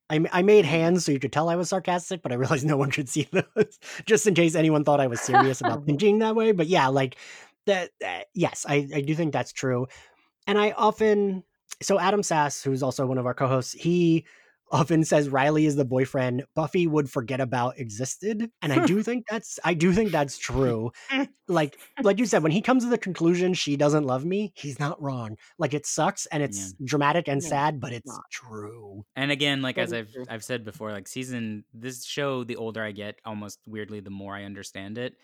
I, 0.09 0.15
m- 0.17 0.27
I 0.33 0.41
made 0.43 0.65
hands 0.65 1.05
so 1.05 1.11
you 1.11 1.19
could 1.19 1.33
tell 1.33 1.49
I 1.49 1.55
was 1.57 1.69
sarcastic, 1.69 2.21
but 2.23 2.31
I 2.31 2.35
realized 2.35 2.65
no 2.65 2.77
one 2.77 2.91
could 2.91 3.09
see 3.09 3.23
those, 3.33 3.79
just 4.05 4.27
in 4.27 4.35
case 4.35 4.55
anyone 4.55 4.83
thought 4.85 5.01
I 5.01 5.07
was 5.07 5.21
serious 5.21 5.61
about 5.61 5.85
thinking 5.87 6.19
that 6.19 6.35
way. 6.35 6.51
But 6.53 6.67
yeah, 6.67 6.87
like 6.89 7.17
that. 7.67 7.91
that- 8.01 8.27
yes, 8.35 8.65
I, 8.69 8.87
I 8.95 9.01
do 9.01 9.15
think 9.15 9.33
that's 9.33 9.53
true. 9.53 9.87
and 10.47 10.57
I 10.59 10.71
often 10.71 11.43
so 11.81 11.99
Adam 11.99 12.23
Sass, 12.23 12.63
who's 12.63 12.83
also 12.83 13.05
one 13.07 13.17
of 13.17 13.25
our 13.25 13.33
co-hosts, 13.33 13.73
he 13.73 14.25
often 14.73 15.05
says 15.05 15.29
Riley 15.29 15.65
is 15.65 15.77
the 15.77 15.85
boyfriend 15.85 16.45
Buffy 16.55 16.87
would 16.87 17.09
forget 17.09 17.39
about 17.39 17.79
existed. 17.79 18.51
And 18.61 18.73
I 18.73 18.79
do 18.79 19.03
think 19.03 19.25
that's 19.29 19.59
I 19.63 19.73
do 19.75 19.93
think 19.93 20.11
that's 20.11 20.37
true. 20.37 20.91
like 21.47 21.79
like 22.03 22.19
you 22.19 22.25
said, 22.25 22.43
when 22.43 22.51
he 22.53 22.61
comes 22.61 22.83
to 22.83 22.89
the 22.89 22.97
conclusion 22.97 23.53
she 23.53 23.77
doesn't 23.77 24.05
love 24.05 24.25
me, 24.25 24.53
he's 24.55 24.79
not 24.79 25.01
wrong. 25.01 25.37
Like 25.59 25.73
it 25.73 25.85
sucks 25.85 26.25
and 26.27 26.43
it's 26.43 26.73
Yeah. 26.73 26.77
dramatic 26.85 27.27
and 27.29 27.43
Yeah, 27.43 27.49
sad, 27.49 27.79
but 27.79 27.93
it's 27.93 28.07
not. 28.07 28.25
true. 28.31 29.05
And 29.15 29.31
again, 29.31 29.61
like 29.61 29.77
as 29.77 29.93
I've. 29.93 30.17
I've 30.27 30.43
said 30.43 30.63
before, 30.65 30.91
like 30.91 31.07
season 31.07 31.65
this 31.73 32.05
show, 32.05 32.43
the 32.43 32.55
older 32.55 32.83
I 32.83 32.91
get, 32.91 33.19
almost 33.25 33.59
weirdly, 33.67 33.99
the 33.99 34.09
more 34.09 34.35
I 34.35 34.43
understand 34.43 34.97
it. 34.97 35.17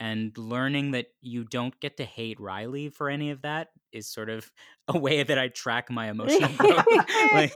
And 0.00 0.36
learning 0.36 0.92
that 0.92 1.08
you 1.20 1.44
don't 1.44 1.78
get 1.80 1.96
to 1.98 2.04
hate 2.04 2.40
Riley 2.40 2.88
for 2.88 3.08
any 3.08 3.30
of 3.30 3.42
that 3.42 3.70
is 3.92 4.08
sort 4.08 4.30
of 4.30 4.50
a 4.88 4.98
way 4.98 5.22
that 5.22 5.38
I 5.38 5.48
track 5.48 5.90
my 5.90 6.08
emotional 6.10 6.54
growth. 6.54 6.86
like, 7.30 7.54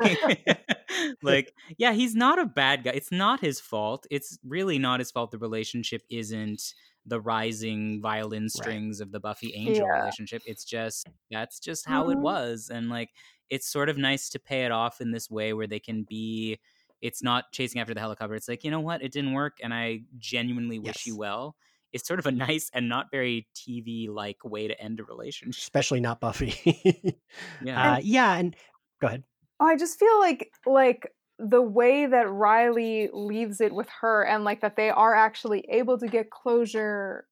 like, 1.23 1.53
yeah, 1.79 1.93
he's 1.93 2.15
not 2.15 2.39
a 2.39 2.47
bad 2.47 2.85
guy. 2.85 2.91
It's 2.93 3.13
not 3.13 3.41
his 3.41 3.61
fault. 3.61 4.07
It's 4.11 4.39
really 4.45 4.79
not 4.79 5.01
his 5.01 5.11
fault. 5.11 5.31
The 5.31 5.39
relationship 5.39 6.03
isn't 6.11 6.75
the 7.05 7.21
rising 7.21 8.01
violin 8.01 8.49
strings 8.49 9.01
of 9.01 9.13
the 9.13 9.21
Buffy 9.21 9.53
Angel 9.55 9.87
Yeah. 9.87 9.93
relationship. 9.93 10.43
It's 10.45 10.65
just 10.65 11.07
that's 11.31 11.61
just 11.61 11.87
how 11.87 12.09
it 12.11 12.19
Mhm. 12.19 12.21
was. 12.21 12.71
And 12.73 12.89
like 12.89 13.11
it's 13.51 13.69
sort 13.69 13.89
of 13.89 13.97
nice 13.97 14.29
to 14.31 14.39
pay 14.41 14.65
it 14.65 14.73
off 14.73 15.01
in 15.01 15.13
this 15.13 15.31
way 15.31 15.53
where 15.53 15.67
they 15.69 15.79
can 15.81 16.03
be 16.05 16.59
it's 17.03 17.23
not 17.23 17.53
chasing 17.53 17.81
after 17.81 17.95
the 17.95 18.01
helicopter. 18.01 18.35
It's 18.35 18.49
like, 18.49 18.65
you 18.65 18.71
know 18.71 18.81
what, 18.81 19.03
it 19.03 19.13
didn't 19.13 19.35
work 19.35 19.59
and 19.63 19.73
I 19.75 20.01
genuinely 20.19 20.79
wish 20.79 21.07
you 21.07 21.15
well. 21.17 21.57
It's 21.93 22.09
sort 22.09 22.19
of 22.19 22.27
a 22.27 22.33
nice 22.33 22.71
and 22.75 22.89
not 22.89 23.11
very 23.13 23.47
TV 23.55 24.09
like 24.09 24.45
way 24.45 24.67
to 24.67 24.81
end 24.81 24.99
a 24.99 25.05
relationship. 25.05 25.63
Especially 25.63 26.01
not 26.01 26.21
Buffy. 26.21 27.21
Yeah. 27.61 27.95
uh, 27.95 27.99
yeah, 28.03 28.37
and 28.37 28.57
go 29.01 29.07
ahead. 29.09 29.25
I 29.61 29.77
just 29.77 29.99
feel 29.99 30.19
like 30.21 30.53
like 30.67 31.13
the 31.39 31.63
way 31.63 32.07
that 32.07 32.31
Riley 32.31 33.11
leaves 33.13 33.61
it 33.61 33.75
with 33.75 33.89
her 34.01 34.23
and 34.23 34.45
like 34.45 34.63
that 34.63 34.77
they 34.77 34.91
are 34.91 35.15
actually 35.15 35.67
able 35.69 35.99
to 35.99 36.07
get 36.07 36.31
closure 36.31 37.27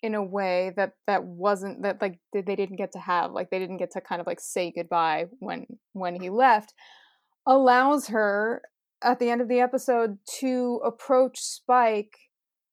in 0.00 0.14
a 0.14 0.22
way 0.22 0.72
that 0.76 0.92
that 1.08 1.24
wasn't 1.24 1.82
that 1.82 2.00
like 2.00 2.20
they 2.32 2.42
didn't 2.42 2.76
get 2.76 2.92
to 2.92 3.00
have 3.00 3.32
like 3.32 3.50
they 3.50 3.58
didn't 3.58 3.78
get 3.78 3.90
to 3.92 4.00
kind 4.00 4.20
of 4.20 4.26
like 4.26 4.40
say 4.40 4.72
goodbye 4.74 5.26
when 5.40 5.66
when 5.92 6.20
he 6.20 6.30
left 6.30 6.72
allows 7.46 8.06
her 8.08 8.62
at 9.02 9.18
the 9.18 9.30
end 9.30 9.40
of 9.40 9.48
the 9.48 9.60
episode 9.60 10.18
to 10.40 10.80
approach 10.84 11.40
Spike 11.40 12.16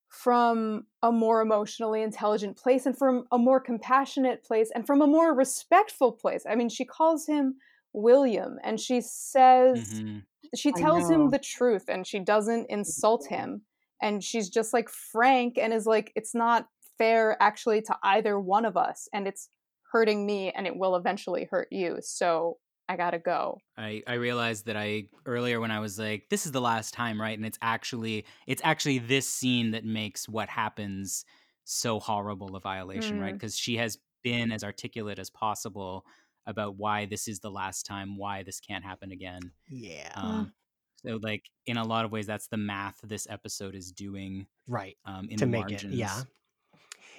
from 0.10 0.86
a 1.04 1.12
more 1.12 1.42
emotionally 1.42 2.02
intelligent 2.02 2.58
place 2.58 2.86
and 2.86 2.98
from 2.98 3.26
a 3.32 3.38
more 3.38 3.60
compassionate 3.60 4.44
place 4.44 4.72
and 4.74 4.86
from 4.86 5.02
a 5.02 5.08
more 5.08 5.36
respectful 5.36 6.12
place. 6.12 6.46
I 6.50 6.56
mean, 6.56 6.70
she 6.70 6.86
calls 6.86 7.28
him 7.28 7.56
William 7.96 8.60
and 8.64 8.80
she 8.80 9.02
says 9.02 10.02
Mhm. 10.02 10.24
she 10.54 10.72
tells 10.72 11.10
him 11.10 11.32
the 11.32 11.40
truth 11.40 11.86
and 11.88 12.06
she 12.06 12.20
doesn't 12.20 12.68
insult 12.70 13.26
him 13.28 13.62
and 14.02 14.24
she's 14.24 14.50
just 14.50 14.74
like 14.74 14.90
frank 14.90 15.58
and 15.58 15.74
is 15.74 15.86
like 15.86 16.12
it's 16.16 16.36
not 16.36 16.68
fair 16.98 17.42
actually 17.42 17.82
to 17.82 17.98
either 18.04 18.40
one 18.40 18.66
of 18.66 18.78
us 18.78 19.08
and 19.14 19.28
it's 19.28 19.50
hurting 19.92 20.26
me 20.26 20.52
and 20.52 20.68
it 20.68 20.76
will 20.76 20.96
eventually 20.96 21.46
hurt 21.50 21.68
you 21.72 21.98
so 22.02 22.58
i 22.90 22.96
gotta 22.96 23.20
go 23.20 23.58
I, 23.78 24.04
I 24.08 24.14
realized 24.14 24.68
that 24.68 24.78
I 24.78 25.10
earlier 25.26 25.60
when 25.60 25.72
I 25.72 25.82
was 25.82 26.00
like, 26.00 26.30
this 26.30 26.46
is 26.46 26.54
the 26.54 26.62
last 26.62 26.94
time, 26.94 27.20
right? 27.20 27.38
And 27.38 27.46
it's 27.46 27.58
actually 27.62 28.26
it's 28.48 28.62
actually 28.64 29.00
this 29.00 29.28
scene 29.30 29.72
that 29.72 29.84
makes 29.84 30.30
what 30.30 30.48
happens 30.48 31.26
so 31.66 32.00
horrible 32.00 32.56
a 32.56 32.62
violation, 32.62 33.20
right? 33.20 33.34
Mm. 33.34 33.38
Because 33.38 33.58
she 33.58 33.76
has 33.78 33.98
been 34.24 34.52
as 34.52 34.64
articulate 34.64 35.20
as 35.20 35.30
possible 35.30 36.06
about 36.48 36.78
why 36.78 37.06
this 37.06 37.28
is 37.28 37.40
the 37.40 37.50
last 37.50 37.86
time, 37.86 38.18
why 38.18 38.44
this 38.44 38.60
can't 38.60 38.84
happen 38.84 39.12
again. 39.12 39.52
Yeah. 39.68 40.12
Um, 40.16 40.54
so 40.98 41.20
like 41.22 41.44
in 41.66 41.78
a 41.78 41.84
lot 41.84 42.06
of 42.06 42.12
ways, 42.12 42.26
that's 42.26 42.48
the 42.48 42.58
math 42.58 43.00
this 43.04 43.28
episode 43.30 43.76
is 43.76 43.92
doing 43.92 44.48
right. 44.68 44.98
um, 45.06 45.28
in 45.30 45.38
to 45.38 45.46
the 45.46 45.52
make 45.52 45.70
margins. 45.70 45.94
it. 45.94 45.98
Yeah. 45.98 46.22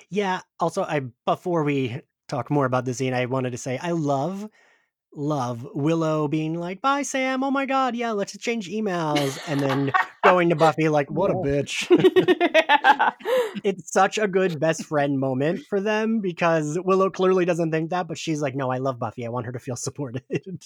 Yeah. 0.09 0.41
Also, 0.61 0.83
I 0.83 1.03
before 1.25 1.65
we 1.65 2.01
talk 2.29 2.51
more 2.51 2.67
about 2.67 2.85
the 2.85 2.95
scene, 2.95 3.15
I 3.15 3.27
wanted 3.27 3.51
to 3.51 3.59
say 3.59 3.79
I 3.79 3.93
love 3.93 4.49
love 5.13 5.67
Willow 5.75 6.29
being 6.29 6.55
like, 6.55 6.81
"Bye, 6.81 7.03
Sam. 7.03 7.43
Oh 7.43 7.51
my 7.51 7.67
God, 7.67 7.97
yeah, 7.97 8.13
let's 8.13 8.35
exchange 8.35 8.69
emails," 8.71 9.39
and 9.49 9.61
then 9.61 9.93
going 10.31 10.51
to 10.51 10.57
Buffy 10.57 10.89
like, 10.89 11.11
"What 11.11 11.31
a 11.31 11.35
bitch." 11.35 11.89
yeah. 11.91 13.13
it's 13.65 13.93
such 13.93 14.19
a 14.19 14.29
good 14.29 14.59
best 14.61 14.85
friend 14.85 15.19
moment 15.19 15.61
for 15.69 15.81
them 15.81 16.21
because 16.21 16.79
Willow 16.85 17.11
clearly 17.11 17.45
doesn't 17.45 17.71
think 17.71 17.91
that, 17.91 18.09
but 18.09 18.19
she's 18.19 18.41
like, 18.41 18.55
"No, 18.55 18.71
I 18.71 18.79
love 18.79 18.99
Buffy. 18.99 19.27
I 19.27 19.29
want 19.29 19.47
her 19.47 19.53
to 19.53 19.59
feel 19.59 19.77
supported." 19.77 20.23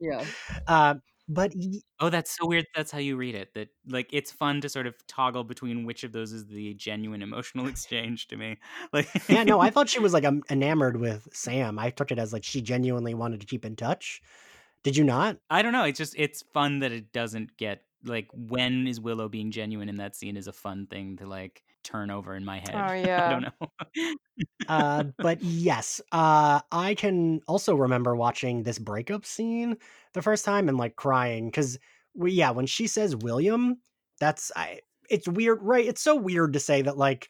Yeah. 0.00 0.24
uh, 0.66 0.94
but 1.28 1.52
y- 1.54 1.80
Oh, 2.00 2.08
that's 2.08 2.36
so 2.36 2.46
weird. 2.46 2.66
That's 2.74 2.90
how 2.90 2.98
you 2.98 3.16
read 3.16 3.34
it. 3.34 3.52
That 3.54 3.68
like 3.88 4.08
it's 4.12 4.30
fun 4.30 4.60
to 4.62 4.68
sort 4.68 4.86
of 4.86 4.94
toggle 5.06 5.44
between 5.44 5.84
which 5.84 6.04
of 6.04 6.12
those 6.12 6.32
is 6.32 6.46
the 6.46 6.74
genuine 6.74 7.22
emotional 7.22 7.66
exchange 7.68 8.28
to 8.28 8.36
me. 8.36 8.58
Like 8.92 9.08
yeah, 9.28 9.44
no, 9.44 9.60
I 9.60 9.70
thought 9.70 9.88
she 9.88 9.98
was 9.98 10.12
like 10.12 10.24
enamored 10.50 10.98
with 10.98 11.28
Sam. 11.32 11.78
I 11.78 11.90
took 11.90 12.10
it 12.10 12.18
as 12.18 12.32
like 12.32 12.44
she 12.44 12.62
genuinely 12.62 13.14
wanted 13.14 13.40
to 13.40 13.46
keep 13.46 13.64
in 13.64 13.76
touch. 13.76 14.22
Did 14.82 14.96
you 14.96 15.04
not? 15.04 15.38
I 15.50 15.62
don't 15.62 15.72
know. 15.72 15.84
It's 15.84 15.98
just 15.98 16.14
it's 16.16 16.42
fun 16.54 16.78
that 16.80 16.92
it 16.92 17.12
doesn't 17.12 17.56
get 17.56 17.82
like 18.06 18.28
when 18.32 18.86
is 18.86 19.00
Willow 19.00 19.28
being 19.28 19.50
genuine 19.50 19.88
in 19.88 19.96
that 19.96 20.16
scene 20.16 20.36
is 20.36 20.46
a 20.48 20.52
fun 20.52 20.86
thing 20.86 21.16
to 21.18 21.26
like 21.26 21.62
turn 21.82 22.10
over 22.10 22.34
in 22.34 22.44
my 22.44 22.58
head. 22.58 22.74
Oh, 22.74 22.92
yeah. 22.92 23.22
I 23.26 23.28
don't 23.28 23.42
know. 23.42 24.14
uh, 24.68 25.04
but 25.20 25.42
yes, 25.42 26.00
uh, 26.12 26.60
I 26.72 26.94
can 26.94 27.40
also 27.46 27.74
remember 27.74 28.16
watching 28.16 28.62
this 28.62 28.78
breakup 28.78 29.24
scene 29.24 29.76
the 30.12 30.22
first 30.22 30.44
time 30.44 30.68
and 30.68 30.78
like 30.78 30.96
crying 30.96 31.46
because, 31.46 31.78
we, 32.14 32.32
yeah, 32.32 32.50
when 32.50 32.66
she 32.66 32.86
says 32.86 33.16
William, 33.16 33.78
that's 34.20 34.50
I. 34.56 34.80
It's 35.08 35.28
weird, 35.28 35.60
right? 35.62 35.86
It's 35.86 36.00
so 36.02 36.16
weird 36.16 36.54
to 36.54 36.60
say 36.60 36.82
that 36.82 36.96
like 36.96 37.28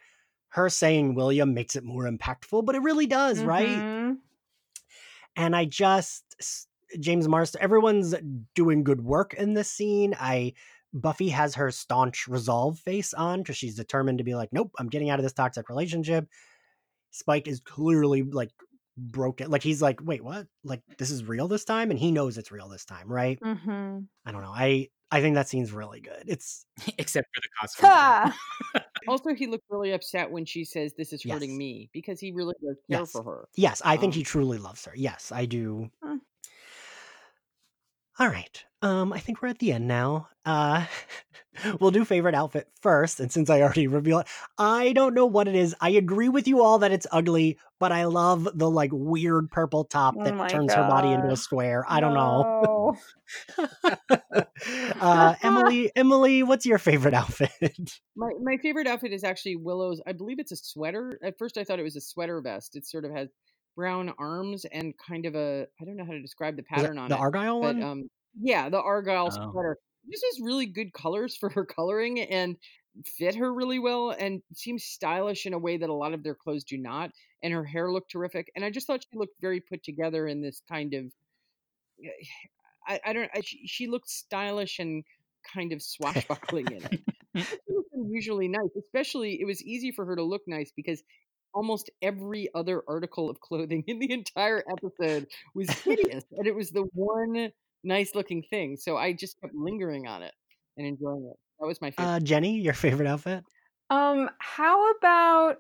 her 0.51 0.71
saying 0.71 1.15
William 1.15 1.53
makes 1.55 1.77
it 1.77 1.85
more 1.85 2.05
impactful, 2.11 2.65
but 2.65 2.75
it 2.75 2.83
really 2.83 3.07
does, 3.07 3.45
right? 3.45 3.87
Mhm. 3.87 4.19
And 5.37 5.55
I 5.55 5.65
just 5.65 6.25
s- 6.41 6.67
James 7.01 7.29
Marsters, 7.29 7.61
everyone's 7.61 8.15
doing 8.55 8.85
good 8.85 9.03
work 9.03 9.35
in 9.35 9.55
this 9.55 9.71
scene. 9.71 10.15
I 10.19 10.55
Buffy 10.95 11.29
has 11.29 11.55
her 11.55 11.71
staunch 11.71 12.27
resolve 12.29 12.79
face 12.79 13.13
on 13.15 13.41
because 13.43 13.57
she's 13.57 13.75
determined 13.77 14.19
to 14.19 14.25
be 14.25 14.35
like, 14.35 14.51
nope, 14.53 14.71
I'm 14.79 14.89
getting 14.89 15.11
out 15.11 15.19
of 15.19 15.25
this 15.25 15.33
toxic 15.33 15.69
relationship. 15.69 16.27
Spike 17.11 17.49
is 17.49 17.61
clearly 17.61 18.23
like 18.23 18.51
broken. 18.97 19.51
Like 19.51 19.63
he's 19.63 19.83
like, 19.83 20.01
wait, 20.03 20.23
what? 20.25 20.47
Like 20.65 20.83
this 20.99 21.11
is 21.11 21.25
real 21.25 21.49
this 21.49 21.65
time, 21.65 21.91
and 21.91 21.99
he 21.99 22.11
knows 22.13 22.39
it's 22.39 22.53
real 22.53 22.69
this 22.69 22.85
time, 22.85 23.11
right? 23.13 23.39
Mhm. 23.41 24.07
I 24.25 24.33
don't 24.33 24.43
know. 24.43 24.53
I 24.55 24.89
I 25.11 25.21
think 25.21 25.35
that 25.37 25.49
scene's 25.49 25.73
really 25.73 26.01
good. 26.01 26.25
It's 26.27 26.67
Except 26.99 27.29
for 27.35 27.41
the 27.41 27.49
costume. 27.61 27.89
design. 27.89 28.33
Also, 29.09 29.35
he 29.35 29.47
looked 29.47 29.67
really 29.71 29.93
upset 29.93 30.33
when 30.33 30.45
she 30.45 30.65
says, 30.65 30.93
"This 30.97 31.13
is 31.13 31.23
hurting 31.23 31.51
Yes. 31.51 31.59
me," 31.59 31.91
because 31.93 32.19
he 32.19 32.33
really 32.33 32.55
does 32.61 32.77
care 32.91 33.01
Yes. 33.01 33.13
for 33.13 33.23
her. 33.23 33.49
yes, 33.55 33.81
I 33.85 33.97
think 33.97 34.15
Um, 34.15 34.19
he 34.19 34.25
truly 34.25 34.59
loves 34.59 34.85
her. 34.85 34.93
Yes, 34.97 35.31
I 35.31 35.47
do. 35.47 35.91
All 38.19 38.29
right. 38.29 38.65
Um, 38.83 39.13
I 39.13 39.19
think 39.19 39.43
we're 39.43 39.49
at 39.49 39.59
the 39.59 39.73
end 39.73 39.87
now. 39.89 40.29
Uh, 40.45 40.87
we'll 41.81 41.91
do 41.91 42.05
favorite 42.05 42.35
outfit 42.35 42.69
first, 42.81 43.21
and 43.21 43.31
since 43.31 43.51
I 43.51 43.61
already 43.61 43.87
revealed 43.87 44.23
it, 44.23 44.29
I 44.59 44.93
don't 44.93 45.15
know 45.15 45.27
what 45.27 45.49
it 45.49 45.55
is. 45.55 45.75
I 45.81 45.91
agree 45.91 46.29
with 46.29 46.49
you 46.49 46.63
all 46.63 46.79
that 46.79 46.93
it's 46.93 47.07
ugly, 47.13 47.59
but 47.79 47.93
I 47.93 48.05
love 48.05 48.49
the 48.55 48.71
like 48.71 48.91
weird 48.93 49.51
purple 49.51 49.85
top 49.85 50.15
Oh 50.19 50.25
that 50.25 50.35
my 50.35 50.49
turns 50.49 50.73
her 50.73 50.83
body 50.89 51.13
into 51.13 51.31
a 51.31 51.37
square. 51.37 51.85
I 51.89 52.01
don't 52.01 52.15
know. 52.15 52.97
Uh, 55.01 55.35
Emily, 55.43 55.91
Emily, 55.95 56.43
what's 56.43 56.65
your 56.65 56.79
favorite 56.79 57.15
outfit? 57.15 57.51
My 58.17 58.31
my 58.43 58.57
favorite 58.57 58.87
outfit 58.87 59.13
is 59.13 59.25
actually 59.25 59.57
Willow's. 59.57 60.01
I 60.07 60.13
believe 60.13 60.39
it's 60.39 60.53
a 60.53 60.57
sweater. 60.57 61.19
At 61.23 61.37
first, 61.39 61.59
I 61.59 61.65
thought 61.65 61.79
it 61.79 61.83
was 61.83 61.97
a 61.97 62.01
sweater 62.01 62.41
vest. 62.41 62.75
It 62.75 62.87
sort 62.87 63.05
of 63.05 63.13
has 63.13 63.29
brown 63.77 64.13
arms 64.19 64.65
and 64.65 64.95
kind 64.99 65.27
of 65.27 65.35
a 65.37 65.67
I 65.81 65.85
don't 65.85 65.97
know 65.97 66.05
how 66.05 66.13
to 66.13 66.21
describe 66.23 66.57
the 66.57 66.63
pattern 66.65 66.99
on 66.99 67.09
the 67.11 67.17
it, 67.17 67.21
Argyle 67.21 67.61
but 67.61 67.77
one? 67.77 67.83
um, 67.85 68.11
yeah, 68.41 68.69
the 68.69 68.81
argyle 68.81 69.31
Oh. 69.33 69.51
sweater. 69.53 69.79
This 70.09 70.23
is 70.23 70.41
really 70.41 70.67
good 70.67 70.93
colors 70.93 71.37
for 71.37 71.49
her 71.51 71.65
coloring 71.67 72.21
and 72.21 72.57
fit 73.05 73.35
her 73.35 73.53
really 73.53 73.79
well 73.79 74.11
and 74.11 74.41
seems 74.55 74.85
stylish 74.85 75.47
in 75.47 75.53
a 75.53 75.59
way 75.59 75.77
that 75.77 75.91
a 75.91 75.95
lot 75.95 76.15
of 76.15 76.23
their 76.23 76.35
clothes 76.35 76.65
do 76.65 76.79
not. 76.79 77.11
And 77.43 77.53
her 77.53 77.65
hair 77.65 77.91
looked 77.93 78.11
terrific. 78.11 78.51
And 78.57 78.65
I 78.65 78.71
just 78.71 78.87
thought 78.87 79.03
she 79.03 79.19
looked 79.19 79.35
very 79.41 79.61
put 79.61 79.83
together 79.83 80.27
in 80.27 80.41
this 80.41 80.63
kind 80.69 80.95
of. 80.95 81.05
I, 82.87 83.01
I 83.05 83.13
don't. 83.13 83.31
I, 83.35 83.41
she, 83.41 83.67
she 83.67 83.87
looked 83.89 84.09
stylish 84.09 84.79
and 84.79 85.05
kind 85.55 85.73
of 85.73 85.83
swashbuckling 85.83 86.67
in 86.71 86.83
it. 86.85 87.01
It 87.35 87.61
was 87.69 87.85
unusually 87.93 88.49
nice. 88.49 88.71
Especially, 88.79 89.41
it 89.41 89.45
was 89.45 89.63
easy 89.63 89.93
for 89.93 90.05
her 90.07 90.17
to 90.17 90.23
look 90.23 90.43
nice 90.47 90.73
because 90.75 91.03
almost 91.57 91.91
every 92.03 92.49
other 92.55 92.83
article 92.87 93.31
of 93.31 93.41
clothing 93.41 93.83
in 93.87 93.99
the 93.99 94.13
entire 94.13 94.63
episode 94.71 95.27
was 95.55 95.69
hideous, 95.85 96.25
and 96.37 96.47
it 96.47 96.55
was 96.55 96.71
the 96.71 96.85
one 96.93 97.51
nice 97.83 98.15
looking 98.15 98.43
thing. 98.43 98.77
So 98.77 98.97
I 98.97 99.13
just 99.13 99.41
kept 99.41 99.55
lingering 99.55 100.07
on 100.07 100.23
it 100.23 100.35
and 100.77 100.87
enjoying 100.87 101.25
it. 101.31 101.37
That 101.59 101.67
was 101.67 101.81
my 101.81 101.91
favorite. 101.91 102.13
uh, 102.13 102.21
Jenny, 102.21 102.61
your 102.61 102.75
favorite 102.75 103.09
outfit? 103.09 103.43
Um, 103.89 104.29
how 104.39 104.91
about 104.93 105.57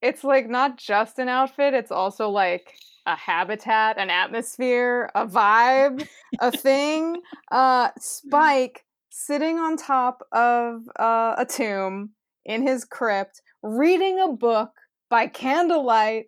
it's 0.00 0.24
like 0.24 0.48
not 0.48 0.78
just 0.78 1.18
an 1.18 1.28
outfit, 1.28 1.74
it's 1.74 1.92
also 1.92 2.30
like 2.30 2.74
a 3.06 3.14
habitat, 3.14 3.98
an 3.98 4.08
atmosphere, 4.08 5.10
a 5.14 5.26
vibe, 5.26 6.08
a 6.40 6.50
thing. 6.50 7.20
Uh, 7.50 7.90
Spike 7.98 8.84
sitting 9.10 9.58
on 9.58 9.76
top 9.76 10.26
of 10.32 10.88
uh, 10.98 11.34
a 11.36 11.44
tomb 11.44 12.10
in 12.46 12.66
his 12.66 12.84
crypt, 12.84 13.42
reading 13.62 14.20
a 14.20 14.32
book 14.32 14.70
by 15.14 15.28
candlelight 15.28 16.26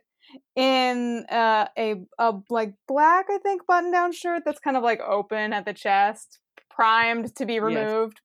in 0.54 1.26
uh, 1.28 1.66
a 1.76 1.96
a 2.20 2.34
like 2.50 2.74
black, 2.86 3.26
I 3.28 3.38
think, 3.38 3.66
button 3.66 3.90
down 3.90 4.12
shirt 4.12 4.44
that's 4.44 4.60
kind 4.60 4.76
of 4.76 4.84
like 4.84 5.00
open 5.00 5.52
at 5.52 5.64
the 5.64 5.74
chest, 5.74 6.38
primed 6.70 7.34
to 7.34 7.46
be 7.46 7.58
removed. 7.58 8.20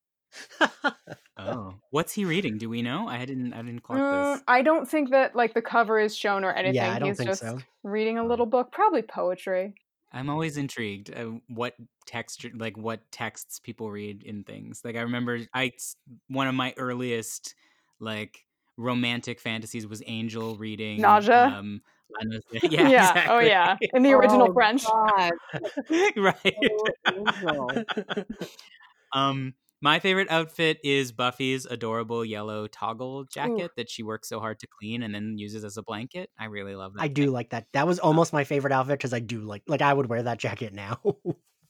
Oh, 1.38 1.80
what's 1.90 2.14
he 2.14 2.26
reading? 2.26 2.58
Do 2.58 2.70
we 2.70 2.82
know? 2.82 3.08
I 3.08 3.26
didn't. 3.26 3.54
I 3.54 3.58
didn't 3.62 3.82
clock 3.82 4.04
Mm, 4.04 4.10
this. 4.10 4.44
I 4.48 4.62
don't 4.62 4.88
think 4.88 5.10
that 5.10 5.36
like 5.36 5.54
the 5.54 5.62
cover 5.62 6.00
is 6.00 6.16
shown 6.16 6.44
or 6.44 6.52
anything. 6.54 6.76
yeah, 6.76 6.94
I 6.94 7.00
don't 7.00 7.10
He's 7.10 7.18
think 7.18 7.30
just 7.30 7.42
so. 7.42 7.60
reading 7.84 8.18
a 8.18 8.26
little 8.26 8.46
book, 8.46 8.72
probably 8.72 9.02
poetry. 9.02 9.76
I'm 10.12 10.30
always 10.30 10.58
intrigued 10.58 11.14
uh, 11.14 11.40
what 11.48 11.76
texture, 12.06 12.52
like 12.54 12.78
what 12.78 13.10
texts 13.12 13.60
people 13.60 13.90
read 13.92 14.24
in 14.24 14.44
things. 14.44 14.82
Like 14.84 14.96
I 14.98 15.02
remember, 15.02 15.40
I 15.54 15.72
one 16.28 16.48
of 16.48 16.56
my 16.56 16.74
earliest 16.78 17.56
like 18.00 18.46
romantic 18.82 19.40
fantasies 19.40 19.86
was 19.88 20.02
Angel 20.08 20.56
reading 20.56 21.02
Nausea? 21.02 21.46
Um, 21.58 21.82
Lana's- 22.20 22.44
yeah, 22.72 22.90
yeah. 22.90 23.26
Oh 23.30 23.40
yeah. 23.40 23.78
In 23.94 24.04
the 24.04 24.14
original 24.14 24.48
Oh, 24.50 24.54
French. 24.54 24.86
God. 24.86 25.32
right. 26.18 26.56
Oh, 27.48 27.84
Um, 29.14 29.54
my 29.82 30.00
favorite 30.00 30.30
outfit 30.30 30.78
is 30.84 31.12
Buffy's 31.12 31.66
adorable 31.66 32.24
yellow 32.24 32.68
toggle 32.68 33.24
jacket 33.26 33.72
that 33.78 33.90
she 33.90 34.04
works 34.04 34.30
so 34.30 34.40
hard 34.40 34.60
to 34.60 34.68
clean 34.80 35.02
and 35.04 35.14
then 35.14 35.38
uses 35.38 35.64
as 35.66 35.76
a 35.78 35.82
blanket. 35.84 36.30
I 36.40 36.46
really 36.46 36.76
love 36.76 36.94
that. 36.94 37.02
I 37.02 37.08
do 37.08 37.32
like 37.32 37.50
that. 37.50 37.66
That 37.74 37.88
was 37.88 37.98
almost 38.00 38.32
my 38.32 38.44
favorite 38.44 38.74
outfit 38.74 39.00
because 39.00 39.14
I 39.14 39.20
do 39.20 39.42
like 39.42 39.64
like 39.68 39.82
I 39.82 39.92
would 39.94 40.06
wear 40.08 40.22
that 40.24 40.38
jacket 40.38 40.74
now. 40.74 41.00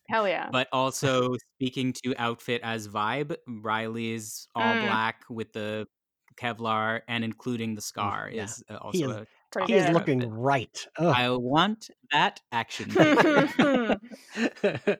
Hell 0.09 0.27
yeah. 0.27 0.49
But 0.51 0.67
also 0.73 1.35
speaking 1.55 1.93
to 2.03 2.13
outfit 2.17 2.59
as 2.63 2.87
vibe, 2.89 3.35
Riley's 3.47 4.47
all 4.55 4.63
Mm. 4.63 4.87
black 4.87 5.23
with 5.29 5.53
the 5.53 5.87
Kevlar 6.35 7.01
and 7.07 7.23
including 7.23 7.75
the 7.75 7.81
scar 7.81 8.29
yeah. 8.31 8.43
is 8.43 8.63
uh, 8.69 8.75
also 8.75 9.09
is- 9.09 9.11
a 9.11 9.27
Pretty 9.51 9.73
he 9.73 9.79
is 9.79 9.89
looking 9.89 10.23
outfit. 10.23 10.33
right. 10.33 10.87
Ugh. 10.97 11.13
I 11.13 11.29
want 11.31 11.89
that 12.13 12.39
action 12.53 12.89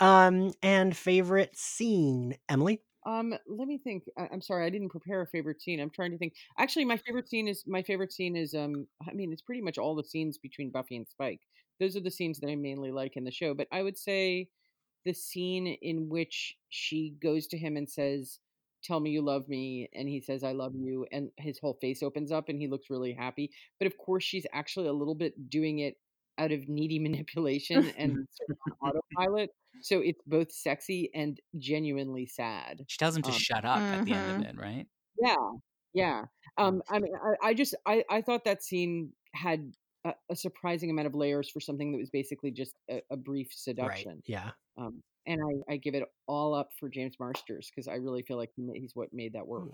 um, 0.00 0.52
and 0.62 0.96
favorite 0.96 1.58
scene, 1.58 2.38
Emily. 2.48 2.80
Um, 3.04 3.34
let 3.46 3.68
me 3.68 3.76
think. 3.76 4.04
I, 4.16 4.28
I'm 4.32 4.40
sorry, 4.40 4.64
I 4.64 4.70
didn't 4.70 4.88
prepare 4.88 5.20
a 5.20 5.26
favorite 5.26 5.60
scene. 5.60 5.78
I'm 5.78 5.90
trying 5.90 6.12
to 6.12 6.18
think. 6.18 6.32
Actually, 6.58 6.86
my 6.86 6.96
favorite 6.96 7.28
scene 7.28 7.48
is 7.48 7.64
my 7.66 7.82
favorite 7.82 8.12
scene 8.12 8.34
is 8.34 8.54
um. 8.54 8.86
I 9.06 9.12
mean, 9.12 9.30
it's 9.30 9.42
pretty 9.42 9.60
much 9.60 9.76
all 9.76 9.94
the 9.94 10.04
scenes 10.04 10.38
between 10.38 10.70
Buffy 10.70 10.96
and 10.96 11.06
Spike. 11.06 11.40
Those 11.78 11.94
are 11.94 12.00
the 12.00 12.10
scenes 12.10 12.40
that 12.40 12.48
I 12.48 12.54
mainly 12.54 12.92
like 12.92 13.16
in 13.16 13.24
the 13.24 13.30
show. 13.30 13.52
But 13.52 13.68
I 13.72 13.82
would 13.82 13.98
say 13.98 14.48
the 15.04 15.12
scene 15.12 15.66
in 15.66 16.08
which 16.08 16.56
she 16.68 17.14
goes 17.22 17.46
to 17.48 17.58
him 17.58 17.76
and 17.76 17.88
says, 17.88 18.38
"Tell 18.82 19.00
me 19.00 19.10
you 19.10 19.22
love 19.22 19.48
me," 19.48 19.88
and 19.94 20.08
he 20.08 20.20
says, 20.20 20.42
"I 20.44 20.52
love 20.52 20.74
you," 20.74 21.06
and 21.12 21.30
his 21.38 21.58
whole 21.58 21.74
face 21.80 22.02
opens 22.02 22.32
up 22.32 22.48
and 22.48 22.58
he 22.60 22.68
looks 22.68 22.90
really 22.90 23.12
happy. 23.14 23.50
But 23.78 23.86
of 23.86 23.96
course, 23.98 24.24
she's 24.24 24.46
actually 24.52 24.88
a 24.88 24.92
little 24.92 25.14
bit 25.14 25.48
doing 25.50 25.78
it 25.80 25.98
out 26.38 26.52
of 26.52 26.68
needy 26.68 26.98
manipulation 26.98 27.90
and 27.90 28.20
sort 28.30 28.50
of 28.50 28.58
autopilot. 28.80 29.50
So 29.80 30.00
it's 30.00 30.22
both 30.26 30.52
sexy 30.52 31.10
and 31.14 31.40
genuinely 31.58 32.26
sad. 32.26 32.86
She 32.86 32.96
tells 32.98 33.16
him 33.16 33.22
to 33.24 33.32
Um, 33.32 33.32
shut 33.32 33.64
up 33.64 33.86
at 33.90 34.04
the 34.04 34.14
end 34.14 34.30
of 34.30 34.38
it, 34.40 34.56
right? 34.56 34.88
Yeah, 35.18 35.36
yeah. 35.92 36.24
Um, 36.58 36.82
I 36.88 36.98
mean, 36.98 37.12
I, 37.14 37.48
I 37.48 37.54
just 37.54 37.74
I, 37.86 38.04
I 38.10 38.22
thought 38.22 38.44
that 38.44 38.62
scene 38.62 39.12
had 39.34 39.72
a, 40.04 40.14
a 40.30 40.36
surprising 40.36 40.90
amount 40.90 41.06
of 41.06 41.14
layers 41.14 41.50
for 41.50 41.60
something 41.60 41.92
that 41.92 41.98
was 41.98 42.10
basically 42.10 42.50
just 42.50 42.74
a, 42.90 43.02
a 43.10 43.16
brief 43.16 43.52
seduction. 43.52 44.12
Right. 44.12 44.22
Yeah. 44.26 44.52
Um, 44.78 45.02
and 45.26 45.40
I, 45.68 45.74
I 45.74 45.76
give 45.76 45.94
it 45.94 46.02
all 46.26 46.54
up 46.54 46.70
for 46.78 46.88
James 46.88 47.16
Marsters 47.20 47.70
because 47.74 47.88
I 47.88 47.94
really 47.94 48.22
feel 48.22 48.36
like 48.36 48.50
he 48.56 48.62
ma- 48.62 48.72
he's 48.74 48.92
what 48.94 49.12
made 49.12 49.34
that 49.34 49.46
work. 49.46 49.68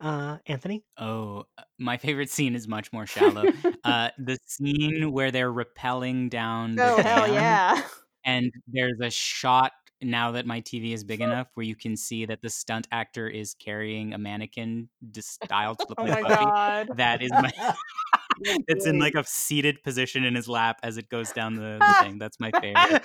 Uh, 0.00 0.38
Anthony. 0.46 0.84
Oh, 0.98 1.44
uh, 1.58 1.62
my 1.78 1.96
favorite 1.96 2.30
scene 2.30 2.54
is 2.54 2.66
much 2.66 2.92
more 2.92 3.06
shallow. 3.06 3.44
uh, 3.84 4.10
the 4.18 4.38
scene 4.46 5.12
where 5.12 5.30
they're 5.30 5.52
rappelling 5.52 6.30
down 6.30 6.76
the 6.76 6.84
oh 6.84 7.02
hell 7.02 7.26
dam, 7.26 7.34
yeah. 7.34 7.82
and 8.24 8.52
there's 8.66 8.98
a 9.00 9.10
shot 9.10 9.72
now 10.02 10.30
that 10.32 10.46
my 10.46 10.60
TV 10.62 10.92
is 10.92 11.04
big 11.04 11.20
enough 11.20 11.48
where 11.54 11.64
you 11.66 11.76
can 11.76 11.96
see 11.96 12.24
that 12.26 12.40
the 12.42 12.48
stunt 12.50 12.88
actor 12.90 13.28
is 13.28 13.54
carrying 13.54 14.14
a 14.14 14.18
mannequin 14.18 14.88
just 15.12 15.34
styled 15.44 15.78
to 15.78 15.86
look 15.88 16.00
Oh 16.00 16.04
like 16.04 16.22
my 16.22 16.28
Buffy. 16.28 16.44
god. 16.44 16.88
That 16.96 17.22
is 17.22 17.30
my. 17.32 17.50
it's 18.68 18.86
in 18.86 18.98
like 18.98 19.14
a 19.14 19.24
seated 19.24 19.82
position 19.82 20.24
in 20.24 20.34
his 20.34 20.48
lap 20.48 20.78
as 20.82 20.96
it 20.96 21.10
goes 21.10 21.30
down 21.32 21.56
the, 21.56 21.76
the 21.78 21.94
thing. 22.04 22.18
That's 22.18 22.40
my 22.40 22.50
favorite. 22.60 23.04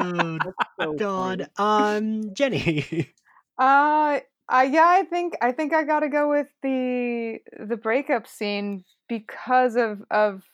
Oh 0.00 0.52
So 0.78 0.94
God. 0.96 1.48
funny. 1.48 1.48
Um, 1.56 2.34
Jenny. 2.34 3.14
Uh, 3.58 4.20
uh, 4.48 4.66
yeah, 4.70 4.86
I 4.86 5.04
think 5.04 5.34
I 5.42 5.52
think 5.52 5.74
I 5.74 5.84
gotta 5.84 6.08
go 6.08 6.30
with 6.30 6.46
the 6.62 7.38
the 7.58 7.76
breakup 7.76 8.26
scene 8.26 8.84
because 9.08 9.76
of 9.76 10.02
of 10.10 10.44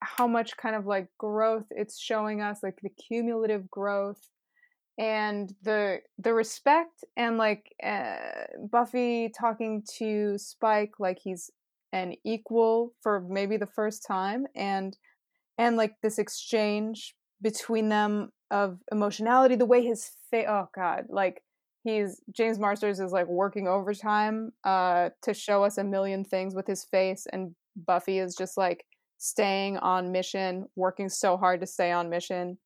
how 0.00 0.26
much 0.26 0.56
kind 0.56 0.74
of 0.76 0.86
like 0.86 1.08
growth 1.18 1.66
it's 1.70 1.98
showing 1.98 2.40
us, 2.40 2.62
like 2.62 2.78
the 2.82 2.90
cumulative 2.90 3.70
growth 3.70 4.28
and 4.98 5.54
the 5.62 6.00
the 6.18 6.34
respect 6.34 7.04
and 7.16 7.38
like 7.38 7.72
uh, 7.82 8.16
Buffy 8.70 9.30
talking 9.30 9.84
to 9.98 10.36
Spike 10.38 10.92
like 10.98 11.18
he's 11.22 11.50
an 11.92 12.14
equal 12.24 12.92
for 13.02 13.20
maybe 13.20 13.56
the 13.56 13.66
first 13.66 14.04
time 14.06 14.46
and 14.54 14.96
and 15.56 15.76
like 15.76 15.94
this 16.02 16.18
exchange 16.18 17.14
between 17.40 17.88
them 17.88 18.30
of 18.50 18.78
emotionality 18.90 19.54
the 19.54 19.66
way 19.66 19.82
his 19.82 20.10
face 20.30 20.46
oh 20.48 20.68
god 20.74 21.04
like 21.08 21.42
he's 21.84 22.20
James 22.32 22.58
Marsters 22.58 23.00
is 23.00 23.12
like 23.12 23.26
working 23.26 23.68
overtime 23.68 24.52
uh 24.64 25.10
to 25.22 25.34
show 25.34 25.64
us 25.64 25.78
a 25.78 25.84
million 25.84 26.24
things 26.24 26.54
with 26.54 26.66
his 26.66 26.84
face 26.84 27.26
and 27.32 27.54
Buffy 27.76 28.18
is 28.18 28.34
just 28.34 28.56
like 28.56 28.84
staying 29.18 29.76
on 29.78 30.12
mission 30.12 30.66
working 30.76 31.08
so 31.08 31.36
hard 31.36 31.60
to 31.60 31.66
stay 31.66 31.92
on 31.92 32.10
mission 32.10 32.58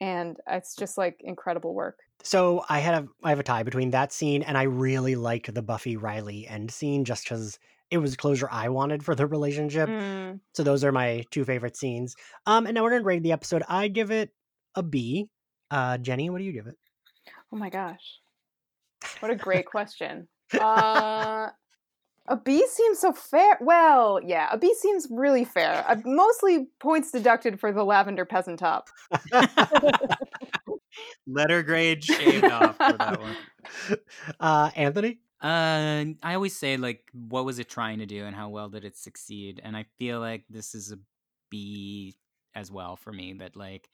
and 0.00 0.36
it's 0.48 0.76
just 0.76 0.98
like 0.98 1.16
incredible 1.20 1.74
work 1.74 1.98
So 2.22 2.64
I 2.68 2.80
had 2.80 2.94
a 2.94 3.08
I 3.22 3.30
have 3.30 3.40
a 3.40 3.44
tie 3.44 3.62
between 3.62 3.90
that 3.90 4.12
scene 4.12 4.42
and 4.42 4.56
I 4.56 4.64
really 4.64 5.16
liked 5.16 5.52
the 5.52 5.62
Buffy 5.62 5.96
Riley 5.96 6.46
end 6.46 6.70
scene 6.70 7.04
just 7.04 7.24
because 7.24 7.58
it 7.90 7.98
was 7.98 8.16
closure 8.16 8.48
I 8.50 8.68
wanted 8.68 9.04
for 9.04 9.14
the 9.14 9.26
relationship. 9.26 9.88
Mm. 9.88 10.40
So 10.54 10.64
those 10.64 10.82
are 10.82 10.90
my 10.90 11.24
two 11.30 11.44
favorite 11.44 11.76
scenes. 11.76 12.16
Um, 12.44 12.66
and 12.66 12.74
now 12.74 12.82
we're 12.82 12.90
gonna 12.90 13.02
grade 13.02 13.22
the 13.22 13.32
episode. 13.32 13.62
I 13.68 13.88
give 13.88 14.10
it 14.10 14.30
a 14.76 14.82
B. 14.82 15.28
Uh, 15.70 15.98
Jenny, 15.98 16.30
what 16.30 16.38
do 16.38 16.44
you 16.44 16.52
give 16.52 16.66
it? 16.66 16.76
oh 17.52 17.56
my 17.56 17.70
gosh 17.70 18.20
what 19.20 19.30
a 19.30 19.36
great 19.36 19.66
question 19.66 20.28
uh 20.60 21.48
a 22.28 22.36
B 22.36 22.66
seems 22.66 22.98
so 22.98 23.12
fair. 23.12 23.56
Well, 23.60 24.20
yeah, 24.24 24.48
a 24.50 24.58
B 24.58 24.74
seems 24.74 25.06
really 25.10 25.44
fair. 25.44 25.84
Uh, 25.86 25.96
mostly 26.04 26.66
points 26.80 27.12
deducted 27.12 27.60
for 27.60 27.72
the 27.72 27.84
lavender 27.84 28.24
peasant 28.24 28.58
top. 28.58 28.88
Letter 31.26 31.62
grade 31.62 32.02
shaved 32.02 32.44
off 32.44 32.76
for 32.76 32.96
that 32.98 33.20
one. 33.20 33.36
uh, 34.40 34.70
Anthony. 34.74 35.20
Uh, 35.40 36.06
I 36.22 36.34
always 36.34 36.56
say 36.56 36.76
like, 36.76 37.08
what 37.12 37.44
was 37.44 37.58
it 37.58 37.68
trying 37.68 38.00
to 38.00 38.06
do, 38.06 38.24
and 38.24 38.34
how 38.34 38.48
well 38.48 38.70
did 38.70 38.84
it 38.84 38.96
succeed? 38.96 39.60
And 39.62 39.76
I 39.76 39.84
feel 39.98 40.18
like 40.18 40.44
this 40.50 40.74
is 40.74 40.90
a 40.90 40.98
B 41.50 42.16
as 42.54 42.72
well 42.72 42.96
for 42.96 43.12
me. 43.12 43.34
That 43.34 43.54
like, 43.54 43.88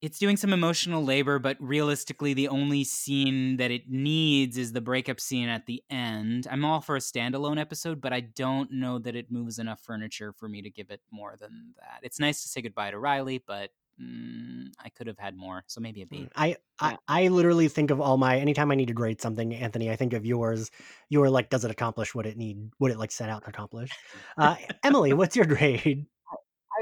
it's 0.00 0.18
doing 0.18 0.36
some 0.36 0.52
emotional 0.52 1.04
labor, 1.04 1.38
but 1.38 1.56
realistically, 1.58 2.32
the 2.32 2.48
only 2.48 2.84
scene 2.84 3.56
that 3.56 3.70
it 3.70 3.90
needs 3.90 4.56
is 4.56 4.72
the 4.72 4.80
breakup 4.80 5.20
scene 5.20 5.48
at 5.48 5.66
the 5.66 5.82
end. 5.90 6.46
I'm 6.50 6.64
all 6.64 6.80
for 6.80 6.96
a 6.96 7.00
standalone 7.00 7.60
episode, 7.60 8.00
but 8.00 8.12
I 8.12 8.20
don't 8.20 8.70
know 8.70 8.98
that 9.00 9.16
it 9.16 9.30
moves 9.30 9.58
enough 9.58 9.80
furniture 9.80 10.32
for 10.32 10.48
me 10.48 10.62
to 10.62 10.70
give 10.70 10.90
it 10.90 11.00
more 11.10 11.34
than 11.40 11.74
that. 11.80 12.00
It's 12.02 12.20
nice 12.20 12.42
to 12.42 12.48
say 12.48 12.62
goodbye 12.62 12.92
to 12.92 12.98
Riley, 12.98 13.42
but 13.44 13.70
mm, 14.00 14.68
I 14.84 14.88
could 14.90 15.08
have 15.08 15.18
had 15.18 15.36
more, 15.36 15.64
so 15.66 15.80
maybe 15.80 16.02
a 16.02 16.06
B. 16.06 16.28
I, 16.36 16.56
I 16.78 16.90
Yeah. 16.92 16.96
I 17.08 17.28
literally 17.28 17.66
think 17.66 17.90
of 17.90 18.00
all 18.00 18.18
my 18.18 18.38
anytime 18.38 18.70
I 18.70 18.76
need 18.76 18.88
to 18.88 18.94
grade 18.94 19.20
something, 19.20 19.52
Anthony. 19.52 19.90
I 19.90 19.96
think 19.96 20.12
of 20.12 20.24
yours. 20.24 20.70
Your 21.08 21.28
like, 21.28 21.50
does 21.50 21.64
it 21.64 21.72
accomplish 21.72 22.14
what 22.14 22.24
it 22.24 22.36
need? 22.36 22.70
What 22.78 22.92
it 22.92 22.98
like 22.98 23.10
set 23.10 23.30
out 23.30 23.42
to 23.42 23.50
accomplish? 23.50 23.90
Uh, 24.36 24.54
Emily, 24.84 25.12
what's 25.12 25.34
your 25.34 25.46
grade? 25.46 26.06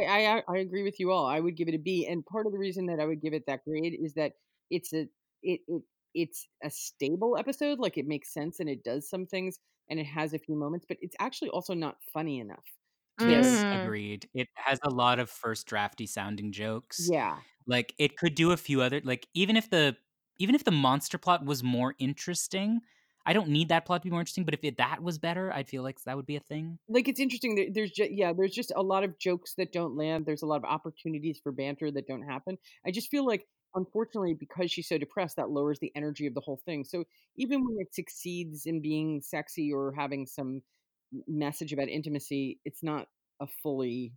I, 0.01 0.27
I 0.39 0.43
I 0.48 0.59
agree 0.59 0.82
with 0.82 0.98
you 1.01 1.10
all. 1.10 1.27
I 1.27 1.40
would 1.40 1.56
give 1.56 1.68
it 1.68 1.74
a 1.74 1.78
B, 1.78 2.06
and 2.06 2.24
part 2.27 2.47
of 2.47 2.52
the 2.52 2.59
reason 2.59 2.86
that 2.86 3.01
I 3.01 3.06
would 3.06 3.20
give 3.20 3.35
it 3.35 3.47
that 3.47 3.64
grade 3.64 3.94
is 4.01 4.14
that 4.14 4.35
it's 4.70 4.93
a 4.93 5.09
it, 5.43 5.60
it 5.68 5.82
it's 6.14 6.48
a 6.62 6.70
stable 6.70 7.36
episode. 7.36 7.78
Like 7.78 7.98
it 7.98 8.06
makes 8.06 8.32
sense 8.32 8.60
and 8.60 8.68
it 8.68 8.85
does 8.85 9.09
some 9.09 9.27
things 9.27 9.59
and 9.89 10.01
it 10.01 10.05
has 10.06 10.32
a 10.35 10.39
few 10.39 10.56
moments, 10.56 10.86
but 10.89 10.98
it's 11.01 11.16
actually 11.20 11.51
also 11.51 11.74
not 11.74 11.98
funny 12.12 12.40
enough. 12.40 12.64
Yes, 13.18 13.64
Mm. 13.64 13.66
agreed. 13.70 14.28
It 14.35 14.48
has 14.55 14.78
a 14.85 14.90
lot 14.90 15.18
of 15.18 15.31
first 15.31 15.66
drafty 15.66 16.06
sounding 16.06 16.52
jokes. 16.52 17.12
Yeah. 17.12 17.44
Like 17.66 17.94
it 17.98 18.16
could 18.18 18.35
do 18.35 18.52
a 18.52 18.56
few 18.56 18.82
other 18.82 19.01
like 19.05 19.28
even 19.35 19.56
if 19.56 19.70
the 19.70 19.97
even 20.39 20.55
if 20.55 20.64
the 20.64 20.70
monster 20.73 21.18
plot 21.18 21.44
was 21.47 21.62
more 21.64 21.94
interesting, 21.98 22.81
I 23.27 23.32
don't 23.32 23.48
need 23.48 23.70
that 23.70 23.85
plot 23.85 24.03
to 24.03 24.07
be 24.07 24.11
more 24.11 24.20
interesting, 24.20 24.44
but 24.44 24.55
if 24.55 24.62
it, 24.62 24.78
that 24.78 25.03
was 25.03 25.19
better, 25.19 25.53
I'd 25.53 25.69
feel 25.69 25.82
like 25.82 26.01
that 26.05 26.16
would 26.16 26.27
be 26.27 26.36
a 26.36 26.40
thing. 26.40 26.78
Like 26.89 27.09
it's 27.09 27.19
interesting. 27.19 27.73
There's 27.74 27.90
just 27.90 28.12
yeah, 28.12 28.32
there's 28.32 28.55
just 28.55 28.73
a 28.77 28.82
lot 28.82 29.03
of 29.03 29.19
jokes 29.19 29.55
that 29.59 29.73
don't 29.73 29.97
land. 29.97 30.24
There's 30.24 30.43
a 30.43 30.47
lot 30.47 30.59
of 30.59 30.65
opportunities 30.65 31.40
for 31.43 31.51
banter 31.51 31.90
that 31.90 32.07
don't 32.07 32.23
happen. 32.23 32.57
I 32.86 32.93
just 32.93 33.11
feel 33.11 33.27
like 33.27 33.47
unfortunately 33.74 34.35
because 34.35 34.70
she's 34.70 34.89
so 34.89 34.97
depressed 34.97 35.36
that 35.36 35.51
lowers 35.51 35.78
the 35.81 35.93
energy 35.97 36.27
of 36.27 36.35
the 36.35 36.40
whole 36.40 36.61
thing. 36.65 36.85
So 36.85 37.05
even 37.36 37.65
when 37.65 37.77
it 37.81 37.94
succeeds 37.94 38.65
in 38.65 38.81
being 38.81 39.20
sexy 39.23 39.73
or 39.73 39.93
having 39.93 40.27
some 40.27 40.62
message 41.27 41.73
about 41.73 41.89
intimacy, 41.89 42.61
it's 42.65 42.82
not 42.82 43.09
a 43.40 43.47
fully 43.62 44.12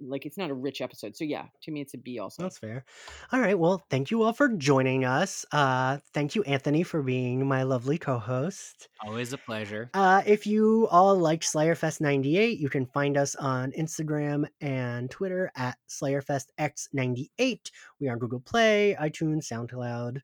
like 0.00 0.26
it's 0.26 0.36
not 0.38 0.50
a 0.50 0.54
rich 0.54 0.80
episode. 0.80 1.16
So 1.16 1.24
yeah, 1.24 1.46
to 1.62 1.70
me 1.70 1.80
it's 1.80 1.94
a 1.94 1.98
B 1.98 2.18
also. 2.18 2.42
That's 2.42 2.58
fair. 2.58 2.84
All 3.32 3.40
right. 3.40 3.58
Well, 3.58 3.82
thank 3.90 4.10
you 4.10 4.22
all 4.22 4.32
for 4.32 4.48
joining 4.48 5.04
us. 5.04 5.44
Uh, 5.52 5.98
thank 6.12 6.34
you, 6.34 6.42
Anthony, 6.44 6.82
for 6.82 7.02
being 7.02 7.46
my 7.46 7.62
lovely 7.62 7.98
co-host. 7.98 8.88
Always 9.04 9.32
a 9.32 9.38
pleasure. 9.38 9.90
Uh, 9.94 10.22
if 10.26 10.46
you 10.46 10.88
all 10.90 11.16
liked 11.16 11.44
Slayerfest 11.44 12.00
98, 12.00 12.58
you 12.58 12.68
can 12.68 12.86
find 12.86 13.16
us 13.16 13.34
on 13.36 13.72
Instagram 13.72 14.46
and 14.60 15.10
Twitter 15.10 15.50
at 15.56 15.78
SlayerFestX98. 15.88 17.70
We 18.00 18.08
are 18.08 18.12
on 18.12 18.18
Google 18.18 18.40
Play, 18.40 18.96
iTunes, 19.00 19.46
SoundCloud, 19.52 20.20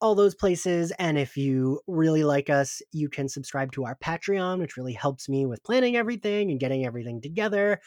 all 0.00 0.14
those 0.14 0.34
places. 0.34 0.92
And 0.98 1.18
if 1.18 1.36
you 1.36 1.80
really 1.86 2.24
like 2.24 2.50
us, 2.50 2.82
you 2.92 3.08
can 3.08 3.28
subscribe 3.28 3.72
to 3.72 3.84
our 3.84 3.96
Patreon, 3.96 4.58
which 4.58 4.76
really 4.76 4.92
helps 4.92 5.28
me 5.28 5.46
with 5.46 5.62
planning 5.62 5.96
everything 5.96 6.50
and 6.50 6.60
getting 6.60 6.84
everything 6.84 7.20
together. 7.20 7.80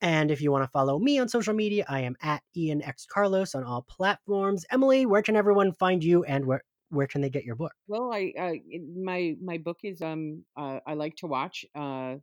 And 0.00 0.30
if 0.30 0.40
you 0.40 0.52
want 0.52 0.64
to 0.64 0.70
follow 0.70 0.98
me 0.98 1.18
on 1.18 1.28
social 1.28 1.54
media, 1.54 1.84
I 1.88 2.00
am 2.00 2.16
at 2.22 2.42
Ian 2.56 2.82
X 2.82 3.06
Carlos 3.06 3.54
on 3.54 3.64
all 3.64 3.82
platforms. 3.88 4.64
Emily, 4.70 5.06
where 5.06 5.22
can 5.22 5.36
everyone 5.36 5.72
find 5.72 6.02
you 6.04 6.24
and 6.24 6.44
where 6.44 6.62
where 6.90 7.06
can 7.06 7.20
they 7.20 7.30
get 7.30 7.44
your 7.44 7.56
book? 7.56 7.72
Well, 7.88 8.12
I 8.12 8.60
my 8.96 9.34
my 9.42 9.58
book 9.58 9.78
is 9.82 10.02
um 10.02 10.44
uh, 10.56 10.80
I 10.86 10.94
like 10.94 11.16
to 11.16 11.26
watch 11.26 11.64
uh, 11.74 12.16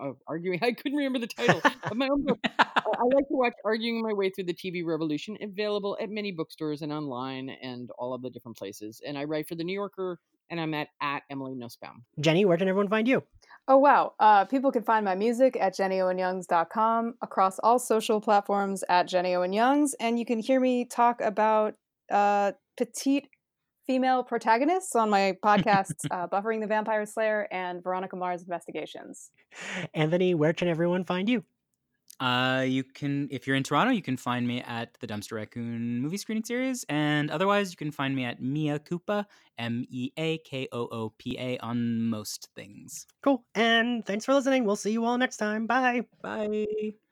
uh, 0.00 0.12
arguing. 0.26 0.60
I 0.62 0.72
couldn't 0.72 0.96
remember 0.96 1.18
the 1.18 1.26
title 1.26 1.60
of 1.64 1.96
my 1.96 2.08
own 2.08 2.24
book. 2.24 2.38
I 2.48 3.02
like 3.14 3.28
to 3.28 3.34
watch 3.34 3.54
Arguing 3.64 4.02
My 4.02 4.12
Way 4.12 4.30
Through 4.30 4.44
the 4.44 4.54
TV 4.54 4.84
Revolution, 4.84 5.36
available 5.42 5.96
at 6.00 6.08
many 6.10 6.32
bookstores 6.32 6.82
and 6.82 6.92
online 6.92 7.50
and 7.62 7.90
all 7.98 8.14
of 8.14 8.22
the 8.22 8.30
different 8.30 8.56
places. 8.56 9.00
And 9.06 9.18
I 9.18 9.24
write 9.24 9.48
for 9.48 9.54
the 9.54 9.64
New 9.64 9.74
Yorker, 9.74 10.18
and 10.50 10.60
I'm 10.60 10.74
at 10.74 10.88
at 11.00 11.22
Emily 11.30 11.54
Nussbaum. 11.54 12.04
Jenny, 12.20 12.44
where 12.44 12.56
can 12.56 12.68
everyone 12.68 12.88
find 12.88 13.06
you? 13.06 13.22
Oh, 13.68 13.78
wow. 13.78 14.12
Uh, 14.20 14.44
people 14.44 14.70
can 14.70 14.84
find 14.84 15.04
my 15.04 15.16
music 15.16 15.56
at 15.60 15.74
jennyowenyoungs.com, 15.76 17.14
across 17.20 17.58
all 17.58 17.80
social 17.80 18.20
platforms 18.20 18.84
at 18.88 19.08
Jenny 19.08 19.34
Owen 19.34 19.52
Youngs, 19.52 19.94
and 19.98 20.18
you 20.18 20.24
can 20.24 20.38
hear 20.38 20.60
me 20.60 20.84
talk 20.84 21.20
about 21.20 21.74
uh, 22.10 22.52
petite 22.76 23.28
female 23.84 24.22
protagonists 24.22 24.94
on 24.94 25.10
my 25.10 25.36
podcasts, 25.44 26.04
uh, 26.10 26.28
Buffering 26.28 26.60
the 26.60 26.66
Vampire 26.68 27.06
Slayer 27.06 27.48
and 27.50 27.82
Veronica 27.82 28.14
Mars 28.14 28.42
Investigations. 28.42 29.30
Anthony, 29.94 30.34
where 30.34 30.52
can 30.52 30.68
everyone 30.68 31.04
find 31.04 31.28
you? 31.28 31.42
Uh, 32.18 32.64
you 32.66 32.82
can, 32.82 33.28
if 33.30 33.46
you're 33.46 33.56
in 33.56 33.62
Toronto, 33.62 33.92
you 33.92 34.02
can 34.02 34.16
find 34.16 34.46
me 34.48 34.62
at 34.62 34.96
the 35.00 35.06
Dumpster 35.06 35.32
Raccoon 35.32 36.00
movie 36.00 36.16
screening 36.16 36.44
series, 36.44 36.84
and 36.88 37.30
otherwise, 37.30 37.70
you 37.70 37.76
can 37.76 37.90
find 37.90 38.16
me 38.16 38.24
at 38.24 38.40
Meakoopa, 38.40 39.26
M 39.58 39.84
E 39.90 40.10
A 40.16 40.38
K 40.38 40.68
O 40.72 40.88
O 40.90 41.12
P 41.18 41.36
A, 41.38 41.58
on 41.58 42.02
most 42.02 42.48
things. 42.56 43.06
Cool. 43.22 43.44
And 43.54 44.04
thanks 44.04 44.24
for 44.24 44.34
listening. 44.34 44.64
We'll 44.64 44.76
see 44.76 44.92
you 44.92 45.04
all 45.04 45.18
next 45.18 45.36
time. 45.36 45.66
Bye. 45.66 46.06
Bye. 46.22 46.96